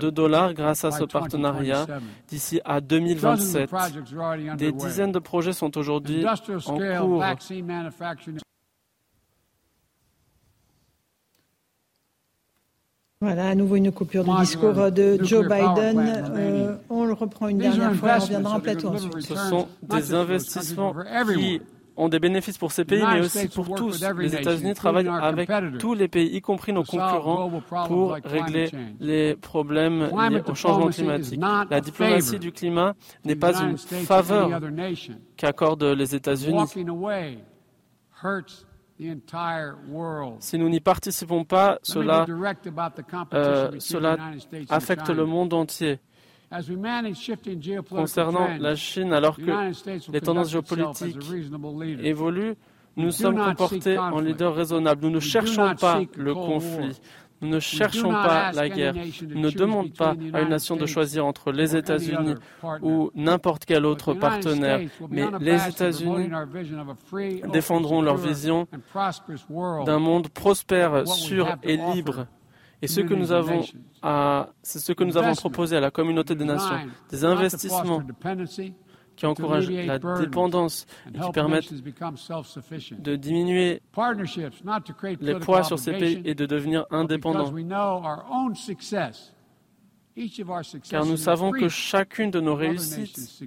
de 0.00 0.10
dollars 0.10 0.54
grâce 0.54 0.84
à 0.84 0.90
ce 0.90 1.04
partenariat 1.04 1.86
d'ici 2.28 2.60
à 2.64 2.80
2027. 2.80 3.70
Des 4.56 4.72
dizaines 4.72 5.12
de 5.12 5.18
projets 5.18 5.52
sont 5.52 5.76
aujourd'hui 5.76 6.24
en 6.26 6.36
cours 6.76 7.24
Voilà, 13.22 13.48
à 13.48 13.54
nouveau 13.54 13.76
une 13.76 13.92
coupure 13.92 14.24
du 14.24 14.30
discours 14.40 14.90
de 14.90 15.18
Joe 15.22 15.42
Biden. 15.42 15.98
Euh, 16.34 16.76
on 16.88 17.04
le 17.04 17.12
reprend 17.12 17.48
une 17.48 17.58
dernière 17.58 17.94
fois, 17.94 18.16
on 18.16 18.20
reviendra 18.20 18.56
en 18.56 18.60
plateau 18.60 18.88
ensuite. 18.88 19.20
Ce 19.20 19.34
sont 19.34 19.68
des 19.82 20.14
investissements 20.14 20.94
qui 21.34 21.60
ont 21.98 22.08
des 22.08 22.18
bénéfices 22.18 22.56
pour 22.56 22.72
ces 22.72 22.86
pays, 22.86 23.02
mais 23.12 23.20
aussi 23.20 23.48
pour 23.48 23.74
tous. 23.74 24.02
Les 24.16 24.34
États-Unis 24.34 24.72
travaillent 24.72 25.08
avec 25.08 25.50
tous 25.78 25.92
les 25.92 26.08
pays, 26.08 26.34
y 26.34 26.40
compris 26.40 26.72
nos 26.72 26.82
concurrents, 26.82 27.60
pour 27.88 28.16
régler 28.24 28.70
les 29.00 29.36
problèmes 29.36 30.08
liés 30.30 30.42
au 30.46 30.54
changement 30.54 30.88
climatique. 30.88 31.38
La 31.68 31.82
diplomatie 31.82 32.38
du 32.38 32.52
climat 32.52 32.94
n'est 33.26 33.36
pas 33.36 33.52
une 33.62 33.76
faveur 33.76 34.48
qu'accordent 35.36 35.84
les 35.84 36.14
États-Unis. 36.14 36.64
Si 40.40 40.58
nous 40.58 40.68
n'y 40.68 40.80
participons 40.80 41.44
pas, 41.44 41.78
cela, 41.82 42.26
euh, 43.34 43.70
cela 43.78 44.16
affecte 44.68 45.08
le 45.08 45.24
monde 45.24 45.54
entier. 45.54 45.98
Concernant 47.88 48.48
la 48.58 48.74
Chine, 48.74 49.12
alors 49.12 49.36
que 49.36 50.12
les 50.12 50.20
tendances 50.20 50.50
géopolitiques 50.50 51.16
évoluent, 52.02 52.56
nous 52.96 53.10
sommes 53.12 53.38
comportés 53.38 53.96
en 53.96 54.20
leader 54.20 54.54
raisonnable. 54.54 55.02
Nous 55.02 55.10
ne 55.10 55.20
cherchons 55.20 55.74
pas 55.76 56.00
le 56.16 56.34
conflit. 56.34 57.00
Nous 57.40 57.48
ne 57.48 57.58
cherchons 57.58 58.10
pas 58.10 58.52
la 58.52 58.68
guerre. 58.68 58.94
Nous 58.94 59.40
ne 59.40 59.50
demandons 59.50 59.88
pas 59.88 60.14
à 60.32 60.42
une 60.42 60.48
nation 60.50 60.76
de 60.76 60.86
choisir 60.86 61.24
entre 61.24 61.52
les 61.52 61.74
États-Unis 61.76 62.34
ou 62.82 63.10
n'importe 63.14 63.64
quel 63.64 63.86
autre 63.86 64.14
partenaire. 64.14 64.80
Mais 65.08 65.24
les 65.40 65.68
États-Unis 65.68 66.30
défendront 67.52 68.02
leur 68.02 68.16
vision 68.16 68.66
d'un 69.86 69.98
monde 69.98 70.28
prospère, 70.28 71.06
sûr 71.08 71.56
et 71.62 71.76
libre. 71.76 72.26
Et 72.82 72.86
ce 72.86 73.00
que 73.00 73.14
nous 73.14 73.32
avons 73.32 73.62
c'est 74.62 74.78
ce 74.78 74.92
que 74.92 75.04
nous 75.04 75.16
avons 75.16 75.34
proposé 75.34 75.76
à 75.76 75.80
la 75.80 75.90
communauté 75.90 76.34
des 76.34 76.44
nations, 76.44 76.76
des 77.10 77.24
investissements 77.24 78.02
qui 79.20 79.26
encouragent 79.26 79.70
la 79.70 79.98
dépendance 79.98 80.86
et 81.14 81.18
qui 81.18 81.30
permettent 81.32 81.74
de 81.74 83.16
diminuer 83.16 83.82
les 85.20 85.38
poids 85.38 85.62
sur 85.62 85.78
ces 85.78 85.92
pays 85.92 86.22
et 86.24 86.34
de 86.34 86.46
devenir 86.46 86.86
indépendants. 86.90 87.52
Car 90.88 91.04
nous 91.04 91.18
savons 91.18 91.50
que 91.50 91.68
chacune 91.68 92.30
de 92.30 92.40
nos 92.40 92.54
réussites 92.54 93.44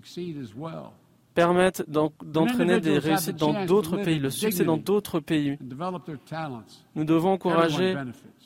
permettent 1.34 1.84
d'entraîner 1.89 2.80
des 2.80 2.99
réussites 2.99 3.38
dans 3.38 3.65
d'autres 3.65 3.97
pays, 3.97 4.19
le 4.19 4.30
succès 4.30 4.63
dans 4.63 4.78
d'autres 4.78 5.19
pays. 5.19 5.57
Nous 6.93 7.03
devons 7.05 7.32
encourager 7.32 7.95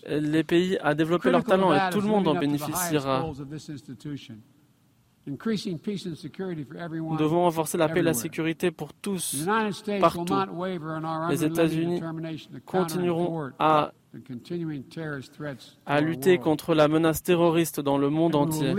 les 0.08 0.44
pays 0.46 0.78
à 0.82 0.96
développer 0.96 1.30
leurs 1.30 1.44
talents 1.44 1.74
et 1.74 1.90
tout 1.92 2.00
le 2.00 2.08
monde 2.08 2.30
en 2.30 2.36
bénéficiera. 2.36 3.30
Nous 5.28 7.18
devons 7.18 7.42
renforcer 7.44 7.78
la 7.78 7.90
paix 7.90 8.00
et 8.00 8.04
la 8.04 8.14
sécurité 8.14 8.72
pour 8.72 8.94
tous, 8.94 9.46
partout. 10.00 10.34
Les 11.30 11.44
États-Unis 11.44 12.02
continueront 12.66 13.52
à, 13.60 13.92
à 15.86 16.02
lutter 16.02 16.38
contre 16.38 16.74
la 16.74 16.88
menace 16.88 17.24
terroriste 17.24 17.82
dans 17.82 17.98
le 17.98 18.10
monde 18.10 18.36
entier. 18.36 18.74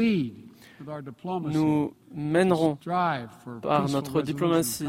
Nous 1.51 1.93
mènerons 2.15 2.79
par 3.63 3.89
notre 3.91 4.23
diplomatie 4.23 4.87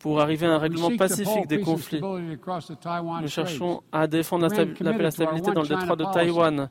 pour 0.00 0.20
arriver 0.20 0.46
à 0.46 0.54
un 0.54 0.58
règlement 0.58 0.90
pacifique 0.96 1.46
des 1.46 1.60
conflits. 1.60 2.00
Nous 2.00 3.28
cherchons 3.28 3.82
à 3.92 4.06
défendre 4.06 4.48
la, 4.48 4.92
la 4.96 5.10
stabilité 5.10 5.52
dans 5.52 5.62
le 5.62 5.68
détroit 5.68 5.96
de 5.96 6.04
Taïwan, 6.12 6.68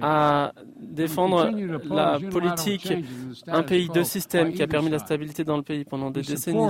à 0.00 0.52
défendre 0.80 1.50
la 1.90 2.18
politique 2.30 2.92
un 3.46 3.62
pays, 3.62 3.88
deux 3.92 4.04
systèmes 4.04 4.52
qui 4.52 4.62
a 4.62 4.66
permis 4.66 4.88
la 4.88 4.98
stabilité 5.00 5.44
dans 5.44 5.56
le 5.56 5.62
pays 5.62 5.84
pendant 5.84 6.10
des 6.10 6.22
décennies. 6.22 6.68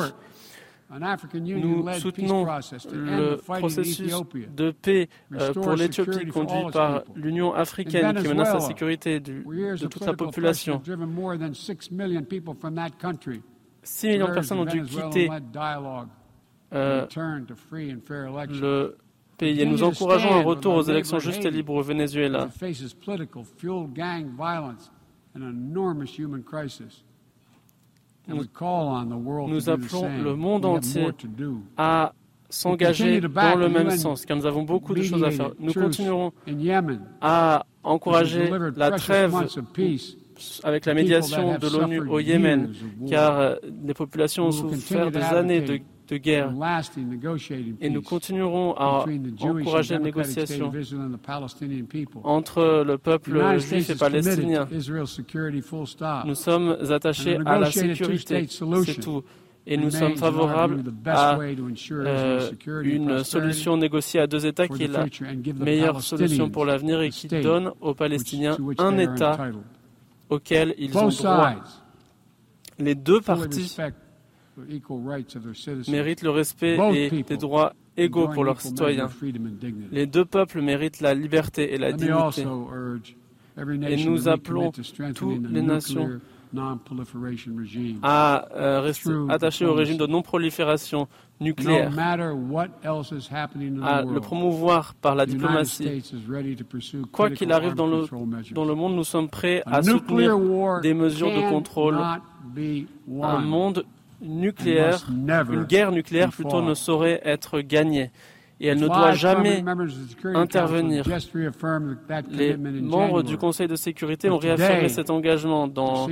Nous 0.93 1.89
soutenons 2.01 2.47
le 2.93 3.37
processus 3.37 4.13
de 4.57 4.71
paix 4.73 5.09
euh, 5.33 5.53
pour 5.53 5.73
l'Éthiopie 5.75 6.27
conduit 6.27 6.65
par 6.73 7.05
l'Union 7.15 7.55
africaine 7.55 8.17
qui 8.21 8.27
menace 8.27 8.53
la 8.55 8.61
sécurité 8.61 9.21
de 9.21 9.87
toute 9.87 10.05
la 10.05 10.15
population. 10.15 10.83
6 13.83 14.09
millions 14.09 14.29
de 14.29 14.35
personnes 14.35 14.59
ont 14.59 14.65
dû 14.65 14.83
quitter 14.83 15.31
euh, 16.73 17.07
le 17.13 18.97
pays. 19.39 19.61
Et 19.61 19.67
nous 19.67 19.83
encourageons 19.83 20.33
un 20.33 20.43
retour 20.43 20.75
aux 20.75 20.83
élections 20.83 21.19
justes 21.19 21.45
et 21.45 21.51
libres 21.51 21.75
au 21.75 21.83
Venezuela. 21.83 22.49
Nous, 28.29 29.71
appelons 29.71 30.23
le 30.23 30.35
monde 30.35 30.65
entier 30.65 31.09
à 31.77 32.13
s'engager 32.49 33.21
dans 33.21 33.57
le 33.57 33.69
même 33.69 33.91
sens, 33.91 34.25
car 34.27 34.37
nous 34.37 34.47
avons 34.47 34.63
beaucoup 34.63 34.95
de 34.95 35.03
choses 35.03 35.25
à 35.25 35.31
faire. 35.31 35.53
Nous 35.59 35.73
continuerons 35.73 36.33
à 37.21 37.65
encourager 37.83 38.51
la 38.77 38.91
trêve 38.93 39.35
avec 40.63 40.87
la 40.87 40.95
médiation 40.95 41.59
de 41.59 41.69
l'ONU 41.69 42.01
au 42.09 42.19
Yémen, 42.19 42.73
car 43.09 43.39
euh, 43.39 43.55
les 43.85 43.95
populations 43.95 44.47
ont 44.47 44.53
souffert 44.53 45.11
des 45.11 45.21
années 45.23 45.61
de 45.61 45.81
de 46.11 46.17
guerre. 46.17 46.53
Et 47.81 47.91
nous 47.91 48.03
continuerons 48.03 48.75
à 48.77 49.05
encourager 49.41 49.95
la 49.95 50.01
négociation 50.01 50.73
entre 52.25 52.85
le 52.87 52.99
peuple 52.99 53.59
juif 53.59 53.91
et 53.91 53.95
palestinien. 53.95 54.69
Nous 56.25 56.35
sommes 56.35 56.77
attachés 56.91 57.39
à 57.47 57.59
la 57.59 57.71
sécurité, 57.71 58.47
c'est 58.49 59.01
tout. 59.01 59.23
Et 59.67 59.77
nous 59.77 59.91
sommes 59.91 60.17
favorables 60.17 60.83
à 61.05 61.39
euh, 61.39 62.51
une 62.83 63.23
solution 63.23 63.77
négociée 63.77 64.21
à 64.21 64.27
deux 64.27 64.47
États 64.47 64.67
qui 64.67 64.85
est 64.85 64.89
la 64.89 65.05
meilleure 65.55 66.01
solution 66.01 66.49
pour 66.49 66.65
l'avenir 66.65 67.03
et 67.03 67.11
qui 67.11 67.29
donne 67.29 67.71
aux 67.81 67.95
Palestiniens 67.95 68.57
un 68.79 68.99
État 68.99 69.39
auquel 70.31 70.75
ils 70.79 70.97
ont 70.97 71.09
droit. 71.09 71.55
Les 72.79 72.95
deux 72.95 73.21
parties 73.21 73.77
méritent 75.89 76.23
le 76.23 76.31
respect 76.31 76.79
et 76.95 77.23
des 77.23 77.37
droits 77.37 77.75
égaux 77.97 78.29
pour 78.29 78.45
leurs 78.45 78.61
citoyens. 78.61 79.11
Les 79.91 80.07
deux 80.07 80.25
peuples 80.25 80.63
méritent 80.63 81.01
la 81.01 81.15
liberté 81.15 81.75
et 81.75 81.79
la 81.79 81.93
dignité. 81.93 82.47
Et 83.89 84.05
nous 84.05 84.29
appelons 84.29 84.73
toutes 85.15 85.51
les 85.51 85.63
nations 85.63 86.21
à 88.03 88.49
euh, 88.55 88.81
rester 88.81 89.11
attachées 89.29 89.67
au 89.67 89.75
régime 89.75 89.97
de 89.97 90.07
non-prolifération 90.07 91.09
nucléaire, 91.41 91.91
à 91.99 94.03
le 94.03 94.21
promouvoir 94.21 94.95
par 94.95 95.15
la 95.15 95.27
diplomatie. 95.27 96.03
Quoi 97.13 97.31
qu'il 97.31 97.53
arrive 97.53 97.75
dans 97.75 97.87
le, 97.87 98.05
dans 98.53 98.65
le 98.65 98.75
monde, 98.75 98.95
nous 98.95 99.05
sommes 99.05 99.29
prêts 99.29 99.63
à 99.67 99.83
soutenir 99.83 100.37
des 100.81 100.95
mesures 100.95 101.35
de 101.35 101.49
contrôle. 101.49 101.99
Un 103.23 103.39
monde 103.39 103.85
nucléaire, 104.21 105.07
une 105.09 105.65
guerre 105.65 105.93
nucléaire 105.93 106.31
plutôt 106.31 106.63
ne 106.63 106.75
saurait 106.75 107.21
être 107.25 107.61
gagnée 107.61 108.11
et 108.61 108.67
elle 108.67 108.79
ne 108.79 108.87
doit 108.87 109.13
jamais 109.13 109.65
intervenir. 110.35 111.05
Les 112.31 112.57
membres 112.57 113.23
du 113.23 113.39
Conseil 113.39 113.67
de 113.69 113.77
sécurité 113.77 114.29
ont 114.29 114.37
réaffirmé 114.39 114.89
cet 114.91 115.09
engagement 115.09 115.67
dans, 115.67 116.07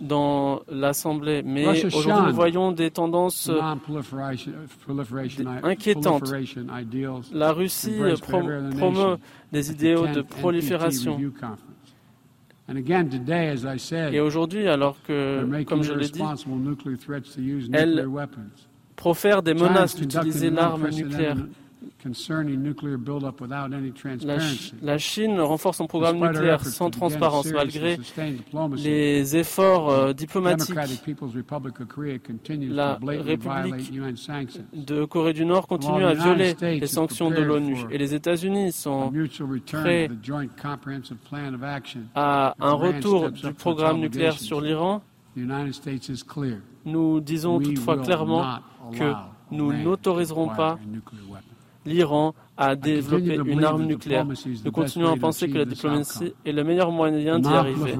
dans 0.00 0.60
l'Assemblée, 0.68 1.42
mais 1.44 1.84
aujourd'hui 1.86 2.12
nous 2.26 2.34
voyons 2.34 2.72
des 2.72 2.90
tendances 2.90 3.50
inquiétantes. 5.62 6.34
La 7.32 7.52
Russie 7.52 8.00
promeut 8.20 9.16
des 9.52 9.70
idéaux 9.70 10.08
de 10.08 10.22
prolifération. 10.22 11.20
Et 14.10 14.20
aujourd'hui, 14.20 14.68
alors 14.68 14.96
que, 15.02 15.62
comme 15.64 15.82
je 15.82 15.92
l'ai 15.92 16.08
dit, 16.08 16.22
elle 17.72 18.08
profère 18.96 19.42
des 19.42 19.54
menaces 19.54 19.96
d'utiliser 19.96 20.50
l'arme 20.50 20.90
nucléaire. 20.90 21.36
La, 24.82 24.98
Chine 24.98 25.40
renforce 25.40 25.78
son 25.78 25.86
programme 25.86 26.18
nucléaire 26.18 26.62
sans 26.64 26.90
transparence 26.90 27.50
malgré 27.50 27.98
les 28.76 29.36
efforts 29.36 29.90
euh, 29.90 30.12
diplomatiques. 30.12 30.74
La 30.74 30.84
République 33.02 33.90
de 34.74 35.04
Corée 35.06 35.32
du 35.32 35.46
Nord 35.46 35.66
continue 35.66 36.04
à 36.04 36.12
violer 36.12 36.54
les 36.60 36.86
sanctions 36.86 37.30
de 37.30 37.40
l'ONU 37.40 37.78
et 37.90 37.96
les 37.96 38.14
États-Unis 38.14 38.72
sont 38.72 39.10
prêts 39.72 40.10
à 42.14 42.54
un 42.60 42.72
retour 42.72 43.30
du 43.30 43.50
programme 43.54 44.00
nucléaire 44.00 44.38
sur 44.38 44.60
l'Iran. 44.60 45.00
Nous 46.84 47.20
disons 47.20 47.60
toutefois 47.60 47.98
clairement 47.98 48.44
que 48.92 49.12
nous 49.50 49.72
n'autoriserons 49.72 50.48
pas 50.48 50.78
l'Iran 51.86 52.34
a 52.56 52.76
développé 52.76 53.36
une 53.46 53.64
arme 53.64 53.84
nucléaire. 53.84 54.26
Nous 54.64 54.72
continuons 54.72 55.12
à 55.12 55.16
penser 55.16 55.48
que 55.48 55.58
la 55.58 55.64
diplomatie 55.64 56.32
est 56.44 56.52
le 56.52 56.64
meilleur 56.64 56.90
moyen 56.92 57.38
d'y 57.38 57.48
arriver. 57.48 57.94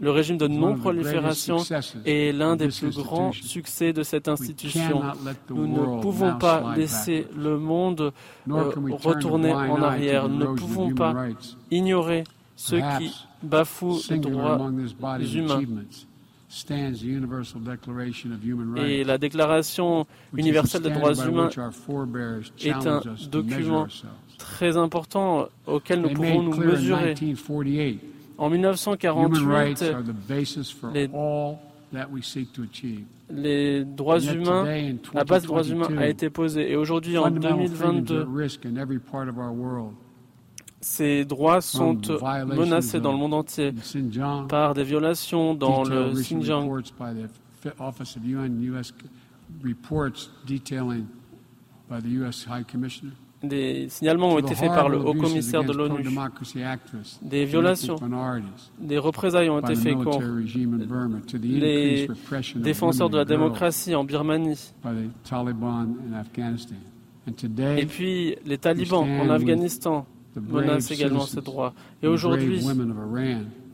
Le 0.00 0.10
régime 0.10 0.38
de 0.38 0.48
non-prolifération 0.48 1.58
est 2.04 2.32
l'un 2.32 2.56
des 2.56 2.68
plus 2.68 2.96
grands 2.96 3.32
succès 3.32 3.92
de 3.92 4.02
cette 4.02 4.28
institution. 4.28 5.02
Nous 5.50 5.66
ne 5.66 6.00
pouvons 6.00 6.36
pas 6.36 6.74
laisser 6.76 7.26
le 7.36 7.58
monde 7.58 8.12
euh, 8.50 8.70
retourner 9.02 9.52
en 9.52 9.82
arrière. 9.82 10.28
Nous 10.28 10.38
ne 10.38 10.56
pouvons 10.56 10.94
pas 10.94 11.14
ignorer 11.70 12.24
ceux 12.56 12.80
qui 12.98 13.14
bafouent 13.42 14.00
les 14.10 14.18
droits 14.18 14.70
humains. 15.34 15.62
Et 18.76 19.04
la 19.04 19.18
Déclaration 19.18 20.06
universelle 20.34 20.82
des 20.82 20.90
droits 20.90 21.14
humains 21.14 21.48
est 22.60 22.86
un 22.86 23.00
document 23.30 23.86
très 24.38 24.76
important 24.76 25.48
auquel 25.66 26.00
nous 26.00 26.10
pouvons 26.10 26.42
nous 26.42 26.56
mesurer. 26.56 27.14
En 28.36 28.50
1948, 28.50 29.84
les, 33.32 33.84
droits 33.84 34.18
humains, 34.18 34.64
la 35.14 35.24
base 35.24 35.42
des 35.42 35.48
droits 35.48 35.62
humains 35.62 35.96
a 35.98 36.08
été 36.08 36.30
posée. 36.30 36.72
Et 36.72 36.76
aujourd'hui, 36.76 37.16
en 37.16 37.30
2022, 37.30 38.26
ces 40.80 41.24
droits 41.24 41.60
sont 41.60 41.96
menacés 42.46 43.00
dans 43.00 43.12
le 43.12 43.18
monde 43.18 43.34
entier 43.34 43.72
par 44.48 44.74
des 44.74 44.84
violations 44.84 45.54
dans 45.54 45.84
le 45.84 46.10
Xinjiang. 46.12 46.70
Des 53.42 53.88
signalements 53.88 54.34
ont 54.34 54.38
été 54.38 54.54
faits 54.54 54.68
par 54.68 54.88
le 54.88 54.98
haut 54.98 55.14
commissaire 55.14 55.64
de 55.64 55.72
l'ONU. 55.72 56.02
Des 57.22 57.44
violations, 57.44 57.96
des 58.78 58.98
représailles 58.98 59.50
ont 59.50 59.60
été 59.60 59.74
faites 59.74 59.94
contre 59.94 60.22
les 61.34 62.08
défenseurs 62.56 63.10
de 63.10 63.16
la 63.16 63.24
démocratie 63.24 63.94
en 63.94 64.04
Birmanie. 64.04 64.72
Et 67.76 67.86
puis 67.86 68.36
les 68.46 68.58
talibans 68.58 69.06
en 69.20 69.28
Afghanistan 69.28 70.06
menace 70.36 70.90
également 70.90 71.26
ces 71.26 71.40
droits. 71.40 71.72
Et 72.02 72.06
aujourd'hui, 72.06 72.60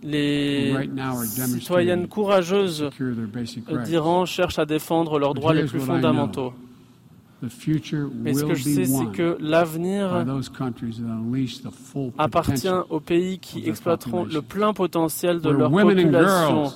les 0.03 0.75
citoyennes 1.35 2.09
courageuses 2.09 2.91
d'Iran 3.85 4.25
cherchent 4.25 4.59
à 4.59 4.67
défendre 4.67 5.19
leurs 5.19 5.35
droits 5.35 5.55
les 5.55 5.65
plus 5.65 5.81
fondamentaux. 5.81 6.53
Mais 7.43 8.33
ce 8.35 8.45
que 8.45 8.55
je 8.55 8.63
sais, 8.63 8.85
c'est 8.87 9.13
que 9.13 9.37
l'avenir 9.41 10.25
appartient 12.19 12.69
aux 12.89 13.01
pays 13.01 13.39
qui 13.39 13.69
exploiteront 13.69 14.25
le 14.25 14.41
plein 14.41 14.73
potentiel 14.73 15.41
de 15.41 15.51
leur 15.51 15.71
population 15.71 16.73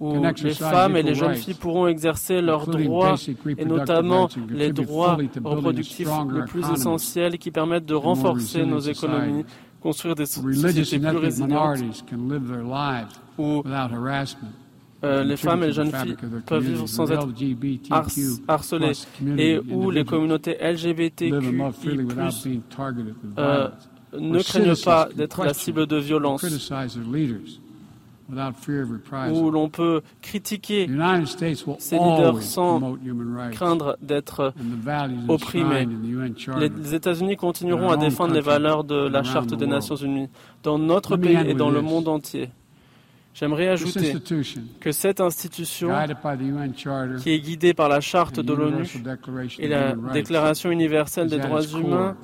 où 0.00 0.22
les 0.42 0.54
femmes 0.54 0.96
et 0.96 1.02
les 1.02 1.14
jeunes 1.14 1.34
filles 1.36 1.54
pourront 1.54 1.86
exercer 1.86 2.40
leurs 2.40 2.66
droits, 2.66 3.16
et 3.56 3.64
notamment 3.64 4.28
les 4.50 4.72
droits 4.72 5.16
reproductifs 5.44 6.08
les 6.32 6.42
plus 6.42 6.64
essentiels 6.72 7.38
qui 7.38 7.50
permettent 7.50 7.86
de 7.86 7.94
renforcer 7.94 8.64
nos 8.66 8.80
économies, 8.80 9.44
construire 9.80 10.14
des 10.14 10.26
sociétés 10.26 10.98
plus 10.98 11.16
résilientes, 11.18 11.78
où 13.38 13.62
euh, 15.04 15.22
les 15.22 15.36
femmes 15.36 15.62
et 15.62 15.66
les 15.66 15.72
jeunes 15.72 15.92
filles 15.92 16.16
peuvent 16.46 16.62
vivre 16.62 16.86
sans 16.88 17.10
être 17.12 17.28
harcelées 18.48 18.92
et 19.36 19.58
où 19.70 19.90
les 19.90 20.04
communautés 20.04 20.56
LGBTQI+, 20.60 21.30
euh, 23.38 23.68
ne 24.18 24.38
craignent 24.42 24.82
pas 24.82 25.08
d'être 25.14 25.44
la 25.44 25.52
cible 25.54 25.86
de 25.86 25.96
violence. 25.96 26.42
Où 29.32 29.50
l'on 29.50 29.68
peut 29.68 30.02
critiquer 30.22 30.88
ces 31.78 31.98
leaders 31.98 32.42
sans 32.42 32.96
craindre 33.52 33.96
d'être 34.00 34.54
opprimés. 35.28 35.88
Les 36.58 36.94
États-Unis 36.94 37.36
continueront 37.36 37.90
à 37.90 37.96
défendre 37.96 38.34
les 38.34 38.40
valeurs 38.40 38.84
de 38.84 39.08
la 39.08 39.22
Charte 39.22 39.54
des 39.54 39.66
Nations 39.66 39.96
Unies. 39.96 40.28
Dans 40.62 40.78
notre 40.78 41.16
pays 41.16 41.36
et 41.46 41.54
dans 41.54 41.70
le 41.70 41.82
monde 41.82 42.08
entier. 42.08 42.50
J'aimerais 43.34 43.68
ajouter 43.68 44.14
que 44.80 44.92
cette 44.92 45.20
institution, 45.20 45.90
qui 47.18 47.30
est 47.30 47.40
guidée 47.40 47.74
par 47.74 47.88
la 47.88 48.00
Charte 48.00 48.38
de 48.38 48.52
l'ONU 48.52 48.86
et 49.58 49.66
la 49.66 49.94
Déclaration 50.12 50.70
universelle 50.70 51.28
des 51.28 51.38
droits 51.38 51.62
humains, 51.62 52.16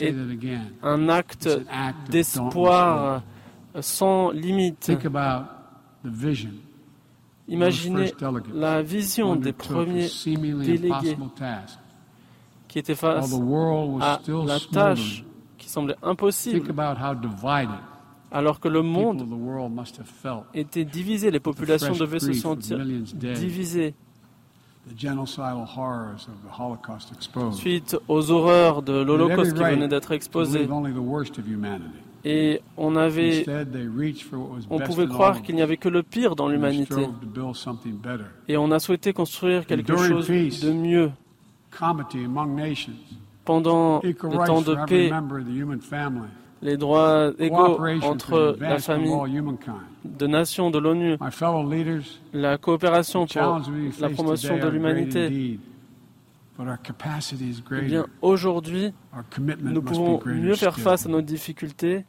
est 0.00 0.14
un 0.82 1.08
acte 1.08 1.48
d'espoir 2.10 3.22
sans 3.80 4.30
limite. 4.30 4.92
Imaginez 7.46 8.12
la 8.54 8.82
vision 8.82 9.36
des 9.36 9.52
premiers 9.52 10.08
délégués 10.64 11.16
qui 12.68 12.78
étaient 12.78 12.94
face 12.94 13.32
à 14.00 14.18
la 14.46 14.60
tâche 14.72 15.24
qui 15.58 15.68
semblait 15.68 15.96
impossible, 16.02 16.74
alors 18.32 18.60
que 18.60 18.68
le 18.68 18.82
monde 18.82 19.26
était 20.54 20.84
divisé, 20.84 21.30
les 21.30 21.40
populations 21.40 21.94
devaient 21.94 22.18
se 22.20 22.32
sentir 22.32 22.78
divisées. 23.14 23.94
Suite 27.52 27.96
aux 28.08 28.30
horreurs 28.30 28.82
de 28.82 28.92
l'Holocauste 28.92 29.54
qui 29.54 29.62
venait 29.62 29.88
d'être 29.88 30.12
exposé. 30.12 30.68
Et 32.26 32.62
on 32.78 32.96
avait, 32.96 33.44
on 34.70 34.78
pouvait 34.80 35.06
croire 35.06 35.42
qu'il 35.42 35.56
n'y 35.56 35.62
avait 35.62 35.76
que 35.76 35.90
le 35.90 36.02
pire 36.02 36.36
dans 36.36 36.48
l'humanité. 36.48 37.06
Et 38.48 38.56
on 38.56 38.70
a 38.70 38.78
souhaité 38.78 39.12
construire 39.12 39.66
quelque 39.66 39.96
chose 39.96 40.26
de 40.28 40.72
mieux. 40.72 41.10
Pendant 43.44 44.00
les 44.02 44.14
temps 44.14 44.62
de 44.62 44.86
paix, 44.86 45.12
les 46.62 46.76
droits 46.78 47.30
égaux 47.38 47.78
entre 48.02 48.56
la 48.58 48.78
famille 48.78 49.12
de 50.04 50.26
nations 50.26 50.70
de 50.70 50.78
l'ONU, 50.78 51.16
la 52.32 52.58
coopération 52.58 53.26
pour 53.26 53.60
la 54.00 54.10
promotion 54.10 54.58
de 54.58 54.68
l'humanité. 54.68 55.58
Eh 56.58 57.82
bien, 57.82 58.06
aujourd'hui, 58.22 58.92
nous 59.62 59.82
pouvons 59.82 60.20
mieux 60.24 60.54
faire 60.54 60.78
face 60.78 61.06
à 61.06 61.08
nos 61.08 61.22
difficultés. 61.22 62.04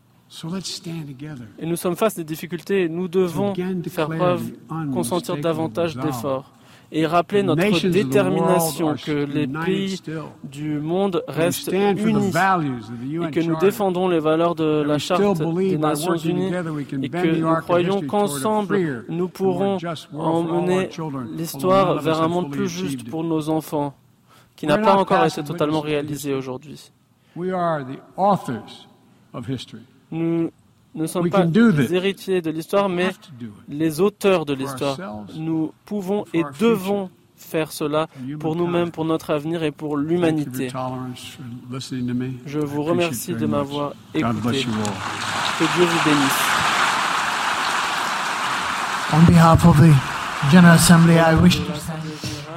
Et 1.59 1.65
nous 1.65 1.75
sommes 1.75 1.95
face 1.95 2.13
à 2.13 2.17
des 2.17 2.25
difficultés 2.25 2.83
et 2.83 2.89
nous 2.89 3.07
devons 3.07 3.53
faire 3.87 4.09
preuve, 4.09 4.51
consentir 4.93 5.37
davantage 5.37 5.95
d'efforts 5.95 6.54
et 6.91 7.05
rappeler 7.05 7.43
notre 7.43 7.87
détermination 7.87 8.95
que 8.95 9.11
les 9.11 9.47
pays 9.47 9.99
du 10.43 10.79
monde 10.79 11.23
restent 11.27 11.71
unis 11.71 12.31
et 13.27 13.31
que 13.31 13.41
nous 13.41 13.57
défendons 13.57 14.07
les 14.07 14.19
valeurs 14.19 14.55
de 14.55 14.81
la 14.81 14.97
Charte 14.97 15.37
des 15.39 15.77
Nations 15.77 16.15
Unies 16.15 16.51
et 17.01 17.09
que 17.09 17.35
nous 17.39 17.55
croyons 17.61 18.01
qu'ensemble 18.01 19.05
nous 19.09 19.27
pourrons 19.27 19.77
emmener 20.13 20.89
l'histoire 21.35 22.01
vers 22.01 22.21
un 22.21 22.27
monde 22.27 22.51
plus 22.51 22.67
juste 22.69 23.09
pour 23.09 23.23
nos 23.23 23.49
enfants 23.49 23.93
qui 24.55 24.67
n'a 24.67 24.77
pas 24.77 24.95
encore 24.95 25.25
été 25.25 25.43
totalement 25.43 25.81
réalisé 25.81 26.33
aujourd'hui. 26.33 26.91
Nous 30.11 30.51
ne 30.95 31.07
sommes 31.07 31.29
pas 31.29 31.43
les 31.43 31.93
héritiers 31.93 32.41
de 32.41 32.49
l'histoire, 32.49 32.89
mais 32.89 33.11
les 33.67 34.01
auteurs 34.01 34.45
de 34.45 34.53
l'histoire. 34.53 34.97
Nous 35.35 35.73
pouvons 35.85 36.25
et 36.33 36.43
devons 36.59 37.09
faire 37.35 37.71
cela 37.71 38.07
pour 38.39 38.55
nous-mêmes, 38.55 38.91
pour 38.91 39.05
notre 39.05 39.31
avenir 39.31 39.63
et 39.63 39.71
pour 39.71 39.97
l'humanité. 39.97 40.71
Je 42.45 42.59
vous 42.59 42.83
remercie 42.83 43.33
de 43.33 43.45
m'avoir 43.45 43.93
écouté. 44.13 44.65
Que 45.59 45.77
Dieu 45.77 45.85
vous 45.85 46.09
bénisse. 46.09 46.41
On 49.13 49.31
behalf 49.31 49.65
of 49.65 49.77
the 49.79 49.93
General 50.51 50.75
Assembly, 50.75 51.17
I 51.17 51.35
wish 51.35 51.61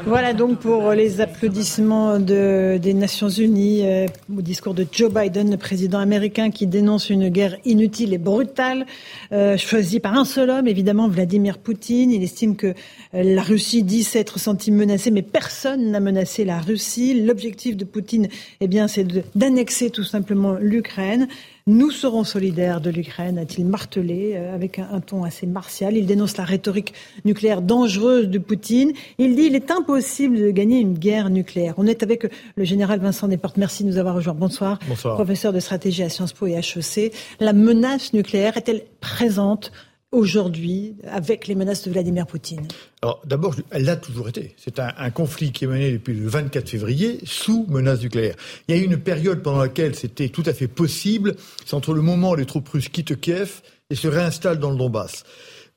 voilà 0.09 0.33
donc 0.33 0.61
pour 0.61 0.93
les 0.93 1.21
applaudissements 1.21 2.19
de, 2.19 2.79
des 2.81 2.95
Nations 2.95 3.29
Unies 3.29 3.83
euh, 3.85 4.07
au 4.35 4.41
discours 4.41 4.73
de 4.73 4.87
Joe 4.91 5.13
Biden, 5.13 5.51
le 5.51 5.59
président 5.59 5.99
américain 5.99 6.51
qui 6.51 6.67
dénonce 6.67 7.11
une 7.11 7.29
guerre 7.29 7.59
inutile 7.67 8.15
et 8.15 8.19
brutale, 8.19 8.87
euh, 9.33 9.59
choisie 9.59 10.01
par 10.01 10.15
un 10.15 10.25
seul 10.25 10.49
homme, 10.49 10.67
évidemment 10.67 11.09
Vladimir 11.09 11.59
Poutine. 11.59 12.11
Il 12.11 12.23
estime 12.23 12.57
que 12.57 12.69
euh, 12.69 12.75
la 13.13 13.43
Russie 13.43 13.83
dit 13.83 14.03
s'être 14.03 14.39
sentie 14.39 14.71
menacée, 14.71 15.11
mais 15.11 15.21
personne 15.21 15.91
n'a 15.91 16.01
menacé 16.01 16.47
la 16.47 16.59
Russie. 16.59 17.23
L'objectif 17.23 17.77
de 17.77 17.85
Poutine, 17.85 18.29
eh 18.63 18.67
bien, 18.67 18.89
c'est 18.89 19.07
d'annexer 19.37 19.91
tout 19.91 20.05
simplement 20.05 20.57
l'Ukraine. 20.59 21.29
Nous 21.69 21.91
serons 21.91 22.25
solidaires 22.25 22.81
de 22.81 22.89
l'Ukraine, 22.89 23.37
a-t-il 23.37 23.67
martelé 23.67 24.33
euh, 24.37 24.55
avec 24.55 24.79
un, 24.79 25.01
ton 25.01 25.23
assez 25.25 25.47
martial. 25.47 25.99
Il 25.99 26.07
dénonce 26.07 26.39
la 26.39 26.45
rhétorique 26.45 26.95
nucléaire 27.27 27.61
dangereuse 27.61 28.27
de 28.27 28.39
Poutine. 28.39 28.95
Il 29.19 29.37
dit 29.37 29.43
qu'il 29.43 29.55
est 29.55 29.71
impossible 29.71 30.39
de 30.39 30.51
gagner 30.51 30.81
une 30.81 30.95
guerre 30.95 31.29
nucléaire. 31.29 31.75
On 31.77 31.87
est 31.87 32.03
avec 32.03 32.27
le 32.57 32.65
général 32.65 33.01
Vincent 33.01 33.29
Desportes. 33.29 33.59
Merci 33.59 33.85
de 33.85 33.91
nous 33.91 33.99
avoir 33.99 34.15
rejoints. 34.15 34.33
Bonsoir. 34.33 34.79
Bonsoir. 34.89 35.17
Professeur 35.17 35.53
de 35.53 35.61
stratégie 35.61 36.03
à 36.03 36.09
Sciences 36.09 36.33
Po 36.33 36.47
et 36.47 36.55
HEC. 36.55 37.13
La 37.39 37.53
menace 37.53 38.15
nucléaire 38.15 38.57
est-elle 38.57 38.85
présente 39.03 39.71
aujourd'hui 40.13 40.97
avec 41.07 41.47
les 41.47 41.55
menaces 41.55 41.85
de 41.85 41.91
Vladimir 41.91 42.27
Poutine 42.27 42.67
Alors 43.03 43.21
d'abord, 43.27 43.55
elle 43.71 43.85
l'a 43.85 43.97
toujours 43.97 44.29
été. 44.29 44.55
C'est 44.57 44.79
un, 44.79 45.11
conflit 45.11 45.53
qui 45.53 45.65
est 45.65 45.69
mené 45.69 45.93
depuis 45.93 46.15
le 46.15 46.27
24 46.27 46.69
février 46.69 47.21
sous 47.25 47.67
menace 47.69 48.01
nucléaire. 48.01 48.35
Il 48.67 48.77
y 48.77 48.79
a 48.79 48.81
eu 48.81 48.85
une 48.85 48.99
période 48.99 49.43
pendant 49.43 49.61
laquelle 49.61 49.95
c'était 49.95 50.29
tout 50.29 50.45
à 50.47 50.53
fait 50.53 50.69
possible. 50.69 51.37
C'est 51.67 51.75
entre 51.75 51.93
le 51.93 52.01
moment 52.01 52.31
où 52.31 52.37
les 52.37 52.47
troupes 52.47 52.69
russes 52.69 52.89
quittent 52.89 53.21
Kiev 53.21 53.61
et 53.91 53.95
se 53.95 54.09
réinstallent 54.09 54.59
dans 54.59 54.71
le 54.71 54.77
Donbass. 54.77 55.25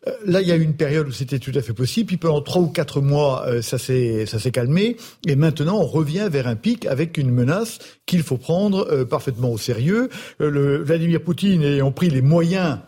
Euh, 0.07 0.11
là, 0.25 0.41
il 0.41 0.47
y 0.47 0.51
a 0.51 0.55
eu 0.55 0.63
une 0.63 0.75
période 0.75 1.07
où 1.07 1.11
c'était 1.11 1.39
tout 1.39 1.51
à 1.53 1.61
fait 1.61 1.73
possible, 1.73 2.07
puis 2.07 2.17
pendant 2.17 2.41
trois 2.41 2.61
ou 2.61 2.67
quatre 2.67 3.01
mois, 3.01 3.45
euh, 3.47 3.61
ça 3.61 3.77
s'est 3.77 4.51
calmé, 4.51 4.97
et 5.27 5.35
maintenant 5.35 5.79
on 5.79 5.85
revient 5.85 6.27
vers 6.31 6.47
un 6.47 6.55
pic 6.55 6.87
avec 6.87 7.17
une 7.17 7.29
menace 7.29 7.77
qu'il 8.07 8.23
faut 8.23 8.37
prendre 8.37 8.87
euh, 8.91 9.05
parfaitement 9.05 9.51
au 9.51 9.59
sérieux. 9.59 10.09
le 10.39 10.77
Vladimir 10.83 11.21
Poutine 11.21 11.61
ayant 11.61 11.91
pris 11.91 12.09
les 12.09 12.23
moyens 12.23 12.79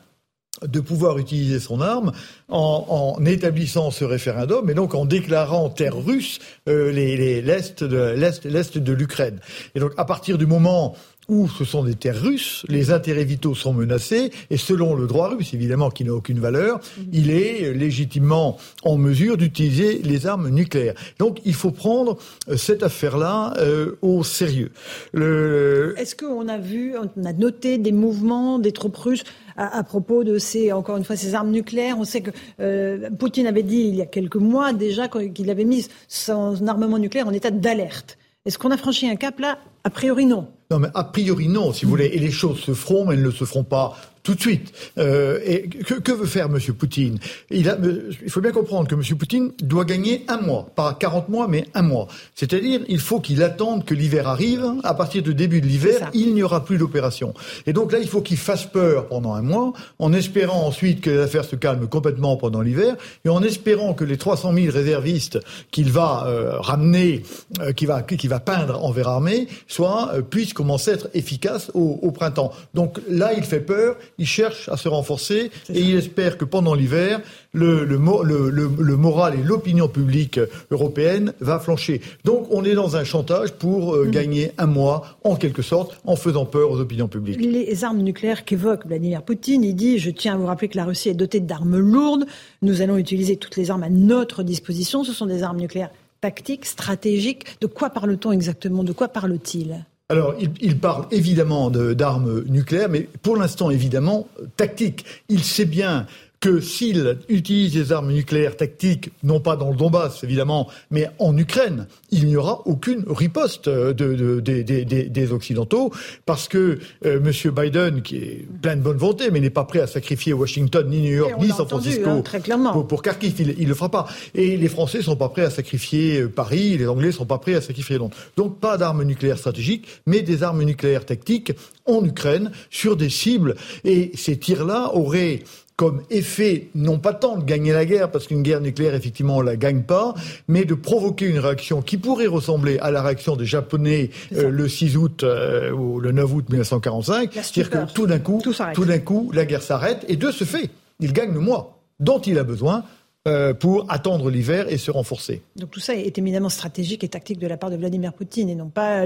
de 0.62 0.80
pouvoir 0.80 1.18
utiliser 1.18 1.60
son 1.60 1.82
arme 1.82 2.12
en, 2.48 3.18
établissant 3.26 3.92
ce 3.92 4.06
référendum 4.06 4.70
et 4.70 4.74
donc 4.74 4.94
en 4.94 5.06
déclarant 5.06 5.70
terre 5.70 5.98
russe 5.98 6.40
euh, 6.70 6.92
l'est 6.92 7.84
de 7.84 8.94
l'Ukraine. 8.94 9.40
Et 9.76 9.80
donc 9.80 9.94
à 9.98 10.06
partir 10.06 10.38
du 10.38 10.46
moment 10.46 10.96
où 11.30 11.48
ce 11.48 11.64
sont 11.64 11.84
des 11.84 11.96
terres 11.96 12.22
russes, 12.22 12.66
les 12.68 12.92
intérêts 12.92 13.24
vitaux 13.24 13.56
sont 13.56 13.74
menacés, 13.74 14.32
et 14.50 14.58
selon 14.58 14.94
le 14.96 15.08
droit 15.08 15.30
russe, 15.30 15.54
évidemment, 15.54 15.90
qui 15.90 16.04
n'a 16.04 16.14
aucune 16.14 16.40
valeur, 16.40 16.80
il 17.12 17.32
est 17.32 17.74
légitimement 17.74 18.58
en 18.84 18.98
mesure 18.98 19.38
d'utiliser 19.38 20.02
les 20.04 20.28
armes 20.28 20.50
nucléaires. 20.50 20.96
Donc 21.20 21.40
il 21.46 21.54
faut 21.54 21.72
prendre 21.72 22.18
euh, 22.50 22.58
cette 22.58 22.84
affaire-là 22.84 23.54
euh, 23.58 23.98
au 24.02 24.24
sérieux. 24.24 24.72
Est-ce 25.14 26.16
qu'on 26.16 26.48
a 26.48 26.58
vu, 26.58 26.94
on 26.98 27.26
a 27.26 27.34
noté 27.34 27.78
des 27.78 27.92
mouvements 27.92 28.60
des 28.60 28.72
troupes 28.72 28.98
russes 28.98 29.24
à, 29.58 29.84
propos 29.84 30.24
de 30.24 30.38
ces, 30.38 30.72
encore 30.72 30.98
une 30.98 31.04
fois, 31.04 31.16
ces 31.16 31.36
armes 31.36 31.52
nucléaires. 31.52 31.98
On 32.00 32.06
sait 32.06 32.22
que 32.22 32.32
euh, 32.60 33.10
Poutine 33.12 33.48
avait 33.48 33.64
dit 33.64 33.82
il 33.82 33.96
y 33.96 34.02
a 34.02 34.06
quelques 34.06 34.36
mois 34.36 34.74
déjà 34.74 35.08
qu'il 35.08 35.50
avait 35.50 35.66
mis 35.66 35.88
son 36.08 36.68
armement 36.68 37.00
nucléaire 37.00 37.28
en 37.28 37.34
état 37.34 37.52
d'alerte. 37.52 38.18
Est-ce 38.46 38.58
qu'on 38.58 38.72
a 38.72 38.78
franchi 38.78 39.08
un 39.08 39.16
cap 39.16 39.40
là? 39.40 39.58
A 39.86 39.90
priori 39.90 40.26
non. 40.26 40.48
Non, 40.70 40.80
mais 40.80 40.90
a 40.94 41.04
priori 41.04 41.48
non, 41.48 41.72
si 41.72 41.86
vous 41.86 41.92
voulez. 41.92 42.08
Et 42.14 42.20
les 42.20 42.32
choses 42.32 42.60
se 42.60 42.74
feront, 42.74 43.06
mais 43.06 43.16
elles 43.16 43.22
ne 43.22 43.32
se 43.32 43.46
feront 43.46 43.64
pas 43.64 43.98
tout 44.24 44.36
de 44.36 44.40
suite. 44.40 44.74
Euh, 44.98 45.40
et 45.46 45.68
que, 45.68 45.96
que, 45.96 46.12
veut 46.12 46.26
faire 46.26 46.46
M. 46.46 46.58
Poutine? 46.74 47.20
Il, 47.52 47.70
a, 47.70 47.78
il 48.24 48.30
faut 48.30 48.42
bien 48.42 48.52
comprendre 48.52 48.88
que 48.88 48.96
M. 48.96 49.02
Poutine 49.18 49.52
doit 49.62 49.86
gagner 49.86 50.24
un 50.30 50.38
mois, 50.38 50.70
pas 50.76 50.94
40 50.94 51.30
mois, 51.30 51.48
mais 51.48 51.68
un 51.74 51.82
mois. 51.82 52.08
C'est-à-dire, 52.34 52.82
il 52.88 53.00
faut 53.00 53.20
qu'il 53.20 53.44
attende 53.44 53.86
que 53.86 53.94
l'hiver 53.94 54.28
arrive. 54.28 54.66
À 54.84 54.94
partir 54.94 55.22
du 55.24 55.36
début 55.36 55.62
de 55.62 55.68
l'hiver, 55.68 56.10
il 56.14 56.34
n'y 56.34 56.42
aura 56.42 56.64
plus 56.64 56.78
d'opération. 56.78 57.34
Et 57.68 57.74
donc 57.74 57.92
là, 57.92 58.00
il 58.00 58.08
faut 58.08 58.22
qu'il 58.22 58.38
fasse 58.38 58.66
peur 58.66 59.08
pendant 59.08 59.34
un 59.34 59.42
mois, 59.42 59.74
en 60.00 60.14
espérant 60.14 60.66
ensuite 60.66 61.02
que 61.02 61.10
les 61.10 61.20
affaires 61.20 61.46
se 61.46 61.56
calment 61.56 61.88
complètement 61.88 62.38
pendant 62.38 62.62
l'hiver, 62.62 62.96
et 63.26 63.30
en 63.30 63.44
espérant 63.44 63.94
que 63.94 64.06
les 64.06 64.18
300 64.18 64.54
000 64.54 64.68
réservistes 64.72 65.40
qu'il 65.72 65.92
va 65.92 66.26
euh, 66.28 66.60
ramener, 66.60 67.24
euh, 67.60 67.74
qu'il 67.74 67.88
va, 67.88 68.02
qui 68.02 68.28
va 68.28 68.40
peindre 68.40 68.84
en 68.84 68.92
verre 68.92 69.10
armé, 69.10 69.48
soient, 69.68 70.12
euh, 70.14 70.22
puissent 70.22 70.54
commencer 70.54 70.92
à 70.92 70.94
être 70.94 71.10
efficaces 71.14 71.72
au, 71.74 72.00
au 72.02 72.12
printemps. 72.12 72.52
Donc 72.74 73.00
là, 73.10 73.34
il 73.34 73.44
fait 73.44 73.60
peur 73.60 73.98
il 74.18 74.28
cherche 74.28 74.70
à 74.70 74.78
se 74.78 74.88
renforcer 74.88 75.52
et 75.74 75.80
il 75.80 75.96
espère 75.96 76.38
que 76.38 76.46
pendant 76.46 76.74
l'hiver, 76.74 77.22
le, 77.54 77.86
le, 77.86 77.98
le, 77.98 78.98
moral 78.98 79.36
et 79.40 79.44
l'opinion 79.44 79.88
publique 79.88 80.40
européenne 80.72 81.34
va 81.40 81.60
flancher. 81.60 82.02
Donc 82.24 82.48
on 82.52 82.64
est 82.64 82.74
dans 82.74 82.96
un 82.96 83.04
chantage 83.04 83.54
pour 83.54 83.96
euh, 83.96 84.06
mm. 84.06 84.12
gagner 84.12 84.52
un 84.58 84.66
mois, 84.66 85.18
en 85.24 85.36
quelque 85.36 85.62
sorte, 85.62 86.00
en 86.06 86.16
faisant 86.16 86.46
peur 86.46 86.72
aux 86.72 86.80
opinions 86.80 87.08
publiques. 87.08 87.40
Les 87.40 87.84
armes 87.84 88.02
nucléaires 88.02 88.46
qu'évoque 88.46 88.86
Vladimir 88.86 89.24
Poutine, 89.24 89.64
il 89.64 89.76
dit, 89.76 90.00
je 90.00 90.10
tiens 90.10 90.34
à 90.34 90.38
vous 90.38 90.46
rappeler 90.46 90.68
que 90.70 90.78
la 90.78 90.86
Russie 90.86 91.10
est 91.10 91.14
dotée 91.14 91.40
d'armes 91.40 91.78
lourdes, 91.78 92.26
nous 92.62 92.82
allons 92.82 92.98
utiliser 92.98 93.38
toutes 93.38 93.58
les 93.58 93.72
armes 93.72 93.84
à 93.84 93.90
notre 93.90 94.44
disposition, 94.44 95.04
ce 95.04 95.14
sont 95.14 95.26
des 95.26 95.44
armes 95.44 95.60
nucléaires 95.60 95.92
tactiques, 96.22 96.66
stratégiques. 96.66 97.46
De 97.60 97.68
quoi 97.68 97.90
parle-t-on 97.90 98.32
exactement? 98.32 98.84
De 98.84 98.94
quoi 98.94 99.10
parle-t-il? 99.10 99.86
Alors, 100.10 100.36
il, 100.38 100.78
parle 100.80 101.08
évidemment 101.12 101.72
d'armes 101.72 102.44
nucléaires, 102.48 102.90
mais 102.90 103.08
pour 103.22 103.38
l'instant, 103.38 103.70
évidemment, 103.72 104.28
tactiques. 104.58 105.06
Il 105.30 105.44
sait 105.44 105.66
bien 105.66 106.06
que 106.44 106.60
s'il 106.60 107.20
utilise 107.30 107.72
des 107.72 107.94
armes 107.94 108.12
nucléaires 108.12 108.58
tactiques, 108.58 109.12
non 109.24 109.40
pas 109.40 109.56
dans 109.56 109.70
le 109.70 109.78
Donbass 109.78 110.26
évidemment, 110.26 110.68
mais 110.92 111.10
en 111.18 111.38
Ukraine, 111.38 111.88
il 112.12 112.26
n'y 112.26 112.36
aura 112.36 112.64
aucune 112.66 113.06
riposte 113.08 113.70
euh, 113.70 113.94
de, 113.94 114.42
des 114.42 115.32
Occidentaux, 115.32 115.94
parce 116.26 116.50
que 116.50 116.80
euh, 117.06 117.22
M. 117.24 117.52
Biden, 117.54 118.02
qui 118.02 118.18
est 118.18 118.48
plein 118.62 118.76
de 118.76 118.82
bonne 118.82 118.98
volonté, 118.98 119.32
mais 119.32 119.40
n'est 119.40 119.50
pas 119.50 119.64
prêt 119.64 119.80
à 119.80 119.88
sacrifier 119.88 120.34
Washington, 120.34 120.86
ni 120.90 121.00
New 121.00 121.16
York, 121.16 121.36
ni 121.40 121.48
San 121.48 121.66
Francisco 121.66 122.10
hein, 122.10 122.22
très 122.22 122.42
clairement. 122.42 122.74
Pour, 122.74 122.88
pour, 122.88 123.04
Kharkiv, 123.04 123.36
il 123.40 123.64
ne 123.64 123.68
le 123.70 123.74
fera 123.74 123.88
pas. 123.88 124.08
Et 124.36 124.58
les 124.58 124.68
Français 124.68 125.02
sont 125.02 125.16
pas 125.16 125.30
prêts 125.30 125.46
à 125.46 125.50
sacrifier 125.50 126.24
euh, 126.24 126.28
Paris, 126.28 126.78
les 126.78 126.90
Anglais 126.90 127.14
sont 127.14 127.26
pas 127.26 127.38
prêts 127.38 127.56
à 127.56 127.62
sacrifier 127.62 127.98
Londres. 127.98 128.18
Donc 128.36 128.60
pas 128.60 128.78
d'armes 128.78 129.04
nucléaires 129.04 129.38
stratégiques, 129.38 129.88
mais 130.06 130.22
des 130.22 130.44
armes 130.44 130.64
nucléaires 130.64 131.06
tactiques 131.06 131.54
en 131.86 132.04
Ukraine 132.04 132.52
sur 132.70 132.98
des 132.98 133.10
cibles. 133.10 133.56
Et 133.86 134.12
ces 134.16 134.38
tirs-là 134.38 134.92
auraient 134.94 135.40
comme 135.76 136.04
effet, 136.10 136.70
non 136.76 137.00
pas 137.00 137.14
tant 137.14 137.38
de 137.38 137.44
gagner 137.44 137.74
la 137.74 137.86
guerre, 137.86 138.12
parce 138.12 138.28
qu'une 138.28 138.44
guerre 138.44 138.62
nucléaire, 138.62 138.94
effectivement, 138.94 139.38
on 139.38 139.42
la 139.42 139.56
gagne 139.56 139.84
pas, 139.84 140.14
mais 140.48 140.66
de 140.66 140.76
provoquer 140.76 141.26
une 141.26 141.40
réaction 141.40 141.82
qui 141.82 141.98
pourrait 141.98 142.28
ressembler 142.28 142.78
à 142.80 142.92
la 142.92 143.02
réaction 143.02 143.36
des 143.36 143.46
Japonais 143.46 144.12
euh, 144.36 144.50
le 144.50 144.70
6 144.70 144.98
août 144.98 145.24
euh, 145.24 145.72
ou 145.72 146.00
le 146.00 146.12
9 146.12 146.34
août 146.34 146.46
1945. 146.50 147.32
C'est-à-dire 147.34 147.70
que 147.70 147.94
tout 147.94 148.06
d'un 148.06 148.20
coup, 148.20 148.42
tout 148.74 148.86
d'un 148.86 149.00
coup, 149.00 149.32
la 149.34 149.46
guerre 149.46 149.64
s'arrête, 149.64 150.06
et 150.08 150.16
de 150.16 150.32
ce 150.32 150.44
fait, 150.44 150.70
il 151.00 151.12
gagne 151.12 151.34
le 151.34 151.40
mois 151.40 151.80
dont 152.00 152.20
il 152.20 152.38
a 152.38 152.44
besoin 152.44 152.84
euh, 153.26 153.54
pour 153.54 153.86
attendre 153.88 154.30
l'hiver 154.30 154.66
et 154.68 154.78
se 154.78 154.92
renforcer. 154.92 155.44
Donc 155.56 155.72
tout 155.72 155.80
ça 155.80 155.96
est 155.96 156.18
éminemment 156.18 156.50
stratégique 156.50 157.06
et 157.06 157.08
tactique 157.08 157.40
de 157.40 157.48
la 157.48 157.56
part 157.56 157.70
de 157.70 157.78
Vladimir 157.78 158.12
Poutine 158.12 158.50
et 158.50 158.56
non 158.56 158.68
pas 158.68 159.06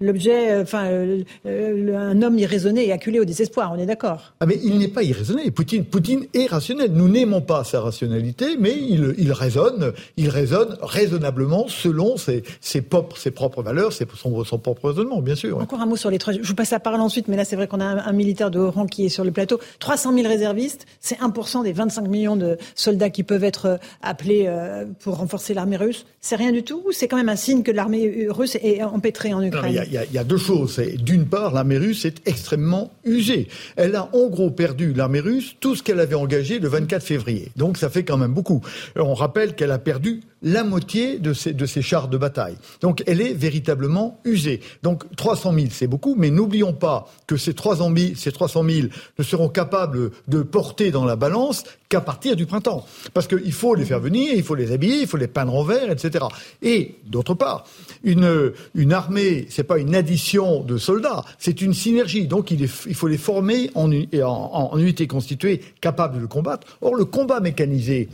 l'objet, 0.00 0.50
euh, 0.50 0.62
enfin 0.62 0.86
euh, 0.90 1.22
un 1.46 2.20
homme 2.22 2.40
irraisonné 2.40 2.84
et 2.84 2.90
acculé 2.90 3.20
au 3.20 3.24
désespoir. 3.24 3.70
On 3.72 3.78
est 3.78 3.86
d'accord. 3.86 4.34
Ah 4.40 4.46
mais 4.46 4.58
il 4.64 4.78
n'est 4.78 4.88
pas 4.88 5.04
irraisonné. 5.04 5.52
Poutine, 5.52 5.84
Poutine 5.84 6.26
est 6.34 6.46
rationnel. 6.46 6.90
Nous 6.90 7.08
n'aimons 7.08 7.40
pas 7.40 7.62
sa 7.62 7.80
rationalité, 7.80 8.56
mais 8.58 8.72
il, 8.72 9.14
il 9.16 9.30
raisonne, 9.30 9.92
il 10.16 10.28
raisonne 10.28 10.76
raisonnablement 10.82 11.68
selon 11.68 12.16
ses, 12.16 12.42
ses, 12.60 12.82
propres, 12.82 13.16
ses 13.16 13.30
propres 13.30 13.62
valeurs, 13.62 13.92
ses, 13.92 14.08
son, 14.16 14.42
son 14.42 14.58
propre 14.58 14.88
raisonnement, 14.88 15.22
bien 15.22 15.36
sûr. 15.36 15.60
Encore 15.60 15.80
un 15.80 15.86
mot 15.86 15.94
sur 15.94 16.10
les 16.10 16.18
trois. 16.18 16.32
Je 16.32 16.40
vous 16.40 16.56
passe 16.56 16.72
la 16.72 16.80
parole 16.80 17.00
ensuite, 17.00 17.28
mais 17.28 17.36
là 17.36 17.44
c'est 17.44 17.54
vrai 17.54 17.68
qu'on 17.68 17.78
a 17.78 17.84
un, 17.84 17.98
un, 17.98 18.12
militaire 18.12 18.50
de 18.50 18.58
haut 18.58 18.72
rang 18.72 18.86
qui 18.86 19.06
est 19.06 19.08
sur 19.08 19.22
le 19.22 19.30
plateau. 19.30 19.60
300 19.78 20.14
000 20.14 20.26
réservistes, 20.26 20.84
c'est 20.98 21.20
1% 21.20 21.62
des 21.62 21.72
25 21.72 22.08
millions 22.08 22.34
de 22.34 22.58
soldats 22.74 23.10
qui 23.10 23.22
peuvent 23.22 23.44
être 23.44 23.51
être 23.52 23.66
euh, 23.66 23.76
appelé 24.00 24.44
euh, 24.46 24.86
pour 25.00 25.18
renforcer 25.18 25.52
l'armée 25.52 25.76
russe 25.76 26.06
C'est 26.20 26.36
rien 26.36 26.52
du 26.52 26.62
tout 26.62 26.82
ou 26.86 26.92
c'est 26.92 27.08
quand 27.08 27.18
même 27.18 27.28
un 27.28 27.36
signe 27.36 27.62
que 27.62 27.70
l'armée 27.70 28.26
russe 28.30 28.56
est 28.56 28.82
empêtrée 28.82 29.34
en 29.34 29.42
Ukraine? 29.42 29.84
Il 29.90 30.14
y, 30.14 30.18
a 30.18 30.24
deux 30.24 30.38
choses. 30.38 30.80
D'une 30.98 31.26
part, 31.26 31.52
l'armée 31.52 31.78
russe 31.78 32.04
est 32.04 32.26
extrêmement 32.26 32.92
usée. 33.04 33.48
Elle 33.76 33.94
a 33.96 34.08
en 34.14 34.28
gros 34.28 34.50
perdu, 34.50 34.94
l'armée 34.94 35.20
russe, 35.20 35.56
tout 35.60 35.76
ce 35.76 35.82
qu'elle 35.82 36.00
avait 36.00 36.14
engagé 36.14 36.58
le 36.58 36.68
24 36.68 37.02
février. 37.02 37.52
Donc 37.56 37.76
ça 37.76 37.90
fait 37.90 38.04
quand 38.04 38.16
même 38.16 38.32
beaucoup. 38.32 38.62
On 38.96 39.14
rappelle 39.14 39.54
qu'elle 39.54 39.72
a 39.72 39.78
perdu 39.78 40.22
la 40.42 40.64
moitié 40.64 41.18
de 41.18 41.32
ses, 41.32 41.52
de 41.52 41.66
ses 41.66 41.82
chars 41.82 42.08
de 42.08 42.18
bataille. 42.18 42.56
Donc 42.80 43.02
elle 43.06 43.20
est 43.20 43.32
véritablement 43.32 44.20
usée. 44.24 44.60
Donc 44.82 45.04
300 45.16 45.54
000, 45.54 45.66
c'est 45.70 45.86
beaucoup, 45.86 46.14
mais 46.16 46.30
n'oublions 46.30 46.72
pas 46.72 47.08
que 47.26 47.36
ces 47.36 47.54
300 47.54 47.92
000, 47.96 48.12
ces 48.16 48.32
300 48.32 48.64
000 48.68 48.88
ne 49.18 49.24
seront 49.24 49.48
capables 49.48 50.10
de 50.28 50.42
porter 50.42 50.90
dans 50.90 51.04
la 51.04 51.16
balance 51.16 51.64
qu'à 51.88 52.00
partir 52.00 52.36
du 52.36 52.46
printemps. 52.46 52.84
Parce 53.14 53.26
qu'il 53.42 53.52
faut 53.52 53.74
les 53.74 53.84
faire 53.84 54.00
venir, 54.00 54.32
il 54.34 54.42
faut 54.42 54.54
les 54.54 54.72
habiller, 54.72 55.00
il 55.02 55.06
faut 55.06 55.16
les 55.16 55.26
peindre 55.28 55.54
en 55.54 55.64
vert, 55.64 55.90
etc. 55.90 56.24
Et 56.62 56.96
d'autre 57.06 57.34
part, 57.34 57.64
une, 58.04 58.52
une 58.74 58.92
armée, 58.92 59.46
c'est 59.48 59.64
pas 59.64 59.78
une 59.78 59.94
addition 59.94 60.62
de 60.62 60.78
soldats, 60.78 61.24
c'est 61.38 61.60
une 61.60 61.74
synergie. 61.74 62.26
Donc 62.26 62.50
il, 62.50 62.62
il 62.62 62.94
faut 62.94 63.08
les 63.08 63.18
former 63.18 63.70
en, 63.74 63.92
en, 63.92 64.70
en 64.72 64.78
unités 64.78 65.06
constituées 65.06 65.60
capables 65.80 66.20
de 66.20 66.26
combattre. 66.26 66.66
Or, 66.80 66.94
le 66.94 67.04
combat 67.04 67.40
mécanisé 67.40 68.08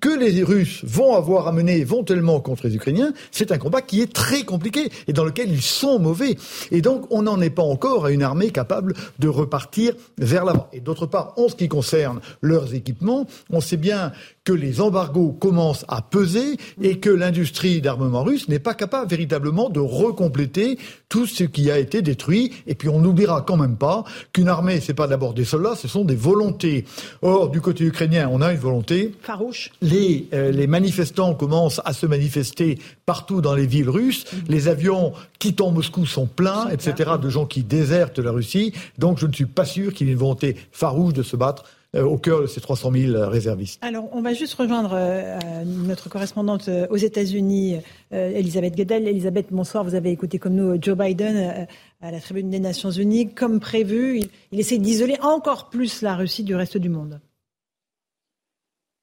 que 0.00 0.08
les 0.08 0.42
Russes 0.42 0.84
vont 0.84 1.14
avoir 1.14 1.48
à 1.48 1.52
mener 1.52 1.76
éventuellement 1.76 2.40
contre 2.40 2.66
les 2.66 2.76
Ukrainiens, 2.76 3.12
c'est 3.30 3.52
un 3.52 3.58
combat 3.58 3.82
qui 3.82 4.00
est 4.00 4.12
très 4.12 4.42
compliqué 4.42 4.90
et 5.08 5.12
dans 5.12 5.24
lequel 5.24 5.50
ils 5.50 5.62
sont 5.62 5.98
mauvais. 5.98 6.36
Et 6.70 6.80
donc, 6.80 7.06
on 7.10 7.22
n'en 7.22 7.40
est 7.40 7.50
pas 7.50 7.62
encore 7.62 8.06
à 8.06 8.10
une 8.10 8.22
armée 8.22 8.50
capable 8.50 8.94
de 9.18 9.28
repartir 9.28 9.94
vers 10.18 10.44
l'avant. 10.44 10.68
Et 10.72 10.80
d'autre 10.80 11.06
part, 11.06 11.34
en 11.36 11.48
ce 11.48 11.54
qui 11.54 11.68
concerne 11.68 12.20
leurs 12.40 12.74
équipements, 12.74 13.26
on 13.50 13.60
sait 13.60 13.76
bien 13.76 14.12
que 14.44 14.52
les 14.52 14.80
embargos 14.80 15.32
commencent 15.32 15.86
à 15.88 16.02
peser 16.02 16.58
et 16.82 17.00
que 17.00 17.10
l'industrie 17.10 17.80
d'armement 17.80 18.22
russe 18.22 18.48
n'est 18.48 18.58
pas 18.58 18.74
capable 18.74 19.10
véritablement 19.10 19.70
de 19.70 19.80
recompléter 19.80 20.78
tout 21.08 21.26
ce 21.26 21.44
qui 21.44 21.70
a 21.70 21.78
été 21.78 22.02
détruit. 22.02 22.52
Et 22.66 22.74
puis 22.74 22.88
on 22.88 23.00
n'oubliera 23.00 23.42
quand 23.42 23.56
même 23.56 23.76
pas 23.76 24.04
qu'une 24.32 24.48
armée, 24.48 24.80
c'est 24.80 24.94
pas 24.94 25.06
d'abord 25.06 25.32
des 25.32 25.44
soldats, 25.44 25.76
ce 25.76 25.88
sont 25.88 26.04
des 26.04 26.14
volontés. 26.16 26.84
Or, 27.22 27.48
du 27.48 27.60
côté 27.60 27.84
ukrainien, 27.84 28.28
on 28.30 28.42
a 28.42 28.52
une 28.52 28.58
volonté. 28.58 29.14
Farouche. 29.22 29.70
Les, 29.84 30.28
euh, 30.32 30.50
les 30.50 30.66
manifestants 30.66 31.34
commencent 31.34 31.80
à 31.84 31.92
se 31.92 32.06
manifester 32.06 32.78
partout 33.06 33.40
dans 33.40 33.54
les 33.54 33.66
villes 33.66 33.90
russes. 33.90 34.24
Mm-hmm. 34.24 34.48
Les 34.48 34.68
avions 34.68 35.12
quittant 35.38 35.70
Moscou 35.70 36.06
sont 36.06 36.26
pleins, 36.26 36.68
etc., 36.70 37.12
de 37.20 37.28
gens 37.28 37.46
qui 37.46 37.62
désertent 37.62 38.18
la 38.18 38.30
Russie. 38.30 38.72
Donc 38.98 39.18
je 39.18 39.26
ne 39.26 39.32
suis 39.32 39.46
pas 39.46 39.64
sûr 39.64 39.92
qu'il 39.92 40.06
y 40.06 40.10
ait 40.10 40.14
une 40.14 40.18
volonté 40.18 40.56
farouche 40.72 41.12
de 41.12 41.22
se 41.22 41.36
battre 41.36 41.64
euh, 41.94 42.02
au 42.02 42.18
cœur 42.18 42.40
de 42.40 42.46
ces 42.46 42.60
300 42.60 42.90
000 42.92 43.28
réservistes. 43.28 43.78
Alors, 43.84 44.08
on 44.12 44.20
va 44.20 44.32
juste 44.32 44.54
rejoindre 44.54 44.92
euh, 44.94 45.38
notre 45.64 46.08
correspondante 46.08 46.68
euh, 46.68 46.88
aux 46.90 46.96
États-Unis, 46.96 47.76
Elisabeth 48.10 48.74
Guedel. 48.74 49.06
Elisabeth, 49.06 49.46
bonsoir. 49.50 49.84
Vous 49.84 49.94
avez 49.94 50.10
écouté 50.10 50.38
comme 50.38 50.54
nous 50.54 50.76
Joe 50.80 50.96
Biden 50.96 51.66
à 52.00 52.10
la 52.10 52.20
tribune 52.20 52.50
des 52.50 52.58
Nations 52.58 52.90
Unies. 52.90 53.32
Comme 53.32 53.60
prévu, 53.60 54.22
il 54.50 54.60
essaie 54.60 54.78
d'isoler 54.78 55.16
encore 55.20 55.68
plus 55.70 56.02
la 56.02 56.16
Russie 56.16 56.42
du 56.42 56.54
reste 56.56 56.78
du 56.78 56.88
monde. 56.88 57.20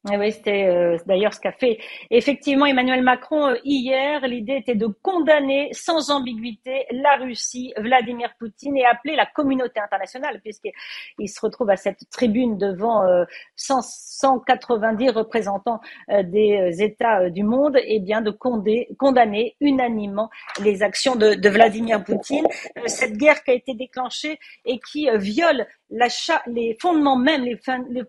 Oui, 0.09 0.31
c'était 0.31 0.65
euh, 0.65 0.97
d'ailleurs 1.05 1.31
ce 1.31 1.39
qu'a 1.39 1.51
fait 1.51 1.77
effectivement 2.09 2.65
Emmanuel 2.65 3.03
Macron 3.03 3.49
euh, 3.49 3.57
hier. 3.63 4.25
L'idée 4.25 4.55
était 4.55 4.73
de 4.73 4.87
condamner 4.87 5.69
sans 5.73 6.09
ambiguïté 6.09 6.87
la 6.89 7.17
Russie, 7.17 7.71
Vladimir 7.77 8.33
Poutine 8.39 8.75
et 8.77 8.85
appeler 8.85 9.15
la 9.15 9.27
communauté 9.27 9.79
internationale, 9.79 10.41
puisqu'il 10.41 11.29
se 11.29 11.39
retrouve 11.39 11.69
à 11.69 11.75
cette 11.75 12.09
tribune 12.09 12.57
devant 12.57 13.03
190 13.55 15.07
euh, 15.07 15.11
représentants 15.11 15.79
des 16.23 16.81
États 16.81 17.29
du 17.29 17.43
monde, 17.43 17.77
et 17.85 17.99
bien 17.99 18.21
de 18.21 18.31
condamner 18.31 19.55
unanimement 19.59 20.31
les 20.63 20.81
actions 20.81 21.15
de, 21.15 21.47
Vladimir 21.47 22.03
Poutine. 22.03 22.47
cette 22.87 23.17
guerre 23.17 23.43
qui 23.43 23.51
a 23.51 23.53
été 23.53 23.75
déclenchée 23.75 24.39
et 24.65 24.79
qui 24.79 25.07
viole 25.15 25.67
les 26.47 26.77
fondements 26.81 27.17
même, 27.17 27.43
les, 27.43 27.59
les 27.89 28.03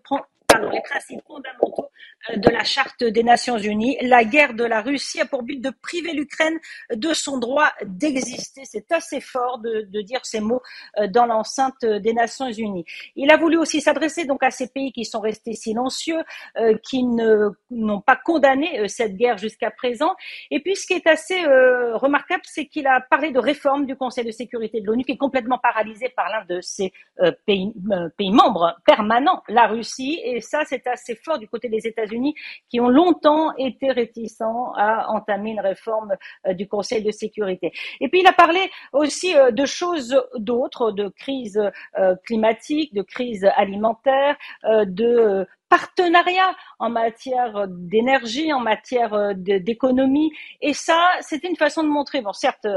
les 0.71 0.81
principes 0.81 1.23
fondamentaux 1.25 1.89
de 2.29 2.49
la 2.49 2.63
Charte 2.63 3.03
des 3.03 3.23
Nations 3.23 3.57
Unies. 3.57 3.97
La 4.01 4.23
guerre 4.23 4.53
de 4.53 4.63
la 4.63 4.81
Russie 4.81 5.19
a 5.19 5.25
pour 5.25 5.43
but 5.43 5.59
de 5.59 5.71
priver 5.81 6.13
l'Ukraine 6.13 6.57
de 6.93 7.13
son 7.13 7.37
droit 7.37 7.71
d'exister. 7.85 8.61
C'est 8.65 8.91
assez 8.91 9.19
fort 9.19 9.59
de, 9.59 10.01
dire 10.01 10.21
ces 10.23 10.39
mots 10.39 10.61
euh, 10.99 11.07
dans 11.07 11.25
l'enceinte 11.25 11.83
des 11.85 12.13
Nations 12.13 12.49
Unies. 12.49 12.85
Il 13.15 13.31
a 13.31 13.37
voulu 13.37 13.57
aussi 13.57 13.81
s'adresser 13.81 14.25
donc 14.25 14.43
à 14.43 14.51
ces 14.51 14.67
pays 14.67 14.91
qui 14.91 15.05
sont 15.05 15.19
restés 15.19 15.53
silencieux, 15.53 16.21
euh, 16.57 16.77
qui 16.83 17.03
n'ont 17.03 18.01
pas 18.01 18.15
condamné 18.15 18.87
cette 18.87 19.15
guerre 19.15 19.37
jusqu'à 19.37 19.71
présent. 19.71 20.15
Et 20.51 20.61
puis 20.61 20.75
ce 20.75 20.87
qui 20.87 20.93
est 20.93 21.07
assez 21.07 21.39
remarquable, 21.43 22.43
c'est 22.45 22.65
qu'il 22.65 22.87
a 22.87 23.01
parlé 23.01 23.31
de 23.31 23.39
réforme 23.39 23.85
du 23.85 23.95
Conseil 23.95 24.25
de 24.25 24.31
sécurité 24.31 24.81
de 24.81 24.87
l'ONU 24.87 25.03
qui 25.03 25.13
est 25.13 25.17
complètement 25.17 25.57
paralysé 25.57 26.09
par 26.09 26.29
l'un 26.29 26.45
de 26.45 26.61
ses 26.61 26.91
pays, 27.45 27.73
pays 28.17 28.31
membres 28.31 28.75
permanents, 28.85 29.43
la 29.47 29.67
Russie. 29.67 30.21
Et 30.23 30.41
ça, 30.41 30.63
c'est 30.65 30.85
assez 30.87 31.15
fort 31.15 31.39
du 31.39 31.47
côté 31.47 31.69
des 31.69 31.87
États-Unis 31.87 32.12
qui 32.69 32.79
ont 32.79 32.89
longtemps 32.89 33.55
été 33.57 33.91
réticents 33.91 34.73
à 34.75 35.09
entamer 35.09 35.51
une 35.51 35.59
réforme 35.59 36.15
euh, 36.47 36.53
du 36.53 36.67
Conseil 36.67 37.03
de 37.03 37.11
sécurité. 37.11 37.71
Et 38.01 38.09
puis 38.09 38.21
il 38.21 38.27
a 38.27 38.33
parlé 38.33 38.69
aussi 38.91 39.35
euh, 39.35 39.51
de 39.51 39.65
choses 39.65 40.19
d'autres, 40.35 40.91
de 40.91 41.07
crise 41.09 41.61
euh, 41.97 42.15
climatique, 42.25 42.93
de 42.93 43.01
crise 43.01 43.45
alimentaire, 43.55 44.35
de 44.63 45.45
partenariat 45.73 46.55
en 46.77 46.91
matière 46.91 47.65
d'énergie, 47.67 48.53
en 48.53 48.59
matière 48.59 49.33
d'économie. 49.35 50.31
Et 50.61 50.73
ça, 50.73 50.99
c'est 51.21 51.43
une 51.43 51.55
façon 51.55 51.81
de 51.81 51.87
montrer, 51.87 52.21
bon, 52.21 52.31
certes, 52.31 52.67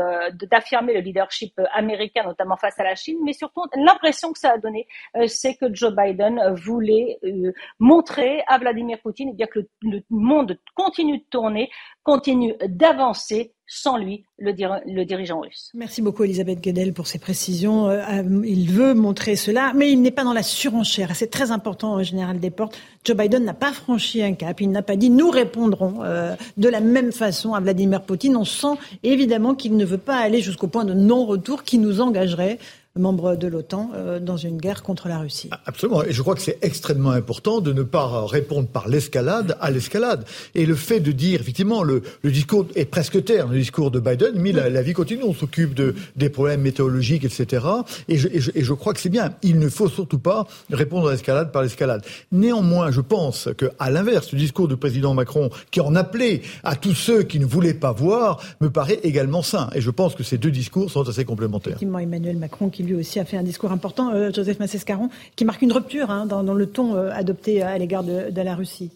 d'affirmer 0.51 0.95
le 0.95 1.01
leadership 1.01 1.61
américain, 1.75 2.23
notamment 2.25 2.57
face 2.57 2.81
à 2.81 2.85
la 2.85 2.95
Chine, 2.95 3.19
mais 3.23 3.35
surtout 3.35 3.65
l'impression 3.75 4.33
que 4.33 4.39
ça 4.39 4.53
a 4.53 4.59
donné, 4.59 4.89
c'est 5.27 5.57
que 5.57 5.67
Joe 5.75 5.95
Biden 5.95 6.41
voulait 6.55 7.19
montrer 7.79 8.43
à 8.47 8.57
Vladimir 8.57 8.99
Poutine 9.03 9.29
eh 9.31 9.37
bien, 9.37 9.47
que 9.47 9.61
le 9.83 10.01
monde 10.09 10.59
continue 10.75 11.19
de 11.19 11.25
tourner, 11.29 11.69
continue 12.03 12.55
d'avancer 12.67 13.56
sans 13.67 13.97
lui, 13.97 14.25
le, 14.39 14.53
dirigeant 15.05 15.41
russe. 15.41 15.71
Merci 15.75 16.01
beaucoup 16.01 16.25
Elisabeth 16.25 16.61
Guedel 16.61 16.93
pour 16.93 17.07
ces 17.07 17.19
précisions. 17.19 17.89
Euh, 17.89 18.01
euh, 18.09 18.43
il 18.45 18.71
veut 18.71 18.95
montrer 18.95 19.35
cela, 19.35 19.73
mais 19.75 19.91
il 19.91 20.03
n'est 20.03 20.11
pas 20.11 20.25
dans 20.25 20.33
la 20.33 20.43
surenchère. 20.43 21.15
C'est 21.17 21.31
très 21.31 21.51
important, 21.51 22.03
Général 22.03 22.39
Desportes. 22.39 22.79
Joe 23.05 23.17
Biden 23.17 23.45
n'a 23.45 23.55
pas 23.55 23.73
franchi 23.73 24.23
un 24.23 24.35
cap. 24.35 24.61
Il 24.61 24.71
n'a 24.71 24.83
pas 24.83 24.97
dit 24.97 25.11
nous 25.11 25.31
répondrons 25.31 26.03
euh, 26.05 26.37
de 26.57 26.69
la 26.69 26.81
même 26.81 27.13
façon 27.13 27.55
à 27.55 27.61
Vladimir 27.61 28.03
Poutine. 28.03 28.37
On 28.37 28.45
sent 28.45 28.79
évidemment 29.03 29.55
qu'il 29.55 29.77
ne 29.77 29.85
veut 29.85 29.99
pas 29.99 30.17
aller 30.17 30.41
jusqu'au 30.41 30.69
point 30.69 30.85
de 30.85 30.95
non-retour 30.95 31.65
qui 31.65 31.79
nous 31.79 32.01
engagerait 32.01 32.59
membre 32.97 33.37
de 33.37 33.49
l'OTAN 33.49 33.91
euh, 33.95 34.21
dans 34.21 34.37
une 34.37 34.59
guerre 34.59 34.83
contre 34.83 35.09
la 35.09 35.19
Russie. 35.19 35.51
Absolument. 35.67 36.03
Et 36.05 36.13
je 36.13 36.23
crois 36.23 36.35
que 36.35 36.43
c'est 36.43 36.59
extrêmement 36.63 37.11
important 37.11 37.61
de 37.61 37.73
ne 37.73 37.83
pas 37.83 38.27
répondre 38.27 38.69
par 38.69 38.89
l'escalade 38.89 39.57
à 39.61 39.71
l'escalade. 39.71 40.25
Et 40.55 40.67
le 40.67 40.75
fait 40.75 41.01
de 41.01 41.13
dire, 41.13 41.41
effectivement, 41.41 41.83
le, 41.83 42.03
le 42.23 42.31
discours 42.31 42.67
est 42.75 42.85
presque 42.85 43.25
terne, 43.25 43.53
le 43.53 43.59
discours 43.59 43.91
de 43.91 44.01
Biden, 44.01 44.33
mais 44.37 44.53
la, 44.53 44.83
vie 44.83 44.93
continue. 44.93 45.23
On 45.25 45.35
s'occupe 45.35 45.75
de, 45.75 45.95
des 46.17 46.29
problèmes 46.29 46.61
météorologiques, 46.61 47.25
etc. 47.25 47.67
Et 48.09 48.19
je, 48.19 48.29
et 48.29 48.41
je, 48.41 48.51
et 48.55 48.63
je 48.63 48.73
crois 48.73 48.95
que 48.95 49.01
c'est 49.01 49.09
bien. 49.09 49.35
Il 49.43 49.59
ne 49.59 49.69
faut 49.69 49.89
surtout 49.89 50.19
pas 50.19 50.47
répondre 50.71 51.09
à 51.09 51.13
l'escalade 51.13 51.53
par 51.53 51.63
l'escalade. 51.63 52.05
Néanmoins, 52.33 52.91
je 52.91 53.01
pense 53.01 53.49
qu'à 53.57 53.91
l'inverse, 53.91 54.33
le 54.33 54.39
discours 54.39 54.69
du 54.69 54.77
président 54.77 55.15
Macron, 55.15 55.51
qui 55.71 55.81
en 55.81 55.95
appelait 55.95 56.43
à 56.65 56.77
tous 56.77 56.95
ceux 56.95 57.23
qui 57.23 57.39
ne 57.39 57.47
voulaient 57.47 57.75
pas 57.75 57.93
voir, 57.93 58.41
me 58.61 58.71
paraît 58.71 59.01
également 59.03 59.43
sain. 59.43 59.71
Et 59.75 59.81
je 59.81 59.91
pense 59.91 60.15
que 60.15 60.23
ces 60.23 60.39
deux 60.39 60.51
discours 60.51 60.91
sont 60.91 61.09
assez 61.09 61.25
complémentaires. 61.25 61.73
Effectivement, 61.73 61.99
Emmanuel 61.99 62.37
Macron 62.37 62.69
qui 62.71 62.83
lui 62.87 62.95
aussi 62.95 63.21
a 63.21 63.25
fait 63.25 63.37
un 63.37 63.43
discours 63.43 63.73
important, 63.73 64.13
euh, 64.13 64.31
Joseph 64.33 64.59
Massescaron, 64.59 65.11
qui 65.37 65.45
marque 65.45 65.63
une 65.63 65.73
rupture 65.73 66.11
hein, 66.11 66.27
dans, 66.27 66.43
le 66.43 66.67
ton 66.67 66.97
euh, 66.97 67.11
adopté 67.11 67.63
à 67.63 67.77
l'égard 67.79 68.05
de, 68.05 68.41
la 68.41 68.55
Russie. 68.55 68.91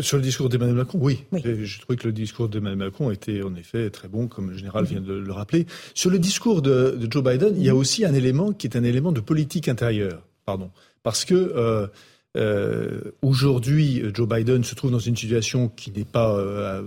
Sur 0.00 0.16
le 0.16 0.22
discours 0.24 0.48
d'Emmanuel 0.48 0.76
Macron, 0.76 0.98
oui. 1.00 1.22
Je 1.32 1.80
trouvais 1.80 1.96
que 1.96 2.06
le 2.06 2.12
discours 2.12 2.48
d'Emmanuel 2.48 2.78
Macron 2.78 3.10
était 3.12 3.42
en 3.42 3.54
effet 3.54 3.90
très 3.90 4.08
bon, 4.08 4.26
comme 4.26 4.50
le 4.50 4.56
général 4.56 4.84
vient 4.86 5.00
de 5.00 5.12
le 5.12 5.32
rappeler. 5.32 5.66
Sur 5.94 6.10
le 6.10 6.18
discours 6.18 6.62
de, 6.62 6.98
Joe 7.08 7.22
Biden, 7.22 7.54
il 7.56 7.62
y 7.62 7.68
a 7.68 7.76
aussi 7.76 8.04
un 8.04 8.12
élément 8.12 8.52
qui 8.52 8.66
est 8.66 8.76
un 8.76 8.82
élément 8.82 9.12
de 9.12 9.20
politique 9.20 9.68
intérieure. 9.68 10.22
Pardon. 10.46 10.70
Parce 11.04 11.24
que 11.24 11.88
euh, 12.36 12.98
aujourd'hui, 13.22 14.02
Joe 14.12 14.28
Biden 14.28 14.64
se 14.64 14.74
trouve 14.74 14.90
dans 14.90 14.98
une 14.98 15.16
situation 15.16 15.68
qui 15.68 15.92
n'est 15.92 16.04
pas 16.04 16.82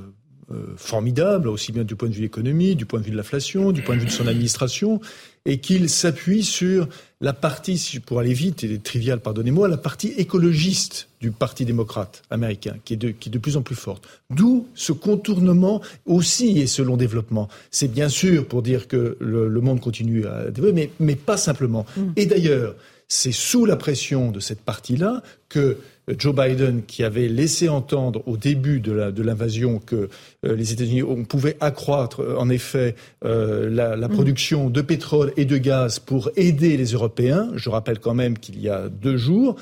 formidable, 0.77 1.49
aussi 1.49 1.71
bien 1.71 1.83
du 1.83 1.95
point 1.95 2.07
de 2.07 2.13
vue 2.13 2.19
de 2.19 2.25
l'économie, 2.25 2.75
du 2.75 2.85
point 2.85 2.99
de 2.99 3.05
vue 3.05 3.11
de 3.11 3.17
l'inflation, 3.17 3.71
du 3.71 3.81
point 3.81 3.95
de 3.95 4.01
vue 4.01 4.07
de 4.07 4.11
son 4.11 4.27
administration 4.27 5.01
et 5.47 5.59
qu'il 5.59 5.89
s'appuie 5.89 6.43
sur 6.43 6.87
la 7.21 7.33
partie, 7.33 7.99
pour 8.05 8.19
aller 8.19 8.33
vite 8.33 8.63
et 8.65 8.77
trivial, 8.79 9.21
pardonnez-moi, 9.21 9.69
la 9.69 9.77
partie 9.77 10.09
écologiste 10.17 11.07
du 11.21 11.31
Parti 11.31 11.65
démocrate 11.65 12.21
américain, 12.29 12.75
qui 12.83 12.93
est 12.93 12.97
de, 12.97 13.09
qui 13.09 13.29
est 13.29 13.31
de 13.31 13.39
plus 13.39 13.55
en 13.55 13.61
plus 13.61 13.75
forte. 13.75 14.07
D'où 14.29 14.67
ce 14.75 14.91
contournement 14.91 15.81
aussi 16.05 16.59
et 16.59 16.67
ce 16.67 16.81
long 16.81 16.97
développement. 16.97 17.47
C'est 17.71 17.91
bien 17.91 18.09
sûr 18.09 18.45
pour 18.45 18.61
dire 18.61 18.87
que 18.87 19.17
le, 19.19 19.61
monde 19.61 19.79
continue 19.79 20.27
à 20.27 20.51
développer, 20.51 20.73
mais, 20.73 20.91
mais 20.99 21.15
pas 21.15 21.37
simplement. 21.37 21.85
Mm. 21.95 22.01
Et 22.17 22.25
d'ailleurs, 22.25 22.75
c'est 23.07 23.31
sous 23.31 23.65
la 23.65 23.75
pression 23.75 24.31
de 24.31 24.39
cette 24.39 24.61
partie-là 24.61 25.21
que 25.49 25.77
Joe 26.17 26.33
Biden, 26.33 26.83
qui 26.83 27.03
avait 27.03 27.27
laissé 27.27 27.67
entendre 27.67 28.23
au 28.27 28.37
début 28.37 28.79
de 28.79 29.21
l'invasion 29.21 29.79
que 29.79 30.09
euh, 30.45 30.55
les 30.55 30.71
États-Unis 30.71 31.03
pouvaient 31.27 31.57
accroître, 31.59 32.21
euh, 32.21 32.37
en 32.37 32.49
effet, 32.49 32.95
euh, 33.25 33.69
la, 33.69 33.97
la, 33.97 34.07
production 34.07 34.69
de 34.69 34.81
pétrole 34.81 35.33
et 35.35 35.43
de 35.43 35.57
gaz 35.57 35.99
pour 35.99 36.29
aider 36.37 36.77
les 36.77 36.91
Européens. 36.91 37.49
Je 37.55 37.69
rappelle 37.69 37.99
quand 37.99 38.13
même 38.13 38.37
qu'il 38.37 38.61
y 38.61 38.69
a 38.69 38.87
deux 38.87 39.17
jours, 39.17 39.57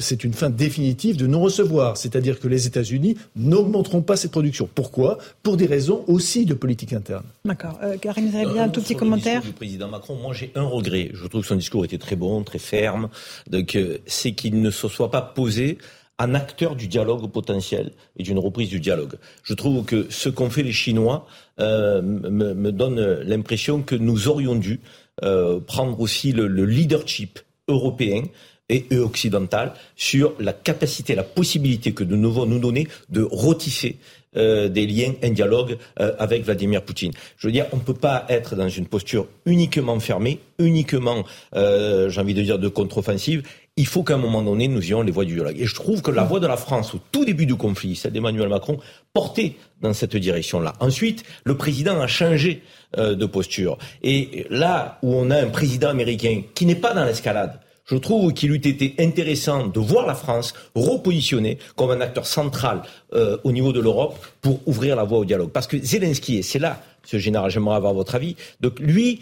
c'est 0.00 0.24
une 0.24 0.34
fin 0.34 0.50
définitive 0.50 1.16
de 1.16 1.26
non-recevoir, 1.26 1.96
c'est-à-dire 1.96 2.38
que 2.38 2.48
les 2.48 2.66
États-Unis 2.66 3.16
n'augmenteront 3.36 4.02
pas 4.02 4.16
cette 4.16 4.30
production. 4.30 4.68
Pourquoi? 4.74 5.18
Pour 5.42 5.56
des 5.56 5.66
raisons 5.66 6.04
aussi 6.06 6.44
de 6.44 6.54
politique 6.54 6.92
interne. 6.92 7.24
D'accord. 7.44 7.78
Euh, 7.82 7.96
Karim, 7.96 8.28
vous 8.28 8.36
avez 8.36 8.52
bien 8.52 8.64
un 8.64 8.68
tout 8.68 8.82
petit 8.82 8.94
commentaire? 8.94 9.42
du 9.42 9.52
président 9.52 9.88
Macron, 9.88 10.16
moi 10.16 10.34
j'ai 10.34 10.52
un 10.54 10.64
regret. 10.64 11.10
Je 11.14 11.26
trouve 11.26 11.42
que 11.42 11.48
son 11.48 11.56
discours 11.56 11.84
était 11.84 11.98
très 11.98 12.16
bon, 12.16 12.42
très 12.42 12.58
ferme. 12.58 13.08
Donc, 13.48 13.74
euh, 13.74 13.98
c'est 14.06 14.32
qu'il 14.32 14.60
ne 14.60 14.70
se 14.70 14.88
soit 14.88 15.10
pas 15.10 15.22
posé 15.22 15.78
un 16.18 16.34
acteur 16.34 16.76
du 16.76 16.86
dialogue 16.86 17.30
potentiel 17.30 17.92
et 18.18 18.22
d'une 18.22 18.38
reprise 18.38 18.68
du 18.68 18.78
dialogue. 18.78 19.14
Je 19.42 19.54
trouve 19.54 19.84
que 19.86 20.06
ce 20.10 20.28
qu'ont 20.28 20.50
fait 20.50 20.62
les 20.62 20.72
Chinois 20.72 21.26
euh, 21.58 22.02
me, 22.02 22.52
me, 22.52 22.72
donne 22.72 23.00
l'impression 23.22 23.80
que 23.80 23.94
nous 23.94 24.28
aurions 24.28 24.54
dû 24.54 24.80
euh, 25.24 25.60
prendre 25.60 25.98
aussi 25.98 26.32
le, 26.32 26.46
le 26.46 26.66
leadership 26.66 27.40
européen 27.68 28.24
et 28.70 28.86
occidentale 28.96 29.74
sur 29.96 30.34
la 30.38 30.52
capacité, 30.52 31.14
la 31.14 31.24
possibilité 31.24 31.92
que 31.92 32.04
nous 32.04 32.16
devons 32.16 32.46
nous 32.46 32.60
donner 32.60 32.88
de 33.10 33.26
retisser 33.30 33.98
euh, 34.36 34.68
des 34.68 34.86
liens, 34.86 35.12
un 35.24 35.30
dialogue 35.30 35.76
euh, 35.98 36.12
avec 36.20 36.44
Vladimir 36.44 36.82
Poutine. 36.82 37.10
Je 37.36 37.48
veux 37.48 37.52
dire, 37.52 37.66
on 37.72 37.78
ne 37.78 37.82
peut 37.82 37.94
pas 37.94 38.26
être 38.28 38.54
dans 38.54 38.68
une 38.68 38.86
posture 38.86 39.26
uniquement 39.44 39.98
fermée, 39.98 40.38
uniquement, 40.60 41.24
euh, 41.56 42.10
j'ai 42.10 42.20
envie 42.20 42.34
de 42.34 42.42
dire, 42.42 42.60
de 42.60 42.68
contre-offensive. 42.68 43.42
Il 43.76 43.86
faut 43.86 44.04
qu'à 44.04 44.14
un 44.14 44.18
moment 44.18 44.40
donné, 44.42 44.68
nous 44.68 44.84
ayons 44.84 45.02
les 45.02 45.10
voies 45.10 45.24
du 45.24 45.34
dialogue. 45.34 45.58
Et 45.58 45.66
je 45.66 45.74
trouve 45.74 46.00
que 46.00 46.12
la 46.12 46.22
voix 46.22 46.38
de 46.38 46.46
la 46.46 46.56
France, 46.56 46.94
au 46.94 47.00
tout 47.10 47.24
début 47.24 47.44
du 47.44 47.56
conflit, 47.56 47.96
celle 47.96 48.12
d'Emmanuel 48.12 48.48
Macron, 48.48 48.78
portait 49.12 49.54
dans 49.80 49.92
cette 49.92 50.14
direction-là. 50.14 50.74
Ensuite, 50.78 51.24
le 51.42 51.56
président 51.56 52.00
a 52.00 52.06
changé 52.06 52.62
de 52.96 53.26
posture. 53.26 53.78
Et 54.02 54.46
là 54.50 54.98
où 55.02 55.14
on 55.14 55.30
a 55.30 55.40
un 55.40 55.48
président 55.48 55.88
américain 55.88 56.42
qui 56.54 56.66
n'est 56.66 56.74
pas 56.74 56.92
dans 56.92 57.04
l'escalade, 57.04 57.58
je 57.90 57.96
trouve 57.96 58.32
qu'il 58.32 58.52
eût 58.52 58.56
été 58.56 58.94
intéressant 58.98 59.66
de 59.66 59.80
voir 59.80 60.06
la 60.06 60.14
France 60.14 60.54
repositionnée 60.74 61.58
comme 61.74 61.90
un 61.90 62.00
acteur 62.00 62.26
central 62.26 62.82
euh, 63.14 63.36
au 63.42 63.50
niveau 63.50 63.72
de 63.72 63.80
l'Europe 63.80 64.16
pour 64.40 64.60
ouvrir 64.66 64.94
la 64.94 65.04
voie 65.04 65.18
au 65.18 65.24
dialogue. 65.24 65.50
Parce 65.50 65.66
que 65.66 65.76
Zelensky, 65.76 66.38
et 66.38 66.42
c'est 66.42 66.60
là, 66.60 66.82
ce 67.04 67.18
général, 67.18 67.50
j'aimerais 67.50 67.76
avoir 67.76 67.92
votre 67.92 68.14
avis, 68.14 68.36
donc 68.60 68.78
lui 68.78 69.20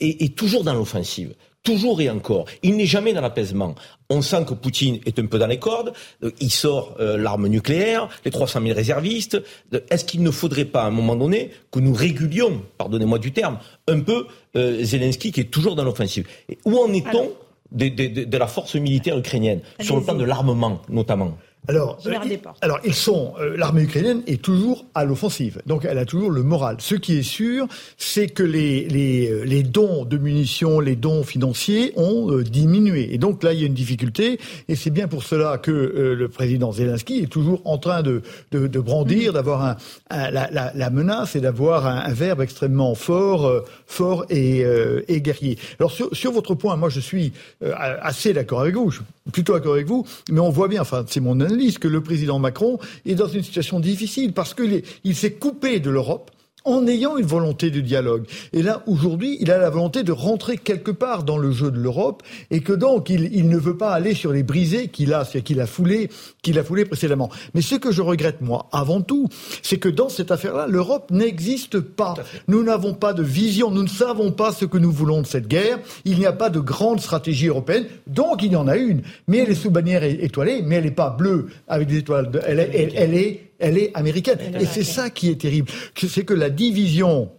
est, 0.00 0.36
toujours 0.36 0.64
dans 0.64 0.74
l'offensive. 0.74 1.34
Toujours 1.62 2.02
et 2.02 2.10
encore. 2.10 2.44
Il 2.62 2.76
n'est 2.76 2.84
jamais 2.84 3.14
dans 3.14 3.22
l'apaisement. 3.22 3.74
On 4.10 4.20
sent 4.20 4.44
que 4.46 4.52
Poutine 4.52 4.98
est 5.06 5.18
un 5.18 5.24
peu 5.24 5.38
dans 5.38 5.46
les 5.46 5.58
cordes. 5.58 5.94
Il 6.38 6.50
sort 6.50 6.94
euh, 7.00 7.16
l'arme 7.16 7.46
nucléaire, 7.48 8.10
les 8.26 8.30
300 8.30 8.60
000 8.60 8.74
réservistes. 8.74 9.40
Est-ce 9.88 10.04
qu'il 10.04 10.22
ne 10.22 10.30
faudrait 10.30 10.66
pas, 10.66 10.82
à 10.82 10.86
un 10.88 10.90
moment 10.90 11.16
donné, 11.16 11.52
que 11.72 11.80
nous 11.80 11.94
régulions, 11.94 12.60
pardonnez-moi 12.76 13.18
du 13.18 13.32
terme, 13.32 13.58
un 13.88 14.00
peu 14.00 14.26
euh, 14.56 14.84
Zelensky 14.84 15.32
qui 15.32 15.40
est 15.40 15.44
toujours 15.44 15.74
dans 15.74 15.84
l'offensive? 15.84 16.26
Où 16.66 16.76
en 16.76 16.92
est-on 16.92 17.32
de, 17.72 17.88
de, 17.88 18.24
de, 18.24 18.36
la 18.38 18.46
force 18.46 18.74
militaire 18.76 19.18
ukrainienne, 19.18 19.60
sur 19.80 19.96
le 19.96 20.02
plan 20.02 20.14
de 20.14 20.24
l'armement 20.24 20.82
notamment 20.88 21.36
alors, 21.66 21.98
euh, 22.06 22.12
alors 22.60 22.78
ils 22.84 22.94
sont. 22.94 23.32
Euh, 23.40 23.56
l'armée 23.56 23.82
ukrainienne 23.82 24.22
est 24.26 24.42
toujours 24.42 24.84
à 24.94 25.04
l'offensive, 25.04 25.62
donc 25.64 25.86
elle 25.86 25.96
a 25.96 26.04
toujours 26.04 26.30
le 26.30 26.42
moral. 26.42 26.76
Ce 26.80 26.94
qui 26.94 27.16
est 27.16 27.22
sûr, 27.22 27.66
c'est 27.96 28.28
que 28.28 28.42
les, 28.42 28.86
les, 28.88 29.30
euh, 29.30 29.44
les 29.44 29.62
dons 29.62 30.04
de 30.04 30.18
munitions, 30.18 30.78
les 30.80 30.94
dons 30.94 31.24
financiers 31.24 31.92
ont 31.96 32.38
diminué, 32.40 33.14
et 33.14 33.18
donc 33.18 33.42
là 33.42 33.54
il 33.54 33.60
y 33.60 33.62
a 33.62 33.66
une 33.66 33.74
difficulté, 33.74 34.38
et 34.68 34.76
c'est 34.76 34.90
bien 34.90 35.08
pour 35.08 35.22
cela 35.22 35.56
que 35.56 35.70
le 35.70 36.28
président 36.28 36.70
Zelensky 36.70 37.20
est 37.20 37.32
toujours 37.32 37.62
en 37.64 37.78
train 37.78 38.02
de, 38.02 38.20
de, 38.50 38.66
de 38.66 38.80
brandir, 38.80 39.30
mm. 39.30 39.34
d'avoir 39.34 39.64
un, 39.64 39.76
la, 40.10 40.50
la, 40.50 40.72
la, 40.74 40.90
menace 40.90 41.34
et 41.34 41.40
d'avoir 41.40 41.86
un, 41.86 42.12
verbe 42.12 42.42
extrêmement 42.42 42.94
fort, 42.94 43.64
fort 43.86 44.26
et, 44.28 44.64
et 45.08 45.20
guerrier. 45.22 45.58
Alors 45.78 45.90
sur, 45.90 46.14
sur, 46.14 46.32
votre 46.32 46.54
point, 46.54 46.76
moi 46.76 46.90
je 46.90 47.00
suis 47.00 47.32
assez 47.62 48.32
d'accord 48.32 48.60
avec 48.60 48.74
vous, 48.74 48.90
je 48.90 48.96
suis 48.96 49.04
plutôt 49.32 49.54
d'accord 49.54 49.74
avec 49.74 49.86
vous, 49.86 50.06
mais 50.30 50.40
on 50.40 50.50
voit 50.50 50.68
bien, 50.68 50.82
enfin 50.82 51.04
c'est 51.08 51.20
mon 51.20 51.40
que 51.78 51.88
le 51.88 52.02
président 52.02 52.38
Macron 52.38 52.78
est 53.06 53.14
dans 53.14 53.28
une 53.28 53.42
situation 53.42 53.80
difficile 53.80 54.32
parce 54.32 54.54
qu'il 54.54 55.14
s'est 55.14 55.34
coupé 55.34 55.80
de 55.80 55.90
l'Europe 55.90 56.30
en 56.64 56.86
ayant 56.86 57.18
une 57.18 57.26
volonté 57.26 57.70
de 57.70 57.80
dialogue. 57.80 58.24
Et 58.52 58.62
là, 58.62 58.82
aujourd'hui, 58.86 59.36
il 59.40 59.50
a 59.50 59.58
la 59.58 59.68
volonté 59.68 60.02
de 60.02 60.12
rentrer 60.12 60.56
quelque 60.56 60.90
part 60.90 61.22
dans 61.22 61.36
le 61.36 61.52
jeu 61.52 61.70
de 61.70 61.78
l'Europe 61.78 62.22
et 62.50 62.60
que 62.60 62.72
donc 62.72 63.10
il, 63.10 63.48
ne 63.48 63.58
veut 63.58 63.76
pas 63.76 63.92
aller 63.92 64.14
sur 64.14 64.32
les 64.32 64.42
brisés 64.42 64.88
qu'il 64.88 65.12
a, 65.12 65.24
qu'il 65.24 65.60
a 65.60 65.66
foulé, 65.66 66.08
qu'il 66.42 66.58
a 66.58 66.64
foulé 66.64 66.86
précédemment. 66.86 67.30
Mais 67.54 67.60
ce 67.60 67.74
que 67.74 67.92
je 67.92 68.00
regrette, 68.00 68.40
moi, 68.40 68.68
avant 68.72 69.02
tout, 69.02 69.28
c'est 69.62 69.76
que 69.76 69.90
dans 69.90 70.08
cette 70.08 70.30
affaire-là, 70.30 70.66
l'Europe 70.66 71.10
n'existe 71.10 71.80
pas. 71.80 72.14
Nous 72.48 72.62
n'avons 72.62 72.94
pas 72.94 73.12
de 73.12 73.22
vision, 73.22 73.70
nous 73.70 73.82
ne 73.82 73.88
savons 73.88 74.32
pas 74.32 74.52
ce 74.52 74.64
que 74.64 74.78
nous 74.78 74.92
voulons 74.92 75.20
de 75.20 75.26
cette 75.26 75.48
guerre. 75.48 75.78
Il 76.06 76.18
n'y 76.18 76.26
a 76.26 76.32
pas 76.32 76.48
de 76.48 76.60
grande 76.60 77.00
stratégie 77.00 77.48
européenne, 77.48 77.86
donc 78.06 78.42
il 78.42 78.52
y 78.52 78.56
en 78.56 78.68
a 78.68 78.76
une, 78.76 79.02
mais 79.28 79.38
elle 79.38 79.50
est 79.50 79.54
sous 79.54 79.70
bannière 79.70 80.02
étoilée, 80.02 80.62
mais 80.64 80.76
elle 80.76 80.84
n'est 80.84 80.90
pas 80.90 81.10
bleue 81.10 81.46
avec 81.68 81.88
des 81.88 81.98
étoiles. 81.98 82.30
elle, 82.46 82.70
elle 82.94 83.14
est 83.14 83.53
elle 83.58 83.78
est 83.78 83.90
américaine. 83.94 84.38
Et 84.60 84.66
c'est 84.66 84.84
ça 84.84 85.10
qui 85.10 85.30
est 85.30 85.40
terrible. 85.40 85.70
C'est 85.96 86.24
que 86.24 86.34
la 86.34 86.50
division, 86.50 87.30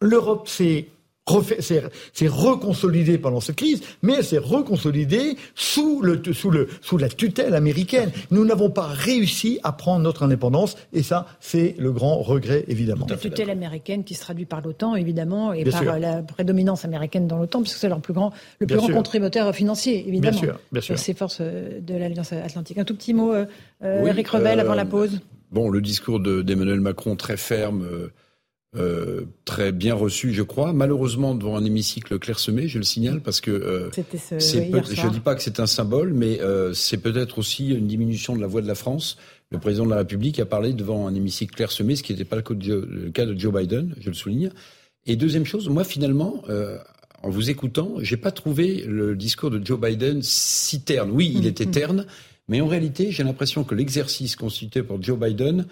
l'Europe 0.00 0.48
s'est 0.48 0.88
c'est 1.62 2.28
reconsolidé 2.28 3.16
pendant 3.18 3.40
cette 3.40 3.56
crise, 3.56 3.82
mais 4.02 4.14
elle 4.18 4.24
s'est 4.24 4.38
reconsolidée 4.38 5.36
sous, 5.54 6.02
le, 6.02 6.22
sous, 6.32 6.50
le, 6.50 6.68
sous 6.82 6.98
la 6.98 7.08
tutelle 7.08 7.54
américaine. 7.54 8.10
Nous 8.30 8.44
n'avons 8.44 8.68
pas 8.68 8.86
réussi 8.86 9.58
à 9.62 9.72
prendre 9.72 10.02
notre 10.02 10.22
indépendance, 10.22 10.76
et 10.92 11.02
ça, 11.02 11.26
c'est 11.40 11.74
le 11.78 11.92
grand 11.92 12.18
regret, 12.18 12.64
évidemment. 12.68 13.06
La 13.08 13.16
tutelle 13.16 13.50
américaine 13.50 14.04
qui 14.04 14.14
se 14.14 14.20
traduit 14.20 14.44
par 14.44 14.60
l'OTAN, 14.60 14.96
évidemment, 14.96 15.52
et 15.52 15.64
par 15.64 15.98
la 15.98 16.22
prédominance 16.22 16.84
américaine 16.84 17.26
dans 17.26 17.38
l'OTAN, 17.38 17.62
puisque 17.62 17.78
c'est 17.78 17.88
leur 17.88 18.00
plus 18.00 18.14
grand, 18.14 18.32
le 18.58 18.66
plus 18.66 18.76
grand 18.76 18.88
contributeur 18.88 19.54
financier, 19.54 20.06
évidemment, 20.06 20.38
bien 20.38 20.48
sûr, 20.48 20.60
bien 20.72 20.82
sûr. 20.82 20.98
ces 20.98 21.14
forces 21.14 21.40
de 21.40 21.94
l'Alliance 21.96 22.32
Atlantique. 22.32 22.78
Un 22.78 22.84
tout 22.84 22.94
petit 22.94 23.14
mot, 23.14 23.32
euh, 23.32 23.46
euh 23.82 24.04
Eric 24.06 24.28
Revel, 24.28 24.60
avant 24.60 24.74
la 24.74 24.82
euh, 24.82 24.86
pause. 24.86 25.20
Bon, 25.54 25.70
le 25.70 25.80
discours 25.80 26.20
d'Emmanuel 26.20 26.80
Macron 26.80 27.16
très 27.16 27.36
ferme. 27.36 27.84
Euh, 27.84 28.08
euh, 28.76 29.22
très 29.44 29.70
bien 29.70 29.94
reçu, 29.94 30.32
je 30.32 30.42
crois. 30.42 30.72
Malheureusement, 30.72 31.34
devant 31.36 31.56
un 31.56 31.64
hémicycle 31.64 32.18
clairsemé, 32.18 32.66
je 32.66 32.78
le 32.78 32.84
signale, 32.84 33.20
parce 33.20 33.40
que 33.40 33.52
euh, 33.52 33.90
c'est 34.38 34.68
je 34.68 35.06
ne 35.06 35.12
dis 35.12 35.20
pas 35.20 35.36
que 35.36 35.42
c'est 35.42 35.60
un 35.60 35.66
symbole, 35.66 36.12
mais 36.12 36.40
euh, 36.40 36.72
c'est 36.72 36.96
peut-être 36.96 37.38
aussi 37.38 37.68
une 37.68 37.86
diminution 37.86 38.34
de 38.34 38.40
la 38.40 38.48
voix 38.48 38.62
de 38.62 38.66
la 38.66 38.74
France. 38.74 39.16
Le 39.50 39.58
président 39.58 39.84
de 39.84 39.90
la 39.90 39.98
République 39.98 40.40
a 40.40 40.44
parlé 40.44 40.72
devant 40.72 41.06
un 41.06 41.14
hémicycle 41.14 41.54
clairsemé, 41.54 41.94
ce 41.94 42.02
qui 42.02 42.12
n'était 42.12 42.24
pas 42.24 42.36
le 42.36 42.42
cas, 42.42 42.54
de 42.54 42.88
le 42.90 43.10
cas 43.10 43.26
de 43.26 43.38
Joe 43.38 43.54
Biden, 43.54 43.94
je 44.00 44.08
le 44.08 44.14
souligne. 44.14 44.50
Et 45.06 45.14
deuxième 45.14 45.44
chose, 45.44 45.68
moi 45.68 45.84
finalement, 45.84 46.42
en 47.22 47.30
vous 47.30 47.50
écoutant, 47.50 47.92
j'ai 48.00 48.16
pas 48.16 48.32
trouvé 48.32 48.84
le 48.88 49.14
discours 49.14 49.50
de 49.50 49.64
Joe 49.64 49.78
Biden 49.78 50.20
si 50.22 50.80
terne. 50.80 51.10
Oui, 51.12 51.32
il 51.36 51.46
était 51.46 51.66
terne, 51.66 52.06
mais 52.48 52.60
en 52.60 52.66
réalité, 52.66 53.10
j'ai 53.10 53.24
l'impression 53.24 53.64
que 53.64 53.74
l'exercice 53.74 54.36
constitué 54.36 54.82
pour 54.82 55.02
Joe 55.02 55.18
Biden 55.18 55.66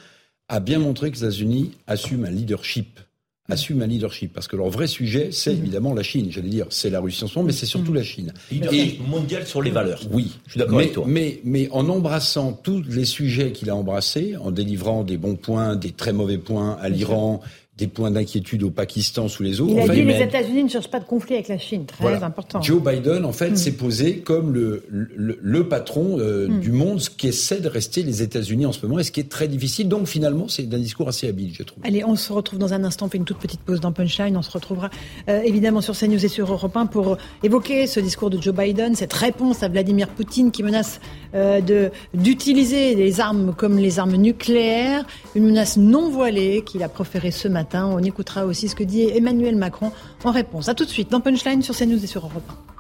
a 0.49 0.61
bien 0.61 0.79
montré 0.79 1.11
que 1.11 1.17
les 1.17 1.25
États-Unis 1.25 1.73
assument 1.87 2.25
un 2.25 2.31
leadership 2.31 3.01
assument 3.49 3.83
un 3.83 3.87
leadership. 3.87 4.33
Parce 4.33 4.49
que 4.49 4.57
leur 4.57 4.69
vrai 4.69 4.87
sujet, 4.87 5.31
c'est 5.33 5.53
évidemment 5.53 5.95
la 5.95 6.03
Chine. 6.03 6.29
J'allais 6.31 6.49
dire, 6.49 6.67
c'est 6.71 6.91
la 6.91 7.01
Russie 7.01 7.25
en 7.25 7.29
ce 7.29 7.39
moment, 7.39 7.47
mais 7.47 7.53
c'est 7.53 7.67
surtout 7.67 7.93
la 7.93 8.03
Chine. 8.03 8.33
Et 8.51 8.99
mondial 9.07 9.47
sur 9.47 9.63
les 9.63 9.71
valeurs. 9.71 10.01
Oui, 10.11 10.33
je 10.47 10.53
suis 10.53 10.59
d'accord 10.59 10.79
avec 10.79 10.93
toi. 10.93 11.05
Mais, 11.07 11.41
mais 11.45 11.69
en 11.71 11.89
embrassant 11.89 12.53
tous 12.53 12.83
les 12.89 13.05
sujets 13.05 13.53
qu'il 13.53 13.71
a 13.71 13.77
embrassés, 13.77 14.37
en 14.37 14.51
délivrant 14.51 15.05
des 15.05 15.17
bons 15.17 15.37
points, 15.37 15.77
des 15.77 15.93
très 15.93 16.13
mauvais 16.13 16.39
points 16.39 16.79
à 16.81 16.89
l'Iran, 16.89 17.41
des 17.83 17.89
points 17.89 18.13
d'inquiétude 18.13 18.63
au 18.63 18.71
Pakistan 18.71 19.27
sous 19.27 19.43
les 19.43 19.61
eaux. 19.61 19.67
Il 19.69 19.81
a 19.81 19.89
dit 19.89 20.03
les 20.03 20.23
États-Unis 20.23 20.65
ne 20.65 20.69
cherchent 20.69 20.91
pas 20.91 21.01
de 21.01 21.05
conflit 21.05 21.35
avec 21.35 21.49
la 21.49 21.59
Chine, 21.59 21.85
très 21.85 22.23
important. 22.23 22.63
Joe 22.63 22.81
Biden, 22.81 23.25
en 23.25 23.33
fait, 23.33 23.51
hmm. 23.51 23.57
s'est 23.57 23.73
posé 23.73 24.19
comme 24.19 24.53
le, 24.53 24.85
le, 24.89 25.69
patron 25.69 26.19
euh, 26.19 26.47
hmm. 26.47 26.61
du 26.61 26.71
monde, 26.71 27.01
ce 27.01 27.11
qui 27.11 27.27
essaie 27.27 27.61
de 27.61 27.69
rester 27.69 28.05
les 28.05 28.23
États-Unis 28.23 28.67
en 28.67 28.73
ce 28.73 28.87
moment, 28.87 29.01
et 29.01 29.05
ce 29.05 29.11
qui 29.11 29.19
est 29.19 29.29
très 29.29 29.49
difficile. 29.49 29.89
Donc 29.89 30.07
finalement, 30.07 30.47
c'est 30.47 30.73
un 30.73 30.79
discours 30.79 31.09
assez 31.09 31.29
habile, 31.29 31.53
je 31.53 31.65
trouve. 31.65 31.83
Allez, 31.85 32.05
on 32.05 32.15
se 32.15 32.33
retrouve 32.33 32.61
dans 32.61 32.73
un 32.73 32.85
instant, 32.85 33.07
on 33.07 33.09
fait 33.09 33.19
une 33.19 33.25
toute 33.25 33.39
petite 33.39 33.61
pause 33.61 33.81
dans 33.81 33.91
Punchline. 33.91 34.37
On 34.37 34.43
se 34.43 34.51
retrouvera 34.53 34.91
euh, 35.29 35.41
évidemment 35.45 35.81
sur 35.81 35.97
CNews 35.97 36.25
et 36.25 36.29
sur 36.29 36.53
Europe 36.53 36.77
1 36.77 36.87
pour 36.87 37.17
évoquer 37.43 37.89
ce 37.89 37.99
discours 37.99 38.31
de 38.31 38.41
Joe 38.41 38.55
Biden, 38.55 38.95
cette 38.95 39.13
réponse 39.13 39.65
à 39.65 39.69
Vladimir 39.69 40.09
Poutine 40.09 40.53
qui 40.53 40.63
menace 40.63 41.01
euh, 41.35 41.61
de 41.61 41.91
d'utiliser 42.15 42.95
les 42.95 43.21
armes 43.21 43.55
comme 43.57 43.79
les 43.79 43.99
armes 43.99 44.17
nucléaires, 44.17 45.05
une 45.35 45.47
menace 45.47 45.77
non 45.77 46.11
voilée 46.11 46.63
qu'il 46.65 46.83
a 46.83 46.89
proférée 46.89 47.33
ce 47.33 47.49
matin 47.49 47.72
on 47.75 47.99
écoutera 47.99 48.45
aussi 48.47 48.69
ce 48.69 48.75
que 48.75 48.85
dit 48.85 49.03
Emmanuel 49.03 49.57
Macron 49.57 49.93
en 50.25 50.31
réponse. 50.31 50.69
A 50.69 50.75
tout 50.75 50.85
de 50.85 50.91
suite 50.91 51.11
dans 51.11 51.21
Punchline 51.21 51.63
sur 51.63 51.77
CNews 51.77 52.03
et 52.03 52.07
sur 52.07 52.25
Europe 52.25 52.43
1. 52.49 52.73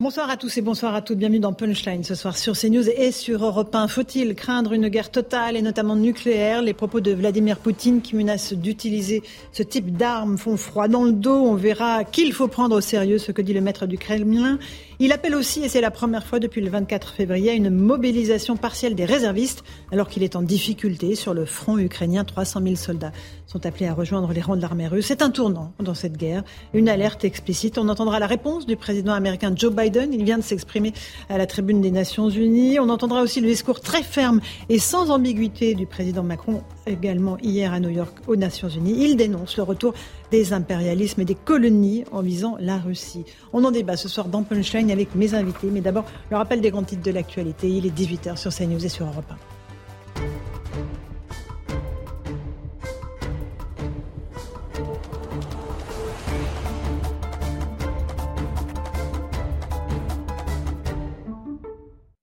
Bonsoir 0.00 0.30
à 0.30 0.36
tous 0.36 0.56
et 0.56 0.62
bonsoir 0.62 0.94
à 0.94 1.02
toutes. 1.02 1.18
Bienvenue 1.18 1.40
dans 1.40 1.52
Punchline 1.52 2.04
ce 2.04 2.14
soir 2.14 2.38
sur 2.38 2.56
CNews 2.56 2.88
et 2.88 3.10
sur 3.10 3.44
Europe 3.44 3.74
1. 3.74 3.88
Faut-il 3.88 4.36
craindre 4.36 4.72
une 4.72 4.88
guerre 4.88 5.10
totale 5.10 5.56
et 5.56 5.60
notamment 5.60 5.96
nucléaire? 5.96 6.62
Les 6.62 6.72
propos 6.72 7.00
de 7.00 7.10
Vladimir 7.10 7.58
Poutine 7.58 8.00
qui 8.00 8.14
menace 8.14 8.52
d'utiliser 8.52 9.24
ce 9.52 9.64
type 9.64 9.96
d'armes 9.96 10.38
font 10.38 10.56
froid 10.56 10.86
dans 10.86 11.02
le 11.02 11.10
dos. 11.10 11.42
On 11.44 11.56
verra 11.56 12.04
qu'il 12.04 12.32
faut 12.32 12.46
prendre 12.46 12.76
au 12.76 12.80
sérieux 12.80 13.18
ce 13.18 13.32
que 13.32 13.42
dit 13.42 13.52
le 13.52 13.60
maître 13.60 13.86
du 13.86 13.98
Kremlin. 13.98 14.60
Il 15.00 15.12
appelle 15.12 15.36
aussi, 15.36 15.62
et 15.62 15.68
c'est 15.68 15.80
la 15.80 15.92
première 15.92 16.26
fois 16.26 16.40
depuis 16.40 16.60
le 16.60 16.70
24 16.70 17.12
février, 17.12 17.50
à 17.50 17.52
une 17.52 17.70
mobilisation 17.70 18.56
partielle 18.56 18.96
des 18.96 19.04
réservistes 19.04 19.62
alors 19.92 20.08
qu'il 20.08 20.24
est 20.24 20.34
en 20.34 20.42
difficulté 20.42 21.14
sur 21.14 21.34
le 21.34 21.44
front 21.44 21.78
ukrainien. 21.78 22.24
300 22.24 22.60
000 22.64 22.74
soldats 22.74 23.12
sont 23.46 23.64
appelés 23.64 23.86
à 23.86 23.94
rejoindre 23.94 24.32
les 24.32 24.40
rangs 24.40 24.56
de 24.56 24.60
l'armée 24.60 24.88
russe. 24.88 25.06
C'est 25.06 25.22
un 25.22 25.30
tournant 25.30 25.72
dans 25.78 25.94
cette 25.94 26.16
guerre, 26.16 26.42
une 26.74 26.88
alerte 26.88 27.24
explicite. 27.24 27.78
On 27.78 27.88
entendra 27.88 28.18
la 28.18 28.26
réponse 28.26 28.66
du 28.66 28.76
président 28.76 29.12
américain 29.12 29.52
Joe 29.54 29.72
Biden. 29.72 30.12
Il 30.12 30.24
vient 30.24 30.38
de 30.38 30.42
s'exprimer 30.42 30.92
à 31.28 31.38
la 31.38 31.46
tribune 31.46 31.80
des 31.80 31.92
Nations 31.92 32.28
Unies. 32.28 32.80
On 32.80 32.88
entendra 32.88 33.22
aussi 33.22 33.40
le 33.40 33.46
discours 33.46 33.80
très 33.80 34.02
ferme 34.02 34.40
et 34.68 34.80
sans 34.80 35.12
ambiguïté 35.12 35.76
du 35.76 35.86
président 35.86 36.24
Macron 36.24 36.64
également 36.88 37.38
hier 37.38 37.72
à 37.72 37.78
New 37.78 37.90
York 37.90 38.16
aux 38.26 38.34
Nations 38.34 38.68
Unies. 38.68 38.96
Il 38.98 39.16
dénonce 39.16 39.56
le 39.58 39.62
retour 39.62 39.94
des 40.30 40.52
impérialismes 40.52 41.22
et 41.22 41.24
des 41.24 41.34
colonies 41.34 42.04
en 42.12 42.22
visant 42.22 42.56
la 42.60 42.78
Russie. 42.78 43.24
On 43.52 43.64
en 43.64 43.70
débat 43.70 43.96
ce 43.96 44.08
soir 44.08 44.28
dans 44.28 44.42
Punchline 44.42 44.90
avec 44.90 45.14
mes 45.14 45.34
invités, 45.34 45.68
mais 45.72 45.80
d'abord 45.80 46.04
le 46.30 46.36
rappel 46.36 46.60
des 46.60 46.70
grands 46.70 46.82
titres 46.82 47.02
de 47.02 47.10
l'actualité. 47.10 47.68
Il 47.68 47.86
est 47.86 47.96
18h 47.96 48.36
sur 48.36 48.54
CNews 48.54 48.84
et 48.84 48.88
sur 48.88 49.06
Europe 49.06 49.30
1. 49.30 50.18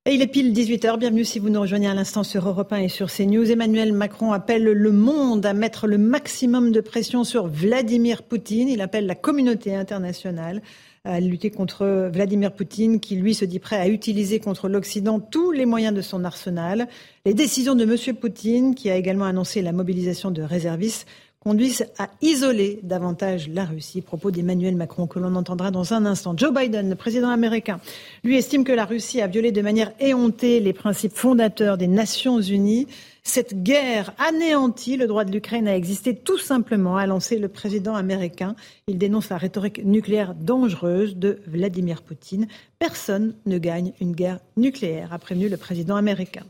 Et 0.07 0.13
il 0.13 0.21
est 0.21 0.27
pile 0.27 0.53
18h. 0.53 0.99
Bienvenue 0.99 1.25
si 1.25 1.39
vous 1.39 1.49
nous 1.49 1.61
rejoignez 1.61 1.87
à 1.87 1.95
l'instant 1.95 2.21
sur 2.21 2.47
Europe 2.47 2.71
1 2.71 2.77
et 2.77 2.89
sur 2.89 3.11
CNews. 3.11 3.49
Emmanuel 3.49 3.91
Macron 3.91 4.33
appelle 4.33 4.63
le 4.63 4.91
monde 4.91 5.43
à 5.47 5.53
mettre 5.53 5.87
le 5.87 5.97
maximum 5.97 6.71
de 6.71 6.79
pression 6.79 7.23
sur 7.23 7.47
Vladimir 7.47 8.21
Poutine. 8.21 8.69
Il 8.69 8.81
appelle 8.81 9.07
la 9.07 9.15
communauté 9.15 9.73
internationale 9.73 10.61
à 11.05 11.19
lutter 11.19 11.49
contre 11.49 12.09
Vladimir 12.13 12.51
Poutine, 12.51 12.99
qui 12.99 13.15
lui 13.15 13.33
se 13.33 13.45
dit 13.45 13.57
prêt 13.57 13.77
à 13.77 13.87
utiliser 13.87 14.39
contre 14.39 14.69
l'Occident 14.69 15.19
tous 15.19 15.51
les 15.51 15.65
moyens 15.65 15.95
de 15.95 16.01
son 16.01 16.23
arsenal. 16.23 16.87
Les 17.25 17.33
décisions 17.33 17.73
de 17.73 17.83
M. 17.83 18.15
Poutine, 18.15 18.75
qui 18.75 18.91
a 18.91 18.95
également 18.97 19.25
annoncé 19.25 19.63
la 19.63 19.71
mobilisation 19.71 20.29
de 20.29 20.43
réservistes, 20.43 21.07
conduisent 21.45 21.85
à 21.99 22.09
isoler 22.23 22.79
davantage 22.81 23.49
la 23.49 23.65
Russie. 23.65 24.01
Propos 24.01 24.31
d'Emmanuel 24.31 24.75
Macron 24.75 25.05
que 25.05 25.19
l'on 25.19 25.35
entendra 25.35 25.69
dans 25.69 25.93
un 25.93 26.07
instant. 26.07 26.33
Joe 26.35 26.51
Biden, 26.51 26.89
le 26.89 26.95
président 26.95 27.29
américain, 27.29 27.79
lui 28.23 28.35
estime 28.35 28.63
que 28.63 28.71
la 28.71 28.83
Russie 28.83 29.21
a 29.21 29.27
violé 29.27 29.51
de 29.51 29.61
manière 29.61 29.91
éhontée 29.99 30.59
les 30.59 30.73
principes 30.73 31.13
fondateurs 31.13 31.77
des 31.77 31.85
Nations 31.85 32.41
Unies. 32.41 32.87
Cette 33.21 33.61
guerre 33.61 34.15
anéantit 34.17 34.97
le 34.97 35.05
droit 35.05 35.23
de 35.23 35.31
l'Ukraine 35.31 35.67
à 35.67 35.75
exister 35.75 36.15
tout 36.15 36.39
simplement, 36.39 36.97
a 36.97 37.05
lancé 37.05 37.37
le 37.37 37.47
président 37.47 37.93
américain. 37.93 38.55
Il 38.87 38.97
dénonce 38.97 39.29
la 39.29 39.37
rhétorique 39.37 39.85
nucléaire 39.85 40.33
dangereuse 40.33 41.15
de 41.15 41.41
Vladimir 41.45 42.01
Poutine. 42.01 42.47
Personne 42.79 43.35
ne 43.45 43.59
gagne 43.59 43.93
une 44.01 44.13
guerre 44.13 44.39
nucléaire, 44.57 45.13
a 45.13 45.19
prévenu 45.19 45.47
le 45.47 45.57
président 45.57 45.95
américain. 45.95 46.43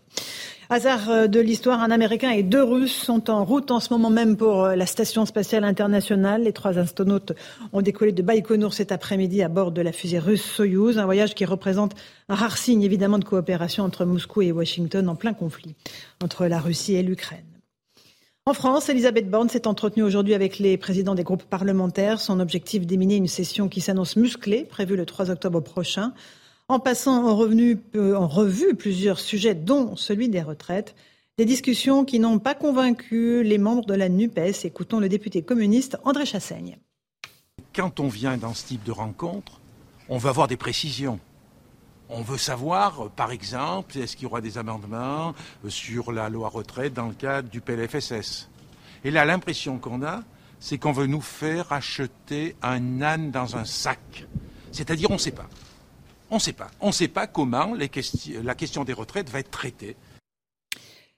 Hasard 0.69 1.09
euh, 1.11 1.27
de 1.27 1.39
l'histoire, 1.39 1.81
un 1.81 1.91
Américain 1.91 2.31
et 2.31 2.41
deux 2.41 2.63
Russes 2.63 2.95
sont 2.95 3.29
en 3.29 3.45
route 3.45 3.69
en 3.69 3.79
ce 3.79 3.93
moment 3.93 4.09
même 4.09 4.35
pour 4.35 4.63
euh, 4.63 4.75
la 4.75 4.87
Station 4.87 5.27
spatiale 5.27 5.63
internationale. 5.63 6.43
Les 6.43 6.53
trois 6.53 6.79
astronautes 6.79 7.33
ont 7.71 7.83
décollé 7.83 8.11
de 8.11 8.23
Baïkonour 8.23 8.73
cet 8.73 8.91
après-midi 8.91 9.43
à 9.43 9.47
bord 9.47 9.71
de 9.71 9.81
la 9.81 9.91
fusée 9.91 10.17
russe 10.17 10.43
Soyouz, 10.43 10.97
un 10.97 11.05
voyage 11.05 11.35
qui 11.35 11.45
représente 11.45 11.93
un 12.29 12.35
rare 12.35 12.57
signe 12.57 12.81
évidemment 12.81 13.19
de 13.19 13.25
coopération 13.25 13.83
entre 13.83 14.05
Moscou 14.05 14.41
et 14.41 14.51
Washington 14.51 15.07
en 15.07 15.15
plein 15.15 15.33
conflit 15.33 15.75
entre 16.23 16.47
la 16.47 16.59
Russie 16.59 16.95
et 16.95 17.03
l'Ukraine. 17.03 17.45
En 18.47 18.53
France, 18.53 18.89
Elisabeth 18.89 19.29
Borne 19.29 19.49
s'est 19.49 19.67
entretenue 19.67 20.03
aujourd'hui 20.03 20.33
avec 20.33 20.57
les 20.57 20.77
présidents 20.77 21.15
des 21.15 21.23
groupes 21.23 21.43
parlementaires. 21.43 22.19
Son 22.19 22.39
objectif 22.39 22.87
d'éminer 22.87 23.17
une 23.17 23.27
session 23.27 23.69
qui 23.69 23.81
s'annonce 23.81 24.15
musclée, 24.15 24.63
prévue 24.63 24.95
le 24.95 25.05
3 25.05 25.29
octobre 25.29 25.59
prochain 25.59 26.13
en 26.67 26.79
passant 26.79 27.39
euh, 27.39 28.15
en 28.15 28.27
revue 28.27 28.75
plusieurs 28.75 29.19
sujets, 29.19 29.55
dont 29.55 29.95
celui 29.95 30.29
des 30.29 30.41
retraites. 30.41 30.95
Des 31.37 31.45
discussions 31.45 32.05
qui 32.05 32.19
n'ont 32.19 32.39
pas 32.39 32.55
convaincu 32.55 33.43
les 33.43 33.57
membres 33.57 33.85
de 33.85 33.93
la 33.93 34.07
NUPES. 34.07 34.63
Écoutons 34.63 34.99
le 34.99 35.09
député 35.09 35.41
communiste 35.41 35.97
André 36.05 36.25
Chassaigne. 36.25 36.77
Quand 37.75 37.99
on 37.99 38.07
vient 38.07 38.37
dans 38.37 38.53
ce 38.53 38.65
type 38.65 38.83
de 38.83 38.93
rencontre, 38.93 39.59
on 40.07 40.17
veut 40.17 40.29
avoir 40.29 40.47
des 40.47 40.55
précisions. 40.55 41.19
On 42.07 42.21
veut 42.21 42.37
savoir, 42.37 43.09
par 43.11 43.31
exemple, 43.31 43.97
est-ce 43.97 44.15
qu'il 44.15 44.23
y 44.23 44.25
aura 44.27 44.39
des 44.39 44.57
amendements 44.57 45.33
sur 45.67 46.11
la 46.11 46.29
loi 46.29 46.47
retraite 46.47 46.93
dans 46.93 47.07
le 47.07 47.13
cadre 47.13 47.49
du 47.49 47.59
PLFSS. 47.59 48.47
Et 49.03 49.11
là, 49.11 49.25
l'impression 49.25 49.77
qu'on 49.77 50.03
a, 50.03 50.21
c'est 50.59 50.77
qu'on 50.77 50.93
veut 50.93 51.07
nous 51.07 51.21
faire 51.21 51.73
acheter 51.73 52.55
un 52.61 53.01
âne 53.01 53.31
dans 53.31 53.57
un 53.57 53.65
sac. 53.65 54.25
C'est-à-dire, 54.71 55.09
on 55.11 55.15
ne 55.15 55.19
sait 55.19 55.31
pas. 55.31 55.49
On 56.31 56.35
ne 56.35 56.39
sait 56.39 56.53
pas. 56.53 56.71
On 56.81 56.87
ne 56.87 56.91
sait 56.91 57.07
pas 57.07 57.27
comment 57.27 57.73
la 57.75 58.55
question 58.55 58.83
des 58.83 58.93
retraites 58.93 59.29
va 59.29 59.39
être 59.39 59.51
traitée. 59.51 59.95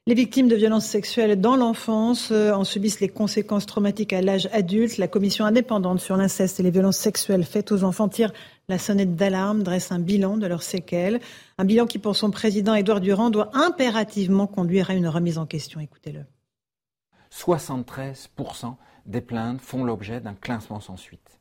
Les 0.08 0.14
victimes 0.14 0.48
de 0.48 0.56
violences 0.56 0.86
sexuelles 0.86 1.42
dans 1.42 1.58
l'enfance 1.58 2.32
euh, 2.32 2.54
en 2.54 2.64
subissent 2.64 3.02
les 3.02 3.10
conséquences 3.10 3.66
traumatiques 3.66 4.14
à 4.14 4.22
l'âge 4.22 4.48
adulte. 4.54 4.98
La 4.98 5.10
commission 5.10 5.44
indépendante 5.44 6.00
sur 6.00 6.16
l'inceste 6.16 6.62
et 6.62 6.64
les 6.64 6.72
violences 6.72 6.96
sexuelles 6.96 7.44
faites 7.44 7.74
aux 7.74 7.84
enfants 7.84 8.08
tire 8.08 8.32
la 8.70 8.80
sonnette 8.80 9.18
d'alarme, 9.18 9.64
dresse 9.64 9.92
un 9.92 10.00
bilan 10.00 10.38
de 10.38 10.48
leurs 10.48 10.64
séquelles. 10.64 11.20
Un 11.58 11.66
bilan 11.66 11.88
qui, 11.88 12.00
pour 12.00 12.16
son 12.16 12.32
président 12.32 12.74
Édouard 12.74 13.02
Durand, 13.02 13.30
doit 13.30 13.50
impérativement 13.54 14.48
conduire 14.48 14.92
à 14.92 14.94
une 14.94 15.10
remise 15.10 15.38
en 15.38 15.46
question. 15.46 15.82
Écoutez-le. 15.82 16.24
73% 17.34 18.76
des 19.08 19.20
plaintes 19.20 19.60
font 19.60 19.84
l'objet 19.84 20.22
d'un 20.22 20.36
classement 20.36 20.80
sans 20.80 20.96
suite. 20.96 21.38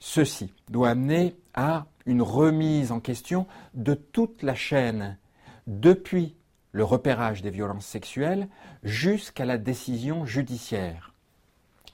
Ceci 0.00 0.52
doit 0.68 0.90
amener 0.90 1.36
à 1.54 1.86
une 2.08 2.22
remise 2.22 2.90
en 2.90 3.00
question 3.00 3.46
de 3.74 3.94
toute 3.94 4.42
la 4.42 4.54
chaîne, 4.54 5.18
depuis 5.66 6.34
le 6.72 6.82
repérage 6.82 7.42
des 7.42 7.50
violences 7.50 7.86
sexuelles 7.86 8.48
jusqu'à 8.82 9.44
la 9.44 9.58
décision 9.58 10.24
judiciaire. 10.24 11.12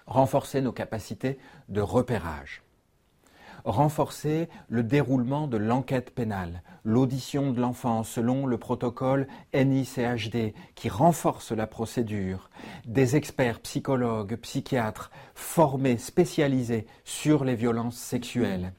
Renforcer 0.06 0.60
nos 0.60 0.72
capacités 0.72 1.38
de 1.68 1.80
repérage 1.80 2.62
renforcer 3.64 4.48
le 4.68 4.82
déroulement 4.82 5.48
de 5.48 5.56
l'enquête 5.56 6.10
pénale, 6.14 6.62
l'audition 6.84 7.50
de 7.50 7.60
l'enfant 7.60 8.02
selon 8.02 8.46
le 8.46 8.58
protocole 8.58 9.26
NICHD 9.54 10.52
qui 10.74 10.88
renforce 10.88 11.50
la 11.52 11.66
procédure, 11.66 12.50
des 12.84 13.16
experts 13.16 13.60
psychologues, 13.60 14.36
psychiatres 14.36 15.10
formés, 15.34 15.96
spécialisés 15.96 16.86
sur 17.04 17.44
les 17.44 17.54
violences 17.54 17.96
sexuelles. 17.96 18.74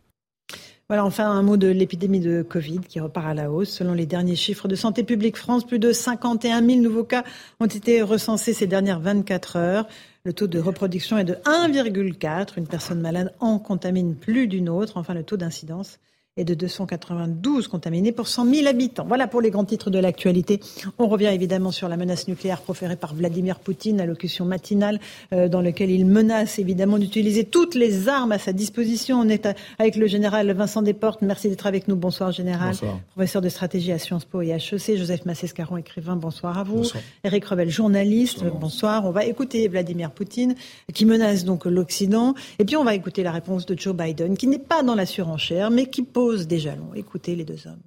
Voilà, 0.88 1.04
enfin 1.04 1.32
un 1.32 1.42
mot 1.42 1.58
de 1.58 1.68
l'épidémie 1.68 2.20
de 2.20 2.44
Covid 2.44 2.82
qui 2.82 3.00
repart 3.00 3.26
à 3.26 3.34
la 3.34 3.50
hausse. 3.50 3.72
Selon 3.72 3.94
les 3.94 4.06
derniers 4.06 4.36
chiffres 4.36 4.68
de 4.68 4.76
Santé 4.76 5.04
publique 5.04 5.36
France, 5.36 5.66
plus 5.66 5.80
de 5.80 5.92
51 5.92 6.64
000 6.64 6.80
nouveaux 6.80 7.04
cas 7.04 7.24
ont 7.60 7.66
été 7.66 8.04
recensés 8.04 8.54
ces 8.54 8.68
dernières 8.68 9.00
24 9.00 9.56
heures. 9.56 9.88
Le 10.26 10.34
taux 10.34 10.46
de 10.46 10.60
reproduction 10.60 11.18
est 11.18 11.24
de 11.24 11.34
1,4. 11.46 12.50
Une 12.58 12.68
personne 12.68 13.02
malade 13.02 13.34
en 13.40 13.58
contamine 13.58 14.16
plus 14.16 14.48
d'une 14.48 14.70
autre. 14.70 14.98
Enfin, 14.98 15.16
le 15.16 15.24
taux 15.24 15.38
d'incidence 15.38 15.98
et 16.38 16.44
de 16.44 16.54
292 16.54 17.70
contaminés 17.70 18.12
pour 18.12 18.28
100 18.28 18.54
000 18.54 18.68
habitants. 18.68 19.06
Voilà 19.08 19.26
pour 19.26 19.40
les 19.40 19.52
grands 19.52 19.64
titres 19.64 19.90
de 19.90 20.00
l'actualité. 20.00 20.60
On 21.00 21.08
revient 21.08 21.28
évidemment 21.28 21.72
sur 21.72 21.88
la 21.88 21.96
menace 21.96 22.28
nucléaire 22.28 22.62
proférée 22.62 22.98
par 22.98 23.16
Vladimir 23.16 23.60
Poutine, 23.60 24.02
allocution 24.02 24.44
matinale 24.44 25.00
euh, 25.32 25.48
dans 25.48 25.62
laquelle 25.62 25.92
il 25.92 26.06
menace 26.06 26.60
évidemment 26.60 26.98
d'utiliser 26.98 27.46
toutes 27.46 27.74
les 27.74 28.10
armes 28.10 28.34
à 28.34 28.38
sa 28.38 28.52
disposition. 28.52 29.22
On 29.22 29.30
est 29.30 29.48
avec 29.80 29.96
le 29.96 30.08
général 30.08 30.52
Vincent 30.52 30.82
Desportes. 30.82 31.22
Merci 31.22 31.48
d'être 31.48 31.68
avec 31.68 31.88
nous. 31.88 31.96
Bonsoir 31.96 32.34
général. 32.34 32.72
Bonsoir. 32.72 33.00
Professeur 33.14 33.42
de 33.42 33.48
stratégie 33.48 33.94
à 33.94 33.98
Sciences 33.98 34.26
Po 34.26 34.42
et 34.42 34.50
HEC. 34.50 34.98
Joseph 34.98 35.24
Massescaron, 35.26 35.78
écrivain. 35.78 36.18
Bonsoir 36.18 36.58
à 36.58 36.64
vous. 36.64 36.80
Bonsoir. 36.80 37.02
Eric 37.24 37.46
Revel, 37.46 37.70
journaliste. 37.70 38.40
Bonsoir. 38.44 38.60
Bonsoir. 38.60 39.06
On 39.06 39.12
va 39.12 39.24
écouter 39.24 39.66
Vladimir 39.70 40.12
Poutine 40.12 40.56
qui 40.94 41.06
menace 41.06 41.46
donc 41.46 41.64
l'Occident. 41.64 42.34
Et 42.60 42.66
puis 42.66 42.76
on 42.76 42.84
va 42.84 42.94
écouter 42.94 43.24
la 43.24 43.32
réponse 43.32 43.66
de 43.66 43.80
Joe 43.80 43.96
Biden 43.96 44.36
qui 44.36 44.48
n'est 44.48 44.60
pas 44.60 44.84
dans 44.84 44.96
la 44.96 45.06
surenchère 45.06 45.72
mais 45.72 45.86
qui 45.86 46.02
pose 46.02 46.25
des 46.34 46.60
jalons. 46.60 46.94
Écoutez 46.94 47.36
les 47.36 47.46
deux 47.46 47.68
hommes. 47.68 47.82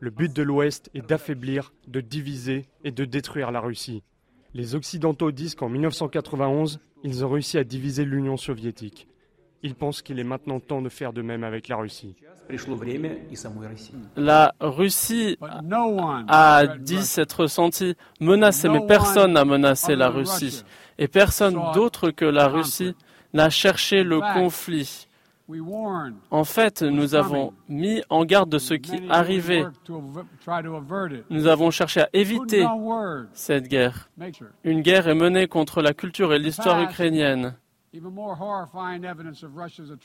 Le 0.00 0.10
but 0.10 0.32
de 0.32 0.42
l'Ouest 0.42 0.90
est 0.94 1.06
d'affaiblir, 1.06 1.72
de 1.88 2.00
diviser 2.00 2.66
et 2.84 2.90
de 2.90 3.04
détruire 3.04 3.50
la 3.50 3.60
Russie. 3.60 4.02
Les 4.54 4.74
Occidentaux 4.74 5.32
disent 5.32 5.54
qu'en 5.54 5.68
1991, 5.68 6.80
ils 7.04 7.24
ont 7.24 7.30
réussi 7.30 7.58
à 7.58 7.64
diviser 7.64 8.04
l'Union 8.04 8.36
soviétique. 8.36 9.08
Ils 9.62 9.74
pensent 9.74 10.02
qu'il 10.02 10.18
est 10.18 10.24
maintenant 10.24 10.60
temps 10.60 10.82
de 10.82 10.88
faire 10.88 11.12
de 11.12 11.22
même 11.22 11.44
avec 11.44 11.68
la 11.68 11.76
Russie. 11.76 12.16
La 14.16 14.54
Russie 14.60 15.38
a 16.28 16.66
dit 16.78 17.02
s'être 17.02 17.46
sentie 17.46 17.94
menacée, 18.20 18.68
mais 18.68 18.84
personne 18.86 19.32
n'a 19.32 19.44
menacé 19.44 19.94
la 19.94 20.08
Russie. 20.08 20.64
Et 20.98 21.08
personne 21.08 21.58
d'autre 21.74 22.10
que 22.10 22.24
la 22.24 22.48
Russie 22.48 22.94
n'a 23.32 23.50
cherché 23.50 24.02
le 24.02 24.20
conflit. 24.34 25.06
En 26.30 26.44
fait, 26.44 26.82
nous 26.82 27.14
avons 27.14 27.52
mis 27.68 28.02
en 28.10 28.24
garde 28.24 28.50
de 28.50 28.58
ce 28.58 28.74
qui 28.74 29.02
arrivait. 29.08 29.64
Nous 31.30 31.46
avons 31.46 31.70
cherché 31.70 32.00
à 32.00 32.08
éviter 32.12 32.66
cette 33.32 33.68
guerre. 33.68 34.10
Une 34.64 34.82
guerre 34.82 35.08
est 35.08 35.14
menée 35.14 35.48
contre 35.48 35.82
la 35.82 35.94
culture 35.94 36.32
et 36.32 36.38
l'histoire 36.38 36.82
ukrainienne. 36.82 37.56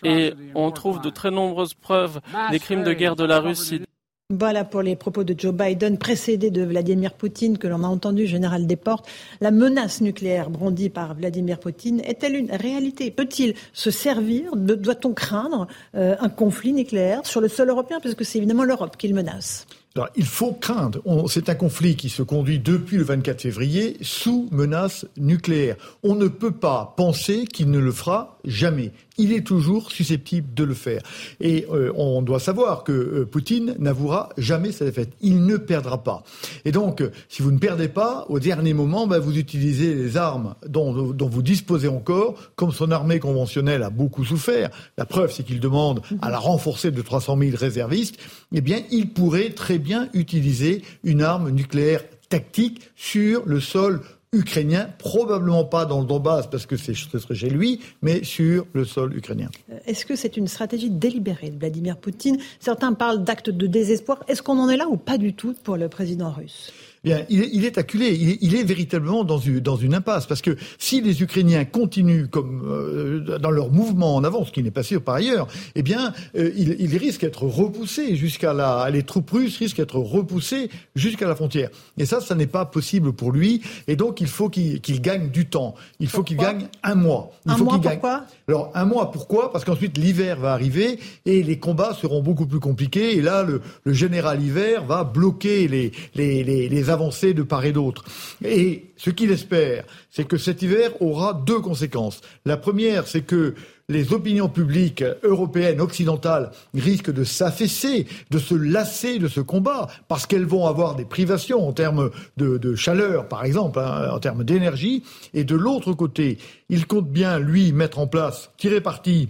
Et 0.04 0.34
on 0.56 0.72
trouve 0.72 1.02
de 1.02 1.10
très 1.10 1.32
nombreuses 1.32 1.74
preuves 1.74 2.20
des 2.52 2.60
crimes 2.60 2.84
de 2.84 2.94
guerre 2.94 3.16
de 3.16 3.24
la 3.24 3.40
Russie, 3.40 3.82
voilà 4.30 4.66
pour 4.66 4.82
les 4.82 4.98
propos 4.98 5.24
de 5.24 5.34
Joe 5.38 5.54
Biden, 5.54 5.98
précédés 5.98 6.52
de 6.52 6.62
Vladimir 6.62 7.14
Poutine, 7.14 7.58
que 7.58 7.66
l'on 7.66 7.86
a 7.86 7.88
entendu, 7.88 8.28
général 8.28 8.68
Desportes. 8.68 9.08
La 9.40 9.52
menace 9.52 10.02
nucléaire 10.02 10.50
brandie 10.50 10.90
par 10.90 11.16
Vladimir 11.16 11.62
Poutine 11.62 12.02
est-elle 12.02 12.36
une 12.36 12.52
réalité? 12.52 13.10
Peut-il 13.10 13.54
se 13.72 13.90
servir 13.90 14.58
Doit-on 14.58 15.14
craindre 15.14 15.68
euh, 15.96 16.18
un 16.20 16.28
conflit 16.28 16.74
nucléaire 16.74 17.26
sur 17.26 17.40
le 17.40 17.48
sol 17.48 17.70
européen? 17.70 18.00
Parce 18.04 18.16
que 18.16 18.26
c'est 18.26 18.40
évidemment 18.40 18.66
l'Europe 18.66 18.98
qu'il 18.98 19.16
menace. 19.16 19.66
Alors, 19.96 20.10
il 20.18 20.26
faut 20.26 20.52
craindre. 20.52 21.02
C'est 21.30 21.48
un 21.48 21.56
conflit 21.56 21.96
qui 21.96 22.10
se 22.10 22.22
conduit 22.22 22.60
depuis 22.60 22.98
le 22.98 23.06
24 23.06 23.42
février 23.42 23.96
sous 24.02 24.50
menace 24.52 25.06
nucléaire. 25.16 25.78
On 26.04 26.16
ne 26.16 26.28
peut 26.28 26.52
pas 26.52 26.94
penser 26.98 27.46
qu'il 27.46 27.72
ne 27.72 27.80
le 27.80 27.94
fera 27.94 28.38
jamais 28.44 28.92
il 29.18 29.34
est 29.34 29.46
toujours 29.46 29.92
susceptible 29.92 30.54
de 30.54 30.64
le 30.64 30.74
faire. 30.74 31.02
Et 31.40 31.66
euh, 31.72 31.92
on 31.96 32.22
doit 32.22 32.40
savoir 32.40 32.84
que 32.84 32.92
euh, 32.92 33.26
Poutine 33.26 33.76
n'avouera 33.80 34.30
jamais 34.38 34.72
sa 34.72 34.86
défaite. 34.86 35.14
Il 35.22 35.46
ne 35.46 35.58
perdra 35.58 36.04
pas. 36.04 36.24
Et 36.66 36.72
donc, 36.72 37.02
euh, 37.02 37.12
si 37.30 37.42
vous 37.42 37.52
ne 37.52 37.58
perdez 37.58 37.88
pas, 37.88 38.26
au 38.30 38.40
dernier 38.40 38.74
moment, 38.74 39.08
bah, 39.08 39.20
vous 39.20 39.38
utilisez 39.38 39.94
les 39.94 40.18
armes 40.18 40.56
dont, 40.68 40.92
vous 40.92 41.42
disposez 41.42 41.88
encore, 41.88 42.36
comme 42.56 42.72
son 42.72 42.92
armée 42.92 43.20
conventionnelle 43.20 43.84
a 43.84 43.90
beaucoup 43.90 44.24
souffert. 44.24 44.70
La 44.98 45.06
preuve, 45.06 45.32
c'est 45.32 45.44
qu'il 45.44 45.60
demande 45.60 46.02
à 46.22 46.30
la 46.30 46.38
renforcer 46.38 46.92
de 46.92 47.02
300 47.02 47.38
000 47.38 47.58
réservistes. 47.58 48.18
Eh 48.54 48.62
bien, 48.62 48.82
il 48.92 49.10
pourrait 49.10 49.50
très 49.50 49.78
bien 49.78 50.10
utiliser 50.14 50.84
une 51.04 51.22
arme 51.22 51.50
nucléaire 51.50 52.02
tactique 52.30 52.82
sur 52.96 53.44
le 53.46 53.60
sol 53.60 54.02
ukrainien, 54.34 54.90
probablement 54.98 55.64
pas 55.64 55.86
dans 55.86 56.02
le 56.02 56.06
Donbass 56.06 56.48
parce 56.48 56.66
que 56.66 56.76
ce 56.76 56.94
serait 56.94 57.36
chez 57.36 57.50
lui, 57.50 57.82
mais 58.02 58.24
sur 58.24 58.66
le 58.74 58.84
sol 58.84 59.16
ukrainien. 59.16 59.50
Euh, 59.72 59.80
est-ce 59.86 60.06
que 60.06 60.16
c'est 60.16 60.36
une 60.36 60.48
stratégie 60.48 60.90
délibérée 60.90 61.50
de 61.50 61.58
Vladimir 61.58 61.98
Poutine? 61.98 62.38
Certains 62.60 62.94
parlent 62.94 63.24
d'actes 63.24 63.50
de 63.50 63.68
désespoir. 63.68 64.24
Est-ce 64.28 64.42
qu'on 64.42 64.60
en 64.60 64.70
est 64.70 64.78
là 64.78 64.88
ou 64.90 64.98
pas 64.98 65.18
du 65.18 65.34
tout 65.34 65.56
pour 65.64 65.78
le 65.78 65.88
président 65.88 66.32
russe? 66.32 66.74
Il, 67.04 67.66
est 67.66 67.78
acculé, 67.78 68.38
il 68.42 68.56
est, 68.56 68.64
véritablement 68.64 69.24
dans 69.24 69.38
une, 69.38 69.94
impasse, 69.94 70.26
parce 70.26 70.42
que 70.42 70.58
si 70.78 71.02
les 71.02 71.22
Ukrainiens 71.22 71.66
continuent 71.66 72.28
comme 72.28 72.64
euh, 72.68 73.38
dans 73.40 73.52
leur 73.52 73.72
mouvement 73.72 74.16
en 74.16 74.24
avant, 74.24 74.46
ce 74.46 74.52
qui 74.52 74.64
n'est 74.64 74.72
pas 74.72 74.84
sûr 74.84 75.02
par 75.02 75.16
ailleurs, 75.16 75.48
eh 75.76 75.84
bien, 75.84 76.14
euh, 76.38 76.52
ils, 76.56 76.98
risquent 76.98 77.22
d'être 77.22 77.44
repoussés 77.44 78.16
jusqu'à 78.16 78.54
la, 78.54 78.90
les 78.90 79.04
troupes 79.04 79.30
russes 79.30 79.58
risquent 79.58 79.78
d'être 79.78 80.00
repoussées 80.00 80.70
jusqu'à 80.96 81.28
la 81.28 81.36
frontière. 81.36 81.70
Et 81.98 82.06
ça, 82.06 82.20
ça 82.22 82.36
n'est 82.36 82.48
pas 82.48 82.66
possible 82.66 83.14
pour 83.14 83.32
lui, 83.32 83.62
et 83.88 83.96
donc 83.96 84.22
il 84.22 84.28
faut 84.28 84.50
qu'il 84.50 85.02
gagne 85.02 85.30
du 85.30 85.48
temps. 85.48 85.76
Il 86.00 86.08
faut 86.08 86.24
qu'il 86.24 86.38
gagne 86.38 86.68
un 86.84 86.96
mois. 86.96 87.32
Il 87.46 87.52
un 87.52 87.56
faut 87.56 87.64
mois, 87.66 87.80
pourquoi? 87.80 88.26
Alors 88.48 88.72
un 88.74 88.86
mois, 88.86 89.12
pourquoi? 89.12 89.52
Parce 89.52 89.66
qu'ensuite 89.66 89.98
l'hiver 89.98 90.40
va 90.40 90.54
arriver 90.54 91.00
et 91.26 91.44
les 91.44 91.60
combats 91.60 91.94
seront 91.94 92.22
beaucoup 92.22 92.46
plus 92.46 92.60
compliqués. 92.60 93.18
Et 93.18 93.22
là, 93.22 93.44
le, 93.44 93.62
général 93.94 94.44
hiver 94.44 94.86
va 94.86 95.04
bloquer 95.04 95.68
les, 95.68 95.92
les, 96.16 96.44
les, 96.44 96.70
les 96.70 96.90
avancées 96.98 97.34
de 97.34 97.44
part 97.44 97.66
et 97.66 97.72
d'autre. 97.72 98.04
Et 98.44 98.92
ce 98.98 99.12
qu'il 99.12 99.32
espère, 99.32 99.86
c'est 100.10 100.28
que 100.28 100.38
cet 100.38 100.64
hiver 100.64 100.92
aura 101.00 101.34
deux 101.34 101.60
conséquences. 101.60 102.22
La 102.46 102.58
première, 102.58 103.08
c'est 103.08 103.22
que 103.22 103.54
les 103.88 104.12
opinions 104.12 104.50
publiques 104.50 105.04
européennes, 105.24 105.80
occidentales, 105.80 106.52
risquent 106.74 107.14
de 107.14 107.24
s'affaisser, 107.24 108.08
de 108.32 108.40
se 108.40 108.56
lasser 108.56 109.20
de 109.20 109.28
ce 109.28 109.40
combat, 109.40 109.88
parce 110.08 110.26
qu'elles 110.26 110.46
vont 110.46 110.66
avoir 110.66 110.96
des 110.96 111.06
privations 111.06 111.66
en 111.66 111.72
termes 111.72 112.10
de, 112.36 112.76
chaleur, 112.76 113.28
par 113.30 113.46
exemple, 113.46 113.80
hein, 113.80 114.10
en 114.12 114.20
termes 114.20 114.44
d'énergie. 114.44 115.04
Et 115.34 115.44
de 115.44 115.56
l'autre 115.56 115.94
côté, 115.94 116.38
il 116.70 116.86
compte 116.88 117.10
bien, 117.10 117.40
lui, 117.40 117.72
mettre 117.72 118.00
en 118.00 118.08
place, 118.08 118.50
tirer 118.58 118.82
parti 118.82 119.30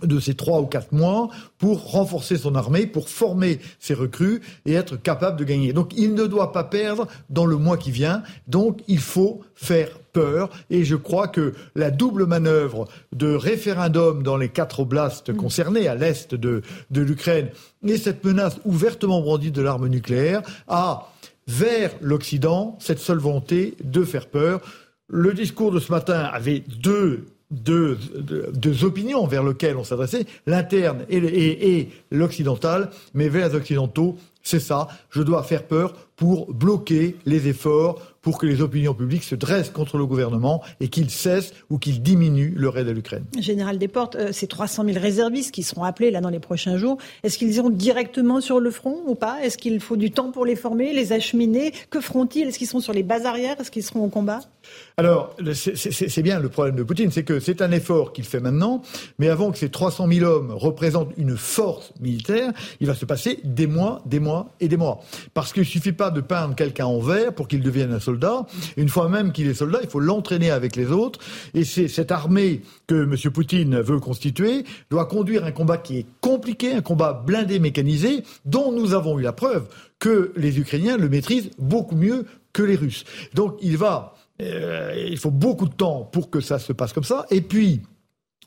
de 0.00 0.20
ces 0.20 0.34
trois 0.34 0.60
ou 0.60 0.66
quatre 0.66 0.92
mois 0.92 1.28
pour 1.58 1.92
renforcer 1.92 2.38
son 2.38 2.54
armée, 2.54 2.86
pour 2.86 3.10
former 3.10 3.58
ses 3.78 3.92
recrues 3.92 4.40
et 4.64 4.72
être 4.72 4.96
capable 4.96 5.38
de 5.38 5.44
gagner. 5.44 5.74
Donc 5.74 5.92
il 5.96 6.14
ne 6.14 6.26
doit 6.26 6.52
pas 6.52 6.64
perdre 6.64 7.06
dans 7.28 7.44
le 7.44 7.56
mois 7.56 7.76
qui 7.76 7.90
vient. 7.90 8.22
Donc 8.46 8.80
il 8.88 9.00
faut 9.00 9.42
faire 9.54 9.90
peur. 10.12 10.48
Et 10.70 10.84
je 10.84 10.96
crois 10.96 11.28
que 11.28 11.52
la 11.74 11.90
double 11.90 12.24
manœuvre 12.24 12.88
de 13.12 13.34
référendum 13.34 14.22
dans 14.22 14.38
les 14.38 14.48
quatre 14.48 14.80
oblasts 14.80 15.28
mm. 15.28 15.36
concernés 15.36 15.88
à 15.88 15.94
l'est 15.94 16.34
de, 16.34 16.62
de 16.90 17.00
l'Ukraine 17.02 17.48
et 17.86 17.98
cette 17.98 18.24
menace 18.24 18.56
ouvertement 18.64 19.20
brandie 19.20 19.50
de 19.50 19.60
l'arme 19.60 19.88
nucléaire 19.88 20.42
a 20.68 21.12
vers 21.46 21.90
l'Occident 22.00 22.78
cette 22.80 22.98
seule 22.98 23.18
volonté 23.18 23.76
de 23.84 24.04
faire 24.04 24.26
peur. 24.26 24.60
Le 25.08 25.34
discours 25.34 25.70
de 25.70 25.80
ce 25.80 25.92
matin 25.92 26.20
avait 26.32 26.64
deux 26.80 27.26
deux, 27.52 27.98
opinions 28.84 29.26
vers 29.26 29.44
lesquelles 29.44 29.76
on 29.76 29.84
s'adressait, 29.84 30.26
l'interne 30.46 31.04
et, 31.10 31.88
l'occidental, 32.10 32.90
mais 33.14 33.28
vers 33.28 33.48
les 33.48 33.54
occidentaux, 33.54 34.16
c'est 34.42 34.60
ça, 34.60 34.88
je 35.10 35.22
dois 35.22 35.44
faire 35.44 35.64
peur 35.64 35.94
pour 36.16 36.52
bloquer 36.52 37.16
les 37.26 37.46
efforts 37.48 38.00
pour 38.22 38.38
que 38.38 38.46
les 38.46 38.60
opinions 38.60 38.94
publiques 38.94 39.24
se 39.24 39.34
dressent 39.34 39.70
contre 39.70 39.98
le 39.98 40.06
gouvernement 40.06 40.62
et 40.80 40.88
qu'ils 40.88 41.10
cessent 41.10 41.52
ou 41.70 41.78
qu'ils 41.78 42.02
diminuent 42.02 42.54
leur 42.56 42.78
aide 42.78 42.88
à 42.88 42.92
l'Ukraine. 42.92 43.24
Général 43.38 43.78
Desportes, 43.78 44.14
euh, 44.14 44.32
ces 44.32 44.46
300 44.46 44.84
000 44.84 44.98
réservistes 45.00 45.50
qui 45.50 45.64
seront 45.64 45.82
appelés 45.82 46.10
là 46.10 46.20
dans 46.20 46.30
les 46.30 46.38
prochains 46.38 46.76
jours, 46.76 46.98
est-ce 47.24 47.36
qu'ils 47.36 47.54
iront 47.54 47.70
directement 47.70 48.40
sur 48.40 48.60
le 48.60 48.70
front 48.70 49.02
ou 49.06 49.16
pas? 49.16 49.42
Est-ce 49.42 49.58
qu'il 49.58 49.80
faut 49.80 49.96
du 49.96 50.12
temps 50.12 50.30
pour 50.30 50.46
les 50.46 50.56
former, 50.56 50.92
les 50.92 51.12
acheminer? 51.12 51.72
Que 51.90 52.00
feront-ils? 52.00 52.48
Est-ce 52.48 52.58
qu'ils 52.58 52.68
seront 52.68 52.80
sur 52.80 52.92
les 52.92 53.02
bases 53.02 53.26
arrières? 53.26 53.60
Est-ce 53.60 53.70
qu'ils 53.70 53.82
seront 53.82 54.04
au 54.04 54.08
combat? 54.08 54.40
Alors, 54.96 55.34
c'est 55.54 56.22
bien 56.22 56.38
le 56.38 56.48
problème 56.48 56.76
de 56.76 56.82
Poutine, 56.82 57.10
c'est 57.10 57.24
que 57.24 57.40
c'est 57.40 57.62
un 57.62 57.72
effort 57.72 58.12
qu'il 58.12 58.24
fait 58.24 58.40
maintenant, 58.40 58.82
mais 59.18 59.28
avant 59.28 59.50
que 59.50 59.58
ces 59.58 59.70
300 59.70 60.06
000 60.08 60.30
hommes 60.30 60.50
représentent 60.52 61.12
une 61.16 61.36
force 61.36 61.92
militaire, 62.00 62.52
il 62.80 62.86
va 62.86 62.94
se 62.94 63.04
passer 63.04 63.40
des 63.42 63.66
mois, 63.66 64.02
des 64.06 64.20
mois 64.20 64.50
et 64.60 64.68
des 64.68 64.76
mois. 64.76 65.02
Parce 65.34 65.52
qu'il 65.52 65.62
ne 65.62 65.66
suffit 65.66 65.92
pas 65.92 66.10
de 66.10 66.20
peindre 66.20 66.54
quelqu'un 66.54 66.86
en 66.86 67.00
vert 67.00 67.32
pour 67.32 67.48
qu'il 67.48 67.62
devienne 67.62 67.92
un 67.92 68.00
soldat. 68.00 68.46
Une 68.76 68.88
fois 68.88 69.08
même 69.08 69.32
qu'il 69.32 69.48
est 69.48 69.54
soldat, 69.54 69.80
il 69.82 69.88
faut 69.88 70.00
l'entraîner 70.00 70.50
avec 70.50 70.76
les 70.76 70.90
autres. 70.90 71.20
Et 71.54 71.64
c'est 71.64 71.88
cette 71.88 72.12
armée 72.12 72.62
que 72.86 73.04
M. 73.04 73.16
Poutine 73.32 73.80
veut 73.80 73.98
constituer 73.98 74.64
doit 74.90 75.06
conduire 75.06 75.44
un 75.44 75.52
combat 75.52 75.78
qui 75.78 75.98
est 75.98 76.06
compliqué, 76.20 76.74
un 76.74 76.82
combat 76.82 77.12
blindé, 77.12 77.58
mécanisé, 77.58 78.24
dont 78.44 78.72
nous 78.72 78.94
avons 78.94 79.18
eu 79.18 79.22
la 79.22 79.32
preuve 79.32 79.66
que 79.98 80.32
les 80.36 80.58
Ukrainiens 80.58 80.96
le 80.96 81.08
maîtrisent 81.08 81.50
beaucoup 81.58 81.96
mieux 81.96 82.26
que 82.52 82.62
les 82.62 82.76
Russes. 82.76 83.04
Donc 83.34 83.56
il 83.62 83.76
va 83.76 84.14
euh, 84.42 85.06
il 85.08 85.18
faut 85.18 85.30
beaucoup 85.30 85.68
de 85.68 85.74
temps 85.74 86.08
pour 86.10 86.30
que 86.30 86.40
ça 86.40 86.58
se 86.58 86.72
passe 86.72 86.92
comme 86.92 87.04
ça. 87.04 87.26
Et 87.30 87.40
puis, 87.40 87.82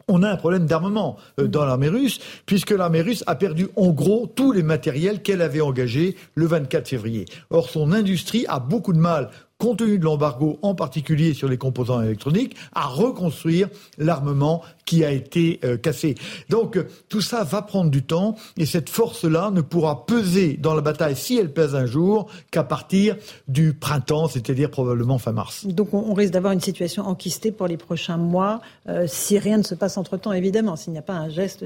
on 0.07 0.23
a 0.23 0.29
un 0.29 0.37
problème 0.37 0.65
d'armement 0.65 1.17
euh, 1.39 1.47
dans 1.47 1.65
l'armée 1.65 1.89
russe, 1.89 2.19
puisque 2.45 2.71
l'armée 2.71 3.01
russe 3.01 3.23
a 3.27 3.35
perdu 3.35 3.67
en 3.75 3.91
gros 3.91 4.27
tous 4.27 4.51
les 4.51 4.63
matériels 4.63 5.21
qu'elle 5.21 5.41
avait 5.41 5.61
engagés 5.61 6.15
le 6.35 6.45
24 6.45 6.87
février. 6.87 7.25
Or, 7.49 7.69
son 7.69 7.91
industrie 7.91 8.45
a 8.47 8.59
beaucoup 8.59 8.93
de 8.93 8.99
mal 8.99 9.29
compte 9.57 9.79
tenu 9.79 9.97
de 9.97 10.03
l'embargo, 10.03 10.59
en 10.61 10.75
particulier 10.75 11.33
sur 11.33 11.47
les 11.47 11.57
composants 11.57 12.01
électroniques, 12.01 12.55
à 12.73 12.87
reconstruire 12.87 13.69
l'armement 13.97 14.61
qui 14.85 15.03
a 15.03 15.11
été 15.11 15.59
euh, 15.63 15.77
cassé. 15.77 16.15
Donc 16.49 16.77
euh, 16.77 16.87
tout 17.09 17.21
ça 17.21 17.43
va 17.43 17.61
prendre 17.61 17.89
du 17.89 18.03
temps 18.03 18.35
et 18.57 18.65
cette 18.65 18.89
force-là 18.89 19.51
ne 19.51 19.61
pourra 19.61 20.05
peser 20.05 20.57
dans 20.57 20.75
la 20.75 20.81
bataille, 20.81 21.15
si 21.15 21.37
elle 21.37 21.51
pèse 21.51 21.75
un 21.75 21.85
jour, 21.85 22.27
qu'à 22.51 22.63
partir 22.63 23.15
du 23.47 23.73
printemps, 23.73 24.27
c'est-à-dire 24.27 24.69
probablement 24.69 25.17
fin 25.17 25.31
mars. 25.31 25.65
Donc 25.65 25.93
on, 25.93 26.13
risque 26.13 26.33
d'avoir 26.33 26.53
une 26.53 26.61
situation 26.61 27.03
enquistée 27.03 27.51
pour 27.51 27.67
les 27.67 27.77
prochains 27.77 28.17
mois, 28.17 28.61
euh, 28.87 29.05
si 29.07 29.39
rien 29.39 29.57
ne 29.57 29.63
se 29.63 29.75
passe 29.75 29.97
entre-temps, 29.97 30.33
évidemment, 30.33 30.75
s'il 30.75 30.93
n'y 30.93 30.99
a 30.99 31.03
pas 31.03 31.13
un 31.13 31.29
geste 31.29 31.65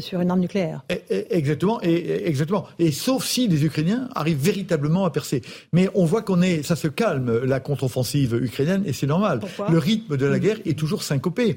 sur 0.00 0.20
une 0.20 0.30
arme 0.30 0.40
nucléaire. 0.40 0.82
exactement, 1.10 1.80
et, 1.82 2.26
exactement. 2.26 2.66
Et 2.78 2.92
sauf 2.92 3.24
si 3.24 3.48
les 3.48 3.64
Ukrainiens 3.64 4.08
arrivent 4.14 4.42
véritablement 4.42 5.04
à 5.04 5.10
percer. 5.10 5.42
Mais 5.72 5.88
on 5.94 6.04
voit 6.04 6.22
qu'on 6.22 6.42
est, 6.42 6.62
ça 6.62 6.76
se 6.76 6.88
calme 6.88 7.44
la 7.44 7.60
contre-offensive 7.60 8.34
ukrainienne 8.42 8.82
et 8.86 8.92
c'est 8.92 9.06
normal. 9.06 9.40
Le 9.68 9.78
rythme 9.78 10.16
de 10.16 10.26
la 10.26 10.38
guerre 10.38 10.58
est 10.64 10.78
toujours 10.78 11.02
syncopé. 11.02 11.56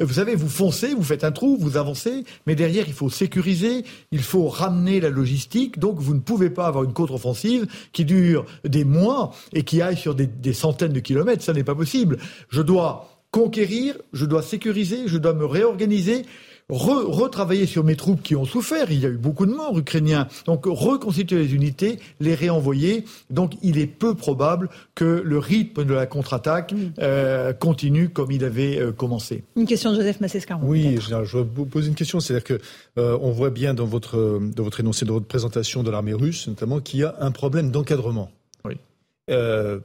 Vous 0.00 0.14
savez, 0.14 0.36
vous 0.36 0.48
foncez, 0.48 0.94
vous 0.94 1.02
faites 1.02 1.24
un 1.24 1.32
trou, 1.32 1.56
vous 1.58 1.76
avancez, 1.76 2.24
mais 2.46 2.54
derrière, 2.54 2.84
il 2.86 2.92
faut 2.94 3.10
sécuriser, 3.10 3.84
il 4.12 4.22
faut 4.22 4.46
ramener 4.46 5.00
la 5.00 5.10
logistique. 5.10 5.80
Donc, 5.80 5.98
vous 5.98 6.14
ne 6.14 6.20
pouvez 6.20 6.50
pas 6.50 6.66
avoir 6.66 6.84
une 6.84 6.92
contre-offensive 6.92 7.66
qui 7.92 8.04
dure 8.04 8.46
des 8.64 8.84
mois 8.84 9.32
et 9.52 9.64
qui 9.64 9.82
aille 9.82 9.96
sur 9.96 10.14
des, 10.14 10.28
des 10.28 10.52
centaines 10.52 10.92
de 10.92 11.00
kilomètres. 11.00 11.42
Ça 11.42 11.52
n'est 11.52 11.64
pas 11.64 11.74
possible. 11.74 12.18
Je 12.48 12.62
dois 12.62 13.08
conquérir, 13.32 13.96
je 14.12 14.24
dois 14.24 14.42
sécuriser, 14.42 15.02
je 15.06 15.18
dois 15.18 15.34
me 15.34 15.44
réorganiser 15.44 16.24
retravailler 16.70 17.66
sur 17.66 17.82
mes 17.82 17.96
troupes 17.96 18.22
qui 18.22 18.36
ont 18.36 18.44
souffert. 18.44 18.90
Il 18.90 19.00
y 19.00 19.06
a 19.06 19.08
eu 19.08 19.16
beaucoup 19.16 19.46
de 19.46 19.52
morts 19.52 19.76
ukrainiens. 19.78 20.28
Donc 20.44 20.66
reconstituer 20.66 21.38
les 21.38 21.54
unités, 21.54 21.98
les 22.20 22.34
réenvoyer. 22.34 23.04
Donc 23.30 23.52
il 23.62 23.78
est 23.78 23.86
peu 23.86 24.14
probable 24.14 24.68
que 24.94 25.22
le 25.24 25.38
rythme 25.38 25.84
de 25.84 25.94
la 25.94 26.06
contre-attaque 26.06 26.74
euh, 26.98 27.52
continue 27.54 28.10
comme 28.10 28.30
il 28.30 28.44
avait 28.44 28.78
euh, 28.78 28.92
commencé. 28.92 29.44
Une 29.56 29.66
question 29.66 29.92
de 29.92 29.96
Joseph 29.96 30.20
Massescaron. 30.20 30.60
Oui, 30.66 30.98
je, 31.00 31.24
je 31.24 31.38
vous 31.38 31.64
poser 31.64 31.88
une 31.88 31.94
question. 31.94 32.20
C'est-à-dire 32.20 32.44
que 32.44 32.60
euh, 32.98 33.18
on 33.22 33.30
voit 33.30 33.50
bien 33.50 33.72
dans 33.72 33.86
votre, 33.86 34.38
dans 34.54 34.62
votre 34.62 34.80
énoncé, 34.80 35.06
dans 35.06 35.14
votre 35.14 35.26
présentation 35.26 35.82
de 35.82 35.90
l'armée 35.90 36.12
russe, 36.14 36.48
notamment, 36.48 36.80
qu'il 36.80 37.00
y 37.00 37.04
a 37.04 37.16
un 37.20 37.30
problème 37.30 37.70
d'encadrement. 37.70 38.30
Oui. 38.64 38.74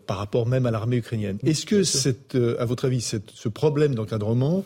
par 0.07 0.17
rapport 0.17 0.47
même 0.47 0.65
à 0.65 0.71
l'armée 0.71 0.97
ukrainienne. 0.97 1.37
Est-ce 1.43 1.65
que, 1.65 1.83
cette, 1.83 2.35
à 2.35 2.65
votre 2.65 2.85
avis, 2.85 3.01
cette, 3.01 3.29
ce 3.31 3.49
problème 3.49 3.93
d'encadrement 3.93 4.65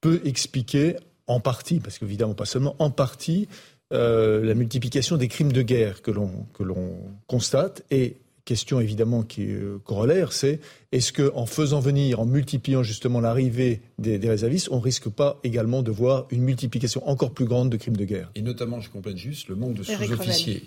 peut 0.00 0.20
expliquer 0.24 0.96
en 1.28 1.40
partie, 1.40 1.80
parce 1.80 1.98
qu'évidemment 1.98 2.34
pas 2.34 2.46
seulement, 2.46 2.74
en 2.78 2.90
partie, 2.90 3.48
euh, 3.92 4.44
la 4.44 4.54
multiplication 4.54 5.16
des 5.16 5.28
crimes 5.28 5.52
de 5.52 5.62
guerre 5.62 6.02
que 6.02 6.10
l'on 6.10 6.92
constate. 7.26 7.84
Et 7.90 8.16
question 8.44 8.80
évidemment 8.80 9.22
qui 9.22 9.44
est 9.44 9.52
euh, 9.52 9.78
corollaire, 9.84 10.32
c'est 10.32 10.60
est-ce 10.90 11.12
qu'en 11.12 11.44
faisant 11.44 11.80
venir, 11.80 12.18
en 12.18 12.24
multipliant 12.24 12.82
justement 12.82 13.20
l'arrivée 13.20 13.82
des, 13.98 14.16
réservistes, 14.16 14.68
on 14.70 14.80
risque 14.80 15.10
pas 15.10 15.38
également 15.44 15.82
de 15.82 15.90
voir 15.90 16.26
une 16.30 16.42
multiplication 16.42 17.06
encore 17.06 17.32
plus 17.32 17.44
grande 17.44 17.68
de 17.68 17.76
crimes 17.76 17.96
de 17.96 18.06
guerre? 18.06 18.30
Et 18.34 18.40
notamment, 18.40 18.80
je 18.80 18.88
complète 18.88 19.18
juste, 19.18 19.48
le 19.48 19.56
manque 19.56 19.74
de 19.74 19.82
sous-officiers, 19.82 20.62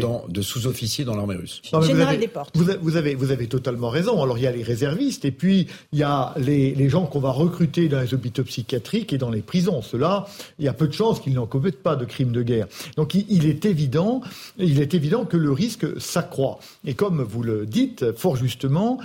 dans, 0.00 0.24
de 0.28 0.42
sous-officiers 0.42 1.04
dans 1.04 1.16
l'armée 1.16 1.34
russe. 1.34 1.60
Général 1.82 2.20
vous 2.54 2.70
avez, 2.70 2.78
vous, 2.80 2.96
avez, 2.96 3.14
vous 3.16 3.30
avez 3.32 3.48
totalement 3.48 3.88
raison. 3.88 4.22
Alors 4.22 4.38
il 4.38 4.44
y 4.44 4.46
a 4.46 4.52
les 4.52 4.62
réservistes 4.62 5.24
et 5.24 5.32
puis 5.32 5.66
il 5.92 5.98
y 5.98 6.02
a 6.04 6.34
les, 6.36 6.74
les 6.74 6.88
gens 6.88 7.06
qu'on 7.06 7.20
va 7.20 7.30
recruter 7.30 7.88
dans 7.88 8.00
les 8.00 8.14
hôpitaux 8.14 8.44
psychiatriques 8.44 9.12
et 9.12 9.18
dans 9.18 9.30
les 9.30 9.42
prisons. 9.42 9.82
Ceux-là, 9.82 10.26
il 10.58 10.64
y 10.64 10.68
a 10.68 10.72
peu 10.72 10.86
de 10.86 10.92
chances 10.92 11.20
qu'ils 11.20 11.34
n'en 11.34 11.46
commettent 11.46 11.82
pas 11.82 11.96
de 11.96 12.04
crimes 12.04 12.32
de 12.32 12.42
guerre. 12.42 12.68
Donc 12.96 13.14
il, 13.14 13.46
est 13.46 13.64
évident, 13.64 14.20
il 14.58 14.80
est 14.80 14.94
évident 14.94 15.24
que 15.24 15.36
le 15.36 15.50
risque 15.50 16.00
s'accroît. 16.00 16.60
Et 16.86 16.94
comme 16.94 17.22
vous 17.22 17.42
le 17.42 17.66
dites 17.66 18.12
fort 18.16 18.36
justement, 18.36 18.98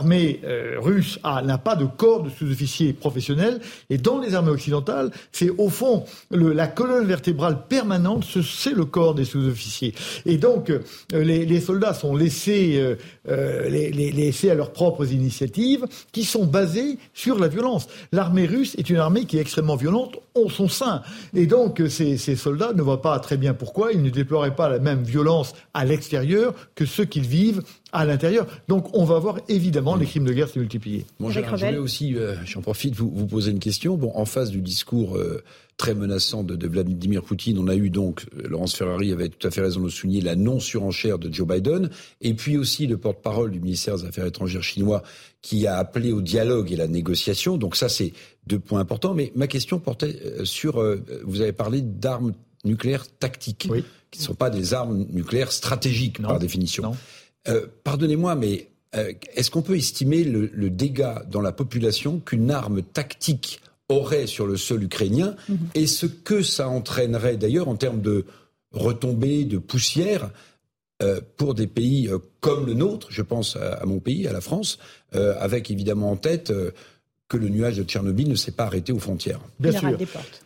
l'armée 0.00 0.40
euh, 0.44 0.76
russe 0.80 1.18
n'a 1.24 1.58
pas 1.58 1.76
de 1.76 1.84
corps 1.84 2.22
de 2.22 2.30
sous-officiers 2.30 2.94
professionnels. 2.94 3.60
Et 3.90 3.98
dans 3.98 4.18
les 4.18 4.34
armées 4.34 4.50
occidentales, 4.50 5.10
c'est 5.30 5.50
au 5.50 5.68
fond 5.68 6.04
la 6.30 6.66
colonne 6.66 7.06
vertébrale 7.06 7.66
permanente, 7.68 8.24
c'est 8.42 8.74
le 8.74 8.86
corps 8.86 9.14
des 9.14 9.26
sous-officiers. 9.26 9.94
Et 10.24 10.38
donc, 10.38 10.70
euh, 10.70 10.80
les, 11.12 11.60
soldats 11.60 11.92
sont 11.92 12.16
laissés, 12.16 12.96
euh, 13.28 13.68
laissés 13.68 14.50
à 14.50 14.54
leurs 14.54 14.72
propres 14.72 15.12
initiatives, 15.12 15.84
qui 16.12 16.24
sont 16.24 16.46
basées 16.46 16.96
sur 17.12 17.38
la 17.38 17.48
violence. 17.48 17.86
L'armée 18.12 18.46
russe 18.46 18.74
est 18.78 18.88
une 18.88 18.96
armée 18.96 19.26
qui 19.26 19.36
est 19.36 19.40
extrêmement 19.40 19.76
violente 19.76 20.16
en 20.34 20.48
son 20.48 20.68
sein. 20.68 21.02
Et 21.34 21.46
donc, 21.46 21.82
ces, 21.90 22.16
ces 22.16 22.36
soldats 22.36 22.72
ne 22.72 22.80
voient 22.80 23.02
pas 23.02 23.18
très 23.18 23.36
bien 23.36 23.52
pourquoi 23.52 23.92
ils 23.92 24.02
ne 24.02 24.10
déploieraient 24.10 24.56
pas 24.56 24.70
la 24.70 24.78
même 24.78 25.02
violence 25.02 25.54
à 25.74 25.84
l'extérieur 25.84 26.54
que 26.74 26.86
ceux 26.86 27.04
qu'ils 27.04 27.26
vivent 27.26 27.62
à 27.92 28.04
l'intérieur. 28.04 28.46
Donc 28.68 28.96
on 28.96 29.04
va 29.04 29.18
voir 29.18 29.40
évidemment 29.48 29.96
les 29.96 30.06
crimes 30.06 30.24
de 30.24 30.32
guerre 30.32 30.48
se 30.48 30.58
multiplier. 30.58 31.06
Bon, 31.18 31.30
je 31.30 31.40
voulais 31.40 31.78
aussi, 31.78 32.16
euh, 32.16 32.36
j'en 32.44 32.60
profite, 32.60 32.94
vous, 32.94 33.10
vous 33.12 33.26
poser 33.26 33.50
une 33.50 33.58
question. 33.58 33.96
Bon, 33.96 34.12
en 34.14 34.24
face 34.24 34.50
du 34.50 34.60
discours 34.60 35.16
euh, 35.16 35.42
très 35.76 35.94
menaçant 35.94 36.44
de, 36.44 36.66
Vladimir 36.66 37.22
Poutine, 37.22 37.58
on 37.58 37.68
a 37.68 37.74
eu 37.74 37.90
donc, 37.90 38.26
euh, 38.36 38.48
Laurence 38.48 38.76
Ferrari 38.76 39.12
avait 39.12 39.28
tout 39.28 39.46
à 39.46 39.50
fait 39.50 39.60
raison 39.60 39.80
de 39.80 39.88
souligner, 39.88 40.20
la 40.20 40.36
non-surenchère 40.36 41.18
de 41.18 41.32
Joe 41.32 41.48
Biden, 41.48 41.90
et 42.20 42.34
puis 42.34 42.56
aussi 42.56 42.86
le 42.86 42.98
porte-parole 42.98 43.50
du 43.50 43.60
ministère 43.60 43.96
des 43.96 44.04
Affaires 44.04 44.26
étrangères 44.26 44.62
chinois 44.62 45.02
qui 45.42 45.66
a 45.66 45.76
appelé 45.76 46.12
au 46.12 46.20
dialogue 46.20 46.70
et 46.70 46.76
la 46.76 46.86
négociation. 46.86 47.56
Donc 47.56 47.76
ça, 47.76 47.88
c'est 47.88 48.12
deux 48.46 48.58
points 48.58 48.80
importants. 48.80 49.14
Mais 49.14 49.32
ma 49.34 49.46
question 49.46 49.78
portait 49.78 50.20
sur, 50.44 50.84
vous 51.24 51.40
avez 51.40 51.52
parlé 51.52 51.80
d'armes 51.80 52.34
nucléaires 52.64 53.06
tactiques, 53.18 53.70
qui 54.10 54.20
ne 54.20 54.24
sont 54.24 54.34
pas 54.34 54.50
des 54.50 54.74
armes 54.74 55.06
nucléaires 55.10 55.52
stratégiques 55.52 56.20
par 56.20 56.38
définition. 56.38 56.82
Non. 56.82 56.96
Euh, 57.48 57.66
pardonnez-moi, 57.84 58.34
mais 58.34 58.68
euh, 58.94 59.12
est-ce 59.34 59.50
qu'on 59.50 59.62
peut 59.62 59.76
estimer 59.76 60.24
le, 60.24 60.70
dégât 60.70 61.24
dans 61.30 61.40
la 61.40 61.52
population 61.52 62.20
qu'une 62.20 62.50
arme 62.50 62.82
tactique 62.82 63.60
aurait 63.88 64.26
sur 64.26 64.46
le 64.46 64.56
sol 64.56 64.84
ukrainien 64.84 65.34
mhm. 65.48 65.58
et 65.74 65.86
ce 65.86 66.06
que 66.06 66.42
ça 66.42 66.68
entraînerait 66.68 67.36
d'ailleurs 67.36 67.68
en 67.68 67.76
termes 67.76 68.00
de 68.00 68.24
retombées, 68.72 69.44
de 69.44 69.58
poussière 69.58 70.30
euh, 71.02 71.20
pour 71.36 71.54
des 71.54 71.66
pays 71.66 72.10
comme 72.40 72.66
le 72.66 72.74
nôtre, 72.74 73.08
je 73.10 73.22
pense 73.22 73.56
à, 73.56 73.84
mon 73.86 74.00
pays, 74.00 74.28
à 74.28 74.32
la 74.32 74.40
France, 74.40 74.78
avec 75.12 75.70
évidemment 75.70 76.12
en 76.12 76.16
tête 76.16 76.52
que 77.30 77.36
le 77.36 77.48
nuage 77.48 77.76
de 77.76 77.84
Tchernobyl 77.84 78.28
ne 78.28 78.34
s'est 78.34 78.50
pas 78.50 78.64
arrêté 78.64 78.92
aux 78.92 78.98
frontières. 78.98 79.38
Bien 79.60 79.70
sûr. 79.70 79.96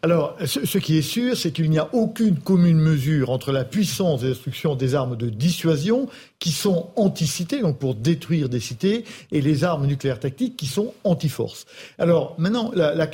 Alors, 0.03 0.37
ce, 0.45 0.77
qui 0.77 0.99
est 0.99 1.03
sûr, 1.03 1.35
c'est 1.35 1.51
qu'il 1.51 1.71
n'y 1.71 1.79
a 1.79 1.89
aucune 1.95 2.37
commune 2.37 2.79
mesure 2.79 3.31
entre 3.31 3.53
la 3.53 3.65
puissance 3.65 4.21
des 4.21 4.29
destruction 4.29 4.75
des 4.75 4.95
armes 4.95 5.17
de 5.17 5.31
dissuasion 5.31 6.09
qui 6.39 6.53
sont 6.53 6.91
anti-cités, 6.97 7.63
donc 7.63 7.79
pour 7.79 7.95
détruire 7.95 8.51
des 8.51 8.61
cités, 8.61 9.07
et 9.33 9.41
les 9.41 9.65
armes 9.65 9.87
nucléaires 9.87 10.21
tactiques 10.21 10.59
qui 10.59 10.67
sont 10.67 10.93
anti-force. 11.05 11.65
Alors, 11.99 12.35
maintenant, 12.37 12.71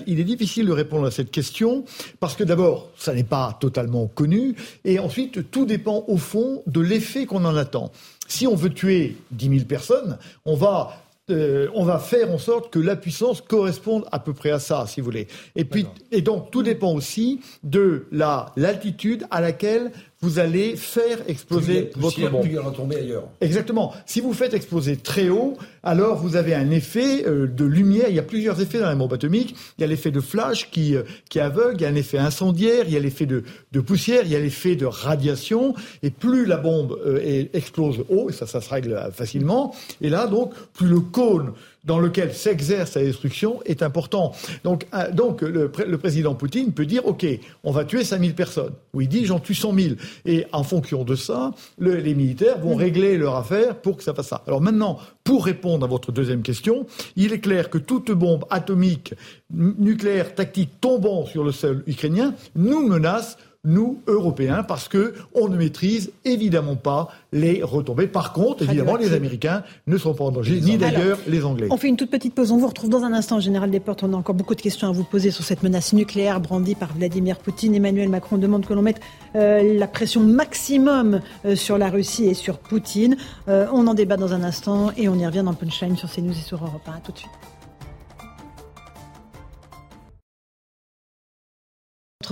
il 0.08 0.18
est 0.18 0.24
difficile 0.24 0.66
de 0.66 0.72
répondre 0.72 1.06
à 1.06 1.12
cette 1.12 1.30
question 1.30 1.84
parce 2.18 2.34
que 2.34 2.42
d'abord, 2.42 2.90
ça 2.96 3.14
n'est 3.14 3.22
pas 3.22 3.56
totalement 3.60 4.08
connu, 4.08 4.56
et 4.84 4.98
ensuite, 4.98 5.48
tout 5.52 5.64
dépend 5.64 6.04
au 6.08 6.16
fond 6.16 6.64
de 6.66 6.80
l'effet 6.80 7.24
qu'on 7.24 7.44
en 7.44 7.56
attend. 7.56 7.92
Si 8.26 8.48
on 8.48 8.56
veut 8.56 8.70
tuer 8.70 9.16
10 9.30 9.48
000 9.48 9.64
personnes, 9.66 10.18
on 10.44 10.56
va 10.56 11.04
euh, 11.30 11.68
on 11.74 11.84
va 11.84 11.98
faire 11.98 12.30
en 12.30 12.38
sorte 12.38 12.72
que 12.72 12.78
la 12.78 12.96
puissance 12.96 13.40
corresponde 13.40 14.04
à 14.12 14.18
peu 14.18 14.32
près 14.32 14.50
à 14.50 14.58
ça, 14.58 14.84
si 14.86 15.00
vous 15.00 15.04
voulez. 15.04 15.28
Et 15.56 15.64
puis, 15.64 15.86
et 16.10 16.22
donc, 16.22 16.50
tout 16.50 16.62
dépend 16.62 16.92
aussi 16.92 17.40
de 17.62 18.06
la 18.12 18.52
l'altitude 18.56 19.26
à 19.30 19.40
laquelle 19.40 19.92
vous 20.22 20.38
allez 20.38 20.76
faire 20.76 21.18
exploser 21.28 21.90
votre 21.96 22.20
bombe. 22.28 22.92
ailleurs. 22.92 23.28
Exactement. 23.40 23.94
Si 24.04 24.20
vous 24.20 24.34
faites 24.34 24.52
exploser 24.52 24.98
très 24.98 25.30
haut, 25.30 25.56
alors 25.82 26.18
vous 26.18 26.36
avez 26.36 26.54
un 26.54 26.70
effet 26.70 27.26
euh, 27.26 27.46
de 27.46 27.64
lumière. 27.64 28.06
Il 28.10 28.16
y 28.16 28.18
a 28.18 28.22
plusieurs 28.22 28.60
effets 28.60 28.80
dans 28.80 28.86
la 28.86 28.94
bombe 28.94 29.14
atomique. 29.14 29.54
Il 29.78 29.80
y 29.80 29.84
a 29.84 29.86
l'effet 29.86 30.10
de 30.10 30.20
flash 30.20 30.70
qui, 30.70 30.94
euh, 30.94 31.04
qui 31.30 31.40
aveugle, 31.40 31.76
il 31.78 31.82
y 31.82 31.86
a 31.86 31.88
un 31.88 31.94
effet 31.94 32.18
incendiaire, 32.18 32.84
il 32.86 32.92
y 32.92 32.96
a 32.98 33.00
l'effet 33.00 33.24
de, 33.24 33.44
de 33.72 33.80
poussière, 33.80 34.22
il 34.24 34.30
y 34.30 34.36
a 34.36 34.40
l'effet 34.40 34.76
de 34.76 34.84
radiation. 34.84 35.74
Et 36.02 36.10
plus 36.10 36.44
la 36.44 36.58
bombe 36.58 36.98
euh, 37.06 37.46
explose 37.54 38.04
haut, 38.10 38.28
et 38.28 38.34
ça, 38.34 38.46
ça 38.46 38.60
se 38.60 38.68
règle 38.68 39.00
facilement, 39.12 39.74
et 40.02 40.10
là, 40.10 40.26
donc, 40.26 40.52
plus 40.74 40.86
le 40.86 41.00
cône 41.00 41.52
dans 41.84 41.98
lequel 41.98 42.34
s'exerce 42.34 42.94
la 42.94 43.02
destruction 43.02 43.60
est 43.64 43.82
important. 43.82 44.32
Donc, 44.64 44.86
euh, 44.94 45.10
donc 45.12 45.42
le, 45.42 45.70
le, 45.86 45.98
président 45.98 46.34
Poutine 46.34 46.72
peut 46.72 46.86
dire, 46.86 47.06
OK, 47.06 47.26
on 47.64 47.72
va 47.72 47.84
tuer 47.84 48.04
5000 48.04 48.34
personnes. 48.34 48.72
Ou 48.94 49.02
il 49.02 49.08
dit, 49.08 49.24
j'en 49.24 49.38
tue 49.38 49.54
100 49.54 49.74
000. 49.74 49.94
Et 50.26 50.46
en 50.52 50.62
fonction 50.62 51.04
de 51.04 51.14
ça, 51.14 51.52
le, 51.78 51.96
les 51.96 52.14
militaires 52.14 52.58
vont 52.58 52.76
mm. 52.76 52.78
régler 52.78 53.18
leur 53.18 53.36
affaire 53.36 53.76
pour 53.76 53.96
que 53.96 54.02
ça 54.02 54.14
fasse 54.14 54.28
ça. 54.28 54.42
Alors 54.46 54.60
maintenant, 54.60 54.98
pour 55.24 55.44
répondre 55.44 55.84
à 55.84 55.88
votre 55.88 56.12
deuxième 56.12 56.42
question, 56.42 56.86
il 57.16 57.32
est 57.32 57.40
clair 57.40 57.70
que 57.70 57.78
toute 57.78 58.10
bombe 58.10 58.44
atomique, 58.50 59.14
nucléaire, 59.52 60.34
tactique 60.34 60.80
tombant 60.80 61.26
sur 61.26 61.44
le 61.44 61.52
sol 61.52 61.82
ukrainien 61.86 62.34
nous 62.54 62.86
menace 62.86 63.36
nous, 63.64 64.00
Européens, 64.06 64.62
parce 64.62 64.88
que 64.88 65.14
on 65.34 65.48
ne 65.48 65.56
maîtrise 65.56 66.12
évidemment 66.24 66.76
pas 66.76 67.08
les 67.32 67.62
retombées. 67.62 68.06
Par 68.06 68.32
contre, 68.32 68.62
évidemment, 68.62 68.96
les 68.96 69.12
Américains 69.12 69.64
ne 69.86 69.98
sont 69.98 70.14
pas 70.14 70.24
en 70.24 70.30
danger, 70.30 70.60
ni 70.60 70.78
d'ailleurs 70.78 71.18
les 71.26 71.44
Anglais. 71.44 71.68
On 71.70 71.76
fait 71.76 71.88
une 71.88 71.96
toute 71.96 72.10
petite 72.10 72.34
pause. 72.34 72.52
On 72.52 72.56
vous 72.56 72.66
retrouve 72.66 72.88
dans 72.88 73.04
un 73.04 73.12
instant, 73.12 73.38
Général 73.38 73.70
Desportes. 73.70 74.02
On 74.02 74.14
a 74.14 74.16
encore 74.16 74.34
beaucoup 74.34 74.54
de 74.54 74.62
questions 74.62 74.88
à 74.88 74.92
vous 74.92 75.04
poser 75.04 75.30
sur 75.30 75.44
cette 75.44 75.62
menace 75.62 75.92
nucléaire 75.92 76.40
brandie 76.40 76.74
par 76.74 76.94
Vladimir 76.94 77.38
Poutine. 77.38 77.74
Emmanuel 77.74 78.08
Macron 78.08 78.38
demande 78.38 78.64
que 78.64 78.72
l'on 78.72 78.82
mette 78.82 79.00
euh, 79.36 79.78
la 79.78 79.86
pression 79.86 80.22
maximum 80.22 81.20
euh, 81.44 81.54
sur 81.54 81.76
la 81.76 81.90
Russie 81.90 82.24
et 82.24 82.34
sur 82.34 82.58
Poutine. 82.58 83.16
Euh, 83.48 83.66
on 83.72 83.86
en 83.86 83.94
débat 83.94 84.16
dans 84.16 84.32
un 84.32 84.42
instant 84.42 84.90
et 84.96 85.08
on 85.10 85.16
y 85.16 85.26
revient 85.26 85.42
dans 85.44 85.54
Punchline 85.54 85.98
sur 85.98 86.10
CNews 86.10 86.32
et 86.32 86.34
sur 86.34 86.64
Europe 86.64 86.88
1. 86.88 87.00
tout 87.00 87.12
de 87.12 87.18
suite. 87.18 87.49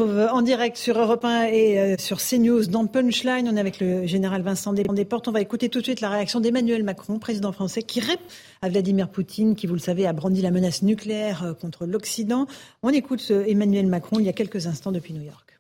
En 0.01 0.43
direct 0.43 0.77
sur 0.77 0.99
Europe 0.99 1.25
1 1.25 1.45
et 1.45 1.79
euh, 1.79 1.97
sur 1.99 2.19
CNews 2.19 2.67
dans 2.67 2.87
Punchline. 2.87 3.49
On 3.49 3.57
est 3.57 3.61
avec 3.61 3.81
le 3.81 4.07
général 4.07 4.43
Vincent 4.43 4.73
Desportes. 4.73 5.29
On 5.29 5.33
va 5.33 5.41
écouter 5.41 5.69
tout 5.69 5.81
de 5.81 5.85
suite 5.85 6.01
la 6.01 6.11
réaction 6.11 6.41
d'Emmanuel 6.41 6.83
Macron, 6.83 7.19
président 7.19 7.53
français, 7.53 7.83
qui 7.83 8.01
répond 8.01 8.23
à 8.63 8.69
Vladimir 8.69 9.09
Poutine, 9.09 9.55
qui, 9.55 9.67
vous 9.67 9.75
le 9.75 9.81
savez, 9.81 10.07
a 10.07 10.13
brandi 10.13 10.43
la 10.43 10.51
menace 10.51 10.83
nucléaire 10.83 11.45
euh, 11.45 11.55
contre 11.55 11.87
l'Occident. 11.87 12.47
On 12.83 12.91
écoute 12.91 13.27
euh, 13.31 13.45
Emmanuel 13.47 13.87
Macron 13.87 14.19
il 14.21 14.27
y 14.27 14.29
a 14.29 14.33
quelques 14.33 14.67
instants 14.67 14.93
depuis 14.93 15.15
New 15.15 15.23
York. 15.23 15.59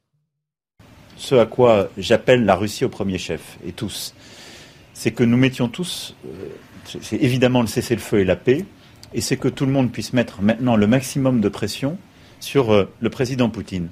Ce 1.16 1.34
à 1.34 1.46
quoi 1.46 1.90
j'appelle 1.98 2.44
la 2.44 2.54
Russie 2.54 2.84
au 2.84 2.88
premier 2.88 3.18
chef, 3.18 3.58
et 3.66 3.72
tous, 3.72 4.14
c'est 4.94 5.10
que 5.10 5.24
nous 5.24 5.36
mettions 5.36 5.68
tous, 5.68 6.14
c'est 6.84 7.16
évidemment 7.16 7.60
le 7.60 7.66
cessez-le-feu 7.66 8.20
et 8.20 8.24
la 8.24 8.36
paix, 8.36 8.64
et 9.12 9.20
c'est 9.20 9.36
que 9.36 9.48
tout 9.48 9.66
le 9.66 9.72
monde 9.72 9.90
puisse 9.90 10.12
mettre 10.12 10.42
maintenant 10.42 10.76
le 10.76 10.86
maximum 10.86 11.40
de 11.40 11.48
pression 11.48 11.98
sur 12.38 12.86
le 13.00 13.10
président 13.10 13.50
Poutine 13.50 13.88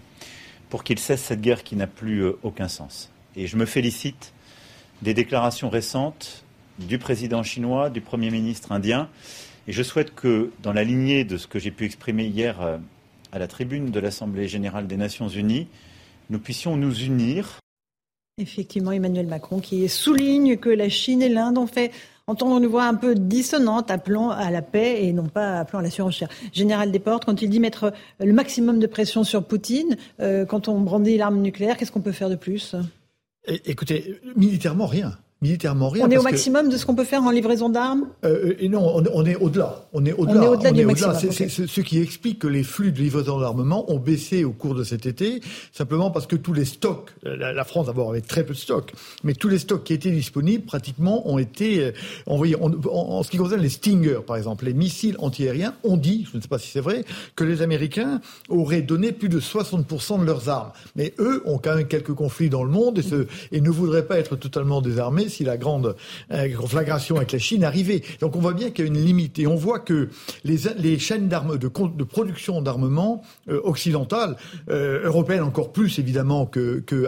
pour 0.69 0.85
qu'il 0.85 0.99
cesse 0.99 1.23
cette 1.23 1.41
guerre 1.41 1.63
qui 1.63 1.77
n'a 1.77 1.87
plus 1.87 2.25
euh, 2.25 2.39
aucun 2.43 2.69
sens. 2.69 3.11
Et 3.37 3.47
je 3.47 3.57
me 3.57 3.67
félicite 3.67 4.33
des 5.03 5.15
déclarations 5.15 5.69
récentes 5.69 6.45
du 6.79 6.99
président 6.99 7.43
chinois, 7.43 7.91
du 7.91 8.01
Premier 8.01 8.31
ministre 8.31 8.73
indien, 8.73 9.09
et 9.69 9.73
je 9.73 9.83
souhaite 9.83 10.15
que, 10.15 10.51
dans 10.63 10.73
la 10.73 10.85
lignée 10.85 11.25
de 11.25 11.37
ce 11.37 11.47
que 11.47 11.59
j'ai 11.59 11.71
pu 11.71 11.85
exprimer 11.85 12.27
hier 12.27 12.61
euh, 12.61 12.79
à 13.33 13.39
la 13.39 13.49
tribune 13.49 13.91
de 13.91 14.01
l'Assemblée 14.01 14.49
générale 14.49 14.87
des 14.87 14.97
Nations 14.97 15.29
unies, 15.29 15.69
nous 16.31 16.39
puissions 16.39 16.77
nous 16.77 16.95
unir. 16.95 17.59
Effectivement, 18.39 18.93
Emmanuel 18.93 19.27
Macron 19.27 19.61
qui 19.61 19.89
souligne 19.89 20.57
que 20.57 20.69
la 20.69 20.89
Chine 20.89 21.23
et 21.23 21.29
l'Inde 21.29 21.59
ont 21.59 21.67
fait 21.67 21.91
entendre 22.27 22.59
une 22.59 22.67
voix 22.67 22.85
un 22.85 22.95
peu 22.95 23.15
dissonante 23.15 23.91
appelant 23.91 24.31
à 24.31 24.51
la 24.51 24.63
paix 24.63 25.05
et 25.05 25.13
non 25.13 25.29
pas 25.29 25.61
appelant 25.61 25.79
à 25.79 25.83
la 25.83 25.91
surenchère. 25.91 26.29
Général 26.53 26.91
Desportes, 26.91 27.25
quand 27.25 27.43
il 27.43 27.51
dit 27.51 27.61
mettre 27.61 27.93
le 28.21 28.33
maximum 28.33 28.79
de 28.79 28.87
pression 28.87 29.25
sur 29.25 29.45
Poutine, 29.45 29.97
euh, 30.21 30.45
quand 30.45 30.69
on 30.69 30.81
brandit 30.81 31.17
l'arme 31.17 31.41
nucléaire, 31.41 31.77
qu'est-ce 31.77 31.93
qu'on 31.93 32.01
peut 32.01 32.13
faire 32.13 32.31
de 32.31 32.37
plus? 32.37 32.75
Écoutez, 33.47 34.21
militairement, 34.35 34.87
rien 34.87 35.17
militairement 35.47 35.89
rien. 35.89 36.07
On 36.07 36.11
est 36.11 36.19
au 36.19 36.23
maximum 36.23 36.69
de 36.69 36.77
ce 36.77 36.85
qu'on 36.85 36.95
peut 36.95 37.05
faire 37.05 37.23
en 37.23 37.31
livraison 37.31 37.69
d'armes 37.69 38.07
euh, 38.25 38.55
Et 38.59 38.69
non, 38.69 39.03
on, 39.13 39.25
est 39.25 39.37
au-delà. 39.37 39.87
On 39.93 40.05
est 40.05 40.13
au-delà. 40.13 40.41
On 40.41 40.43
est 40.43 40.49
au-delà 40.49 40.73
du 40.73 40.85
maximum. 40.85 41.15
C'est 41.31 41.49
ce 41.49 41.81
qui 41.81 42.01
explique 42.01 42.41
que 42.41 42.49
les 42.49 42.63
flux 42.63 42.93
de 42.93 42.99
livraison 42.99 43.39
d'armement 43.41 43.91
ont 43.91 43.99
baissé 43.99 44.45
au 44.45 44.53
cours 44.53 44.75
de 44.75 44.85
cet 44.85 45.07
été, 45.07 45.41
simplement 45.73 46.11
parce 46.11 46.27
que 46.27 46.37
tous 46.37 46.53
les 46.53 46.65
stocks, 46.65 47.11
la, 47.23 47.65
France 47.65 47.87
d'abord 47.87 48.11
avait 48.11 48.21
très 48.21 48.45
peu 48.45 48.55
de 48.55 48.59
stocks, 48.59 48.93
mais 49.25 49.35
tous 49.35 49.49
les 49.49 49.59
stocks 49.59 49.85
qui 49.85 49.93
étaient 49.93 50.11
disponibles 50.11 50.65
pratiquement 50.65 51.29
ont 51.29 51.39
été 51.39 51.81
euh, 51.81 51.93
envoyés. 52.27 52.57
En, 52.57 52.71
en, 52.91 53.23
ce 53.23 53.31
qui 53.31 53.37
concerne 53.37 53.61
les 53.61 53.69
Stinger, 53.69 54.21
par 54.27 54.37
exemple, 54.37 54.65
les 54.65 54.75
missiles 54.75 55.17
antiaériens, 55.19 55.75
on 55.85 55.97
dit, 55.97 56.27
je 56.31 56.37
ne 56.37 56.43
sais 56.43 56.49
pas 56.49 56.59
si 56.59 56.71
c'est 56.71 56.81
vrai, 56.81 57.05
que 57.35 57.45
les 57.45 57.63
Américains 57.63 58.21
auraient 58.49 58.83
donné 58.83 59.13
plus 59.13 59.29
de 59.29 59.41
60% 59.41 60.21
de 60.21 60.25
leurs 60.25 60.49
armes. 60.49 60.73
Mais 60.95 61.15
eux 61.19 61.43
ont 61.47 61.59
quand 61.59 61.75
même 61.75 61.89
quelques 61.89 62.15
conflits 62.15 62.51
dans 62.51 62.65
le 62.65 62.71
monde 62.71 63.01
et 63.53 63.61
ne 63.61 63.71
voudraient 63.71 64.07
pas 64.07 64.19
être 64.19 64.37
totalement 64.37 64.81
désarmés 64.81 65.29
si 65.37 65.45
la 65.45 65.57
grande 65.57 65.97
euh, 66.33 66.55
conflagration 66.55 67.17
avec 67.17 67.33
la 67.33 67.39
Chine 67.39 67.65
arrivait. 67.65 68.03
Donc 68.21 68.37
on 68.37 68.41
voit 68.41 68.55
bien 68.55 68.71
qu'il 68.71 68.85
y 68.85 68.89
a 68.89 68.91
une 68.91 69.05
limite. 69.05 69.39
Et 69.39 69.47
on 69.47 69.57
voit 69.57 69.81
que 69.81 70.09
les, 70.45 70.99
chaînes 70.99 71.29
de, 71.29 72.05
production 72.05 72.63
d'armement 72.63 73.23
euh, 73.49 73.61
occidentales, 73.65 74.37
euh, 74.71 75.05
européennes 75.05 75.43
encore 75.43 75.73
plus 75.73 75.99
évidemment 75.99 76.47
que, 76.47 76.81
que 76.81 77.07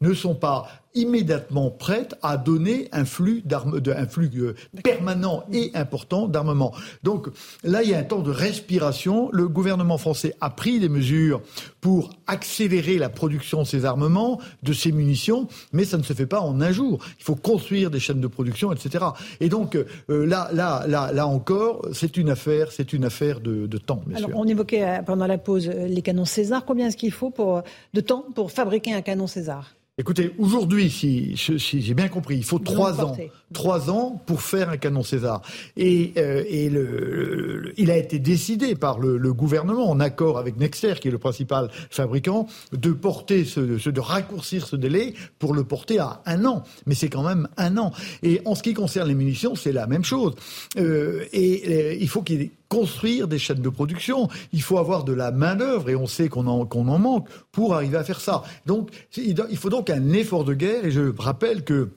ne 0.00 0.14
sont 0.14 0.34
pas 0.34 0.83
immédiatement 0.94 1.70
prête 1.70 2.14
à 2.22 2.36
donner 2.36 2.88
un 2.92 3.04
flux, 3.04 3.42
d'armes, 3.44 3.80
un 3.84 4.06
flux 4.06 4.30
euh, 4.36 4.54
permanent 4.82 5.44
et 5.52 5.70
important 5.74 6.28
d'armement. 6.28 6.72
Donc 7.02 7.28
là, 7.62 7.82
il 7.82 7.90
y 7.90 7.94
a 7.94 7.98
un 7.98 8.04
temps 8.04 8.20
de 8.20 8.30
respiration. 8.30 9.28
Le 9.32 9.48
gouvernement 9.48 9.98
français 9.98 10.34
a 10.40 10.50
pris 10.50 10.78
des 10.78 10.88
mesures 10.88 11.42
pour 11.80 12.10
accélérer 12.26 12.98
la 12.98 13.08
production 13.08 13.62
de 13.62 13.66
ces 13.66 13.84
armements, 13.84 14.40
de 14.62 14.72
ces 14.72 14.92
munitions, 14.92 15.48
mais 15.72 15.84
ça 15.84 15.98
ne 15.98 16.02
se 16.02 16.12
fait 16.12 16.26
pas 16.26 16.40
en 16.40 16.60
un 16.60 16.72
jour. 16.72 16.98
Il 17.18 17.24
faut 17.24 17.34
construire 17.34 17.90
des 17.90 18.00
chaînes 18.00 18.20
de 18.20 18.28
production, 18.28 18.72
etc. 18.72 19.04
Et 19.40 19.48
donc 19.48 19.76
euh, 19.76 20.26
là, 20.26 20.48
là, 20.52 20.84
là, 20.86 21.12
là 21.12 21.26
encore, 21.26 21.86
c'est 21.92 22.16
une 22.16 22.30
affaire, 22.30 22.70
c'est 22.70 22.92
une 22.92 23.04
affaire 23.04 23.40
de, 23.40 23.66
de 23.66 23.78
temps. 23.78 24.02
Alors, 24.14 24.30
on 24.34 24.46
évoquait 24.46 24.84
euh, 24.84 25.02
pendant 25.02 25.26
la 25.26 25.38
pause 25.38 25.68
les 25.68 26.02
canons 26.02 26.24
César. 26.24 26.64
Combien 26.64 26.86
est-ce 26.86 26.96
qu'il 26.96 27.12
faut 27.12 27.30
pour, 27.30 27.62
de 27.92 28.00
temps 28.00 28.24
pour 28.34 28.52
fabriquer 28.52 28.94
un 28.94 29.02
canon 29.02 29.26
César? 29.26 29.74
Écoutez, 29.96 30.34
aujourd'hui, 30.38 30.90
si, 30.90 31.36
j'ai 31.36 31.94
bien 31.94 32.08
compris, 32.08 32.34
il 32.36 32.44
faut 32.44 32.58
trois 32.58 33.00
ans, 33.00 33.16
trois 33.52 33.90
ans 33.90 34.20
pour 34.26 34.42
faire 34.42 34.68
un 34.70 34.76
canon 34.76 35.04
César. 35.04 35.40
Et, 35.76 36.12
euh, 36.16 36.42
et 36.48 36.68
le, 36.68 37.72
il 37.76 37.92
a 37.92 37.96
été 37.96 38.18
décidé 38.18 38.74
par 38.74 38.98
le, 38.98 39.32
gouvernement, 39.32 39.88
en 39.88 40.00
accord 40.00 40.36
avec 40.36 40.56
Nexter, 40.56 40.94
qui 41.00 41.06
est 41.06 41.12
le 41.12 41.18
principal 41.18 41.70
fabricant, 41.90 42.48
de 42.72 42.90
porter 42.90 43.44
ce, 43.44 43.60
de 43.60 44.00
raccourcir 44.00 44.66
ce 44.66 44.74
délai 44.74 45.14
pour 45.38 45.54
le 45.54 45.62
porter 45.62 46.00
à 46.00 46.22
un 46.26 46.44
an. 46.44 46.64
Mais 46.86 46.96
c'est 46.96 47.08
quand 47.08 47.22
même 47.22 47.46
un 47.56 47.76
an. 47.76 47.92
Et 48.24 48.40
en 48.46 48.56
ce 48.56 48.64
qui 48.64 48.74
concerne 48.74 49.06
les 49.06 49.14
munitions, 49.14 49.54
c'est 49.54 49.70
la 49.70 49.86
même 49.86 50.04
chose. 50.04 50.34
Euh, 50.76 51.24
et, 51.32 51.52
et 51.52 52.02
il 52.02 52.08
faut 52.08 52.22
qu'il 52.22 52.50
construire 52.74 53.28
des 53.28 53.38
chaînes 53.38 53.62
de 53.62 53.68
production. 53.68 54.28
Il 54.52 54.60
faut 54.60 54.78
avoir 54.78 55.04
de 55.04 55.12
la 55.12 55.30
main-d'œuvre 55.30 55.90
et 55.90 55.96
on 55.96 56.06
sait 56.06 56.28
qu'on 56.28 56.46
en, 56.48 56.66
qu'on 56.66 56.88
en 56.88 56.98
manque 56.98 57.28
pour 57.52 57.74
arriver 57.74 57.96
à 57.96 58.02
faire 58.02 58.20
ça. 58.20 58.42
Donc, 58.66 58.90
il 59.16 59.56
faut 59.56 59.70
donc 59.70 59.90
un 59.90 60.12
effort 60.12 60.44
de 60.44 60.54
guerre 60.54 60.84
et 60.84 60.90
je 60.90 61.12
rappelle 61.16 61.62
que 61.62 61.90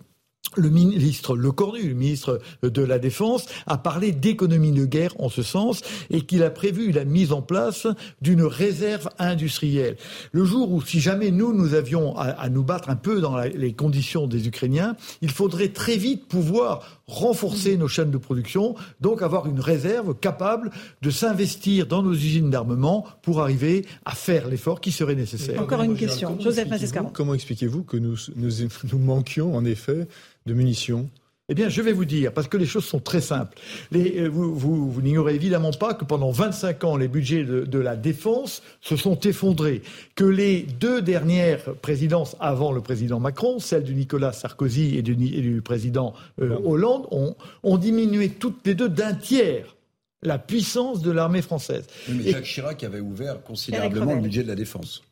le 0.55 0.69
ministre 0.69 1.35
Lecornu, 1.35 1.89
le 1.89 1.93
ministre 1.93 2.39
de 2.61 2.81
la 2.81 2.99
Défense, 2.99 3.45
a 3.65 3.77
parlé 3.77 4.11
d'économie 4.11 4.71
de 4.71 4.85
guerre 4.85 5.13
en 5.19 5.29
ce 5.29 5.43
sens 5.43 5.81
et 6.09 6.21
qu'il 6.21 6.43
a 6.43 6.49
prévu 6.49 6.91
la 6.91 7.05
mise 7.05 7.31
en 7.31 7.41
place 7.41 7.87
d'une 8.21 8.43
réserve 8.43 9.09
industrielle. 9.19 9.97
Le 10.31 10.45
jour 10.45 10.71
où, 10.71 10.81
si 10.81 10.99
jamais 10.99 11.31
nous, 11.31 11.53
nous 11.53 11.73
avions 11.73 12.17
à, 12.17 12.49
nous 12.49 12.63
battre 12.63 12.89
un 12.89 12.95
peu 12.95 13.21
dans 13.21 13.37
les 13.37 13.73
conditions 13.73 14.27
des 14.27 14.47
Ukrainiens, 14.47 14.95
il 15.21 15.31
faudrait 15.31 15.69
très 15.69 15.97
vite 15.97 16.27
pouvoir 16.27 17.01
renforcer 17.07 17.77
nos 17.77 17.87
chaînes 17.87 18.11
de 18.11 18.17
production, 18.17 18.75
donc 18.99 19.21
avoir 19.21 19.47
une 19.47 19.61
réserve 19.61 20.13
capable 20.15 20.71
de 21.01 21.09
s'investir 21.09 21.87
dans 21.87 22.03
nos 22.03 22.13
usines 22.13 22.49
d'armement 22.49 23.05
pour 23.21 23.41
arriver 23.41 23.85
à 24.05 24.11
faire 24.11 24.47
l'effort 24.47 24.81
qui 24.81 24.91
serait 24.91 25.15
nécessaire. 25.15 25.61
Encore 25.61 25.83
une 25.83 25.95
question. 25.95 26.37
Joseph 26.39 26.67
Comment 27.13 27.33
expliquez-vous 27.33 27.83
que 27.83 27.97
nous, 27.97 28.17
nous, 28.35 28.51
nous 28.91 28.99
manquions 28.99 29.55
en 29.55 29.65
effet 29.65 30.07
de 30.47 30.55
munitions 30.55 31.07
eh 31.49 31.53
bien, 31.53 31.69
je 31.69 31.81
vais 31.81 31.93
vous 31.93 32.03
dire, 32.03 32.33
parce 32.33 32.49
que 32.49 32.57
les 32.57 32.65
choses 32.65 32.83
sont 32.83 32.99
très 32.99 33.21
simples. 33.21 33.57
Les, 33.91 34.19
euh, 34.19 34.27
vous, 34.27 34.53
vous, 34.53 34.91
vous 34.91 35.01
n'ignorez 35.01 35.33
évidemment 35.33 35.71
pas 35.71 35.93
que 35.93 36.03
pendant 36.03 36.29
25 36.29 36.83
ans, 36.83 36.97
les 36.97 37.07
budgets 37.07 37.45
de, 37.45 37.63
de, 37.63 37.79
la 37.79 37.95
défense 37.95 38.61
se 38.81 38.97
sont 38.97 39.17
effondrés. 39.21 39.81
Que 40.15 40.25
les 40.25 40.63
deux 40.63 41.01
dernières 41.01 41.75
présidences 41.75 42.35
avant 42.41 42.73
le 42.73 42.81
président 42.81 43.21
Macron, 43.21 43.59
celle 43.59 43.85
de 43.85 43.93
Nicolas 43.93 44.33
Sarkozy 44.33 44.97
et 44.97 45.01
du, 45.01 45.13
et 45.13 45.41
du 45.41 45.61
président 45.61 46.13
euh, 46.41 46.59
Hollande, 46.65 47.07
ont, 47.11 47.33
ont 47.63 47.77
diminué 47.77 48.27
toutes 48.27 48.67
les 48.67 48.75
deux 48.75 48.89
d'un 48.89 49.13
tiers 49.13 49.77
la 50.23 50.39
puissance 50.39 51.01
de 51.01 51.11
l'armée 51.11 51.41
française. 51.41 51.85
mais 52.09 52.31
Jacques 52.31 52.43
Chirac 52.43 52.83
avait 52.83 52.99
ouvert 52.99 53.41
considérablement 53.43 54.15
le 54.15 54.21
budget 54.21 54.43
de 54.43 54.47
la 54.49 54.55
défense. 54.55 55.03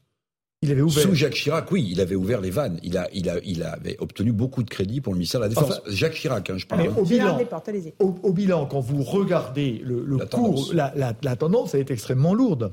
Il 0.62 0.72
avait 0.72 0.82
ouvert. 0.82 1.04
Sous 1.04 1.14
Jacques 1.14 1.34
Chirac, 1.34 1.72
oui, 1.72 1.88
il 1.92 2.02
avait 2.02 2.16
ouvert 2.16 2.42
les 2.42 2.50
vannes. 2.50 2.80
Il, 2.82 2.98
a, 2.98 3.08
il, 3.14 3.30
a, 3.30 3.36
il 3.44 3.64
avait 3.64 3.98
obtenu 4.00 4.32
beaucoup 4.32 4.64
de 4.64 4.70
crédits 4.70 5.02
pour 5.02 5.14
le 5.14 5.18
ministère 5.18 5.42
de 5.42 5.46
la 5.46 5.50
Défense. 5.50 5.82
Jacques 5.88 6.14
Chirac, 6.14 6.50
hein, 6.50 6.58
je 6.58 6.66
parle. 6.66 6.82
Mais 6.82 6.88
hein. 6.88 6.96
au, 6.98 7.04
bilan, 7.04 7.40
au, 8.00 8.34
bilan, 8.34 8.66
quand 8.66 8.80
vous 8.80 9.04
regardez 9.04 9.82
le, 9.84 10.06
la 10.18 10.26
cours, 10.26 10.72
la, 10.74 10.94
la, 10.96 11.36
tendance, 11.36 11.74
elle 11.74 11.82
est 11.82 11.92
extrêmement 11.92 12.34
lourde. 12.34 12.72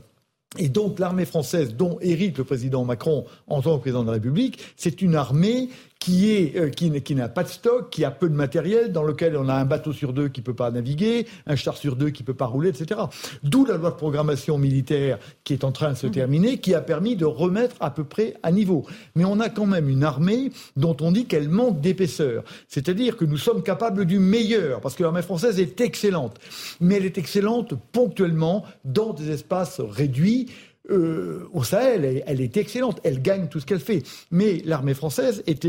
Et 0.59 0.69
donc 0.69 0.99
l'armée 0.99 1.25
française, 1.25 1.75
dont 1.75 1.99
hérite 2.01 2.37
le 2.39 2.45
président 2.45 2.85
Macron 2.85 3.25
en 3.47 3.63
tant 3.63 3.77
que 3.77 3.83
président 3.83 4.03
de 4.03 4.09
la 4.09 4.13
République, 4.13 4.59
c'est 4.77 5.01
une 5.01 5.15
armée 5.15 5.71
qui 6.03 6.33
est 6.33 6.57
euh, 6.57 6.69
qui, 6.69 6.91
qui 7.03 7.15
n'a 7.15 7.29
pas 7.29 7.45
de 7.45 7.49
stock, 7.49 7.91
qui 7.91 8.05
a 8.05 8.11
peu 8.11 8.29
de 8.29 8.35
matériel, 8.35 8.91
dans 8.91 9.05
lequel 9.05 9.37
on 9.37 9.49
a 9.49 9.55
un 9.55 9.65
bateau 9.65 9.93
sur 9.93 10.13
deux 10.13 10.27
qui 10.27 10.41
peut 10.41 10.53
pas 10.53 10.69
naviguer, 10.73 11.29
un 11.47 11.55
char 11.55 11.77
sur 11.77 11.95
deux 11.95 12.11
qui 12.11 12.25
peut 12.25 12.35
pas 12.35 12.47
rouler, 12.47 12.71
etc. 12.71 13.03
D'où 13.45 13.65
la 13.65 13.77
loi 13.77 13.93
de 13.93 13.95
programmation 13.95 14.59
militaire 14.59 15.21
qui 15.45 15.53
est 15.53 15.63
en 15.63 15.71
train 15.71 15.93
de 15.93 15.97
se 15.97 16.09
mhm. 16.09 16.13
terminer, 16.13 16.59
qui 16.59 16.75
a 16.75 16.81
permis 16.81 17.15
de 17.15 17.25
remettre 17.25 17.77
à 17.79 17.91
peu 17.91 18.03
près 18.03 18.35
à 18.43 18.51
niveau. 18.51 18.85
Mais 19.15 19.25
on 19.25 19.39
a 19.39 19.49
quand 19.49 19.67
même 19.67 19.89
une 19.89 20.03
armée 20.03 20.51
dont 20.75 20.97
on 21.01 21.13
dit 21.13 21.27
qu'elle 21.27 21.49
manque 21.49 21.81
d'épaisseur. 21.81 22.43
C'est-à-dire 22.67 23.17
que 23.17 23.25
nous 23.25 23.37
sommes 23.37 23.63
capables 23.63 24.05
du 24.05 24.19
meilleur, 24.19 24.81
parce 24.81 24.97
que 24.97 25.05
l'armée 25.05 25.23
française 25.23 25.61
est 25.61 25.81
excellente. 25.81 26.37
Mais 26.81 26.97
elle 26.97 27.07
est 27.07 27.17
excellente 27.17 27.75
ponctuellement 27.93 28.65
dans 28.85 29.13
des 29.13 29.31
espaces 29.31 29.81
réduits 29.81 30.49
euh, 30.93 31.49
au 31.53 31.65
Sahel, 31.65 32.23
elle, 32.27 32.41
est 32.41 32.57
excellente, 32.57 33.01
elle 33.05 33.23
gagne 33.23 33.49
tout 33.49 33.61
ce 33.61 33.67
qu'elle 33.67 33.81
fait. 33.81 34.03
Mais 34.31 34.63
l'armée 34.65 34.95
française 34.95 35.43
est, 35.47 35.63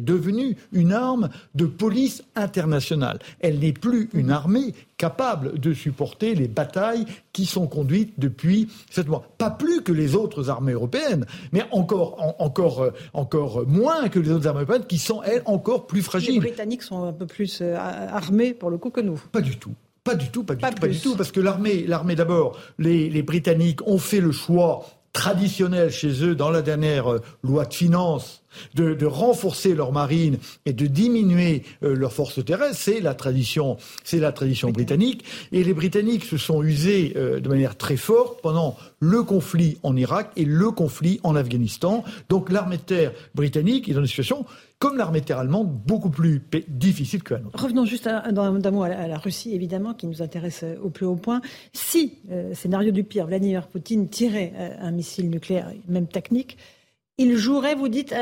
devenue 0.00 0.56
une 0.72 0.92
arme 0.92 1.28
de 1.54 1.66
police 1.66 2.22
internationale. 2.34 3.18
Elle 3.40 3.58
n'est 3.58 3.72
plus 3.72 4.08
une 4.14 4.30
armée 4.30 4.74
capable 4.96 5.58
de 5.58 5.72
supporter 5.72 6.34
les 6.34 6.48
batailles 6.48 7.04
qui 7.32 7.46
sont 7.46 7.66
conduites 7.66 8.14
depuis 8.18 8.68
sept 8.90 9.06
mois. 9.06 9.24
Pas 9.38 9.50
plus 9.50 9.82
que 9.82 9.92
les 9.92 10.16
autres 10.16 10.50
armées 10.50 10.72
européennes, 10.72 11.26
mais 11.52 11.62
encore, 11.70 12.34
encore, 12.38 12.90
encore 13.12 13.66
moins 13.66 14.08
que 14.08 14.18
les 14.18 14.30
autres 14.30 14.48
armées 14.48 14.62
européennes 14.62 14.86
qui 14.86 14.98
sont, 14.98 15.22
elles, 15.22 15.42
encore 15.44 15.86
plus 15.86 16.02
fragiles. 16.02 16.34
Les 16.34 16.40
Britanniques 16.40 16.82
sont 16.82 17.04
un 17.04 17.12
peu 17.12 17.26
plus 17.26 17.60
euh, 17.60 17.76
armés, 17.76 18.54
pour 18.54 18.70
le 18.70 18.78
coup, 18.78 18.90
que 18.90 19.00
nous. 19.00 19.22
Pas 19.30 19.40
du 19.40 19.56
tout. 19.58 19.74
Pas 20.04 20.14
du 20.14 20.30
tout, 20.30 20.44
pas 20.44 20.54
du 20.54 20.62
tout, 20.62 20.80
pas 20.80 20.88
du 20.88 20.98
tout, 20.98 21.16
parce 21.16 21.32
que 21.32 21.40
l'armée, 21.40 21.84
l'armée 21.86 22.14
d'abord, 22.14 22.58
les, 22.78 23.22
Britanniques 23.22 23.86
ont 23.86 23.98
fait 23.98 24.20
le 24.20 24.32
choix 24.32 24.86
traditionnel 25.12 25.90
chez 25.90 26.24
eux 26.24 26.34
dans 26.34 26.50
la 26.50 26.62
dernière 26.62 27.12
euh, 27.12 27.20
loi 27.42 27.64
de 27.64 27.74
finances 27.74 28.42
de, 28.74 29.06
renforcer 29.06 29.74
leur 29.74 29.92
marine 29.92 30.38
et 30.66 30.72
de 30.72 30.86
diminuer 30.86 31.62
euh, 31.82 31.94
leurs 31.94 32.12
forces 32.12 32.44
terrestres, 32.44 32.78
c'est 32.78 33.00
la 33.00 33.14
tradition, 33.14 33.76
c'est 34.04 34.18
la 34.18 34.32
tradition 34.32 34.70
britannique. 34.70 35.24
Et 35.52 35.64
les 35.64 35.74
Britanniques 35.74 36.24
se 36.24 36.36
sont 36.36 36.62
usés 36.62 37.14
euh, 37.16 37.40
de 37.40 37.48
manière 37.48 37.76
très 37.76 37.96
forte 37.96 38.40
pendant 38.42 38.76
le 39.00 39.22
conflit 39.22 39.78
en 39.82 39.96
Irak 39.96 40.30
et 40.36 40.44
le 40.44 40.70
conflit 40.70 41.20
en 41.22 41.36
Afghanistan. 41.36 42.04
Donc 42.28 42.50
l'armée 42.50 42.76
de 42.76 42.82
terre 42.82 43.12
britannique 43.34 43.88
est 43.88 43.94
dans 43.94 44.00
une 44.00 44.06
situation 44.06 44.44
comme 44.78 44.96
l'armée 44.96 45.20
terre 45.20 45.38
allemande, 45.38 45.70
beaucoup 45.86 46.10
plus 46.10 46.40
difficile 46.68 47.22
que 47.22 47.34
la 47.34 47.40
nôtre. 47.40 47.60
Revenons 47.62 47.84
juste 47.84 48.08
d'un 48.08 48.70
mot 48.70 48.82
à 48.82 49.06
la, 49.06 49.18
Russie, 49.18 49.54
évidemment, 49.54 49.94
qui 49.94 50.06
nous 50.06 50.22
intéresse 50.22 50.62
euh, 50.62 50.76
au 50.82 50.90
plus 50.90 51.04
haut 51.04 51.16
point. 51.16 51.40
Si, 51.72 52.18
euh, 52.30 52.54
scénario 52.54 52.92
du 52.92 53.02
pire, 53.02 53.26
Vladimir 53.26 53.66
Poutine 53.66 54.08
tirait 54.08 54.52
euh, 54.56 54.76
un 54.80 54.92
missile 54.92 55.30
nucléaire, 55.30 55.72
même 55.88 56.06
technique, 56.06 56.58
il 57.18 57.36
jouerait, 57.36 57.74
vous 57.74 57.88
dites, 57.88 58.14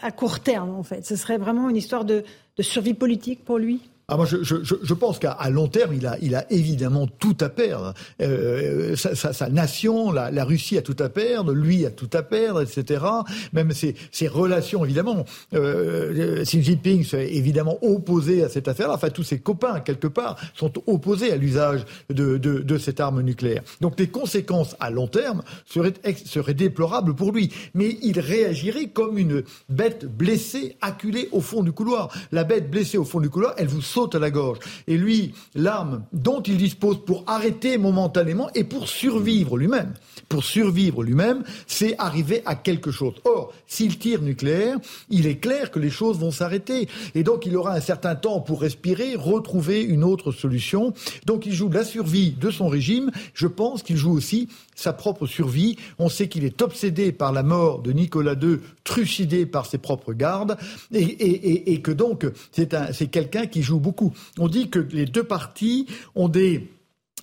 à, 0.00 0.10
court 0.10 0.40
terme, 0.40 0.70
en 0.70 0.82
fait. 0.82 1.04
Ce 1.04 1.16
serait 1.16 1.36
vraiment 1.36 1.68
une 1.68 1.76
histoire 1.76 2.06
de 2.06 2.24
survie 2.60 2.94
politique 2.94 3.44
pour 3.44 3.58
lui? 3.58 3.82
Ah, 4.10 4.16
moi, 4.16 4.24
je, 4.24 4.42
je, 4.42 4.54
je 4.62 4.94
pense 4.94 5.18
qu'à 5.18 5.36
long 5.50 5.68
terme, 5.68 5.92
il 5.92 6.06
a, 6.06 6.16
il 6.22 6.34
a 6.34 6.50
évidemment 6.50 7.06
tout 7.06 7.36
à 7.42 7.50
perdre. 7.50 7.92
Euh, 8.22 8.96
sa, 8.96 9.14
sa, 9.14 9.34
sa, 9.34 9.50
nation, 9.50 10.12
la, 10.12 10.30
la, 10.30 10.44
Russie 10.46 10.78
a 10.78 10.82
tout 10.82 10.96
à 10.98 11.10
perdre, 11.10 11.52
lui 11.52 11.84
a 11.84 11.90
tout 11.90 12.08
à 12.14 12.22
perdre, 12.22 12.62
etc. 12.62 13.04
Même 13.52 13.70
ses, 13.72 13.96
ses 14.10 14.26
relations, 14.26 14.82
évidemment. 14.82 15.26
Euh, 15.52 16.42
Xi 16.42 16.62
Jinping 16.62 17.04
s'est 17.04 17.34
évidemment 17.34 17.76
opposé 17.82 18.42
à 18.42 18.48
cette 18.48 18.66
affaire-là. 18.66 18.94
Enfin, 18.94 19.10
tous 19.10 19.24
ses 19.24 19.40
copains, 19.40 19.80
quelque 19.80 20.06
part, 20.06 20.38
sont 20.54 20.72
opposés 20.86 21.30
à 21.30 21.36
l'usage 21.36 21.84
de, 22.08 22.38
de, 22.38 22.60
de, 22.60 22.78
cette 22.78 23.00
arme 23.00 23.20
nucléaire. 23.20 23.62
Donc, 23.82 24.00
les 24.00 24.08
conséquences 24.08 24.74
à 24.80 24.88
long 24.88 25.08
terme 25.08 25.42
seraient, 25.66 25.92
seraient 26.24 26.54
déplorables 26.54 27.14
pour 27.14 27.30
lui. 27.30 27.52
Mais 27.74 27.98
il 28.00 28.20
réagirait 28.20 28.86
comme 28.86 29.18
une 29.18 29.42
bête 29.68 30.06
blessée, 30.06 30.76
acculée 30.80 31.28
au 31.32 31.42
fond 31.42 31.62
du 31.62 31.72
couloir. 31.72 32.08
La 32.32 32.44
bête 32.44 32.70
blessée 32.70 32.96
au 32.96 33.04
fond 33.04 33.20
du 33.20 33.28
couloir, 33.28 33.52
elle 33.58 33.68
vous 33.68 33.82
à 34.06 34.18
la 34.18 34.30
gorge. 34.30 34.58
Et 34.86 34.96
lui, 34.96 35.34
l'arme 35.54 36.04
dont 36.12 36.40
il 36.42 36.56
dispose 36.56 36.98
pour 37.04 37.24
arrêter 37.26 37.78
momentanément 37.78 38.50
et 38.54 38.64
pour 38.64 38.88
survivre 38.88 39.56
lui-même, 39.56 39.94
pour 40.28 40.44
survivre 40.44 41.02
lui-même, 41.02 41.42
c'est 41.66 41.96
arriver 41.98 42.42
à 42.46 42.54
quelque 42.54 42.90
chose. 42.90 43.14
Or, 43.24 43.52
s'il 43.66 43.98
tire 43.98 44.22
nucléaire, 44.22 44.76
il 45.10 45.26
est 45.26 45.38
clair 45.38 45.70
que 45.70 45.78
les 45.78 45.90
choses 45.90 46.18
vont 46.18 46.30
s'arrêter. 46.30 46.88
Et 47.14 47.22
donc, 47.22 47.46
il 47.46 47.56
aura 47.56 47.74
un 47.74 47.80
certain 47.80 48.14
temps 48.14 48.40
pour 48.40 48.60
respirer, 48.60 49.14
retrouver 49.14 49.82
une 49.82 50.04
autre 50.04 50.32
solution. 50.32 50.92
Donc, 51.26 51.46
il 51.46 51.52
joue 51.52 51.68
la 51.68 51.84
survie 51.84 52.32
de 52.32 52.50
son 52.50 52.68
régime. 52.68 53.10
Je 53.34 53.46
pense 53.46 53.82
qu'il 53.82 53.96
joue 53.96 54.12
aussi 54.12 54.48
sa 54.78 54.92
propre 54.92 55.26
survie. 55.26 55.76
On 55.98 56.08
sait 56.08 56.28
qu'il 56.28 56.44
est 56.44 56.62
obsédé 56.62 57.10
par 57.10 57.32
la 57.32 57.42
mort 57.42 57.82
de 57.82 57.92
Nicolas 57.92 58.34
II, 58.40 58.58
trucidé 58.84 59.44
par 59.44 59.66
ses 59.66 59.78
propres 59.78 60.12
gardes, 60.12 60.56
et, 60.94 61.82
que 61.82 61.90
donc 61.90 62.26
c'est 62.52 63.10
quelqu'un 63.10 63.46
qui 63.46 63.62
joue 63.62 63.80
beaucoup. 63.80 64.12
On 64.38 64.48
dit 64.48 64.70
que 64.70 64.78
les 64.78 65.04
deux 65.04 65.24
parties 65.24 65.86
ont 66.14 66.28
des, 66.28 66.70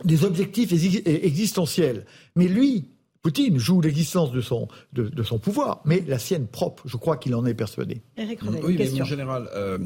des 0.03 0.25
objectifs 0.25 0.73
existentiels. 1.05 2.05
Mais 2.35 2.49
lui, 2.49 2.85
Poutine 3.21 3.57
joue 3.57 3.79
l'existence 3.79 4.31
de 4.31 4.41
son, 4.41 4.67
de, 4.93 5.23
son 5.23 5.39
pouvoir, 5.39 5.81
mais 5.85 6.03
la 6.07 6.19
sienne 6.19 6.47
propre. 6.47 6.83
Je 6.85 6.97
crois 6.97 7.15
qu'il 7.15 7.33
en 7.35 7.45
est 7.45 7.53
persuadé. 7.53 8.01
oui, 8.17 8.75
mais 8.77 9.01
en 9.01 9.05
général, 9.05 9.49
euh, 9.55 9.77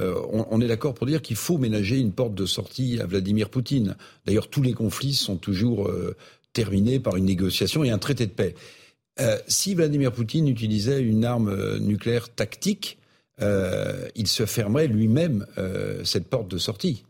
euh, 0.00 0.20
on, 0.50 0.60
est 0.60 0.66
d'accord 0.66 0.94
pour 0.94 1.06
dire 1.06 1.22
qu'il 1.22 1.36
faut 1.36 1.58
ménager 1.58 1.98
une 1.98 2.12
porte 2.12 2.34
de 2.34 2.44
sortie 2.44 3.00
à 3.00 3.06
Vladimir 3.06 3.48
Poutine. 3.48 3.96
D'ailleurs, 4.26 4.48
tous 4.48 4.62
les 4.62 4.72
conflits 4.72 5.14
sont 5.14 5.36
toujours 5.36 5.86
euh, 5.86 6.16
terminés 6.54 7.00
par 7.00 7.16
une 7.16 7.26
négociation 7.26 7.84
et 7.84 7.90
un 7.90 7.98
traité 7.98 8.24
de 8.26 8.32
paix. 8.32 8.54
si 9.46 9.74
Vladimir 9.74 10.12
Poutine 10.12 10.48
utilisait 10.48 11.02
une 11.02 11.26
arme 11.26 11.78
nucléaire 11.78 12.30
tactique, 12.34 12.98
euh, 13.42 14.08
il 14.14 14.28
se 14.28 14.46
fermerait 14.46 14.86
lui-même 14.86 15.46
euh, 15.58 16.04
cette 16.04 16.28
porte 16.28 16.48
de 16.48 16.58
sortie. 16.58 17.04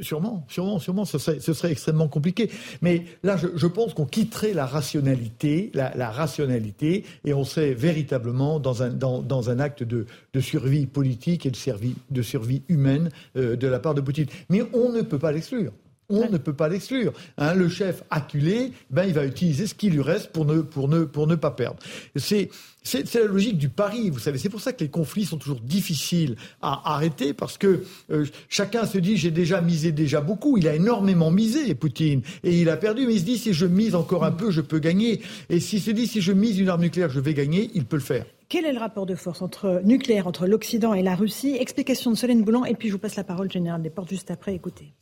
Sûrement, 0.00 0.44
sûrement, 0.48 0.80
sûrement, 0.80 1.04
ce 1.04 1.16
serait, 1.16 1.70
extrêmement 1.70 2.08
compliqué. 2.08 2.50
Mais 2.82 3.04
là, 3.22 3.36
je, 3.36 3.66
pense 3.68 3.94
qu'on 3.94 4.04
quitterait 4.04 4.52
la 4.52 4.66
rationalité, 4.66 5.70
la, 5.74 6.10
rationalité, 6.10 7.04
et 7.24 7.32
on 7.32 7.44
serait 7.44 7.72
véritablement 7.72 8.58
dans 8.58 8.82
un, 8.82 9.58
acte 9.60 9.84
de, 9.84 10.06
survie 10.40 10.86
politique 10.86 11.46
et 11.46 11.52
de 11.52 12.22
survie, 12.22 12.62
humaine 12.68 13.10
euh, 13.36 13.54
de 13.54 13.68
la 13.68 13.78
part 13.78 13.94
de 13.94 14.00
Poutine. 14.00 14.26
Mais 14.50 14.62
on 14.74 14.90
ne 14.90 15.02
peut 15.02 15.20
pas 15.20 15.30
l'exclure. 15.30 15.72
On 16.08 16.30
ne 16.30 16.38
peut 16.38 16.52
pas 16.52 16.68
l'exclure. 16.68 17.12
Hein, 17.36 17.54
le 17.54 17.68
chef 17.68 18.04
acculé, 18.10 18.72
ben, 18.90 19.04
il 19.04 19.14
va 19.14 19.24
utiliser 19.24 19.66
ce 19.66 19.74
qui 19.74 19.90
lui 19.90 20.02
reste 20.02 20.30
pour 20.30 20.44
ne, 20.44 20.60
pour 20.60 20.88
ne, 20.88 21.04
pour 21.04 21.26
ne 21.26 21.34
pas 21.34 21.50
perdre. 21.50 21.78
C'est, 22.14 22.50
c'est, 22.82 23.12
la 23.14 23.24
logique 23.24 23.58
du 23.58 23.68
pari, 23.68 24.10
vous 24.10 24.20
savez. 24.20 24.38
C'est 24.38 24.48
pour 24.48 24.60
ça 24.60 24.72
que 24.72 24.84
les 24.84 24.90
conflits 24.90 25.24
sont 25.24 25.38
toujours 25.38 25.60
difficiles 25.60 26.36
à 26.62 26.94
arrêter, 26.94 27.34
parce 27.34 27.58
que 27.58 27.82
euh, 28.10 28.24
chacun 28.48 28.86
se 28.86 28.98
dit 28.98 29.16
j'ai 29.16 29.32
déjà 29.32 29.60
misé 29.60 29.90
déjà 29.90 30.20
beaucoup. 30.20 30.56
Il 30.56 30.68
a 30.68 30.74
énormément 30.74 31.30
misé, 31.32 31.74
Poutine, 31.74 32.22
et 32.44 32.60
il 32.60 32.68
a 32.68 32.76
perdu. 32.76 33.06
Mais 33.06 33.14
il 33.14 33.20
se 33.20 33.24
dit 33.24 33.38
si 33.38 33.52
je 33.52 33.66
mise 33.66 33.94
encore 33.96 34.24
un 34.24 34.32
peu, 34.32 34.50
je 34.50 34.60
peux 34.60 34.78
gagner. 34.78 35.20
Et 35.50 35.58
s'il 35.58 35.80
se 35.80 35.90
dit 35.90 36.06
si 36.06 36.20
je 36.20 36.32
mise 36.32 36.58
une 36.60 36.68
arme 36.68 36.82
nucléaire, 36.82 37.10
je 37.10 37.20
vais 37.20 37.34
gagner, 37.34 37.70
il 37.74 37.84
peut 37.84 37.96
le 37.96 38.02
faire. 38.02 38.26
Quel 38.48 38.64
est 38.64 38.72
le 38.72 38.78
rapport 38.78 39.06
de 39.06 39.16
force 39.16 39.42
entre 39.42 39.80
nucléaire 39.84 40.28
entre 40.28 40.46
l'Occident 40.46 40.94
et 40.94 41.02
la 41.02 41.16
Russie? 41.16 41.56
Explication 41.58 42.12
de 42.12 42.16
Solène 42.16 42.44
Boulan, 42.44 42.64
et 42.64 42.74
puis 42.74 42.88
je 42.88 42.92
vous 42.92 43.00
passe 43.00 43.16
la 43.16 43.24
parole, 43.24 43.50
général 43.50 43.82
des 43.82 43.90
portes, 43.90 44.10
juste 44.10 44.30
après. 44.30 44.54
Écoutez. 44.54 44.92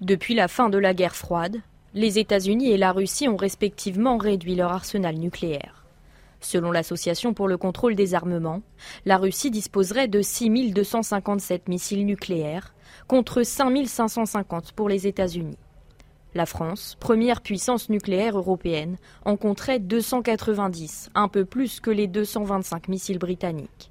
Depuis 0.00 0.36
la 0.36 0.46
fin 0.46 0.68
de 0.68 0.78
la 0.78 0.94
guerre 0.94 1.16
froide, 1.16 1.60
les 1.92 2.20
États-Unis 2.20 2.70
et 2.70 2.76
la 2.76 2.92
Russie 2.92 3.26
ont 3.26 3.36
respectivement 3.36 4.16
réduit 4.16 4.54
leur 4.54 4.70
arsenal 4.70 5.16
nucléaire. 5.16 5.84
Selon 6.40 6.70
l'Association 6.70 7.34
pour 7.34 7.48
le 7.48 7.56
contrôle 7.56 7.96
des 7.96 8.14
armements, 8.14 8.62
la 9.06 9.16
Russie 9.16 9.50
disposerait 9.50 10.06
de 10.06 10.22
6 10.22 10.70
257 10.72 11.66
missiles 11.66 12.06
nucléaires 12.06 12.74
contre 13.08 13.42
5 13.42 13.88
550 13.88 14.70
pour 14.70 14.88
les 14.88 15.08
États-Unis. 15.08 15.58
La 16.32 16.46
France, 16.46 16.96
première 17.00 17.40
puissance 17.40 17.88
nucléaire 17.88 18.38
européenne, 18.38 18.98
en 19.24 19.36
compterait 19.36 19.80
290, 19.80 21.10
un 21.16 21.26
peu 21.26 21.44
plus 21.44 21.80
que 21.80 21.90
les 21.90 22.06
225 22.06 22.86
missiles 22.86 23.18
britanniques. 23.18 23.90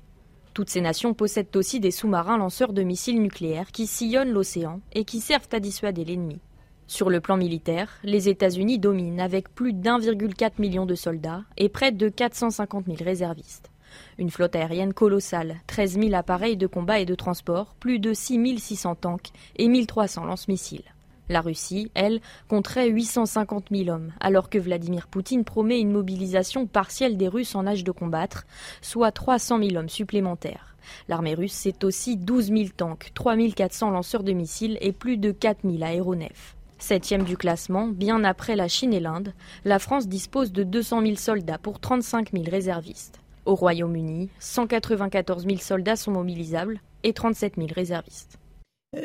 Toutes 0.58 0.72
ces 0.72 0.82
nations 0.82 1.14
possèdent 1.14 1.56
aussi 1.56 1.80
des 1.80 1.92
sous-marins 1.92 2.40
lanceurs 2.40 2.74
de 2.74 2.82
missiles 2.82 3.22
nucléaires 3.22 3.72
qui 3.72 3.86
sillonnent 3.86 4.32
l'océan 4.32 4.82
et 4.92 5.06
qui 5.06 5.20
servent 5.20 5.50
à 5.52 5.60
dissuader 5.60 6.04
l'ennemi. 6.04 6.40
Sur 6.88 7.12
le 7.12 7.22
plan 7.22 7.38
militaire, 7.38 8.00
les 8.04 8.28
États-Unis 8.28 8.80
dominent 8.80 9.20
avec 9.20 9.54
plus 9.54 9.72
d'1,4 9.72 10.54
million 10.58 10.88
de 10.88 10.96
soldats 10.96 11.44
et 11.58 11.70
près 11.70 11.92
de 11.92 12.10
450 12.10 12.86
000 12.88 12.98
réservistes. 13.02 13.70
Une 14.18 14.32
flotte 14.32 14.56
aérienne 14.56 14.96
colossale, 14.96 15.58
13 15.68 16.00
000 16.00 16.16
appareils 16.16 16.58
de 16.58 16.66
combat 16.66 17.00
et 17.00 17.06
de 17.06 17.14
transport, 17.14 17.76
plus 17.80 18.00
de 18.00 18.16
6 18.16 18.58
600 18.58 18.96
tanks 18.96 19.30
et 19.58 19.68
1 19.68 19.86
300 19.86 20.26
lance-missiles. 20.26 20.92
La 21.30 21.42
Russie, 21.42 21.92
elle, 21.94 22.22
compterait 22.48 22.90
850 22.90 23.66
000 23.72 23.90
hommes, 23.90 24.14
alors 24.20 24.50
que 24.50 24.58
Vladimir 24.58 25.08
Poutine 25.08 25.44
promet 25.44 25.80
une 25.80 25.92
mobilisation 25.92 26.68
partielle 26.68 27.18
des 27.18 27.28
Russes 27.28 27.56
en 27.56 27.68
âge 27.68 27.84
de 27.84 27.92
combattre, 27.92 28.46
soit 28.82 29.12
300 29.12 29.60
000 29.60 29.76
hommes 29.76 29.90
supplémentaires. 29.90 30.76
L'armée 31.10 31.34
russe, 31.34 31.54
c'est 31.54 31.84
aussi 31.84 32.16
12 32.16 32.48
000 32.48 32.64
tanks, 32.76 33.12
3 33.14 33.36
400 33.56 33.92
lanceurs 33.92 34.24
de 34.24 34.32
missiles 34.32 34.78
et 34.80 34.94
plus 34.94 35.18
de 35.18 35.32
4 35.32 35.60
000 35.70 35.84
aéronefs. 35.84 36.56
Septième 36.80 37.24
du 37.24 37.38
classement, 37.38 37.88
bien 37.88 38.24
après 38.24 38.56
la 38.56 38.68
Chine 38.68 38.94
et 38.94 39.00
l'Inde, 39.00 39.34
la 39.66 39.80
France 39.80 40.08
dispose 40.08 40.52
de 40.52 40.64
200 40.64 41.02
000 41.02 41.16
soldats 41.16 41.58
pour 41.58 41.80
35 41.80 42.32
000 42.32 42.46
réservistes. 42.50 43.20
Au 43.46 43.56
Royaume-Uni, 43.56 44.30
194 44.40 45.46
000 45.46 45.58
soldats 45.58 45.96
sont 45.96 46.12
mobilisables 46.12 46.80
et 47.04 47.14
37 47.14 47.56
000 47.58 47.68
réservistes. 47.74 48.37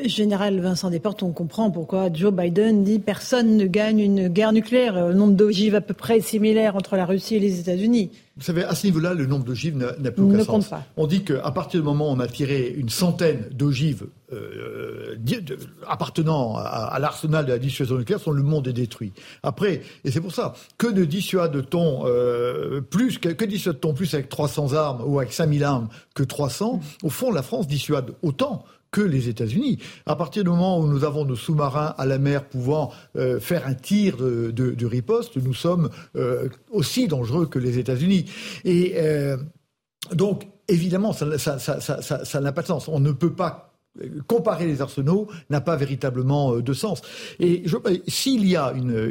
Général 0.05 0.61
Vincent 0.61 0.91
Desportes, 0.91 1.23
on 1.23 1.33
comprend 1.33 1.71
pourquoi 1.71 2.13
Joe 2.13 2.33
Biden 2.33 2.85
dit 2.85 2.99
personne 2.99 3.57
ne 3.57 3.67
gagne 3.67 4.01
une 4.01 4.29
guerre 4.29 4.53
nucléaire. 4.53 5.09
Le 5.09 5.15
nombre 5.15 5.35
d'ogives 5.35 5.75
à 5.75 5.81
peu 5.81 5.95
près 5.95 6.21
similaire 6.21 6.77
entre 6.77 6.97
la 6.97 7.07
Russie 7.07 7.37
et 7.37 7.41
les 7.41 7.61
États-Unis. 7.61 8.11
Vous 8.37 8.43
savez, 8.43 8.65
à 8.65 8.75
ce 8.75 8.87
niveau-là, 8.87 9.13
le 9.13 9.27
nombre 9.27 9.45
d'ogives 9.45 9.77
n'a 9.77 10.11
plus 10.11 10.23
aucun 10.23 10.43
sens. 10.43 10.69
Pas. 10.69 10.87
On 10.97 11.07
dit 11.07 11.23
qu'à 11.23 11.51
partir 11.51 11.81
du 11.81 11.85
moment 11.85 12.11
où 12.11 12.17
on 12.17 12.21
a 12.21 12.27
tiré 12.27 12.75
une 12.77 12.89
centaine 12.89 13.49
d'ogives 13.53 14.07
euh, 14.33 15.17
appartenant 15.87 16.57
à, 16.57 16.99
l'arsenal 16.99 17.45
de 17.45 17.53
la 17.53 17.59
dissuasion 17.59 17.99
nucléaire, 17.99 18.21
le 18.31 18.43
monde 18.43 18.67
est 18.69 18.73
détruit. 18.73 19.13
Après, 19.43 19.83
et 20.05 20.11
c'est 20.11 20.23
pour 20.23 20.33
ça, 20.33 20.55
que 20.79 20.87
ne 20.87 21.05
dissuade-t-on 21.05 22.05
euh, 22.07 22.81
plus, 22.81 23.19
que, 23.19 23.29
que 23.29 23.45
dissuade-t-on 23.45 23.93
plus 23.93 24.15
avec 24.15 24.31
300 24.31 24.73
armes 24.73 25.03
ou 25.05 25.19
avec 25.19 25.35
5000 25.35 25.63
armes 25.65 25.89
que 26.15 26.23
300 26.23 26.81
Au 27.03 27.11
fond, 27.11 27.33
la 27.33 27.43
France 27.43 27.67
dissuade 27.67 28.15
autant 28.23 28.65
que 28.93 29.01
les 29.01 29.29
États-Unis. 29.29 29.79
À 30.07 30.15
partir 30.15 30.45
du 30.45 30.51
moment 30.51 30.79
où 30.79 30.87
nous 30.87 31.03
avons 31.03 31.25
nos 31.25 31.35
sous-marins 31.35 31.95
à 31.97 32.05
la 32.05 32.19
mer 32.19 32.45
pouvant 32.45 32.93
euh, 33.17 33.41
faire 33.41 33.67
un 33.67 33.75
tir 33.75 34.19
de, 34.19 34.87
riposte, 34.87 35.37
nous 35.37 35.55
sommes 35.55 35.89
euh, 36.15 36.49
aussi 36.71 37.09
dangereux 37.09 37.47
que 37.47 37.59
les 37.59 37.79
États-Unis. 37.79 38.22
Et 38.65 38.95
euh, 38.97 39.37
donc, 40.13 40.47
évidemment, 40.69 41.13
ça 41.13 41.27
n'a 42.41 42.53
pas 42.53 42.63
de 42.63 42.67
sens. 42.67 42.89
On 42.89 43.01
ne 43.01 43.13
peut 43.13 43.35
pas 43.35 43.73
comparer 44.27 44.67
les 44.67 44.81
arsenaux 44.81 45.29
n'a 45.51 45.61
pas 45.61 45.77
véritablement 45.77 46.55
euh, 46.55 46.63
de 46.63 46.73
sens. 46.73 47.03
Et 47.41 47.65
s'il 48.09 48.47
y 48.47 48.57
a 48.57 48.73
une, 48.73 49.11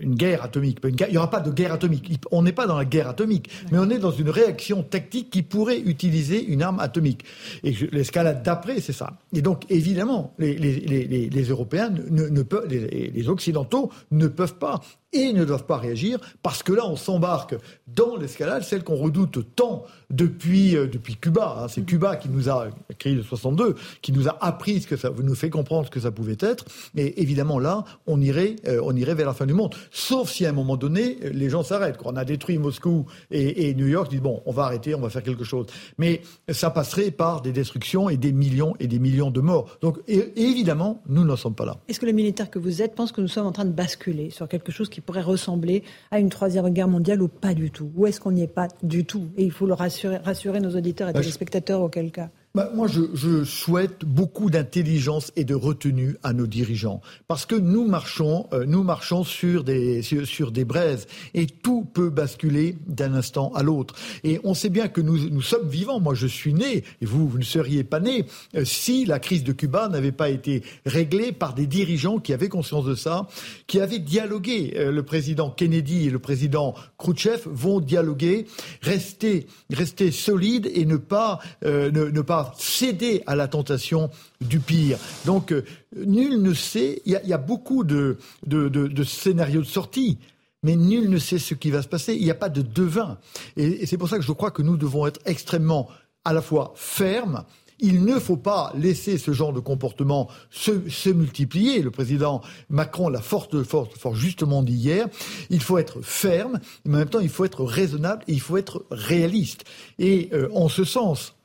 une, 0.00 0.14
guerre 0.14 0.44
atomique, 0.44 0.78
il 0.84 1.10
n'y 1.10 1.16
aura 1.16 1.30
pas 1.30 1.40
de 1.40 1.50
guerre 1.50 1.72
atomique. 1.72 2.20
On 2.30 2.42
n'est 2.42 2.52
pas 2.52 2.66
dans 2.66 2.76
la 2.76 2.84
guerre 2.84 3.08
atomique, 3.08 3.50
mais 3.72 3.78
on 3.78 3.88
est 3.90 3.98
dans 3.98 4.10
une 4.10 4.30
réaction 4.30 4.82
tactique 4.82 5.30
qui 5.30 5.42
pourrait 5.42 5.80
utiliser 5.80 6.44
une 6.44 6.62
arme 6.62 6.80
atomique. 6.80 7.24
Et 7.64 7.74
l'escalade 7.92 8.42
d'après, 8.42 8.80
c'est 8.80 8.92
ça. 8.92 9.18
Et 9.32 9.42
donc, 9.42 9.64
évidemment, 9.70 10.34
les, 10.38 10.54
les, 10.56 11.28
les, 11.30 11.42
Européens 11.42 11.90
ne, 11.90 12.28
ne 12.28 12.42
peuvent, 12.42 12.66
les 12.68 13.28
Occidentaux 13.28 13.90
ne 14.10 14.26
peuvent 14.26 14.58
pas 14.58 14.80
et 15.12 15.32
ne 15.32 15.44
doivent 15.44 15.66
pas 15.66 15.76
réagir 15.76 16.18
parce 16.42 16.62
que 16.62 16.72
là, 16.72 16.86
on 16.86 16.96
s'embarque 16.96 17.56
dans 17.86 18.16
l'escalade, 18.16 18.62
celle 18.62 18.84
qu'on 18.84 18.96
redoute 18.96 19.54
tant 19.54 19.84
depuis, 20.10 20.76
euh, 20.76 20.86
depuis 20.86 21.16
Cuba. 21.16 21.58
Hein. 21.58 21.68
C'est 21.68 21.82
Cuba 21.82 22.16
qui 22.16 22.28
nous 22.28 22.48
a, 22.48 22.68
crise 22.98 23.16
de 23.16 23.22
62, 23.22 23.76
qui 24.02 24.12
nous 24.12 24.28
a 24.28 24.36
appris 24.40 24.80
ce 24.80 24.86
que 24.86 24.96
ça 24.96 25.10
nous 25.22 25.34
fait 25.34 25.50
comprendre 25.50 25.86
ce 25.86 25.90
que 25.90 26.00
ça 26.00 26.10
pouvait 26.10 26.36
être. 26.40 26.64
Et 26.96 27.22
évidemment, 27.22 27.58
là, 27.58 27.84
on 28.06 28.20
irait, 28.20 28.56
euh, 28.66 28.80
on 28.84 28.94
irait 28.96 29.14
vers 29.14 29.26
la 29.26 29.34
fin 29.34 29.46
du 29.46 29.54
monde. 29.54 29.74
Sauf 29.90 30.30
si 30.30 30.46
à 30.46 30.50
un 30.50 30.52
moment 30.52 30.76
donné, 30.76 31.18
les 31.32 31.48
gens 31.48 31.62
s'arrêtent. 31.62 31.96
Quand 31.96 32.12
on 32.12 32.16
a 32.16 32.24
détruit 32.24 32.58
Moscou 32.58 33.06
et, 33.30 33.74
New 33.74 33.86
York, 33.86 34.08
ils 34.10 34.16
disent 34.16 34.22
bon, 34.22 34.42
on 34.46 34.52
va 34.52 34.64
arrêter, 34.64 34.94
on 34.94 35.00
va 35.00 35.10
faire 35.10 35.22
quelque 35.22 35.44
chose. 35.44 35.66
Mais 35.98 36.22
ça 36.48 36.70
passerait 36.70 37.10
par 37.10 37.42
des 37.42 37.52
destructions 37.52 38.08
et 38.08 38.16
des 38.16 38.32
millions 38.32 38.74
et 38.80 38.86
des 38.86 38.98
millions 38.98 39.30
de 39.30 39.40
morts. 39.40 39.78
Donc, 39.80 39.98
évidemment, 40.06 41.02
nous 41.08 41.24
n'en 41.24 41.36
sommes 41.36 41.54
pas 41.54 41.64
là. 41.64 41.76
Est-ce 41.88 42.00
que 42.00 42.06
le 42.06 42.12
militaire 42.12 42.50
que 42.50 42.58
vous 42.58 42.82
êtes 42.82 42.94
pense 42.94 43.12
que 43.12 43.20
nous 43.20 43.28
sommes 43.28 43.46
en 43.46 43.52
train 43.52 43.64
de 43.64 43.72
basculer 43.72 44.30
sur 44.30 44.48
quelque 44.48 44.72
chose 44.72 44.88
qui 44.88 44.95
pourrait 45.00 45.22
ressembler 45.22 45.82
à 46.10 46.18
une 46.18 46.30
troisième 46.30 46.68
guerre 46.70 46.88
mondiale 46.88 47.22
ou 47.22 47.28
pas 47.28 47.54
du 47.54 47.70
tout. 47.70 47.90
Ou 47.96 48.06
est-ce 48.06 48.20
qu'on 48.20 48.32
n'y 48.32 48.42
est 48.42 48.46
pas 48.46 48.68
du 48.82 49.04
tout? 49.04 49.28
Et 49.36 49.44
il 49.44 49.52
faut 49.52 49.66
le 49.66 49.74
rassurer, 49.74 50.18
rassurer 50.18 50.60
nos 50.60 50.76
auditeurs 50.76 51.08
et 51.08 51.12
bah, 51.12 51.20
téléspectateurs 51.20 51.80
auquel 51.82 52.10
cas 52.10 52.30
bah, 52.56 52.70
moi, 52.74 52.86
je, 52.88 53.44
souhaite 53.44 54.06
beaucoup 54.06 54.48
d'intelligence 54.48 55.30
et 55.36 55.44
de 55.44 55.54
retenue 55.54 56.16
à 56.22 56.32
nos 56.32 56.46
dirigeants, 56.46 57.02
parce 57.28 57.44
que 57.44 57.54
nous 57.54 57.86
marchons, 57.86 58.48
euh, 58.54 58.64
nous 58.64 58.82
marchons 58.82 59.24
sur 59.24 59.62
des 59.62 60.00
sur, 60.00 60.52
des 60.52 60.64
braises, 60.64 61.06
et 61.34 61.46
tout 61.46 61.84
peut 61.84 62.08
basculer 62.08 62.78
d'un 62.86 63.12
instant 63.12 63.52
à 63.54 63.62
l'autre. 63.62 63.94
Et 64.24 64.40
on 64.42 64.54
sait 64.54 64.70
bien 64.70 64.88
que 64.88 65.02
nous 65.02 65.28
nous 65.28 65.42
sommes 65.42 65.68
vivants. 65.68 66.00
Moi, 66.00 66.14
je 66.14 66.26
suis 66.26 66.54
né, 66.54 66.82
et 67.02 67.04
vous, 67.04 67.28
vous 67.28 67.36
ne 67.36 67.44
seriez 67.44 67.84
pas 67.84 68.00
né 68.00 68.24
euh, 68.54 68.64
si 68.64 69.04
la 69.04 69.18
crise 69.18 69.44
de 69.44 69.52
Cuba 69.52 69.88
n'avait 69.90 70.10
pas 70.10 70.30
été 70.30 70.62
réglée 70.86 71.32
par 71.32 71.52
des 71.52 71.66
dirigeants 71.66 72.20
qui 72.20 72.32
avaient 72.32 72.48
conscience 72.48 72.86
de 72.86 72.94
ça, 72.94 73.28
qui 73.66 73.80
avaient 73.80 73.98
dialogué. 73.98 74.72
Euh, 74.78 74.90
le 74.90 75.02
président 75.02 75.50
Kennedy 75.50 76.06
et 76.06 76.10
le 76.10 76.20
président 76.20 76.74
Khrouchtchev 76.96 77.42
vont 77.44 77.80
dialoguer, 77.80 78.46
rester 78.80 79.46
rester 79.70 80.10
solides 80.10 80.70
et 80.74 80.86
ne 80.86 80.96
pas 80.96 81.40
ne 81.62 82.20
pas 82.22 82.45
céder 82.58 83.22
à 83.26 83.36
la 83.36 83.48
tentation 83.48 84.10
du 84.40 84.60
pire. 84.60 84.98
Donc, 85.24 85.52
euh, 85.52 85.64
nul 85.96 86.42
ne 86.42 86.54
sait, 86.54 87.02
il 87.04 87.20
y, 87.24 87.32
a 87.32 87.38
beaucoup 87.38 87.84
de, 87.84 88.18
scénarios 89.04 89.62
de 89.62 89.66
sortie, 89.66 90.18
mais 90.62 90.76
nul 90.76 91.10
ne 91.10 91.18
sait 91.18 91.38
ce 91.38 91.54
qui 91.54 91.70
va 91.70 91.82
se 91.82 91.88
passer. 91.88 92.14
Il 92.14 92.24
n'y 92.24 92.30
a 92.30 92.34
pas 92.34 92.48
de 92.48 92.62
devin. 92.62 93.18
Et, 93.56 93.86
c'est 93.86 93.98
pour 93.98 94.08
ça 94.08 94.18
que 94.18 94.24
je 94.24 94.32
crois 94.32 94.50
que 94.50 94.62
nous 94.62 94.76
devons 94.76 95.06
être 95.06 95.20
extrêmement, 95.24 95.88
à 96.24 96.32
la 96.32 96.42
fois 96.42 96.72
fermes, 96.76 97.44
il 97.78 98.04
ne 98.04 98.18
faut 98.18 98.36
pas 98.36 98.72
laisser 98.76 99.18
ce 99.18 99.32
genre 99.32 99.52
de 99.52 99.60
comportement 99.60 100.28
se, 100.50 101.10
multiplier. 101.10 101.82
Le 101.82 101.90
président 101.90 102.40
Macron 102.70 103.08
l'a 103.08 103.20
fort, 103.20 103.48
fort, 103.64 103.88
fort 103.96 104.14
justement 104.14 104.62
dit 104.62 104.74
hier. 104.74 105.08
Il 105.50 105.60
faut 105.60 105.78
être 105.78 106.00
ferme, 106.02 106.58
mais 106.84 106.96
en 106.96 106.98
même 107.00 107.08
temps, 107.08 107.20
il 107.20 107.28
faut 107.28 107.44
être 107.44 107.64
raisonnable 107.64 108.24
et 108.28 108.32
il 108.32 108.40
faut 108.40 108.56
être 108.56 108.86
réaliste. 108.90 109.64
Et 109.98 110.30
euh, 110.32 110.48
en 110.54 110.68
ce 110.68 110.84
sens, 110.84 111.35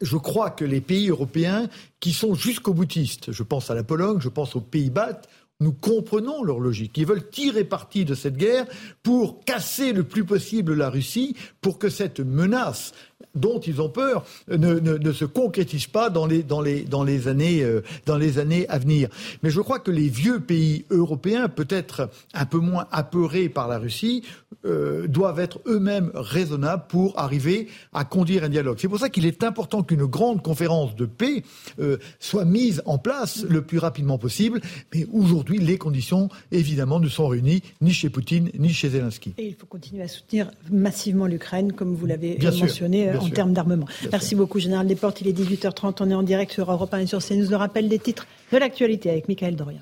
je 0.00 0.16
crois 0.16 0.50
que 0.50 0.64
les 0.64 0.80
pays 0.80 1.08
européens 1.08 1.68
qui 2.00 2.12
sont 2.12 2.34
jusqu'au 2.34 2.74
boutiste, 2.74 3.32
je 3.32 3.42
pense 3.42 3.70
à 3.70 3.74
la 3.74 3.84
Pologne, 3.84 4.18
je 4.20 4.28
pense 4.28 4.56
aux 4.56 4.60
Pays-Bas, 4.60 5.20
nous 5.60 5.72
comprenons 5.72 6.42
leur 6.42 6.60
logique. 6.60 6.98
Ils 6.98 7.06
veulent 7.06 7.30
tirer 7.30 7.64
parti 7.64 8.04
de 8.04 8.14
cette 8.14 8.36
guerre 8.36 8.66
pour 9.02 9.44
casser 9.44 9.92
le 9.92 10.04
plus 10.04 10.24
possible 10.24 10.74
la 10.74 10.90
Russie, 10.90 11.34
pour 11.60 11.78
que 11.78 11.88
cette 11.88 12.20
menace 12.20 12.92
dont 13.36 13.60
ils 13.60 13.80
ont 13.80 13.88
peur 13.88 14.24
ne, 14.48 15.12
se 15.12 15.24
concrétise 15.24 15.86
pas 15.86 16.10
dans 16.10 16.26
les, 16.26 16.42
dans 16.42 16.60
les, 16.60 16.82
dans 16.82 17.04
les, 17.04 17.28
années, 17.28 17.62
euh, 17.62 17.82
dans 18.06 18.16
les 18.16 18.38
années 18.38 18.68
à 18.68 18.78
venir. 18.78 19.08
Mais 19.42 19.50
je 19.50 19.60
crois 19.60 19.78
que 19.78 19.90
les 19.90 20.08
vieux 20.08 20.40
pays 20.40 20.84
européens, 20.90 21.48
peut-être 21.48 22.10
un 22.34 22.46
peu 22.46 22.58
moins 22.58 22.86
apeurés 22.90 23.48
par 23.48 23.68
la 23.68 23.78
Russie, 23.78 24.22
euh, 24.64 25.06
doivent 25.06 25.38
être 25.38 25.60
eux-mêmes 25.66 26.10
raisonnables 26.14 26.84
pour 26.88 27.18
arriver 27.18 27.68
à 27.92 28.04
conduire 28.04 28.44
un 28.44 28.48
dialogue. 28.48 28.78
C'est 28.80 28.88
pour 28.88 28.98
ça 28.98 29.08
qu'il 29.08 29.26
est 29.26 29.44
important 29.44 29.82
qu'une 29.82 30.06
grande 30.06 30.42
conférence 30.42 30.96
de 30.96 31.06
paix 31.06 31.42
euh, 31.78 31.98
soit 32.18 32.44
mise 32.44 32.82
en 32.86 32.98
place 32.98 33.44
le 33.48 33.62
plus 33.62 33.78
rapidement 33.78 34.18
possible. 34.18 34.60
Mais 34.94 35.06
aujourd'hui, 35.12 35.58
les 35.58 35.78
conditions, 35.78 36.28
évidemment, 36.50 37.00
ne 37.00 37.08
sont 37.08 37.28
réunies 37.28 37.62
ni 37.80 37.92
chez 37.92 38.10
Poutine 38.10 38.50
ni 38.58 38.72
chez 38.72 38.90
Zelensky. 38.90 39.34
Et 39.38 39.46
il 39.46 39.54
faut 39.54 39.66
continuer 39.66 40.02
à 40.02 40.08
soutenir 40.08 40.50
massivement 40.70 41.26
l'Ukraine, 41.26 41.72
comme 41.72 41.94
vous 41.94 42.06
l'avez 42.06 42.38
mentionné 42.58 43.12
en 43.26 43.30
termes 43.30 43.52
d'armement. 43.52 43.86
Merci 44.10 44.34
beaucoup, 44.34 44.58
Général 44.58 44.86
Desportes. 44.86 45.20
Il 45.20 45.28
est 45.28 45.38
18h30. 45.38 45.96
On 46.00 46.10
est 46.10 46.14
en 46.14 46.22
direct 46.22 46.52
sur 46.52 46.70
Europe 46.70 46.92
1 46.92 46.98
et 47.00 47.06
sur 47.06 47.22
CNews. 47.24 47.48
Le 47.50 47.56
rappel 47.56 47.88
des 47.88 47.98
titres 47.98 48.26
de 48.52 48.58
l'actualité 48.58 49.10
avec 49.10 49.28
Michael 49.28 49.56
Dorian. 49.56 49.80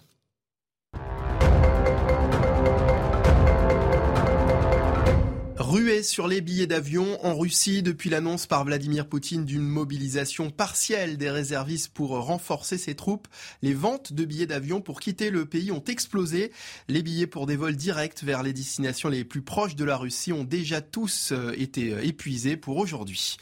Ruée 5.75 6.05
sur 6.05 6.29
les 6.29 6.41
billets 6.41 6.69
d'avion 6.69 7.19
en 7.27 7.37
Russie 7.37 7.83
depuis 7.83 8.09
l'annonce 8.09 8.47
par 8.47 8.65
Vladimir 8.65 9.09
Poutine 9.09 9.45
d'une 9.45 9.67
mobilisation 9.67 10.51
partielle 10.51 11.17
des 11.17 11.33
réservistes 11.33 11.93
pour 11.93 12.11
renforcer 12.11 12.79
ses 12.79 12.95
troupes. 12.95 13.27
Les 13.61 13.75
ventes 13.75 14.13
de 14.13 14.25
billets 14.25 14.47
d'avion 14.47 14.81
pour 14.81 15.01
quitter 15.01 15.31
le 15.31 15.47
pays 15.47 15.73
ont 15.73 15.83
explosé. 15.83 16.53
Les 16.87 17.03
billets 17.03 17.27
pour 17.27 17.47
des 17.47 17.57
vols 17.57 17.75
directs 17.75 18.23
vers 18.23 18.45
les 18.45 18.53
destinations 18.53 19.09
les 19.09 19.25
plus 19.25 19.43
proches 19.43 19.75
de 19.75 19.85
la 19.85 19.97
Russie 19.97 20.33
ont 20.33 20.45
déjà 20.45 20.81
tous 20.81 21.33
euh, 21.33 21.51
été 21.59 21.93
euh, 21.93 22.07
épuisés 22.07 22.57
pour 22.57 22.77
aujourd'hui. 22.77 23.37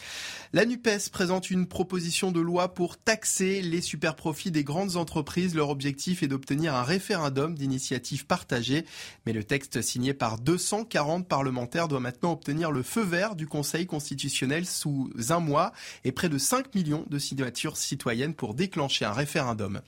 La 0.55 0.66
NUPES 0.66 1.09
présente 1.11 1.51
une 1.51 1.66
proposition 1.66 2.31
de 2.31 2.39
loi 2.39 2.74
pour 2.74 2.99
taxer 2.99 3.62
les 3.62 3.81
superprofits 3.81 4.51
des 4.51 4.65
grandes 4.65 4.97
entreprises. 4.97 5.55
Leur 5.55 5.70
objectif 5.70 6.23
est 6.23 6.29
d'obtenir 6.29 6.74
un 6.74 6.83
référendum 6.83 7.55
d'initiative 7.55 8.27
partagée. 8.27 8.85
Mais 9.24 9.33
le 9.33 9.45
texte 9.45 9.81
signé 9.81 10.12
par 10.12 10.39
240 10.39 11.27
parlementaires 11.27 11.89
doit 11.89 12.01
maintenant 12.01 12.33
obtenir 12.33 12.70
le 12.70 12.83
feu 12.83 13.01
vert 13.01 13.35
du 13.35 13.47
Conseil 13.47 13.87
constitutionnel 13.87 14.66
sous 14.66 15.11
un 15.31 15.41
mois 15.41 15.73
et 16.05 16.12
près 16.12 16.29
de 16.29 16.37
5 16.37 16.74
millions 16.74 17.07
de 17.09 17.19
signatures 17.19 17.79
citoyennes 17.79 18.35
pour 18.35 18.53
déclencher 18.53 19.07
un 19.07 19.12
référendum. 19.12 19.81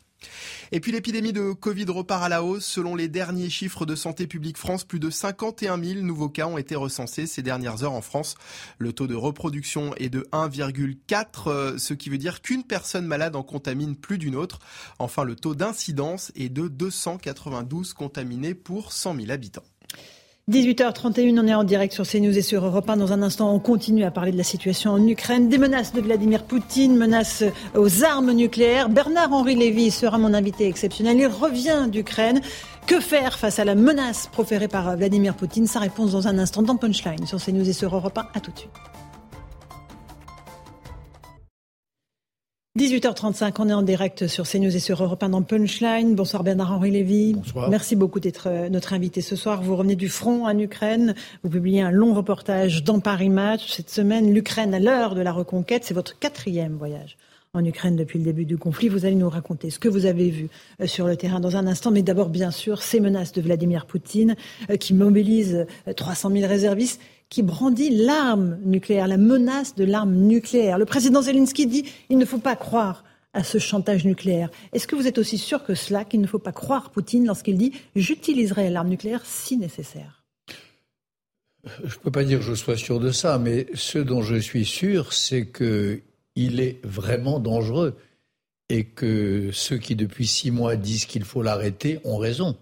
Et 0.73 0.81
puis 0.81 0.93
l'épidémie 0.93 1.33
de 1.33 1.53
Covid 1.53 1.87
repart 1.89 2.23
à 2.23 2.29
la 2.29 2.43
hausse. 2.43 2.65
Selon 2.65 2.95
les 2.97 3.09
derniers 3.09 3.51
chiffres 3.51 3.87
de 3.87 3.95
Santé 3.95 4.27
publique 4.27 4.59
France, 4.59 4.85
plus 4.85 5.01
de 5.01 5.11
51 5.11 5.83
000 5.83 6.01
nouveaux 6.01 6.29
cas 6.29 6.47
ont 6.47 6.59
été 6.59 6.75
recensés 6.75 7.27
ces 7.27 7.43
dernières 7.43 7.85
heures 7.85 7.93
en 7.93 8.03
France. 8.03 8.35
Le 8.79 8.93
taux 8.93 9.07
de 9.07 9.15
reproduction 9.15 9.95
est 9.97 10.09
de 10.09 10.27
1,4, 10.33 11.27
euh, 11.47 11.79
ce 11.79 11.95
qui 11.95 12.11
veut 12.11 12.19
dire 12.19 12.43
qu'une 12.43 12.65
personne 12.65 13.07
malade 13.07 13.37
en 13.37 13.43
contamine 13.43 13.97
plus 13.97 14.19
d'une 14.19 14.37
autre. 14.37 14.59
Enfin, 14.99 15.25
le 15.25 15.37
taux 15.37 15.55
d'incidence 15.55 16.33
est 16.35 16.49
de 16.49 16.69
292 16.69 17.93
contaminés 17.95 18.55
pour 18.55 18.93
100 18.93 19.17
000 19.17 19.31
habitants. 19.31 19.65
18h31, 20.51 21.41
on 21.41 21.47
est 21.47 21.55
en 21.55 21.65
direct 21.65 21.95
sur 21.95 22.07
CNews 22.07 22.37
et 22.37 22.43
sur 22.43 22.67
Europe 22.67 22.91
1. 22.91 22.99
Dans 22.99 23.15
un 23.15 23.23
instant, 23.23 23.55
on 23.55 23.59
continue 23.59 24.05
à 24.05 24.11
parler 24.11 24.31
de 24.31 24.37
la 24.37 24.45
situation 24.45 24.91
en 24.91 25.07
Ukraine, 25.07 25.49
des 25.49 25.57
menaces 25.57 25.95
de 25.95 26.03
Vladimir 26.03 26.43
Poutine, 26.45 26.97
menaces 26.97 27.45
aux 27.75 28.05
armes 28.05 28.33
nucléaires. 28.33 28.91
Bernard-Henri 28.91 29.55
Lévy 29.55 29.91
sera 29.91 30.19
mon 30.19 30.35
invité 30.35 30.69
exceptionnel. 30.69 31.17
Il 31.19 31.29
revient 31.29 31.89
d'Ukraine. 31.91 32.43
Que 32.87 33.01
faire 33.01 33.39
face 33.39 33.59
à 33.59 33.65
la 33.65 33.75
menace 33.75 34.27
proférée 34.31 34.69
par 34.69 34.95
Vladimir 34.99 35.35
Poutine? 35.35 35.67
Sa 35.67 35.79
réponse 35.79 36.13
dans 36.13 36.29
un 36.29 36.39
instant 36.39 36.61
dans 36.61 36.77
Punchline 36.77 37.25
sur 37.25 37.43
CNews 37.43 37.67
et 37.67 37.73
sur 37.73 37.97
Europe 37.97 38.19
1. 38.19 38.29
À 38.35 38.41
tout 38.41 38.51
de 38.51 38.59
suite. 38.59 38.94
18h35, 42.77 43.55
on 43.61 43.69
est 43.69 43.73
en 43.73 43.83
direct 43.83 44.27
sur 44.27 44.49
CNews 44.49 44.75
et 44.75 44.81
sur 44.81 45.01
Europe 45.01 45.23
1 45.23 45.29
dans 45.29 45.43
Punchline. 45.43 46.17
Bonsoir 46.17 46.43
Bernard-Henri 46.43 46.91
Lévy. 46.91 47.35
Bonsoir. 47.35 47.71
Merci 47.71 47.95
beaucoup 47.95 48.19
d'être 48.19 48.49
euh, 48.49 48.69
notre 48.69 48.95
invité 48.95 49.21
ce 49.21 49.37
soir. 49.37 49.63
Vous 49.63 49.77
revenez 49.77 49.95
du 49.95 50.09
front 50.09 50.45
en 50.45 50.59
Ukraine. 50.59 51.15
Vous 51.45 51.51
publiez 51.51 51.83
un 51.83 51.93
long 51.93 52.13
reportage 52.15 52.83
dans 52.83 52.99
Paris 52.99 53.29
Match. 53.29 53.71
Cette 53.71 53.91
semaine, 53.91 54.35
l'Ukraine 54.35 54.75
à 54.75 54.81
l'heure 54.81 55.15
de 55.15 55.21
la 55.21 55.31
reconquête. 55.31 55.85
C'est 55.85 55.95
votre 55.95 56.19
quatrième 56.19 56.73
voyage 56.77 57.17
en 57.53 57.65
Ukraine 57.65 57.95
depuis 57.95 58.19
le 58.19 58.25
début 58.25 58.45
du 58.45 58.59
conflit. 58.59 58.89
Vous 58.89 59.05
allez 59.05 59.15
nous 59.15 59.31
raconter 59.31 59.71
ce 59.71 59.79
que 59.79 59.89
vous 59.89 60.05
avez 60.05 60.31
vu 60.31 60.49
euh, 60.81 60.89
sur 60.89 61.07
le 61.07 61.17
terrain 61.17 61.39
dans 61.39 61.57
un 61.57 61.69
instant. 61.69 61.93
Mais 61.93 62.03
d'abord, 62.03 62.29
bien 62.29 62.51
sûr, 62.51 62.83
ces 62.83 62.99
menaces 62.99 63.31
de 63.31 63.41
Vladimir 63.41 63.87
Poutine 63.87 64.35
euh, 64.69 64.77
qui 64.77 64.95
mobilisent 64.95 65.65
300 65.95 66.33
000 66.33 66.49
réservistes 66.49 67.01
qui 67.29 67.43
brandit 67.43 67.91
l'arme 67.91 68.59
nucléaire, 68.65 69.09
la 69.09 69.17
menace 69.17 69.75
de 69.75 69.85
l'arme 69.85 70.15
nucléaire. 70.15 70.79
Le 70.79 70.85
président 70.85 71.23
Zelensky 71.23 71.67
dit 71.67 71.85
il 72.11 72.19
ne 72.19 72.25
faut 72.25 72.39
pas 72.39 72.57
croire 72.57 73.05
à 73.33 73.43
ce 73.43 73.59
chantage 73.59 74.05
nucléaire. 74.05 74.51
Est-ce 74.73 74.87
que 74.87 74.95
vous 74.95 75.07
êtes 75.07 75.19
aussi 75.19 75.39
sûr 75.39 75.65
que 75.65 75.75
cela, 75.75 76.05
qu'il 76.05 76.21
ne 76.21 76.27
faut 76.27 76.39
pas 76.39 76.53
croire 76.53 76.91
Poutine 76.91 77.27
lorsqu'il 77.27 77.59
dit 77.59 77.73
j'utiliserai 77.97 78.71
l'arme 78.71 78.89
nucléaire 78.89 79.23
si 79.25 79.57
nécessaire? 79.57 80.23
Je 81.83 81.97
ne 81.97 82.01
peux 82.01 82.11
pas 82.11 82.25
dire 82.25 82.39
que 82.39 82.45
je 82.45 82.55
sois 82.55 82.77
sûr 82.77 83.01
de 83.01 83.11
ça, 83.11 83.39
mais 83.39 83.67
ce 83.75 83.99
dont 83.99 84.23
je 84.23 84.37
suis 84.37 84.67
sûr, 84.67 85.13
c'est 85.13 85.47
qu'il 85.47 86.61
est 86.61 86.85
vraiment 86.85 87.41
dangereux 87.41 87.97
et 88.69 88.85
que 88.85 89.51
ceux 89.53 89.79
qui 89.79 89.97
depuis 89.97 90.27
six 90.27 90.51
mois 90.51 90.77
disent 90.77 91.07
qu'il 91.07 91.25
faut 91.25 91.43
l'arrêter 91.43 92.01
ont 92.05 92.17
raison 92.17 92.57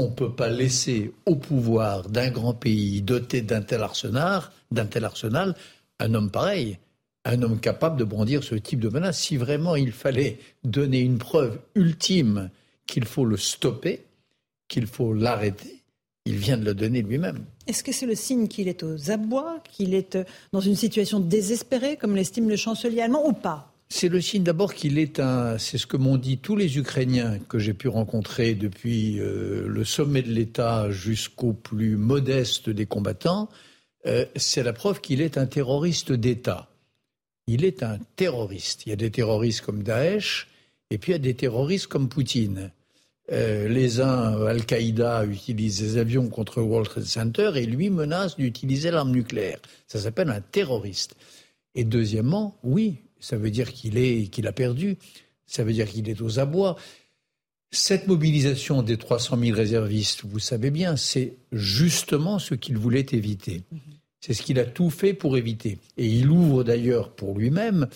on 0.00 0.08
ne 0.08 0.14
peut 0.14 0.32
pas 0.32 0.48
laisser 0.48 1.12
au 1.26 1.36
pouvoir 1.36 2.08
d'un 2.08 2.30
grand 2.30 2.54
pays 2.54 3.02
doté 3.02 3.42
d'un 3.42 3.60
tel 3.60 3.82
arsenal, 3.82 4.42
d'un 4.70 4.86
tel 4.86 5.04
arsenal, 5.04 5.54
un 5.98 6.14
homme 6.14 6.30
pareil, 6.30 6.78
un 7.26 7.42
homme 7.42 7.60
capable 7.60 7.98
de 7.98 8.04
brandir 8.04 8.42
ce 8.42 8.54
type 8.54 8.80
de 8.80 8.88
menace. 8.88 9.18
Si 9.18 9.36
vraiment 9.36 9.76
il 9.76 9.92
fallait 9.92 10.38
donner 10.64 11.00
une 11.00 11.18
preuve 11.18 11.58
ultime 11.74 12.48
qu'il 12.86 13.04
faut 13.04 13.26
le 13.26 13.36
stopper, 13.36 14.04
qu'il 14.68 14.86
faut 14.86 15.12
l'arrêter, 15.12 15.82
il 16.24 16.36
vient 16.36 16.56
de 16.56 16.64
le 16.64 16.74
donner 16.74 17.02
lui-même. 17.02 17.44
Est-ce 17.66 17.84
que 17.84 17.92
c'est 17.92 18.06
le 18.06 18.14
signe 18.14 18.48
qu'il 18.48 18.68
est 18.68 18.82
aux 18.82 19.10
abois, 19.10 19.62
qu'il 19.70 19.94
est 19.94 20.18
dans 20.52 20.60
une 20.60 20.76
situation 20.76 21.20
désespérée, 21.20 21.96
comme 21.96 22.16
l'estime 22.16 22.48
le 22.48 22.56
chancelier 22.56 23.02
allemand, 23.02 23.26
ou 23.26 23.32
pas? 23.32 23.69
C'est 23.92 24.08
le 24.08 24.20
signe 24.20 24.44
d'abord 24.44 24.72
qu'il 24.72 24.98
est 24.98 25.18
un. 25.18 25.58
C'est 25.58 25.76
ce 25.76 25.86
que 25.86 25.96
m'ont 25.96 26.16
dit 26.16 26.38
tous 26.38 26.54
les 26.54 26.78
Ukrainiens 26.78 27.40
que 27.48 27.58
j'ai 27.58 27.74
pu 27.74 27.88
rencontrer 27.88 28.54
depuis 28.54 29.18
euh, 29.18 29.66
le 29.66 29.84
sommet 29.84 30.22
de 30.22 30.30
l'État 30.30 30.90
jusqu'au 30.90 31.52
plus 31.52 31.96
modeste 31.96 32.70
des 32.70 32.86
combattants. 32.86 33.48
Euh, 34.06 34.24
c'est 34.36 34.62
la 34.62 34.72
preuve 34.72 35.00
qu'il 35.00 35.20
est 35.20 35.36
un 35.36 35.46
terroriste 35.46 36.12
d'État. 36.12 36.68
Il 37.48 37.64
est 37.64 37.82
un 37.82 37.98
terroriste. 38.14 38.86
Il 38.86 38.90
y 38.90 38.92
a 38.92 38.96
des 38.96 39.10
terroristes 39.10 39.62
comme 39.62 39.82
Daesh 39.82 40.46
et 40.90 40.98
puis 40.98 41.10
il 41.10 41.14
y 41.14 41.16
a 41.16 41.18
des 41.18 41.34
terroristes 41.34 41.88
comme 41.88 42.08
Poutine. 42.08 42.70
Euh, 43.32 43.68
les 43.68 44.00
uns, 44.00 44.46
Al-Qaïda, 44.46 45.24
utilisent 45.24 45.80
des 45.80 45.96
avions 45.98 46.28
contre 46.28 46.62
World 46.62 46.88
Trade 46.88 47.04
Center 47.04 47.50
et 47.56 47.66
lui 47.66 47.90
menace 47.90 48.36
d'utiliser 48.36 48.92
l'arme 48.92 49.10
nucléaire. 49.10 49.58
Ça 49.88 49.98
s'appelle 49.98 50.30
un 50.30 50.40
terroriste. 50.40 51.16
Et 51.74 51.84
deuxièmement, 51.84 52.56
oui, 52.62 52.98
ça 53.20 53.36
veut 53.36 53.50
dire 53.50 53.72
qu'il 53.72 53.98
est 53.98 54.28
qu'il 54.28 54.46
a 54.46 54.52
perdu, 54.52 54.96
ça 55.46 55.64
veut 55.64 55.72
dire 55.72 55.88
qu'il 55.88 56.08
est 56.08 56.20
aux 56.20 56.38
abois. 56.38 56.76
Cette 57.72 58.08
mobilisation 58.08 58.82
des 58.82 58.96
300 58.96 59.38
000 59.38 59.56
réservistes, 59.56 60.24
vous 60.24 60.40
savez 60.40 60.70
bien, 60.70 60.96
c'est 60.96 61.36
justement 61.52 62.40
ce 62.40 62.54
qu'il 62.54 62.76
voulait 62.76 63.06
éviter. 63.12 63.62
C'est 64.20 64.34
ce 64.34 64.42
qu'il 64.42 64.58
a 64.58 64.64
tout 64.64 64.90
fait 64.90 65.14
pour 65.14 65.36
éviter. 65.36 65.78
Et 65.96 66.06
il 66.06 66.30
ouvre 66.30 66.64
d'ailleurs 66.64 67.12
pour 67.12 67.38
lui-même 67.38 67.86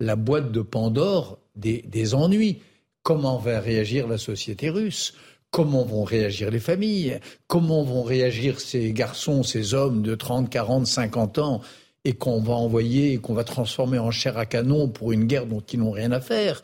la 0.00 0.16
boîte 0.16 0.52
de 0.52 0.60
Pandore 0.60 1.38
des, 1.56 1.82
des 1.88 2.14
ennuis. 2.14 2.58
Comment 3.02 3.38
va 3.38 3.58
réagir 3.58 4.06
la 4.06 4.18
société 4.18 4.68
russe? 4.68 5.14
Comment 5.50 5.84
vont 5.84 6.04
réagir 6.04 6.50
les 6.50 6.60
familles? 6.60 7.18
Comment 7.46 7.82
vont 7.84 8.02
réagir 8.02 8.60
ces 8.60 8.92
garçons, 8.92 9.42
ces 9.42 9.74
hommes 9.74 10.02
de 10.02 10.14
30, 10.14 10.48
40, 10.50 10.86
50 10.86 11.38
ans? 11.38 11.60
Et 12.04 12.14
qu'on 12.14 12.40
va 12.40 12.54
envoyer 12.54 13.12
et 13.12 13.18
qu'on 13.18 13.34
va 13.34 13.44
transformer 13.44 13.98
en 13.98 14.10
chair 14.10 14.38
à 14.38 14.46
canon 14.46 14.88
pour 14.88 15.12
une 15.12 15.26
guerre 15.26 15.46
dont 15.46 15.60
ils 15.60 15.78
n'ont 15.78 15.92
rien 15.92 16.12
à 16.12 16.20
faire, 16.20 16.62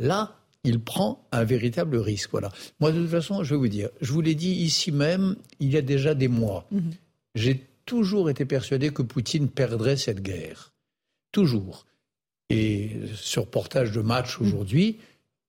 là, 0.00 0.36
il 0.64 0.80
prend 0.80 1.26
un 1.30 1.44
véritable 1.44 1.96
risque. 1.96 2.30
Voilà. 2.32 2.50
Moi, 2.80 2.90
de 2.90 3.00
toute 3.00 3.10
façon, 3.10 3.44
je 3.44 3.54
vais 3.54 3.58
vous 3.58 3.68
dire, 3.68 3.90
je 4.00 4.12
vous 4.12 4.20
l'ai 4.20 4.34
dit 4.34 4.50
ici 4.50 4.90
même, 4.90 5.36
il 5.60 5.70
y 5.70 5.76
a 5.76 5.82
déjà 5.82 6.14
des 6.14 6.28
mois, 6.28 6.66
mhm. 6.70 6.92
j'ai 7.34 7.66
toujours 7.86 8.30
été 8.30 8.44
persuadé 8.44 8.90
que 8.90 9.02
Poutine 9.02 9.48
perdrait 9.48 9.96
cette 9.96 10.22
guerre. 10.22 10.72
Toujours. 11.32 11.86
Et 12.50 12.90
ce 13.14 13.40
reportage 13.40 13.92
de 13.92 14.00
match 14.00 14.40
aujourd'hui, 14.40 14.98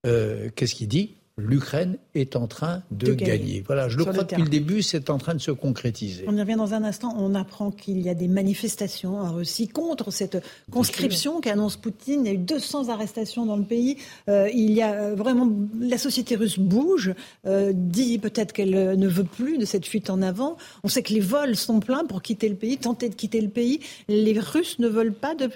euh, 0.05 0.49
qu'est-ce 0.55 0.75
qu'il 0.75 0.87
dit? 0.87 1.15
l'Ukraine 1.37 1.97
est 2.13 2.37
en 2.37 2.47
train 2.47 2.81
de, 2.91 3.13
gagner. 3.13 3.61
Voilà, 3.65 3.89
je 3.89 3.97
le 3.97 4.05
crois 4.05 4.23
depuis 4.23 4.41
le 4.41 4.47
début, 4.49 4.81
c'est 4.81 5.09
en 5.09 5.17
train 5.17 5.33
de 5.33 5.39
se 5.39 5.51
concrétiser. 5.51 6.23
On 6.27 6.37
y 6.37 6.39
revient 6.39 6.55
dans 6.55 6.73
un 6.73 6.83
instant. 6.83 7.13
On 7.17 7.35
apprend 7.35 7.71
qu'il 7.71 7.99
y 7.99 8.09
a 8.09 8.13
des 8.13 8.29
manifestations 8.29 9.19
en 9.19 9.33
Russie 9.33 9.67
contre 9.67 10.11
cette 10.11 10.41
conscription 10.71 11.41
qu'annonce 11.41 11.75
Poutine. 11.75 12.25
Il 12.25 12.27
y 12.27 12.29
a 12.29 12.33
eu 12.33 12.37
200 12.37 12.87
arrestations 12.87 13.45
dans 13.45 13.57
le 13.57 13.65
pays. 13.65 13.97
Euh, 14.29 14.49
il 14.53 14.71
y 14.71 14.81
a 14.81 14.93
euh, 14.93 15.15
vraiment 15.15 15.51
la 15.77 15.97
société 15.97 16.37
russe 16.37 16.57
bouge, 16.57 17.13
euh, 17.45 17.73
dit 17.75 18.17
peut-être 18.17 18.53
qu'elle 18.53 18.97
ne 18.97 19.07
veut 19.07 19.25
plus 19.25 19.57
de 19.57 19.65
cette 19.65 19.85
fuite 19.85 20.09
en 20.09 20.21
avant. 20.21 20.55
On 20.85 20.87
sait 20.87 21.03
que 21.03 21.13
les 21.13 21.19
vols 21.19 21.57
sont 21.57 21.81
pleins 21.81 22.05
pour 22.05 22.21
quitter 22.21 22.47
le 22.47 22.55
pays, 22.55 22.77
tenter 22.77 23.09
de 23.09 23.15
quitter 23.15 23.41
le 23.41 23.49
pays. 23.49 23.81
Les 24.07 24.39
Russes 24.39 24.79
ne 24.79 24.87
veulent 24.87 25.13
pas 25.13 25.35
de 25.35 25.49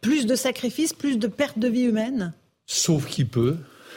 plus 0.00 0.26
de 0.26 0.36
sacrifices, 0.36 0.92
plus 0.92 1.18
de 1.18 1.26
pertes 1.26 1.58
de 1.58 1.68
vie 1.68 1.82
humaines. 1.82 2.32
Sauf 2.66 3.06
qui 3.06 3.24
peut. 3.24 3.56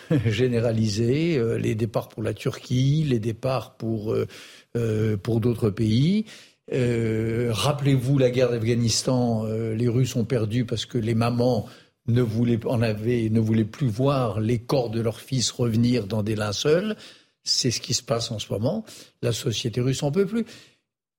généralisé, 0.25 1.37
euh, 1.37 1.57
les 1.57 1.75
départs 1.75 2.09
pour 2.09 2.23
la 2.23 2.33
Turquie, 2.33 3.05
les 3.07 3.19
départs 3.19 3.75
pour, 3.77 4.13
euh, 4.13 4.27
euh, 4.75 5.17
pour 5.17 5.39
d'autres 5.39 5.69
pays. 5.69 6.25
Rappelez-vous 6.69 8.17
la 8.17 8.29
guerre 8.29 8.51
d'Afghanistan, 8.51 9.45
les 9.45 9.87
Russes 9.87 10.17
ont 10.17 10.25
perdu 10.25 10.65
parce 10.65 10.85
que 10.85 10.97
les 10.97 11.15
mamans 11.15 11.65
ne 12.07 12.21
voulaient, 12.21 12.59
en 12.65 12.81
avaient, 12.81 13.29
ne 13.29 13.39
voulaient 13.39 13.63
plus 13.63 13.87
voir 13.87 14.41
les 14.41 14.59
corps 14.59 14.89
de 14.89 14.99
leurs 14.99 15.21
fils 15.21 15.49
revenir 15.49 16.07
dans 16.07 16.23
des 16.23 16.35
linceuls. 16.35 16.97
C'est 17.45 17.71
ce 17.71 17.79
qui 17.79 17.93
se 17.93 18.03
passe 18.03 18.31
en 18.31 18.39
ce 18.39 18.51
moment. 18.51 18.83
La 19.21 19.31
société 19.31 19.79
russe 19.79 20.01
n'en 20.01 20.11
peut 20.11 20.25
plus. 20.25 20.45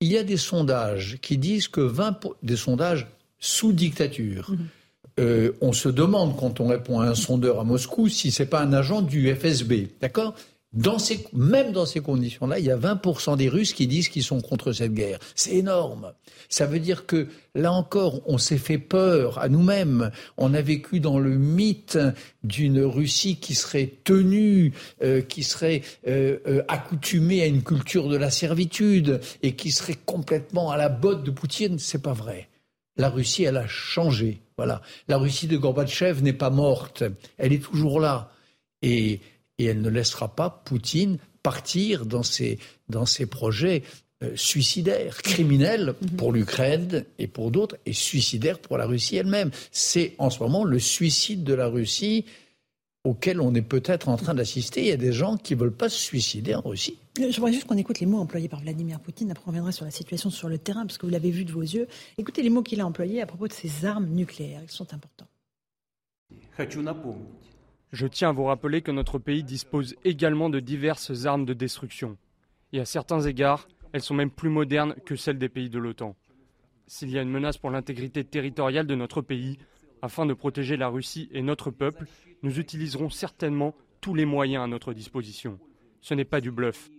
Il 0.02 0.09
y 0.09 0.19
a 0.19 0.23
des 0.23 0.36
sondages 0.36 1.16
qui 1.23 1.39
disent 1.39 1.69
que 1.69 1.81
20 1.81 2.27
des 2.43 2.56
sondages 2.56 3.06
sous 3.39 3.73
dictature. 3.73 4.51
Mmh. 4.51 4.56
Euh, 5.19 5.53
on 5.61 5.73
se 5.73 5.89
demande 5.89 6.36
quand 6.36 6.61
on 6.61 6.69
répond 6.69 7.01
à 7.01 7.07
un 7.07 7.15
sondeur 7.15 7.61
à 7.61 7.65
Moscou 7.65 8.09
si 8.09 8.31
c'est 8.31 8.47
pas 8.47 8.61
un 8.61 8.73
agent 8.73 9.03
du 9.03 9.35
FSB, 9.35 9.89
d'accord? 10.01 10.35
Même 11.32 11.73
dans 11.73 11.86
ces 11.86 12.01
conditions-là, 12.01 12.59
il 12.59 12.66
y 12.66 12.70
a 12.70 12.77
20% 12.77 13.36
des 13.36 13.49
Russes 13.49 13.73
qui 13.73 13.86
disent 13.86 14.09
qu'ils 14.09 14.23
sont 14.23 14.40
contre 14.40 14.73
cette 14.73 14.93
guerre. 14.93 15.19
C'est 15.35 15.55
énorme. 15.55 16.12
Ça 16.51 16.66
veut 16.66 16.78
dire 16.78 17.07
que, 17.07 17.28
là 17.55 17.73
encore, 17.73 18.20
on 18.27 18.36
s'est 18.36 18.59
fait 18.59 18.78
peur 18.78 19.39
à 19.39 19.49
nous-mêmes. 19.49 20.11
On 20.36 20.53
a 20.53 20.61
vécu 20.61 21.01
dans 21.01 21.19
le 21.19 21.36
mythe 21.36 21.99
d'une 22.45 22.82
Russie 22.82 23.36
qui 23.36 23.55
serait 23.55 23.90
tenue, 24.05 24.74
euh, 25.03 25.23
qui 25.23 25.43
serait 25.43 25.82
euh, 26.07 26.62
accoutumée 26.69 27.43
à 27.43 27.47
une 27.47 27.62
culture 27.62 28.09
de 28.09 28.16
la 28.16 28.31
servitude 28.31 29.20
et 29.43 29.57
qui 29.57 29.70
serait 29.70 29.99
complètement 30.05 30.70
à 30.70 30.77
la 30.77 30.90
botte 30.90 31.24
de 31.24 31.31
Poutine. 31.31 31.78
C'est 31.78 32.03
pas 32.03 32.12
vrai. 32.12 32.49
La 32.99 33.09
Russie, 33.09 33.45
elle 33.45 33.57
a 33.57 33.66
changé. 33.66 34.41
Voilà. 34.57 34.83
La 35.07 35.16
Russie 35.16 35.47
de 35.47 35.57
Gorbatchev 35.57 36.23
n'est 36.23 36.33
pas 36.33 36.51
morte. 36.51 37.05
Elle 37.39 37.53
est 37.53 37.62
toujours 37.62 38.01
là. 38.01 38.31
Et, 38.83 39.20
elle 39.59 39.81
ne 39.81 39.89
laissera 39.89 40.29
pas 40.29 40.51
Poutine 40.51 41.19
partir 41.43 42.07
dans 42.07 42.23
ses, 42.23 42.59
dans 42.89 43.07
ses 43.07 43.27
projets 43.27 43.83
euh, 44.23 44.33
suicidaires, 44.35 45.23
criminels 45.23 45.95
mhm. 46.01 46.11
pour 46.11 46.33
l'Ukraine 46.33 47.05
et 47.19 47.27
pour 47.27 47.51
d'autres, 47.51 47.77
et 47.87 47.93
suicidaires 47.93 48.59
pour 48.59 48.79
la 48.79 48.87
Russie 48.87 49.16
elle-même. 49.16 49.51
C'est 49.73 50.15
en 50.19 50.31
ce 50.31 50.41
moment 50.41 50.65
le 50.65 50.79
suicide 50.79 51.45
de 51.45 51.55
la 51.55 51.66
Russie 51.66 52.25
auquel 53.05 53.41
on 53.41 53.55
est 53.55 53.62
peut-être 53.62 54.09
en 54.09 54.16
train 54.16 54.35
d'assister. 54.35 54.81
Il 54.81 54.87
y 54.89 54.93
a 54.93 54.97
des 54.97 55.12
gens 55.12 55.37
qui 55.37 55.55
ne 55.55 55.61
veulent 55.61 55.73
pas 55.73 55.89
se 55.89 55.99
suicider 55.99 56.55
en 56.55 56.62
Russie. 56.62 56.99
Je 57.16 57.35
voudrais 57.37 57.53
juste 57.53 57.66
qu'on 57.66 57.77
écoute 57.77 58.01
les 58.01 58.07
mots 58.07 58.19
employés 58.19 58.49
par 58.49 58.61
Vladimir 58.61 59.01
Poutine. 59.01 59.31
Après, 59.31 59.45
on 59.47 59.51
reviendra 59.51 59.73
sur 59.73 59.85
la 59.85 59.91
situation 59.91 60.31
sur 60.31 60.49
le 60.49 60.59
terrain, 60.59 60.87
parce 60.87 60.99
que 60.99 61.07
vous 61.07 61.12
l'avez 61.12 61.31
vu 61.31 61.45
de 61.45 61.53
vos 61.53 61.62
yeux. 61.62 61.89
Écoutez 62.16 62.43
les 62.43 62.51
mots 62.51 62.62
qu'il 62.62 62.81
a 62.81 62.87
employés 62.87 63.23
à 63.23 63.27
propos 63.27 63.49
de 63.49 63.53
ces 63.53 63.85
armes 63.85 64.09
nucléaires, 64.09 64.65
qui 64.66 64.75
sont 64.75 64.93
importants. 64.95 65.29
Je 67.93 68.07
tiens 68.07 68.29
à 68.29 68.33
vous 68.33 68.45
rappeler 68.45 68.83
que 68.83 68.91
notre 68.91 69.19
pays 69.19 69.43
dispose 69.43 69.97
également 70.05 70.51
de 70.51 70.61
diverses 70.61 71.25
armes 71.25 71.47
de 71.47 71.55
destruction. 71.55 72.19
Et 72.73 72.81
à 72.81 72.85
certains 72.85 73.23
égards, 73.23 73.66
elles 73.93 74.03
sont 74.03 74.15
même 74.15 74.31
plus 74.31 74.51
modernes 74.51 74.95
que 75.07 75.16
celles 75.16 75.39
des 75.39 75.49
pays 75.49 75.70
de 75.70 75.79
l'OTAN. 75.79 76.15
S'il 76.87 77.11
y 77.11 77.19
a 77.19 77.23
une 77.23 77.31
menace 77.31 77.57
pour 77.57 77.70
l'intégrité 77.70 78.25
territoriale 78.25 78.87
de 78.87 78.95
notre 78.95 79.23
pays, 79.23 79.59
afin 80.03 80.27
de 80.27 80.35
protéger 80.35 80.77
la 80.77 80.89
Russie 80.89 81.29
et 81.33 81.43
notre 81.43 81.70
peuple, 81.70 82.07
nous 82.43 82.59
utiliserons 82.59 83.11
certainement 83.11 83.75
tous 84.01 84.15
les 84.15 84.25
moyens 84.25 84.65
à 84.65 84.66
notre 84.66 84.93
disposition. 84.93 85.59
Ce 86.01 86.15
n'est 86.15 86.25
pas 86.25 86.41
du 86.41 86.51
bluff. 86.51 86.91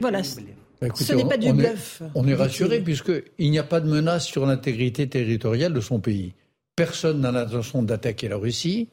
Voilà. 0.00 0.22
ce 0.22 1.14
n'est 1.14 1.24
pas 1.24 1.36
du 1.38 1.52
bluff. 1.52 2.02
on 2.14 2.28
est 2.28 2.34
rassuré 2.34 2.80
puisqu'il 2.80 3.50
n'y 3.50 3.58
a 3.58 3.64
pas 3.64 3.80
de 3.80 3.88
menace 3.88 4.26
sur 4.26 4.44
l'intégrité 4.46 5.08
territoriale 5.08 5.72
de 5.72 5.80
son 5.80 6.00
pays. 6.00 6.34
Personne 6.76 7.20
n'a 7.20 7.32
l'intention 7.32 7.82
d'attaquer 7.82 8.28
la 8.28 8.36
Russie. 8.36 8.88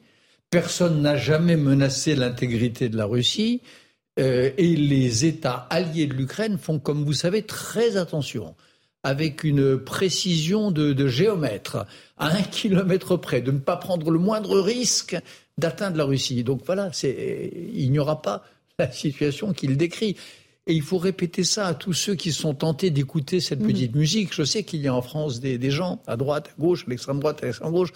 Personne 0.50 1.02
n'a 1.02 1.16
jamais 1.16 1.56
menacé 1.56 2.14
l'intégrité 2.14 2.88
de 2.88 2.96
la 2.96 3.06
Russie. 3.06 3.62
Euh, 4.18 4.50
et 4.58 4.76
les 4.76 5.24
États 5.24 5.66
alliés 5.70 6.06
de 6.06 6.12
l'Ukraine 6.12 6.58
font, 6.58 6.78
comme 6.78 7.04
vous 7.04 7.14
savez, 7.14 7.42
très 7.42 7.96
attention 7.96 8.54
avec 9.02 9.42
une 9.44 9.78
précision 9.78 10.70
de, 10.70 11.06
géomètre, 11.08 11.86
à 12.18 12.28
un 12.28 12.42
kilomètre 12.50 13.16
près, 13.16 13.40
de 13.40 13.50
ne 13.50 13.58
pas 13.58 13.76
prendre 13.76 14.10
le 14.10 14.18
moindre 14.18 14.60
risque 14.60 15.16
d'atteindre 15.58 15.96
la 15.96 16.04
Russie. 16.04 16.44
Donc 16.44 16.62
voilà, 16.64 16.90
il 17.02 17.90
n'y 17.90 17.98
aura 17.98 18.22
pas 18.22 18.44
la 18.78 18.90
situation 18.90 19.52
qu'il 19.52 19.76
décrit. 19.76 20.16
Et 20.68 20.74
il 20.74 20.82
faut 20.82 20.98
répéter 20.98 21.42
ça 21.42 21.66
à 21.66 21.74
tous 21.74 21.92
ceux 21.92 22.14
qui 22.14 22.32
sont 22.32 22.54
tentés 22.54 22.90
d'écouter 22.90 23.40
cette 23.40 23.60
mhm. 23.60 23.66
petite 23.66 23.94
musique. 23.96 24.32
Je 24.32 24.44
sais 24.44 24.62
qu'il 24.62 24.80
y 24.80 24.86
a 24.86 24.94
en 24.94 25.02
France 25.02 25.40
des, 25.40 25.70
gens, 25.72 26.00
à 26.06 26.16
droite, 26.16 26.50
à 26.56 26.60
gauche, 26.60 26.84
à 26.86 26.90
l'extrême 26.90 27.18
droite, 27.18 27.42
à 27.42 27.46
l'extrême 27.46 27.72
gauche, 27.72 27.92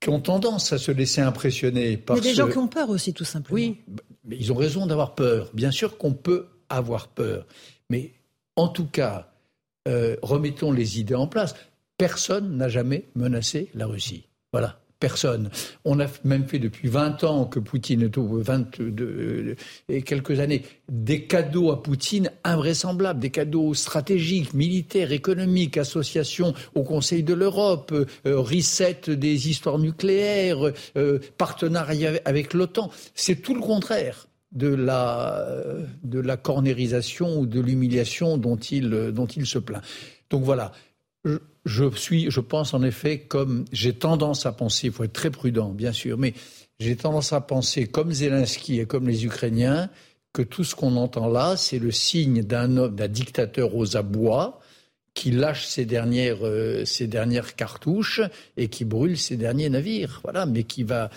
qui 0.00 0.08
ont 0.08 0.20
tendance 0.20 0.72
à 0.72 0.78
se 0.78 0.90
laisser 0.90 1.20
impressionner 1.20 1.98
par. 1.98 2.16
Il 2.16 2.24
y 2.24 2.28
a 2.28 2.30
des 2.30 2.34
gens 2.34 2.48
qui 2.48 2.56
ont 2.56 2.66
peur 2.66 2.88
aussi, 2.88 3.12
tout 3.12 3.24
simplement. 3.24 3.54
Oui, 3.54 3.76
mais 4.24 4.36
ils 4.40 4.50
ont 4.50 4.56
raison 4.56 4.86
d'avoir 4.86 5.14
peur. 5.14 5.50
Bien 5.52 5.70
sûr 5.70 5.98
qu'on 5.98 6.14
peut 6.14 6.46
avoir 6.70 7.08
peur. 7.08 7.46
Mais 7.90 8.14
en 8.56 8.68
tout 8.68 8.86
cas, 8.86 9.31
euh, 9.88 10.16
remettons 10.22 10.72
les 10.72 11.00
idées 11.00 11.14
en 11.14 11.26
place. 11.26 11.54
Personne 11.98 12.56
n'a 12.56 12.68
jamais 12.68 13.04
menacé 13.14 13.70
la 13.74 13.86
Russie. 13.86 14.28
Voilà. 14.52 14.78
Personne. 15.02 15.50
On 15.84 15.98
a 15.98 16.06
même 16.22 16.46
fait 16.46 16.60
depuis 16.60 16.88
20 16.88 17.24
ans 17.24 17.46
que 17.46 17.58
Poutine, 17.58 18.08
22 18.08 19.56
et 19.88 20.02
quelques 20.02 20.38
années, 20.38 20.62
des 20.88 21.24
cadeaux 21.24 21.72
à 21.72 21.82
Poutine 21.82 22.30
invraisemblables, 22.44 23.18
des 23.18 23.30
cadeaux 23.30 23.74
stratégiques, 23.74 24.54
militaires, 24.54 25.10
économiques, 25.10 25.76
associations 25.76 26.54
au 26.76 26.84
Conseil 26.84 27.24
de 27.24 27.34
l'Europe, 27.34 27.90
euh, 27.92 28.06
reset 28.38 29.00
des 29.08 29.50
histoires 29.50 29.80
nucléaires, 29.80 30.70
euh, 30.96 31.18
partenariat 31.36 32.20
avec 32.24 32.54
l'OTAN. 32.54 32.88
C'est 33.16 33.42
tout 33.42 33.56
le 33.56 33.60
contraire 33.60 34.28
de 34.52 34.68
la, 34.68 35.46
de 36.02 36.20
la 36.20 36.36
cornérisation 36.36 37.38
ou 37.38 37.46
de 37.46 37.60
l'humiliation 37.60 38.36
dont 38.36 38.56
il, 38.56 38.90
dont 39.12 39.26
il 39.26 39.46
se 39.46 39.58
plaint. 39.58 39.82
Donc 40.30 40.44
voilà, 40.44 40.72
je, 41.64 41.90
suis, 41.94 42.30
je 42.30 42.40
pense 42.40 42.74
en 42.74 42.82
effet 42.82 43.20
comme 43.20 43.64
j'ai 43.72 43.94
tendance 43.94 44.46
à 44.46 44.52
penser, 44.52 44.88
il 44.88 44.92
faut 44.92 45.04
être 45.04 45.12
très 45.12 45.30
prudent 45.30 45.70
bien 45.70 45.92
sûr, 45.92 46.18
mais 46.18 46.34
j'ai 46.78 46.96
tendance 46.96 47.32
à 47.32 47.40
penser 47.40 47.86
comme 47.86 48.12
Zelensky 48.12 48.80
et 48.80 48.86
comme 48.86 49.08
les 49.08 49.24
Ukrainiens 49.24 49.88
que 50.32 50.42
tout 50.42 50.64
ce 50.64 50.74
qu'on 50.74 50.96
entend 50.96 51.28
là, 51.28 51.56
c'est 51.56 51.78
le 51.78 51.90
signe 51.90 52.42
d'un 52.42 52.76
homme, 52.76 52.96
d'un 52.96 53.08
dictateur 53.08 53.76
aux 53.76 53.96
abois 53.96 54.60
qui 55.14 55.30
lâche 55.30 55.66
ses 55.66 55.84
dernières, 55.84 56.38
euh, 56.42 56.84
ses 56.84 57.06
dernières 57.06 57.54
cartouches 57.54 58.22
et 58.56 58.68
qui 58.68 58.84
brûle 58.84 59.18
ses 59.18 59.36
derniers 59.36 59.68
navires. 59.68 60.20
Voilà, 60.22 60.46
mais 60.46 60.64
qui 60.64 60.84
va 60.84 61.10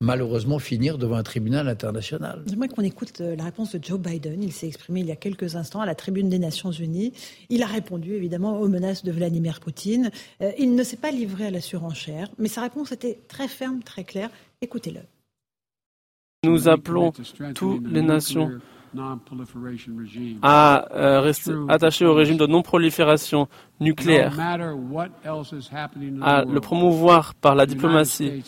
malheureusement 0.00 0.58
finir 0.58 0.98
devant 0.98 1.16
un 1.16 1.22
tribunal 1.22 1.68
international. 1.68 2.42
J'aimerais 2.46 2.68
qu'on 2.68 2.82
écoute 2.82 3.20
euh, 3.20 3.36
la 3.36 3.44
réponse 3.44 3.74
de 3.74 3.84
Joe 3.84 4.00
Biden. 4.00 4.42
Il 4.42 4.52
s'est 4.52 4.66
exprimé 4.66 5.00
il 5.00 5.06
y 5.06 5.12
a 5.12 5.16
quelques 5.16 5.56
instants 5.56 5.80
à 5.80 5.86
la 5.86 5.94
tribune 5.94 6.28
des 6.28 6.38
Nations 6.38 6.72
Unies. 6.72 7.12
Il 7.50 7.62
a 7.62 7.66
répondu 7.66 8.14
évidemment 8.14 8.58
aux 8.60 8.68
menaces 8.68 9.04
de 9.04 9.12
Vladimir 9.12 9.60
Poutine. 9.60 10.10
Euh, 10.40 10.52
il 10.58 10.74
ne 10.74 10.82
s'est 10.82 10.96
pas 10.96 11.10
livré 11.10 11.46
à 11.46 11.50
la 11.50 11.60
surenchère, 11.60 12.28
mais 12.38 12.48
sa 12.48 12.62
réponse 12.62 12.92
était 12.92 13.20
très 13.28 13.48
ferme, 13.48 13.82
très 13.82 14.04
claire. 14.04 14.30
Écoutez-le. 14.62 15.00
Nous 16.44 16.68
appelons 16.68 17.12
toutes 17.54 17.86
les 17.86 18.02
nations 18.02 18.52
à 20.42 20.86
euh, 20.94 21.20
rester 21.20 21.52
attaché 21.68 22.04
au 22.04 22.14
régime 22.14 22.36
de 22.36 22.46
non-prolifération 22.46 23.48
nucléaire, 23.80 24.38
à 24.40 26.44
le 26.44 26.60
promouvoir 26.60 27.34
par 27.34 27.54
la 27.54 27.66
diplomatie. 27.66 28.42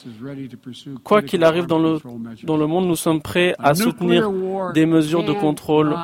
Quoi 1.05 1.23
qu'il 1.23 1.45
arrive 1.45 1.67
dans 1.67 1.79
le, 1.79 1.99
dans 2.45 2.57
le 2.57 2.67
monde, 2.67 2.87
nous 2.87 2.97
sommes 2.97 3.23
prêts 3.23 3.55
à 3.59 3.75
soutenir 3.75 4.31
des 4.73 4.87
mesures 4.87 5.25
de 5.25 5.33
contrôle. 5.33 5.97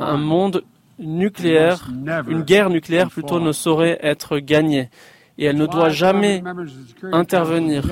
Un 0.00 0.16
monde 0.16 0.64
nucléaire, 0.98 1.88
une 2.28 2.42
guerre 2.42 2.70
nucléaire 2.70 3.10
plutôt 3.10 3.40
ne 3.40 3.52
saurait 3.52 3.98
être 4.02 4.38
gagnée. 4.38 4.90
Et 5.40 5.44
elle 5.44 5.56
ne 5.56 5.66
doit 5.66 5.90
jamais 5.90 6.42
intervenir. 7.12 7.84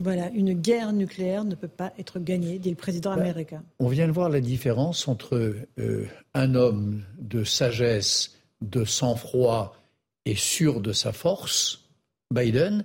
Voilà, 0.00 0.30
une 0.30 0.54
guerre 0.54 0.94
nucléaire 0.94 1.44
ne 1.44 1.54
peut 1.54 1.68
pas 1.68 1.92
être 1.98 2.18
gagnée, 2.18 2.58
dit 2.58 2.70
le 2.70 2.76
président 2.76 3.14
ben, 3.14 3.20
américain. 3.20 3.62
On 3.78 3.88
vient 3.88 4.06
de 4.06 4.12
voir 4.12 4.30
la 4.30 4.40
différence 4.40 5.06
entre 5.08 5.54
euh, 5.78 6.06
un 6.32 6.54
homme 6.54 7.04
de 7.18 7.44
sagesse, 7.44 8.38
de 8.62 8.86
sang-froid 8.86 9.76
et 10.24 10.36
sûr 10.36 10.80
de 10.80 10.92
sa 10.92 11.12
force, 11.12 11.84
Biden, 12.32 12.84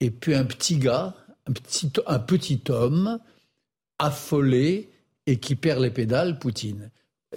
et 0.00 0.10
puis 0.10 0.34
un 0.34 0.44
petit 0.44 0.76
gars, 0.76 1.14
un 1.46 1.52
petit, 1.52 1.90
un 2.06 2.18
petit 2.18 2.62
homme 2.68 3.18
affolé 3.98 4.90
et 5.26 5.38
qui 5.38 5.56
perd 5.56 5.80
les 5.80 5.90
pédales, 5.90 6.38
Poutine. 6.38 6.90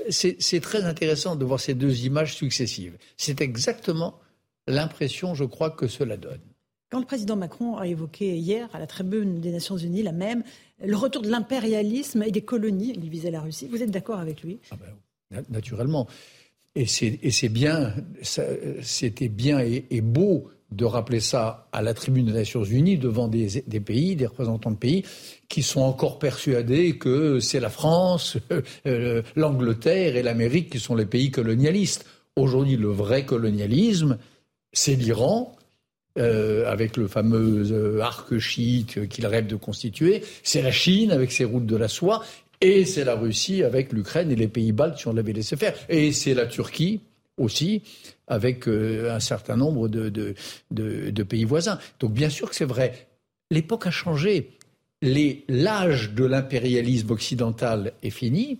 C'est 0.10 0.62
très 0.62 0.84
intéressant 0.84 1.36
de 1.36 1.46
voir 1.46 1.60
ces 1.60 1.74
deux 1.74 2.06
images 2.06 2.36
successives. 2.36 2.98
C'est 3.18 3.42
exactement 3.42 4.20
l'impression, 4.68 5.36
je 5.36 5.46
crois, 5.46 5.72
que 5.72 5.88
cela 5.88 6.18
donne. 6.18 6.42
Quand 6.90 7.00
le 7.00 7.06
président 7.06 7.36
Macron 7.36 7.78
a 7.78 7.86
évoqué 7.86 8.36
hier 8.36 8.68
à 8.74 8.80
la 8.80 8.88
tribune 8.88 9.42
des 9.42 9.52
Nations 9.52 9.78
Unies 9.78 10.02
la 10.02 10.12
même, 10.12 10.44
le 10.84 10.96
retour 10.96 11.22
de 11.22 11.30
l'impérialisme 11.30 12.24
et 12.24 12.32
des 12.32 12.42
colonies, 12.42 12.94
il 12.96 13.10
visait 13.10 13.30
la 13.30 13.42
Russie, 13.42 13.68
vous 13.70 13.84
êtes 13.84 13.92
d'accord 13.92 14.20
avec 14.20 14.42
lui? 14.42 14.60
Ah 14.72 14.76
ben, 15.32 15.44
Naturellement. 15.50 16.08
Et 16.76 16.86
c'est 16.86 17.50
bien, 17.50 17.94
c'était 18.22 19.28
bien 19.28 19.60
et, 19.60 20.02
beau 20.02 20.50
de 20.72 20.86
rappeler 20.86 21.20
ça 21.20 21.68
à 21.72 21.82
la 21.82 21.94
tribune 21.94 22.28
des 22.28 22.32
Nations 22.32 22.64
Unies 22.64 22.98
devant 22.98 23.28
des, 23.28 23.64
pays, 23.80 24.16
des 24.16 24.28
représentants 24.28 24.72
de 24.72 24.78
pays 24.78 25.04
qui 25.50 25.62
sont 25.62 25.82
encore 25.82 26.20
persuadés 26.20 26.98
que 26.98 27.40
c'est 27.40 27.60
la 27.60 27.70
France, 27.70 28.38
euh, 28.86 29.24
l'Angleterre 29.36 30.16
et 30.16 30.24
l'Amérique 30.24 30.72
qui 30.72 30.80
sont 30.80 30.96
les 30.96 31.08
pays 31.08 31.32
colonialistes. 31.32 32.06
Aujourd'hui, 32.36 32.78
le 32.78 32.90
vrai 32.90 33.26
colonialisme, 33.26 34.18
c'est 34.72 34.96
l'Iran, 34.96 35.58
euh, 36.18 36.70
avec 36.70 36.98
le 36.98 37.08
fameux 37.08 37.72
euh, 37.72 38.02
arc 38.02 38.38
chiite 38.40 39.08
qu'il 39.08 39.26
rêve 39.28 39.48
de 39.48 39.56
constituer, 39.56 40.24
c'est 40.44 40.62
la 40.62 40.72
Chine 40.72 41.12
avec 41.12 41.32
ses 41.32 41.46
routes 41.46 41.68
de 41.68 41.76
la 41.76 41.88
soie, 41.88 42.24
et 42.62 42.84
c'est 42.86 43.04
la 43.04 43.16
Russie 43.16 43.64
avec 43.64 43.94
l'Ukraine 43.94 44.32
et 44.32 44.36
les 44.36 44.48
pays 44.48 44.72
baltes 44.72 44.98
si 44.98 45.08
on 45.08 45.14
l'avait 45.14 45.34
laissé 45.34 45.56
faire, 45.56 45.76
et 45.88 46.12
c'est 46.12 46.34
la 46.34 46.46
Turquie 46.46 47.02
aussi 47.38 47.82
avec 48.28 48.68
euh, 48.68 49.14
un 49.14 49.20
certain 49.20 49.56
nombre 49.56 49.88
de, 49.88 50.10
de, 50.10 50.36
de, 50.72 51.24
pays 51.24 51.46
voisins. 51.46 51.80
Donc 52.00 52.14
bien 52.14 52.30
sûr 52.30 52.50
que 52.50 52.56
c'est 52.56 52.66
vrai. 52.66 53.08
L'époque 53.50 53.88
a 53.88 53.92
changé. 53.92 54.52
L'âge 55.02 56.12
de 56.12 56.26
l'impérialisme 56.26 57.12
occidental 57.12 57.94
est 58.04 58.10
fini. 58.10 58.60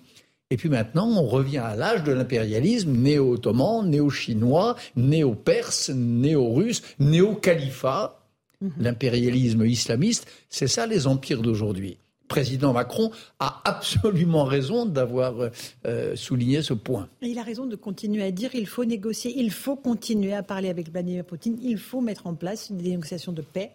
Et 0.52 0.58
puis 0.58 0.70
maintenant, 0.70 1.08
on 1.08 1.28
revient 1.28 1.60
à 1.60 1.76
l'âge 1.76 2.04
de 2.04 2.12
l'impérialisme 2.12 2.92
néo-ottoman, 2.92 3.88
néo-chinois, 3.88 4.76
néo-perse, 4.96 5.90
néo-russe, 5.90 6.82
néo-califat. 7.00 8.20
Mhm. 8.62 8.72
L'impérialisme 8.80 9.66
islamiste, 9.66 10.28
c'est 10.50 10.68
ça 10.68 10.88
les 10.88 11.08
empires 11.08 11.42
d'aujourd'hui. 11.42 11.98
Président 12.28 12.74
Macron 12.74 13.12
a 13.40 13.62
absolument 13.66 14.44
raison 14.44 14.86
d'avoir 14.86 15.50
euh, 15.86 16.16
souligné 16.16 16.62
ce 16.62 16.74
point. 16.74 17.10
il 17.22 17.40
a 17.40 17.44
raison 17.44 17.66
de 17.66 17.76
continuer 17.76 18.24
à 18.24 18.32
dire 18.32 18.52
qu'il 18.52 18.68
faut 18.68 18.86
négocier, 18.86 19.34
il 19.36 19.52
faut 19.52 19.76
continuer 19.76 20.34
à 20.34 20.44
parler 20.44 20.70
avec 20.70 20.92
Vladimir 20.92 21.26
Poutine, 21.26 21.58
il 21.62 21.78
faut 21.78 22.02
mettre 22.02 22.28
en 22.28 22.36
place 22.36 22.70
une 22.70 22.78
négociation 22.78 23.32
de 23.32 23.42
paix. 23.42 23.72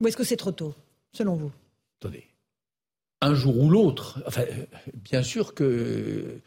Ou 0.00 0.08
est-ce 0.08 0.16
que 0.16 0.24
c'est 0.24 0.36
trop 0.36 0.52
tôt, 0.52 0.74
selon 1.12 1.36
vous? 1.36 1.50
Attendez, 2.00 2.24
un 3.22 3.34
jour 3.34 3.58
ou 3.58 3.70
l'autre. 3.70 4.22
Bien 5.10 5.22
sûr 5.22 5.54
que 5.54 6.40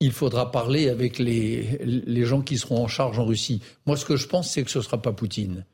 il 0.00 0.12
faudra 0.12 0.52
parler 0.52 0.90
avec 0.90 1.18
les, 1.18 1.78
les 1.84 2.24
gens 2.24 2.42
qui 2.42 2.58
seront 2.58 2.84
en 2.84 2.88
charge 2.88 3.18
en 3.18 3.24
Russie. 3.24 3.62
Moi, 3.86 3.96
ce 3.96 4.04
que 4.04 4.16
je 4.16 4.28
pense, 4.28 4.50
c'est 4.50 4.62
que 4.62 4.70
ce 4.70 4.78
ne 4.78 4.84
sera 4.84 5.02
pas 5.02 5.12
Poutine. 5.12 5.64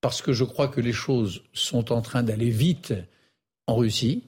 parce 0.00 0.22
que 0.22 0.32
je 0.32 0.44
crois 0.44 0.68
que 0.68 0.80
les 0.80 0.92
choses 0.92 1.42
sont 1.52 1.90
en 1.92 2.00
train 2.00 2.22
d'aller 2.22 2.50
vite 2.50 2.94
en 3.66 3.74
Russie. 3.74 4.22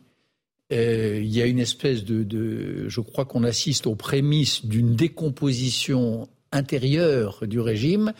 Euh, 0.73 1.21
il 1.23 1.33
y 1.33 1.41
a 1.41 1.47
une 1.47 1.61
espèce 1.61 2.05
de 2.05 2.89
je 2.89 3.01
crois 3.01 3.25
qu'on 3.27 3.45
assiste 3.45 3.87
aux 3.87 3.95
prémices 3.95 4.67
d'une 4.67 4.97
décomposition 4.97 6.29
intérieure 6.51 7.47
du 7.47 7.61
régime, 7.61 8.13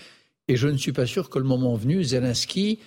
et 0.47 0.57
je 0.57 0.69
ne 0.69 0.77
suis 0.77 0.93
pas 0.93 1.07
sûr 1.07 1.31
que 1.31 1.39
le 1.39 1.45
moment 1.45 1.75
venu, 1.75 2.03
Zelensky 2.05 2.79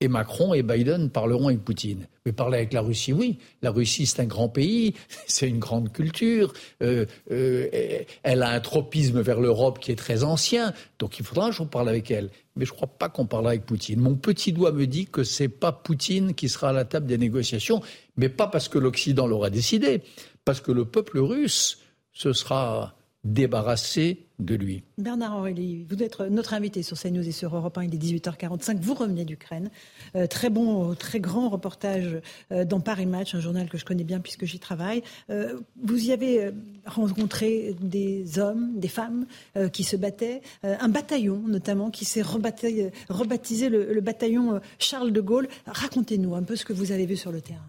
et 0.00 0.08
Macron 0.08 0.52
et 0.52 0.62
Biden 0.62 1.08
parleront 1.10 1.48
avec 1.48 1.64
Poutine. 1.64 2.06
Mais 2.26 2.32
parler 2.32 2.58
avec 2.58 2.72
la 2.72 2.82
Russie, 2.82 3.12
oui. 3.12 3.38
La 3.62 3.70
Russie, 3.70 4.04
c'est 4.06 4.20
un 4.20 4.26
grand 4.26 4.48
pays, 4.48 4.94
c'est 5.26 5.48
une 5.48 5.58
grande 5.58 5.92
culture. 5.92 6.52
Euh, 6.82 7.06
euh, 7.30 8.02
elle 8.22 8.42
a 8.42 8.50
un 8.50 8.60
tropisme 8.60 9.20
vers 9.20 9.40
l'Europe 9.40 9.78
qui 9.78 9.92
est 9.92 9.96
très 9.96 10.22
ancien. 10.22 10.74
Donc 10.98 11.18
il 11.18 11.24
faudra 11.24 11.46
un 11.46 11.50
jour 11.50 11.68
parler 11.68 11.90
avec 11.90 12.10
elle. 12.10 12.30
Mais 12.56 12.66
je 12.66 12.72
ne 12.72 12.76
crois 12.76 12.88
pas 12.88 13.08
qu'on 13.08 13.26
parlera 13.26 13.52
avec 13.52 13.64
Poutine. 13.64 14.00
Mon 14.00 14.16
petit 14.16 14.52
doigt 14.52 14.72
me 14.72 14.86
dit 14.86 15.06
que 15.06 15.24
ce 15.24 15.44
n'est 15.44 15.48
pas 15.48 15.72
Poutine 15.72 16.34
qui 16.34 16.48
sera 16.48 16.70
à 16.70 16.72
la 16.72 16.84
table 16.84 17.06
des 17.06 17.18
négociations, 17.18 17.80
mais 18.16 18.28
pas 18.28 18.48
parce 18.48 18.68
que 18.68 18.78
l'Occident 18.78 19.26
l'aura 19.26 19.50
décidé, 19.50 20.02
parce 20.44 20.60
que 20.60 20.72
le 20.72 20.84
peuple 20.84 21.18
russe 21.18 21.78
se 22.12 22.32
sera 22.32 22.94
débarrassé 23.24 24.25
de 24.38 24.54
lui. 24.54 24.82
Bernard 24.98 25.38
Aurélie, 25.38 25.86
vous 25.88 26.02
êtes 26.02 26.20
notre 26.20 26.54
invité 26.54 26.82
sur 26.82 26.98
CNews 26.98 27.26
et 27.26 27.32
sur 27.32 27.56
Europe 27.56 27.78
1, 27.78 27.84
il 27.84 27.94
est 27.94 27.98
18h45. 27.98 28.78
Vous 28.80 28.94
revenez 28.94 29.24
d'Ukraine. 29.24 29.70
Euh, 30.14 30.26
très 30.26 30.50
bon, 30.50 30.94
très 30.94 31.20
grand 31.20 31.48
reportage 31.48 32.20
euh, 32.52 32.64
dans 32.64 32.80
Paris 32.80 33.06
Match, 33.06 33.34
un 33.34 33.40
journal 33.40 33.68
que 33.68 33.78
je 33.78 33.84
connais 33.84 34.04
bien 34.04 34.20
puisque 34.20 34.44
j'y 34.44 34.58
travaille. 34.58 35.02
Euh, 35.30 35.58
vous 35.82 36.06
y 36.06 36.12
avez 36.12 36.50
rencontré 36.84 37.74
des 37.80 38.38
hommes, 38.38 38.78
des 38.78 38.88
femmes 38.88 39.26
qui 39.72 39.84
se 39.84 39.96
battaient, 39.96 40.42
un 40.62 40.88
bataillon 40.88 41.42
notamment 41.46 41.90
qui 41.90 42.04
s'est 42.04 42.22
rebaptisé, 42.22 43.68
le, 43.68 43.92
le 43.92 44.00
bataillon 44.00 44.60
Charles 44.78 45.12
de 45.12 45.20
Gaulle. 45.20 45.48
Racontez-nous 45.66 46.34
un 46.34 46.42
peu 46.42 46.56
ce 46.56 46.64
que 46.64 46.72
vous 46.72 46.92
avez 46.92 47.06
vu 47.06 47.16
sur 47.16 47.32
le 47.32 47.40
terrain. 47.40 47.68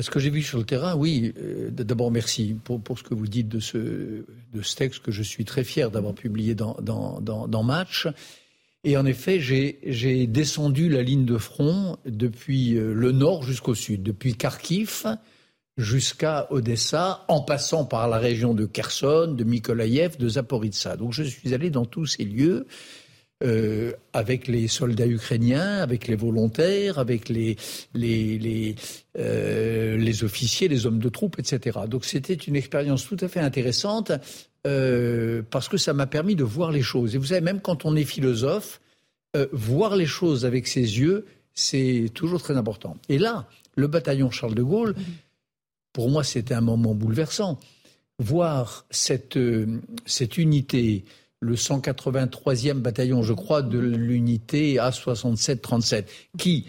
Ce 0.00 0.08
que 0.08 0.18
j'ai 0.18 0.30
vu 0.30 0.42
sur 0.42 0.58
le 0.58 0.64
terrain, 0.64 0.94
oui, 0.94 1.34
euh, 1.38 1.70
d'abord 1.70 2.10
merci 2.10 2.56
pour, 2.64 2.80
pour, 2.80 2.98
ce 2.98 3.02
que 3.02 3.12
vous 3.12 3.26
dites 3.26 3.48
de 3.48 3.60
ce, 3.60 3.78
de 3.78 4.62
ce 4.62 4.74
texte 4.74 5.02
que 5.02 5.12
je 5.12 5.22
suis 5.22 5.44
très 5.44 5.64
fier 5.64 5.90
d'avoir 5.90 6.14
publié 6.14 6.54
dans, 6.54 6.76
dans, 6.80 7.20
dans, 7.20 7.46
dans, 7.46 7.62
Match. 7.62 8.08
Et 8.84 8.96
en 8.96 9.04
effet, 9.04 9.38
j'ai 9.38 10.26
descendu 10.26 10.88
la 10.88 11.02
ligne 11.02 11.26
de 11.26 11.36
front 11.36 11.98
depuis 12.06 12.74
euh, 12.76 12.94
le 12.94 13.12
nord 13.12 13.42
jusqu'au 13.42 13.74
sud, 13.74 14.02
depuis 14.02 14.34
Kharkiv 14.34 15.04
jusqu'à 15.76 16.46
Odessa, 16.50 17.24
en 17.28 17.40
passant 17.40 17.84
par 17.84 18.08
la 18.08 18.18
région 18.18 18.54
de 18.54 18.66
Kherson, 18.66 19.34
de 19.36 19.44
Mykolaïev, 19.44 20.16
de 20.18 20.28
Zaporizhzhia. 20.28 20.96
Donc 20.96 21.12
je 21.12 21.22
suis 21.22 21.54
allé 21.54 21.70
dans 21.70 21.86
tous 21.86 22.06
ces 22.06 22.24
lieux 22.24 22.66
euh, 23.42 23.92
avec 24.12 24.46
les 24.46 24.68
soldats 24.68 25.06
ukrainiens, 25.06 25.78
avec 25.78 26.06
les 26.06 26.14
volontaires, 26.14 26.98
avec 26.98 27.28
les, 27.28 27.56
les, 27.92 28.38
les, 28.38 28.76
euh, 29.18 29.96
les 29.96 30.22
officiers, 30.22 30.68
les 30.68 30.86
hommes 30.86 31.00
de 31.00 31.08
troupes, 31.08 31.38
etc. 31.38 31.80
Donc 31.88 32.04
c'était 32.04 32.34
une 32.34 32.54
expérience 32.54 33.04
tout 33.04 33.16
à 33.20 33.26
fait 33.26 33.40
intéressante 33.40 34.12
euh, 34.66 35.42
parce 35.50 35.68
que 35.68 35.76
ça 35.76 35.92
m'a 35.92 36.06
permis 36.06 36.36
de 36.36 36.44
voir 36.44 36.70
les 36.70 36.82
choses. 36.82 37.14
Et 37.16 37.18
vous 37.18 37.26
savez, 37.26 37.40
même 37.40 37.60
quand 37.60 37.84
on 37.84 37.96
est 37.96 38.04
philosophe, 38.04 38.80
voir 39.50 39.96
les 39.96 40.04
choses 40.04 40.44
avec 40.44 40.68
ses 40.68 41.00
yeux, 41.00 41.24
c'est 41.54 42.10
toujours 42.12 42.42
très 42.42 42.56
important. 42.58 42.98
Et 43.08 43.18
là, 43.18 43.48
le 43.76 43.86
bataillon 43.86 44.30
Charles 44.30 44.54
de 44.54 44.62
Gaulle, 44.62 44.94
pour 45.94 46.10
moi, 46.10 46.22
c'était 46.22 46.52
un 46.52 46.60
moment 46.60 46.94
bouleversant. 46.94 47.58
Voir 48.18 48.84
cette, 48.90 49.38
cette 50.04 50.36
unité 50.36 51.06
le 51.42 51.56
183e 51.56 52.74
bataillon, 52.74 53.24
je 53.24 53.32
crois, 53.32 53.62
de 53.62 53.78
l'unité 53.78 54.76
A67-37, 54.76 56.04
qui, 56.38 56.66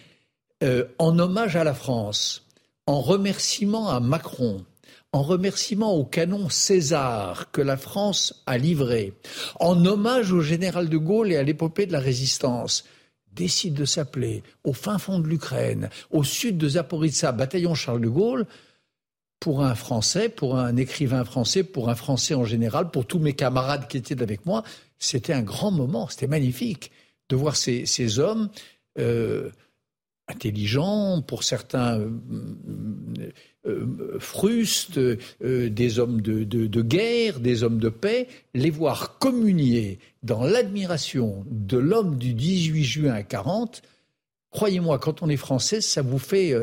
euh, 0.64 0.86
en 0.98 1.20
hommage 1.20 1.56
à 1.56 1.64
la 1.64 1.76
France, 1.76 2.48
en 2.88 3.00
remerciement 3.00 3.90
à 3.90 4.00
Macron, 4.00 4.66
en 5.12 5.22
remerciement 5.22 5.94
au 5.94 6.04
canon 6.04 6.50
César 6.50 7.52
que 7.52 7.62
la 7.62 7.78
France 7.78 8.44
a 8.48 8.58
livré, 8.58 9.14
en 9.60 9.86
hommage 9.86 10.32
au 10.32 10.42
général 10.42 10.90
de 10.90 10.98
Gaulle 10.98 11.32
et 11.32 11.38
à 11.38 11.44
l'épopée 11.44 11.86
de 11.86 11.92
la 11.92 12.00
résistance, 12.00 12.84
décide 13.32 13.76
de 13.76 13.86
s'appeler 13.86 14.42
au 14.64 14.74
fin 14.74 14.98
fond 14.98 15.20
de 15.20 15.28
l'Ukraine, 15.28 15.92
au 16.10 16.24
sud 16.24 16.58
de 16.58 16.68
Zaporizhzhia, 16.68 17.32
bataillon 17.32 17.76
Charles 17.76 18.02
de 18.02 18.10
Gaulle, 18.10 18.48
pour 19.44 19.62
un 19.62 19.76
Français, 19.76 20.30
pour 20.30 20.58
un 20.58 20.78
écrivain 20.78 21.26
français, 21.26 21.64
pour 21.64 21.90
un 21.90 21.96
Français 21.96 22.34
en 22.34 22.46
général, 22.46 22.92
pour 22.92 23.06
tous 23.06 23.20
mes 23.20 23.34
camarades 23.34 23.90
qui 23.90 23.98
étaient 23.98 24.22
avec 24.22 24.46
moi, 24.46 24.64
c'était 25.00 25.34
un 25.34 25.42
grand 25.42 25.70
moment, 25.70 26.08
c'était 26.08 26.28
magnifique 26.28 26.92
de 27.28 27.36
voir 27.36 27.58
ces, 27.58 28.20
hommes 28.20 28.48
euh, 28.98 29.50
intelligents, 30.30 31.22
pour 31.22 31.44
certains 31.44 32.00
euh, 32.00 32.10
euh, 33.66 34.18
frustes, 34.20 34.98
des 35.42 36.00
hommes 36.00 36.22
de, 36.22 36.82
guerre, 36.82 37.42
des 37.42 37.64
hommes 37.64 37.80
de 37.80 37.90
paix, 37.90 38.30
les 38.54 38.70
voir 38.70 39.18
communier 39.20 40.00
dans 40.24 40.46
l'admiration 40.46 41.44
de 41.50 41.78
l'homme 41.78 42.16
du 42.16 42.34
18 42.34 42.84
juin 42.86 43.12
à 43.12 43.24
40. 43.24 43.82
Croyez-moi, 44.52 45.00
quand 45.00 45.22
on 45.22 45.28
est 45.28 45.36
français, 45.36 45.82
ça 45.82 46.02
vous 46.02 46.18
fait 46.18 46.56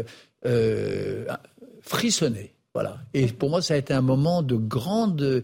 frissonner. 1.82 2.54
Voilà. 2.74 2.98
Et 3.14 3.26
pour 3.26 3.50
moi, 3.50 3.62
ça 3.62 3.74
a 3.74 3.76
été 3.76 3.92
un 3.92 4.02
moment 4.02 4.42
de 4.42 4.56
grande 4.56 5.42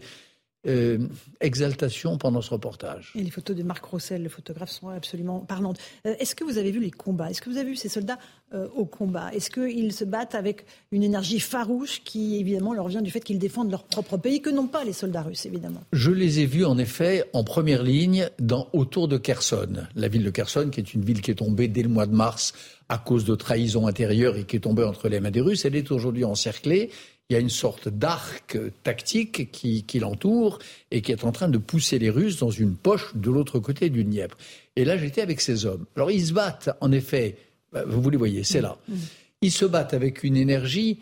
euh, 0.67 0.97
exaltation 1.39 2.17
pendant 2.17 2.41
ce 2.41 2.49
reportage. 2.49 3.13
Et 3.15 3.23
les 3.23 3.29
photos 3.29 3.55
de 3.55 3.63
Marc 3.63 3.85
Rossel, 3.85 4.23
le 4.23 4.27
photographe, 4.27 4.71
sont 4.71 4.89
absolument 4.89 5.39
parlantes. 5.39 5.77
Euh, 6.05 6.15
est-ce 6.19 6.35
que 6.35 6.43
vous 6.43 6.57
avez 6.57 6.71
vu 6.71 6.81
les 6.81 6.91
combats? 6.91 7.29
Est-ce 7.29 7.41
que 7.41 7.49
vous 7.49 7.57
avez 7.57 7.69
vu 7.69 7.75
ces 7.77 7.87
soldats 7.87 8.17
euh, 8.53 8.67
au 8.75 8.85
combat? 8.85 9.29
Est-ce 9.33 9.49
qu'ils 9.49 9.93
se 9.93 10.03
battent 10.03 10.35
avec 10.35 10.65
une 10.91 11.03
énergie 11.03 11.39
farouche 11.39 12.01
qui, 12.03 12.37
évidemment, 12.39 12.73
leur 12.73 12.89
vient 12.89 13.01
du 13.01 13.11
fait 13.11 13.21
qu'ils 13.21 13.39
défendent 13.39 13.71
leur 13.71 13.83
propre 13.83 14.17
pays, 14.17 14.41
que 14.41 14.49
n'ont 14.49 14.67
pas 14.67 14.83
les 14.83 14.93
soldats 14.93 15.21
russes, 15.21 15.45
évidemment? 15.45 15.83
Je 15.93 16.11
les 16.11 16.39
ai 16.39 16.45
vus, 16.45 16.65
en 16.65 16.77
effet, 16.77 17.23
en 17.31 17.45
première 17.45 17.83
ligne 17.83 18.27
dans, 18.39 18.67
autour 18.73 19.07
de 19.07 19.17
Kherson. 19.17 19.85
La 19.95 20.09
ville 20.09 20.25
de 20.25 20.31
Kherson, 20.31 20.69
qui 20.69 20.81
est 20.81 20.93
une 20.93 21.05
ville 21.05 21.21
qui 21.21 21.31
est 21.31 21.35
tombée 21.35 21.69
dès 21.69 21.83
le 21.83 21.89
mois 21.89 22.07
de 22.07 22.15
mars 22.15 22.53
à 22.89 22.97
cause 22.97 23.23
de 23.23 23.35
trahison 23.35 23.87
intérieure 23.87 24.35
et 24.35 24.43
qui 24.43 24.57
est 24.57 24.61
tombée 24.61 24.83
entre 24.83 25.07
les 25.07 25.19
mains 25.21 25.31
des 25.31 25.41
Russes. 25.41 25.63
Elle 25.65 25.75
est 25.75 25.91
aujourd'hui 25.91 26.25
encerclée 26.25 26.89
il 27.29 27.33
y 27.33 27.35
a 27.35 27.39
une 27.39 27.49
sorte 27.49 27.89
d'arc 27.89 28.57
tactique 28.83 29.51
qui, 29.51 29.99
l'entoure 29.99 30.59
et 30.91 31.01
qui 31.01 31.11
est 31.11 31.25
en 31.25 31.31
train 31.31 31.49
de 31.49 31.57
pousser 31.57 31.99
les 31.99 32.09
Russes 32.09 32.37
dans 32.37 32.51
une 32.51 32.75
poche 32.75 33.15
de 33.15 33.29
l'autre 33.29 33.59
côté 33.59 33.89
du 33.89 34.05
Dniepr. 34.05 34.37
Et 34.77 34.85
là, 34.85 34.97
j'étais 34.97 35.21
avec 35.21 35.41
ces 35.41 35.65
hommes. 35.65 35.85
Alors, 35.95 36.09
ils 36.09 36.27
se 36.27 36.33
battent, 36.33 36.69
en 36.79 36.91
effet, 36.91 37.37
bah, 37.73 37.83
vous 37.85 38.09
les 38.09 38.17
voyez, 38.17 38.43
c'est 38.43 38.61
là. 38.61 38.77
Mm. 38.87 38.95
Ils 39.41 39.51
se 39.51 39.65
battent 39.65 39.93
avec 39.93 40.23
une 40.23 40.37
énergie 40.37 40.99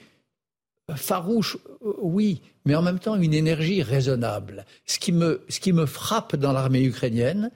farouche, 0.96 1.58
euh, 1.86 1.94
oui, 2.02 2.42
mais 2.66 2.76
en 2.76 2.82
même 2.82 3.00
temps 3.00 3.16
une 3.16 3.34
énergie 3.34 3.84
raisonnable. 3.84 4.66
Ce 4.86 5.00
qui 5.00 5.12
me, 5.12 5.44
ce 5.50 5.60
qui 5.60 5.74
me 5.74 5.86
frappe 5.86 6.36
dans 6.36 6.54
l'armée 6.54 6.84
ukrainienne, 6.84 7.52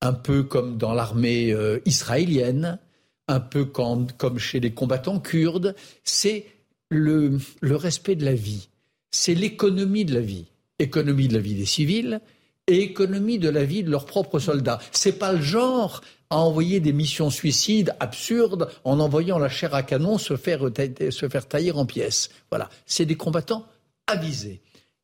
un 0.00 0.12
peu 0.12 0.42
comme 0.42 0.78
dans 0.78 0.94
l'armée 0.94 1.52
euh, 1.52 1.80
israélienne, 1.84 2.78
un 3.28 3.40
peu 3.40 3.64
comme 3.64 4.38
chez 4.38 4.60
les 4.60 4.72
combattants 4.72 5.20
kurdes, 5.20 5.74
c'est 6.04 6.46
le, 6.92 7.38
respect 7.76 8.16
de 8.16 8.24
la 8.24 8.34
vie, 8.34 8.68
c'est 9.10 9.34
l'économie 9.34 10.04
de 10.04 10.14
la 10.14 10.20
vie. 10.20 10.46
Économie 10.78 11.28
de 11.28 11.34
la 11.34 11.40
vie 11.40 11.54
des 11.54 11.66
civils 11.66 12.20
et 12.66 12.80
économie 12.80 13.38
de 13.38 13.48
la 13.48 13.64
vie 13.64 13.82
de 13.82 13.90
leurs 13.90 14.06
propres 14.06 14.38
soldats. 14.38 14.80
C'est 14.92 15.18
pas 15.18 15.32
le 15.32 15.42
genre 15.42 16.00
à 16.30 16.38
envoyer 16.38 16.80
des 16.80 16.92
missions 16.92 17.30
suicides 17.30 17.94
absurdes 18.00 18.70
en 18.84 19.00
envoyant 19.00 19.38
la 19.38 19.48
chair 19.48 19.74
à 19.74 19.82
canon 19.82 20.18
se 20.18 20.36
faire, 20.36 20.70
se 21.10 21.28
faire 21.28 21.46
tailler 21.46 21.72
en 21.72 21.86
pièces. 21.86 22.30
Voilà. 22.50 22.70
C'est 22.86 23.04
des 23.04 23.16
combattants 23.16 23.66
avisés. 24.06 24.60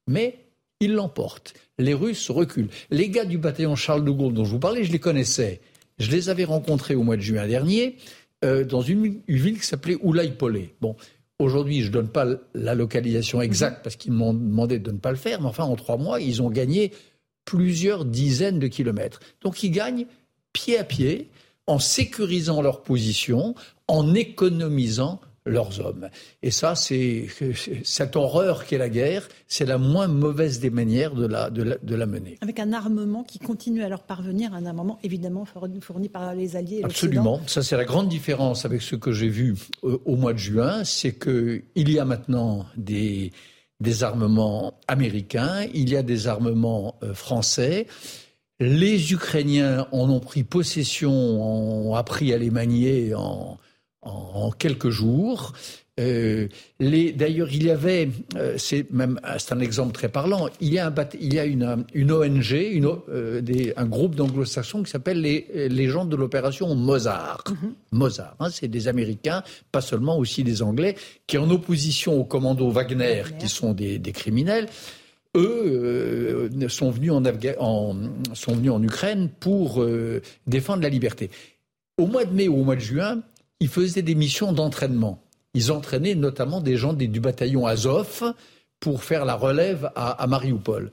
Mais 0.06 0.46
ils 0.80 0.92
l'emportent. 0.92 1.54
Les 1.78 1.94
Russes 1.94 2.30
reculent. 2.30 2.70
Les 2.90 3.10
gars 3.10 3.24
du 3.24 3.38
bataillon 3.38 3.76
Charles 3.76 4.04
de 4.04 4.10
Gaulle 4.10 4.34
dont 4.34 4.44
je 4.44 4.52
vous 4.52 4.58
parlais, 4.58 4.84
je 4.84 4.92
les 4.92 5.00
connaissais. 5.00 5.60
Je 5.98 6.10
les 6.10 6.28
avais 6.28 6.44
rencontrés 6.44 6.94
au 6.94 7.02
mois 7.02 7.16
de 7.16 7.22
juin 7.22 7.46
dernier 7.46 7.96
euh, 8.44 8.64
dans 8.64 8.82
une, 8.82 9.20
ville 9.26 9.58
qui 9.58 9.66
s'appelait 9.66 9.96
Oulaï-Polé. 10.00 10.76
Bon, 10.80 10.94
Aujourd'hui, 11.38 11.82
je 11.82 11.88
ne 11.88 11.92
donne 11.92 12.08
pas 12.08 12.26
la 12.54 12.74
localisation 12.74 13.40
exacte 13.40 13.84
parce 13.84 13.94
qu'ils 13.94 14.12
m'ont 14.12 14.34
demandé 14.34 14.80
de 14.80 14.90
ne 14.90 14.98
pas 14.98 15.10
le 15.10 15.16
faire, 15.16 15.40
mais 15.40 15.46
enfin, 15.46 15.64
en 15.64 15.76
trois 15.76 15.96
mois, 15.96 16.20
ils 16.20 16.42
ont 16.42 16.50
gagné 16.50 16.92
plusieurs 17.44 18.04
dizaines 18.04 18.58
de 18.58 18.66
kilomètres. 18.66 19.20
Donc, 19.42 19.62
ils 19.62 19.70
gagnent 19.70 20.06
pied 20.52 20.78
à 20.78 20.84
pied 20.84 21.30
en 21.68 21.78
sécurisant 21.78 22.60
leur 22.60 22.82
position, 22.82 23.54
en 23.86 24.14
économisant 24.14 25.20
leurs 25.48 25.80
hommes. 25.80 26.08
Et 26.42 26.50
ça, 26.50 26.74
c'est 26.74 27.26
cette 27.84 28.16
horreur 28.16 28.64
qu'est 28.66 28.78
la 28.78 28.88
guerre, 28.88 29.28
c'est 29.46 29.66
la 29.66 29.78
moins 29.78 30.06
mauvaise 30.06 30.60
des 30.60 30.70
manières 30.70 31.14
de 31.14 31.26
la, 31.26 31.50
de, 31.50 31.94
la, 31.94 32.06
mener. 32.06 32.38
Avec 32.40 32.60
un 32.60 32.72
armement 32.72 33.24
qui 33.24 33.38
continue 33.38 33.82
à 33.82 33.88
leur 33.88 34.02
parvenir, 34.02 34.54
un 34.54 34.66
armement 34.66 34.98
évidemment 35.02 35.44
fourni 35.44 36.08
par 36.08 36.34
les 36.34 36.56
Alliés. 36.56 36.82
Absolument. 36.84 37.40
Ça, 37.46 37.62
c'est 37.62 37.76
la 37.76 37.84
grande 37.84 38.08
différence 38.08 38.64
avec 38.64 38.82
ce 38.82 38.96
que 38.96 39.12
j'ai 39.12 39.28
vu 39.28 39.54
au, 39.82 40.00
au, 40.04 40.16
mois 40.16 40.32
de 40.32 40.38
juin, 40.38 40.84
c'est 40.84 41.18
qu'il 41.18 41.62
y 41.74 41.98
a 41.98 42.04
maintenant 42.04 42.66
des, 42.76 43.32
des 43.80 44.02
armements 44.02 44.74
américains, 44.88 45.66
il 45.74 45.90
y 45.90 45.96
a 45.96 46.02
des 46.02 46.26
armements 46.26 46.96
euh, 47.02 47.14
français. 47.14 47.86
Les 48.60 49.12
Ukrainiens 49.12 49.86
en 49.92 50.10
ont 50.10 50.20
pris 50.20 50.42
possession, 50.42 51.12
ont 51.12 51.94
appris 51.94 52.32
à 52.32 52.38
les 52.38 52.50
manier 52.50 53.14
en, 53.14 53.58
en, 54.02 54.50
quelques 54.50 54.90
jours. 54.90 55.52
Euh, 55.98 56.46
D'ailleurs, 56.80 57.48
il 57.52 57.64
y 57.64 57.70
avait, 57.70 58.08
euh, 58.36 58.54
c'est 58.56 58.90
même 58.92 59.20
c'est 59.38 59.52
un 59.52 59.60
exemple 59.60 59.92
très 59.92 60.08
parlant. 60.08 60.48
Il 60.60 60.72
y 60.72 60.78
a, 60.78 60.86
un, 60.86 60.94
il 61.20 61.34
y 61.34 61.38
a 61.38 61.44
une, 61.44 61.84
une 61.92 62.12
ONG, 62.12 62.52
une, 62.52 62.88
euh, 63.08 63.40
des, 63.40 63.72
un 63.76 63.86
groupe 63.86 64.14
d'anglo-saxons 64.14 64.84
qui 64.84 64.90
s'appelle 64.90 65.20
les, 65.20 65.68
les 65.68 65.88
gens 65.88 66.04
de 66.04 66.14
l'opération 66.14 66.72
Mozart. 66.74 67.42
Mhm. 67.50 67.72
Mozart, 67.92 68.36
hein, 68.38 68.48
c'est 68.50 68.68
des 68.68 68.86
Américains, 68.86 69.42
pas 69.72 69.80
seulement 69.80 70.16
aussi 70.18 70.44
des 70.44 70.62
Anglais, 70.62 70.94
qui 71.26 71.36
en 71.36 71.50
opposition 71.50 72.14
aux 72.18 72.24
commandos 72.24 72.70
Wagner, 72.70 73.24
qui 73.40 73.48
sont 73.48 73.72
des, 73.72 73.98
des 73.98 74.12
criminels, 74.12 74.68
eux 75.36 76.48
sont 76.68 76.90
venus 76.90 77.12
en, 77.12 77.22
en, 77.58 77.96
sont 78.34 78.54
venus 78.54 78.70
en 78.70 78.82
Ukraine 78.82 79.28
pour 79.40 79.84
défendre 80.46 80.82
la 80.82 80.88
liberté. 80.88 81.30
Au 81.98 82.06
mois 82.06 82.24
de 82.24 82.32
mai 82.32 82.48
ou 82.48 82.60
au 82.60 82.64
mois 82.64 82.76
de 82.76 82.80
juin, 82.80 83.20
ils 83.60 83.68
faisaient 83.68 84.02
des 84.02 84.14
missions 84.14 84.52
d'entraînement. 84.52 85.22
Ils 85.54 85.72
entraînaient 85.72 86.14
notamment 86.14 86.60
des 86.60 86.76
gens 86.76 86.92
du 86.92 87.20
bataillon 87.20 87.66
Azov 87.66 88.34
pour 88.80 89.02
faire 89.02 89.24
la 89.24 89.34
relève 89.34 89.90
à, 89.96 90.26
Mariupol. 90.26 90.92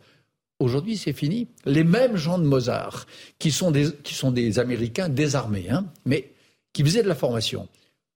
Aujourd'hui, 0.60 0.98
c'est 0.98 1.14
fini. 1.14 1.48
Les 1.66 1.84
mêmes 1.84 2.16
gens 2.16 2.40
de 2.40 2.46
Mozart, 2.46 3.06
qui 3.40 3.52
sont 3.52 3.72
des, 3.72 4.60
Américains 4.60 5.10
désarmés, 5.10 5.70
hein, 5.70 5.86
mais 6.06 6.32
qui 6.74 6.84
faisaient 6.84 7.04
de 7.04 7.08
la 7.08 7.16
formation, 7.16 7.68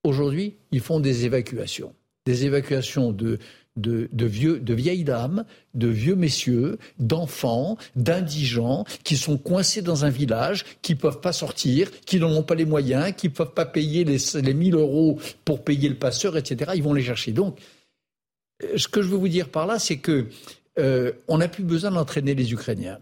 aujourd'hui, 0.02 0.56
ils 0.72 0.80
font 0.80 1.00
des 1.00 1.26
évacuations. 1.26 1.94
Des 2.26 2.46
évacuations 2.46 3.12
de, 3.12 3.38
de, 3.76 4.08
vieux, 4.26 4.58
de 4.60 4.74
vieilles 4.74 5.04
dames, 5.04 5.44
de 5.74 5.88
vieux 5.88 6.16
messieurs, 6.16 6.78
d'enfants, 6.98 7.78
d'indigents 7.96 8.84
qui 9.04 9.16
sont 9.16 9.38
coincés 9.38 9.82
dans 9.82 10.04
un 10.04 10.10
village, 10.10 10.64
qui 10.82 10.94
ne 10.94 10.98
peuvent 10.98 11.20
pas 11.20 11.32
sortir, 11.32 11.90
qui 12.02 12.18
n'en 12.18 12.30
ont 12.30 12.42
pas 12.42 12.54
les 12.54 12.64
moyens, 12.64 13.12
qui 13.16 13.28
ne 13.28 13.32
peuvent 13.32 13.54
pas 13.54 13.66
payer 13.66 14.04
les, 14.04 14.18
les 14.42 14.54
1000 14.54 14.74
euros 14.74 15.18
pour 15.44 15.64
payer 15.64 15.88
le 15.88 15.96
passeur, 15.96 16.36
etc. 16.36 16.72
Ils 16.74 16.82
vont 16.82 16.94
les 16.94 17.02
chercher. 17.02 17.32
Donc, 17.32 17.58
ce 18.76 18.88
que 18.88 19.02
je 19.02 19.08
veux 19.08 19.16
vous 19.16 19.28
dire 19.28 19.48
par 19.48 19.66
là, 19.66 19.78
c'est 19.78 19.98
que 19.98 20.26
euh, 20.78 21.12
on 21.28 21.38
n'a 21.38 21.48
plus 21.48 21.64
besoin 21.64 21.90
d'entraîner 21.90 22.34
les 22.34 22.52
Ukrainiens. 22.52 22.98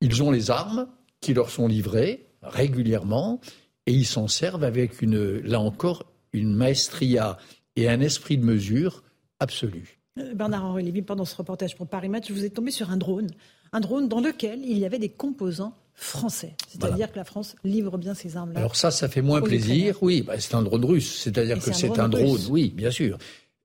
Ils 0.00 0.22
ont 0.22 0.30
les 0.30 0.50
armes 0.50 0.88
qui 1.20 1.34
leur 1.34 1.50
sont 1.50 1.66
livrées 1.66 2.26
régulièrement 2.42 3.40
et 3.86 3.92
ils 3.92 4.06
s'en 4.06 4.28
servent 4.28 4.64
avec 4.64 4.92
là 5.02 5.60
encore, 5.60 6.04
une 6.32 6.54
maestria 6.54 7.38
et 7.76 7.88
un 7.88 8.00
esprit 8.00 8.38
de 8.38 8.44
mesure 8.44 9.02
absolu. 9.40 9.98
Euh, 10.18 10.34
Bernard-Henri 10.34 10.84
Lévy, 10.84 11.02
pendant 11.02 11.24
ce 11.24 11.36
reportage 11.36 11.76
pour 11.76 11.86
Paris 11.86 12.08
Match, 12.08 12.30
vous 12.30 12.44
êtes 12.44 12.54
tombé 12.54 12.70
sur 12.70 12.90
un 12.90 12.96
drone, 12.96 13.28
un 13.72 13.80
drone 13.80 14.08
dans 14.08 14.20
lequel 14.20 14.60
il 14.64 14.78
y 14.78 14.84
avait 14.84 14.98
des 14.98 15.08
composants 15.08 15.74
français. 15.94 16.54
C'est-à-dire 16.68 17.10
que 17.10 17.16
la 17.16 17.24
France 17.24 17.56
livre 17.64 17.98
bien 17.98 18.14
ses 18.14 18.36
armes-là. 18.36 18.60
Alors 18.60 18.76
ça, 18.76 18.90
ça 18.90 19.08
fait 19.08 19.22
moins 19.22 19.42
plaisir. 19.42 19.96
Oui, 20.00 20.22
bah, 20.22 20.38
c'est 20.38 20.54
un 20.54 20.62
drone 20.62 20.84
russe. 20.84 21.22
C'est-à-dire 21.22 21.58
que 21.58 21.72
c'est 21.72 21.98
un 21.98 22.08
drone, 22.08 22.40
oui, 22.50 22.72
bien 22.74 22.90
sûr. 22.90 23.18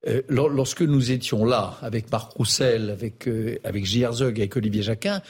Euh, 0.06 0.22
lorsque 0.28 0.82
nous 0.82 1.12
étions 1.12 1.44
là, 1.44 1.78
avec 1.80 2.10
Marc 2.10 2.32
Roussel, 2.32 2.90
avec, 2.90 3.26
euh, 3.28 3.58
avec 3.64 3.86
J. 3.86 4.02
Herzog, 4.02 4.38
avec 4.38 4.56
Olivier 4.56 4.82
Jacquin, 4.82 5.22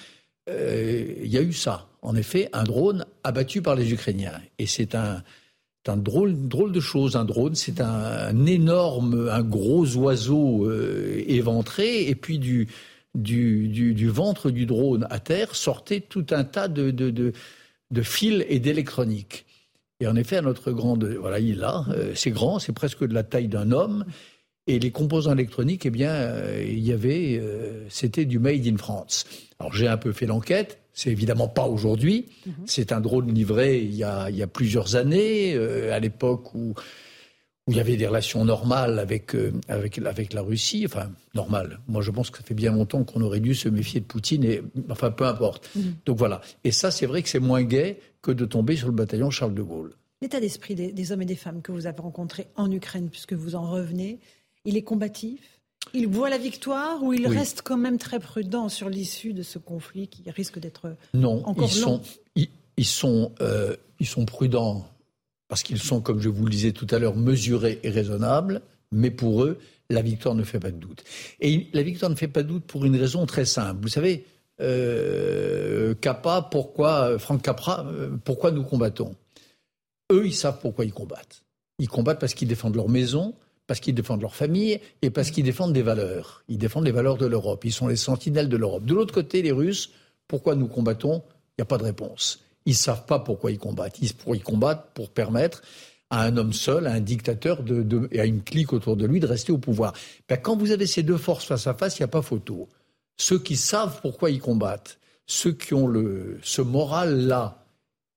il 0.49 1.27
y 1.27 1.39
a 1.39 1.43
eu 1.43 1.53
ça. 1.53 1.89
En 2.03 2.17
effet, 2.17 2.51
un 2.53 2.65
drone 2.65 3.07
abattu 3.23 3.63
par 3.63 3.77
les 3.77 3.93
Ukrainiens. 3.93 4.41
Et 4.59 4.67
c'est 4.67 4.95
un, 4.95 5.23
un 5.89 5.97
drôle, 5.97 6.49
drôle 6.49 6.73
de 6.73 6.81
chose. 6.81 7.17
Un 7.17 7.25
drone, 7.25 7.55
c'est 7.55 7.81
un, 7.81 8.47
énorme, 8.47 9.29
un 9.31 9.43
gros 9.43 9.97
oiseau 9.97 10.67
euh, 10.67 11.23
éventré, 11.27 12.09
et 12.09 12.15
puis 12.15 12.39
du, 12.39 12.69
du, 13.15 13.69
du, 13.69 14.09
ventre 14.09 14.51
du 14.51 14.67
drone 14.67 15.07
à 15.11 15.21
terre 15.21 15.55
sortait 15.55 16.01
tout 16.01 16.27
un 16.31 16.45
tas 16.45 16.69
de, 16.69 16.91
de, 16.91 17.11
de, 17.11 18.03
fils 18.03 18.45
et 18.49 18.59
d'électronique. 18.59 19.47
Et 20.01 20.07
en 20.07 20.17
effet, 20.17 20.41
notre 20.43 20.73
grande, 20.73 21.05
voilà, 21.05 21.39
il 21.39 21.53
est 21.53 21.61
là, 21.61 21.85
euh, 21.91 22.13
c'est 22.15 22.31
grand, 22.31 22.59
c'est 22.59 22.73
presque 22.73 23.05
de 23.05 23.15
la 23.15 23.23
taille 23.23 23.49
d'un 23.49 23.71
homme. 23.71 24.05
Et 24.67 24.79
les 24.79 24.91
composants 24.91 25.35
électroniques, 25.35 25.85
eh 25.85 25.91
bien, 25.91 26.11
euh, 26.11 26.65
il 26.67 26.81
y 26.81 26.93
avait, 26.93 27.41
c'était 27.91 28.25
du 28.25 28.39
made 28.39 28.67
in 28.67 28.79
France. 28.79 29.27
Alors 29.59 29.75
j'ai 29.75 29.87
un 29.87 29.99
peu 29.99 30.13
fait 30.13 30.27
l'enquête. 30.27 30.84
C'est 30.95 31.11
évidemment 31.11 31.49
pas 31.49 31.67
aujourd'hui. 31.67 32.27
Mhm. 32.47 32.53
C'est 32.67 32.93
un 32.93 33.01
drone 33.01 33.35
livré 33.35 33.81
il 33.81 33.95
y 33.95 34.05
a, 34.05 34.31
il 34.31 34.37
y 34.37 34.43
a 34.43 34.47
plusieurs 34.47 34.95
années, 34.97 35.55
euh, 35.55 35.93
à 35.93 35.99
l'époque 35.99 36.55
où, 36.55 36.73
où 37.67 37.73
il 37.73 37.77
y 37.77 37.81
avait 37.81 37.97
des 37.97 38.07
relations 38.07 38.45
normales 38.45 38.99
avec, 39.01 39.35
euh, 39.35 39.53
avec, 39.69 39.99
avec 39.99 40.33
la 40.33 40.43
Russie. 40.43 40.85
Enfin, 40.87 41.11
normales. 41.35 41.81
Moi, 41.89 42.01
je 42.01 42.13
pense 42.13 42.31
que 42.31 42.39
ça 42.39 42.45
fait 42.45 42.55
bien 42.55 42.73
longtemps 42.73 43.03
qu'on 43.05 43.21
aurait 43.23 43.41
dû 43.41 43.55
se 43.55 43.69
méfier 43.69 44.01
de 44.01 44.07
Poutine. 44.07 44.45
Et, 44.45 44.63
enfin, 44.89 45.11
peu 45.11 45.27
importe. 45.27 45.69
Mhm. 45.75 45.97
Donc 46.07 46.17
voilà. 46.17 46.41
Et 46.63 46.71
ça, 46.71 46.91
c'est 46.91 47.07
vrai 47.07 47.23
que 47.23 47.29
c'est 47.29 47.41
moins 47.41 47.63
gai 47.63 47.99
que 48.23 48.31
de 48.31 48.45
tomber 48.45 48.77
sur 48.77 48.87
le 48.87 48.95
bataillon 48.95 49.31
Charles 49.31 49.55
de 49.55 49.63
Gaulle. 49.63 49.95
L'état 50.23 50.41
d'esprit 50.41 50.75
des, 50.75 50.93
des 50.93 51.13
hommes 51.13 51.23
et 51.23 51.27
des 51.27 51.35
femmes 51.37 51.61
que 51.61 51.73
vous 51.73 51.87
avez 51.87 52.01
rencontrés 52.01 52.47
en 52.55 52.71
Ukraine, 52.71 53.11
puisque 53.11 53.35
vous 53.35 53.57
en 53.57 53.69
revenez, 53.69 54.21
il 54.65 54.77
est 54.77 54.83
combatif? 54.83 55.54
Il 55.93 56.09
voit 56.09 56.31
la 56.31 56.39
victoire 56.39 57.03
ou 57.03 57.13
il 57.13 57.27
reste 57.27 57.63
quand 57.63 57.77
même 57.77 57.99
très 57.99 58.19
prudent 58.19 58.69
sur 58.69 58.89
l'issue 58.89 59.33
de 59.33 59.43
ce 59.43 59.59
conflit 59.59 60.09
qui 60.09 60.29
risque 60.31 60.59
d'être 60.59 60.97
non, 61.13 61.45
encore 61.45 61.69
ils 61.69 61.73
Sont, 61.73 62.01
ils, 62.77 62.85
sont, 62.85 63.33
euh, 63.41 63.77
ils 64.01 64.07
sont 64.07 64.25
prudents 64.25 64.87
parce 65.49 65.63
qu'ils 65.63 65.81
sont, 65.81 66.01
comme 66.01 66.21
je 66.21 66.29
vous 66.29 66.45
le 66.45 66.51
disais 66.51 66.73
tout 66.73 66.87
à 66.91 66.99
l'heure, 66.99 67.17
mesurés 67.17 67.79
et 67.83 67.91
raisonnables, 67.91 68.63
mais 68.91 69.11
pour 69.11 69.45
eux, 69.45 69.59
la 69.91 70.03
victoire 70.03 70.35
ne 70.35 70.43
fait 70.43 70.59
pas 70.59 70.71
de 70.71 70.79
doute. 70.79 71.05
Et 71.41 71.69
la 71.73 71.83
victoire 71.83 72.11
ne 72.11 72.17
fait 72.17 72.29
pas 72.29 72.43
de 72.43 72.49
doute 72.49 72.65
pour 72.65 72.85
une 72.85 72.97
raison 72.97 73.27
très 73.27 73.45
simple. 73.45 73.81
Vous 73.83 73.89
savez, 73.89 74.25
euh, 74.61 75.95
pourquoi, 76.51 77.19
Franck 77.19 77.43
Capra, 77.43 77.87
euh, 77.87 78.17
pourquoi 78.25 78.51
nous 78.51 78.65
combattons? 78.65 79.15
Eux, 80.11 80.27
ils 80.27 80.35
savent 80.35 80.59
pourquoi 80.61 80.85
ils 80.85 80.93
combattent. 80.93 81.43
Ils 81.79 81.89
combattent 81.89 82.21
parce 82.21 82.35
qu'ils 82.35 82.49
défendent 82.49 82.77
leur 82.77 82.89
maison, 82.89 83.35
parce 83.67 83.81
qu'ils 83.81 83.95
défendent 83.95 84.23
leur 84.23 84.35
famille 84.35 84.81
et 85.03 85.11
parce 85.11 85.31
qu'ils 85.31 85.45
défendent 85.45 85.73
des 85.73 85.83
valeurs. 85.83 86.45
Ils 86.49 86.59
défendent 86.59 86.85
les 86.85 86.93
valeurs 86.93 87.17
de 87.17 87.27
l'Europe. 87.27 87.65
Ils 87.65 87.73
sont 87.73 87.89
les 87.89 87.97
sentinelles 87.97 88.49
de 88.49 88.57
l'Europe. 88.57 88.85
De 88.85 88.95
l'autre 88.95 89.15
côté, 89.15 89.43
les 89.43 89.53
Russes, 89.53 89.91
pourquoi 90.29 90.55
nous 90.55 90.69
combattons? 90.69 91.23
Il 91.57 91.61
n'y 91.61 91.63
a 91.63 91.67
pas 91.67 91.79
de 91.79 91.85
réponse. 91.85 92.41
Ils 92.67 92.71
ne 92.71 92.77
savent 92.77 93.07
pas 93.07 93.19
pourquoi 93.19 93.51
ils 93.51 93.59
combattent. 93.59 93.99
Ils, 94.01 94.43
combattent 94.43 94.91
pour 94.95 95.11
permettre 95.11 95.63
à 96.11 96.23
un 96.23 96.37
homme 96.37 96.53
seul, 96.53 96.87
à 96.87 96.93
un 96.93 97.01
dictateur 97.01 97.61
et 98.11 98.21
à 98.21 98.25
une 98.25 98.43
clique 98.43 98.73
autour 98.73 98.97
de 98.97 99.07
lui 99.07 99.21
de 99.21 99.27
rester 99.27 99.53
au 99.53 99.59
pouvoir. 99.59 99.93
Ben, 100.29 100.37
quand 100.37 100.57
vous 100.57 100.71
avez 100.71 100.87
ces 100.87 101.03
deux 101.03 101.17
forces 101.17 101.45
face 101.45 101.67
à 101.67 101.75
face, 101.75 101.99
il 101.99 102.03
n'y 102.03 102.07
a 102.07 102.09
pas 102.09 102.23
photo. 102.23 102.69
Ceux 103.17 103.39
qui 103.39 103.57
savent 103.57 104.01
pourquoi 104.01 104.31
ils 104.31 104.41
combattent, 104.41 104.99
ceux 105.27 105.53
qui 105.53 105.75
ont 105.75 105.87
le, 105.87 106.39
ce 106.43 106.63
moral-là, 106.63 107.65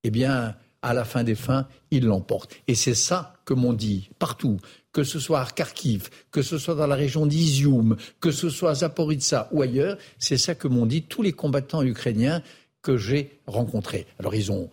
eh 0.04 0.10
bien, 0.10 0.56
à 0.82 0.94
la 0.94 1.06
fin 1.06 1.24
des 1.24 1.36
fins, 1.36 1.68
ils 1.92 2.06
l'emportent. 2.06 2.56
Et 2.68 2.76
c'est 2.76 2.96
ça 2.96 3.36
que 3.46 3.54
m'ont 3.54 3.74
dit 3.74 4.10
partout 4.20 4.58
que 4.98 5.04
ce 5.04 5.20
soit 5.20 5.42
à 5.42 5.46
Kharkiv, 5.46 6.10
que 6.32 6.42
ce 6.42 6.58
soit 6.58 6.74
dans 6.74 6.88
la 6.88 6.96
région 6.96 7.28
d'Izium, 7.28 7.98
que 8.20 8.32
ce 8.32 8.50
soit 8.50 8.72
à 8.72 8.74
Zaporizhzhia 8.74 9.48
ou 9.52 9.62
ailleurs, 9.62 9.96
c'est 10.18 10.40
ça 10.40 10.56
que 10.56 10.68
m'ont 10.68 10.88
dit 10.88 11.04
tous 11.04 11.22
les 11.22 11.34
combattants 11.34 11.84
ukrainiens 11.84 12.42
que 12.82 12.98
j'ai 12.98 13.40
rencontrés. 13.46 14.08
Alors 14.18 14.34
ils 14.34 14.52
ont 14.52 14.72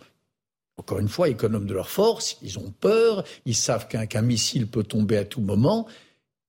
encore 0.77 0.97
une 0.97 1.09
fois, 1.09 1.29
économes 1.29 1.67
de 1.67 1.75
leur 1.75 1.91
force, 1.91 2.39
ils 2.41 2.57
ont 2.57 2.73
peur, 2.81 3.23
ils 3.45 3.55
savent 3.55 3.87
qu'un 3.87 4.21
missile 4.23 4.65
peut 4.65 4.83
tomber 4.83 5.17
à 5.17 5.25
tout 5.25 5.41
moment, 5.41 5.85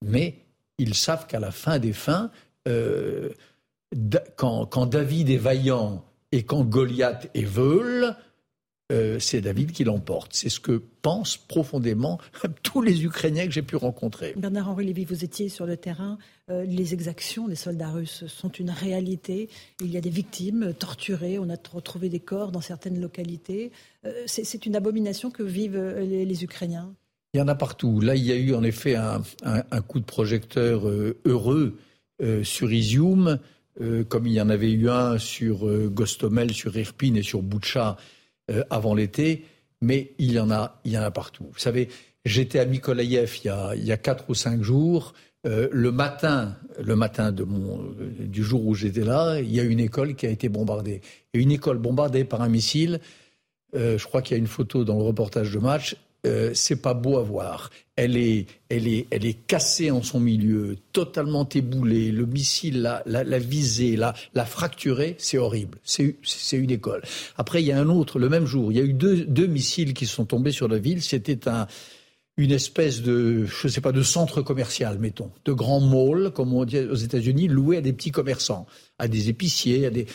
mais 0.03 0.39
ils 0.79 0.95
savent 0.95 1.27
qu'à 1.27 1.39
la 1.39 1.51
fin 1.51 1.79
des 1.79 1.93
fins, 1.93 2.31
euh, 2.69 3.29
quand, 4.37 4.65
quand, 4.65 4.87
David 4.87 5.29
est 5.29 5.37
vaillant 5.37 6.03
et 6.33 6.45
quand 6.45 6.65
Goliath 6.65 7.29
est 7.35 7.45
veule, 7.45 8.17
euh, 8.93 9.19
c'est 9.19 9.41
David 9.41 9.73
qui 9.73 9.83
l'emporte. 9.83 10.31
C'est 10.33 10.49
ce 10.49 10.61
que 10.61 10.81
pensent 11.03 11.37
profondément 11.37 12.21
tous 12.63 12.83
les 12.83 13.05
Ukrainiens 13.05 13.47
que 13.47 13.51
j'ai 13.51 13.63
pu 13.63 13.75
rencontrer. 13.75 14.35
Bernard-Henri 14.37 14.87
Lévy, 14.87 15.05
vous 15.05 15.25
étiez 15.25 15.49
sur 15.49 15.67
le 15.67 15.77
terrain. 15.77 16.19
Euh, 16.51 16.65
les 16.65 16.95
exactions 16.95 17.49
des 17.49 17.57
soldats 17.57 17.91
russes 17.91 18.25
sont 18.29 18.51
une 18.51 18.71
réalité. 18.71 19.49
Il 19.81 19.91
y 19.91 19.97
a 19.97 20.01
des 20.01 20.11
victimes 20.11 20.73
torturées. 20.73 21.41
On 21.41 21.51
a 21.51 21.57
retrouvé 21.73 22.09
des 22.09 22.21
corps 22.21 22.53
dans 22.53 22.61
certaines 22.61 23.01
localités. 23.01 23.73
Euh, 24.05 24.13
c'est 24.27 24.67
une 24.67 24.77
abomination 24.77 25.33
que 25.33 25.43
vivent 25.43 25.83
les, 25.99 26.45
Ukrainiens. 26.45 26.95
Il 27.35 27.39
y 27.39 27.41
en 27.41 27.49
a 27.49 27.57
partout. 27.57 28.01
Là, 28.01 28.15
il 28.15 28.25
y 28.25 28.31
a 28.31 28.37
eu 28.37 28.55
en 28.55 28.63
effet 28.63 28.95
un, 28.95 29.23
coup 29.89 29.99
de 29.99 30.05
projecteur 30.05 30.85
heureux 31.25 31.77
sur 32.43 32.73
Izium, 32.73 33.39
comme 34.09 34.27
il 34.27 34.33
y 34.35 34.41
en 34.41 34.49
avait 34.49 34.71
eu 34.71 34.89
un 34.91 35.19
sur 35.19 35.67
Gostomel, 35.89 36.53
sur 36.53 36.77
Irpin 36.77 37.15
et 37.15 37.23
sur 37.23 37.43
Boutcha 37.43 37.97
euh, 38.51 38.63
avant 38.71 38.95
l'été, 38.95 39.45
mais 39.81 40.13
il 40.19 40.33
y 40.33 40.39
en 40.39 40.51
a, 40.51 40.81
il 40.85 40.93
y 40.93 40.99
en 40.99 41.03
a 41.03 41.11
partout. 41.11 41.47
Vous 41.53 41.59
savez, 41.59 41.89
j'étais 42.25 42.59
à 42.59 42.65
Mykolaïev 42.65 43.39
il 43.43 43.47
y 43.47 43.51
a, 43.51 43.75
il 43.75 43.85
y 43.85 43.93
a 43.93 43.97
quatre 43.97 44.25
ou 44.29 44.35
cinq 44.35 44.63
jours. 44.63 45.15
Euh, 45.47 45.69
le 45.71 45.93
matin, 45.93 46.57
le 46.83 46.97
matin 46.97 47.33
mon, 47.47 47.95
du 48.19 48.43
jour 48.43 48.67
où 48.67 48.75
j'étais 48.75 49.05
là, 49.05 49.39
il 49.41 49.53
y 49.53 49.61
a 49.61 49.63
une 49.63 49.81
école 49.81 50.15
qui 50.17 50.27
a 50.27 50.31
été 50.31 50.49
bombardée. 50.49 51.03
Et 51.35 51.39
une 51.39 51.53
école 51.53 51.79
bombardée 51.79 52.25
par 52.25 52.43
un 52.43 52.49
missile. 52.49 53.01
Euh, 53.75 53.99
je 53.99 54.05
crois 54.07 54.23
qu'il 54.23 54.37
y 54.37 54.39
a 54.39 54.41
une 54.41 54.47
photo 54.49 54.85
dans 54.85 54.97
le 54.97 55.05
reportage 55.05 55.53
de 55.53 55.59
match. 55.59 55.97
Euh, 56.27 56.51
c'est 56.55 56.83
pas 56.83 56.95
beau 56.95 57.19
à 57.19 57.23
voir. 57.23 57.71
Elle 57.97 58.17
est, 58.17 58.47
elle 58.69 58.87
est, 58.87 59.07
elle 59.11 59.25
est 59.25 59.47
cassée 59.47 59.91
en 59.91 60.03
son 60.03 60.21
milieu, 60.21 60.77
totalement 60.93 61.49
éboulée. 61.49 62.11
Le 62.13 62.27
missile 62.27 62.83
l'a, 62.83 63.03
la, 63.07 63.25
la 63.25 63.39
visée, 63.39 63.97
l'a, 63.97 64.13
la 64.35 64.45
fracturée. 64.45 65.15
C'est 65.19 65.39
horrible. 65.39 65.79
C'est, 65.83 66.17
c'est 66.23 66.59
une 66.59 66.71
école. 66.71 67.03
Après, 67.39 67.63
il 67.63 67.67
y 67.67 67.73
a 67.73 67.79
un 67.79 67.89
autre, 67.89 68.19
le 68.19 68.29
même 68.29 68.45
jour, 68.45 68.71
il 68.71 68.79
y 68.79 68.81
a 68.81 68.85
eu 68.85 68.93
deux, 68.93 69.25
deux 69.25 69.47
missiles 69.47 69.95
qui 69.95 70.07
sont 70.07 70.27
tombés 70.27 70.53
sur 70.53 70.69
la 70.69 70.79
ville. 70.79 71.03
C'était 71.03 71.49
un, 71.49 71.67
une 72.37 72.53
espèce 72.53 73.01
de, 73.01 73.47
je 73.47 73.69
sais 73.69 73.81
pas, 73.81 73.93
de 73.93 74.03
centre 74.03 74.43
commercial, 74.43 74.99
mettons, 74.99 75.31
de 75.45 75.53
grands 75.53 75.81
malls, 75.81 76.31
comme 76.33 76.53
on 76.53 76.65
dit 76.65 76.79
aux 76.79 76.95
États-Unis, 76.95 77.49
loués 77.49 77.79
à 77.79 77.81
des 77.81 77.95
petits 77.95 78.11
commerçants, 78.11 78.67
à 78.99 79.09
des 79.09 79.31
épiciers, 79.31 79.87
à 79.87 79.91
des. 79.91 80.07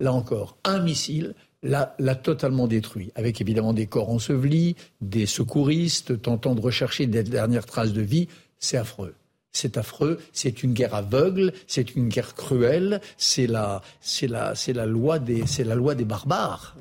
Là 0.00 0.12
encore, 0.12 0.58
un 0.64 0.80
missile 0.80 1.34
l'a 1.66 2.14
totalement 2.14 2.66
détruit, 2.66 3.10
avec 3.14 3.40
évidemment 3.40 3.72
des 3.72 3.86
corps 3.86 4.10
ensevelis, 4.10 4.76
des 5.00 5.26
secouristes 5.26 6.20
tentant 6.22 6.54
de 6.54 6.60
rechercher 6.60 7.06
des 7.06 7.22
dernières 7.22 7.66
traces 7.66 7.92
de 7.92 8.02
vie. 8.02 8.28
C'est 8.58 8.76
affreux. 8.76 9.14
C'est 9.56 9.78
affreux, 9.78 10.18
c'est 10.34 10.62
une 10.62 10.74
guerre 10.74 10.94
aveugle, 10.94 11.54
c'est 11.66 11.96
une 11.96 12.10
guerre 12.10 12.34
cruelle, 12.34 13.00
c'est 13.16 13.46
la, 13.46 13.80
c'est 14.02 14.26
la, 14.26 14.54
c'est 14.54 14.74
la 14.74 14.84
loi 14.84 15.18
des, 15.18 15.46
c'est 15.46 15.64
la 15.64 15.74
loi 15.74 15.94
des 15.94 16.04
barbares. 16.04 16.76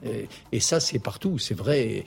Et, 0.51 0.59
ça, 0.59 0.81
c'est 0.81 0.99
partout, 0.99 1.37
c'est 1.37 1.53
vrai. 1.53 2.03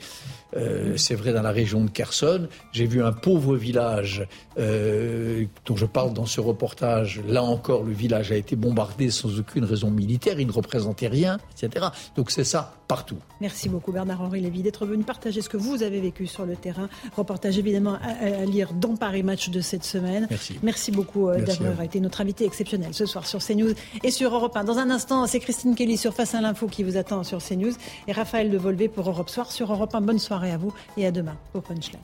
Euh, 0.55 0.95
c'est 0.95 1.15
vrai 1.15 1.33
dans 1.33 1.41
la 1.41 1.51
région 1.51 1.83
de 1.83 1.89
Kherson. 1.89 2.47
J'ai 2.71 2.85
vu 2.85 3.01
un 3.01 3.13
pauvre 3.13 3.55
village 3.55 4.27
euh, 4.59 5.45
dont 5.65 5.75
je 5.75 5.87
parle 5.87 6.13
dans 6.13 6.27
ce 6.27 6.39
reportage. 6.39 7.19
Là 7.27 7.41
encore, 7.41 7.81
le 7.81 7.93
village 7.93 8.31
a 8.31 8.35
été 8.35 8.55
bombardé 8.55 9.09
sans 9.09 9.39
aucune 9.39 9.65
raison 9.65 9.89
militaire. 9.89 10.39
Il 10.39 10.45
ne 10.45 10.51
représentait 10.51 11.07
rien, 11.07 11.39
etc. 11.55 11.87
Donc 12.15 12.29
c'est 12.29 12.43
ça 12.43 12.78
partout. 12.89 13.17
Merci 13.39 13.69
beaucoup 13.69 13.91
Bernard-Henri 13.91 14.41
Lévy 14.41 14.63
d'être 14.63 14.85
venu 14.87 15.03
partager 15.03 15.41
ce 15.41 15.47
que 15.47 15.57
vous 15.57 15.83
avez 15.83 16.01
vécu 16.01 16.25
sur 16.25 16.45
le 16.45 16.55
terrain. 16.55 16.89
Reportage 17.15 17.57
évidemment 17.59 17.99
à, 18.01 18.45
lire 18.45 18.73
dans 18.73 18.95
Paris 18.97 19.21
Match 19.21 19.49
de 19.49 19.61
cette 19.61 19.85
semaine. 19.85 20.25
Merci. 20.29 20.59
Merci 20.63 20.91
beaucoup 20.91 21.29
euh, 21.29 21.39
d'avoir 21.39 21.83
été 21.83 21.99
notre 21.99 22.19
invité 22.19 22.45
exceptionnel 22.45 22.93
ce 22.93 23.05
soir 23.05 23.27
sur 23.27 23.45
CNews 23.45 23.73
et 24.03 24.09
sur 24.09 24.33
Europe 24.33 24.57
1. 24.57 24.63
Dans 24.63 24.79
un 24.79 24.89
instant, 24.89 25.27
c'est 25.27 25.39
Christine 25.39 25.75
Kelly 25.75 25.97
sur 25.97 26.15
Face 26.15 26.33
à 26.33 26.41
l'info 26.41 26.67
qui 26.67 26.83
vous 26.83 26.97
attend 26.97 27.23
sur 27.23 27.37
CNews 27.43 27.73
et 28.07 28.11
Raphaël 28.11 28.49
de 28.49 28.57
Volvé 28.57 28.89
pour 28.89 29.07
Europe 29.07 29.29
Soir 29.29 29.51
sur 29.51 29.71
Europe 29.71 29.93
1. 29.93 30.01
Bonne 30.01 30.19
soirée 30.19 30.51
à 30.51 30.57
vous 30.57 30.73
et 30.97 31.05
à 31.05 31.11
demain 31.11 31.37
au 31.53 31.61
Punchline. 31.61 32.01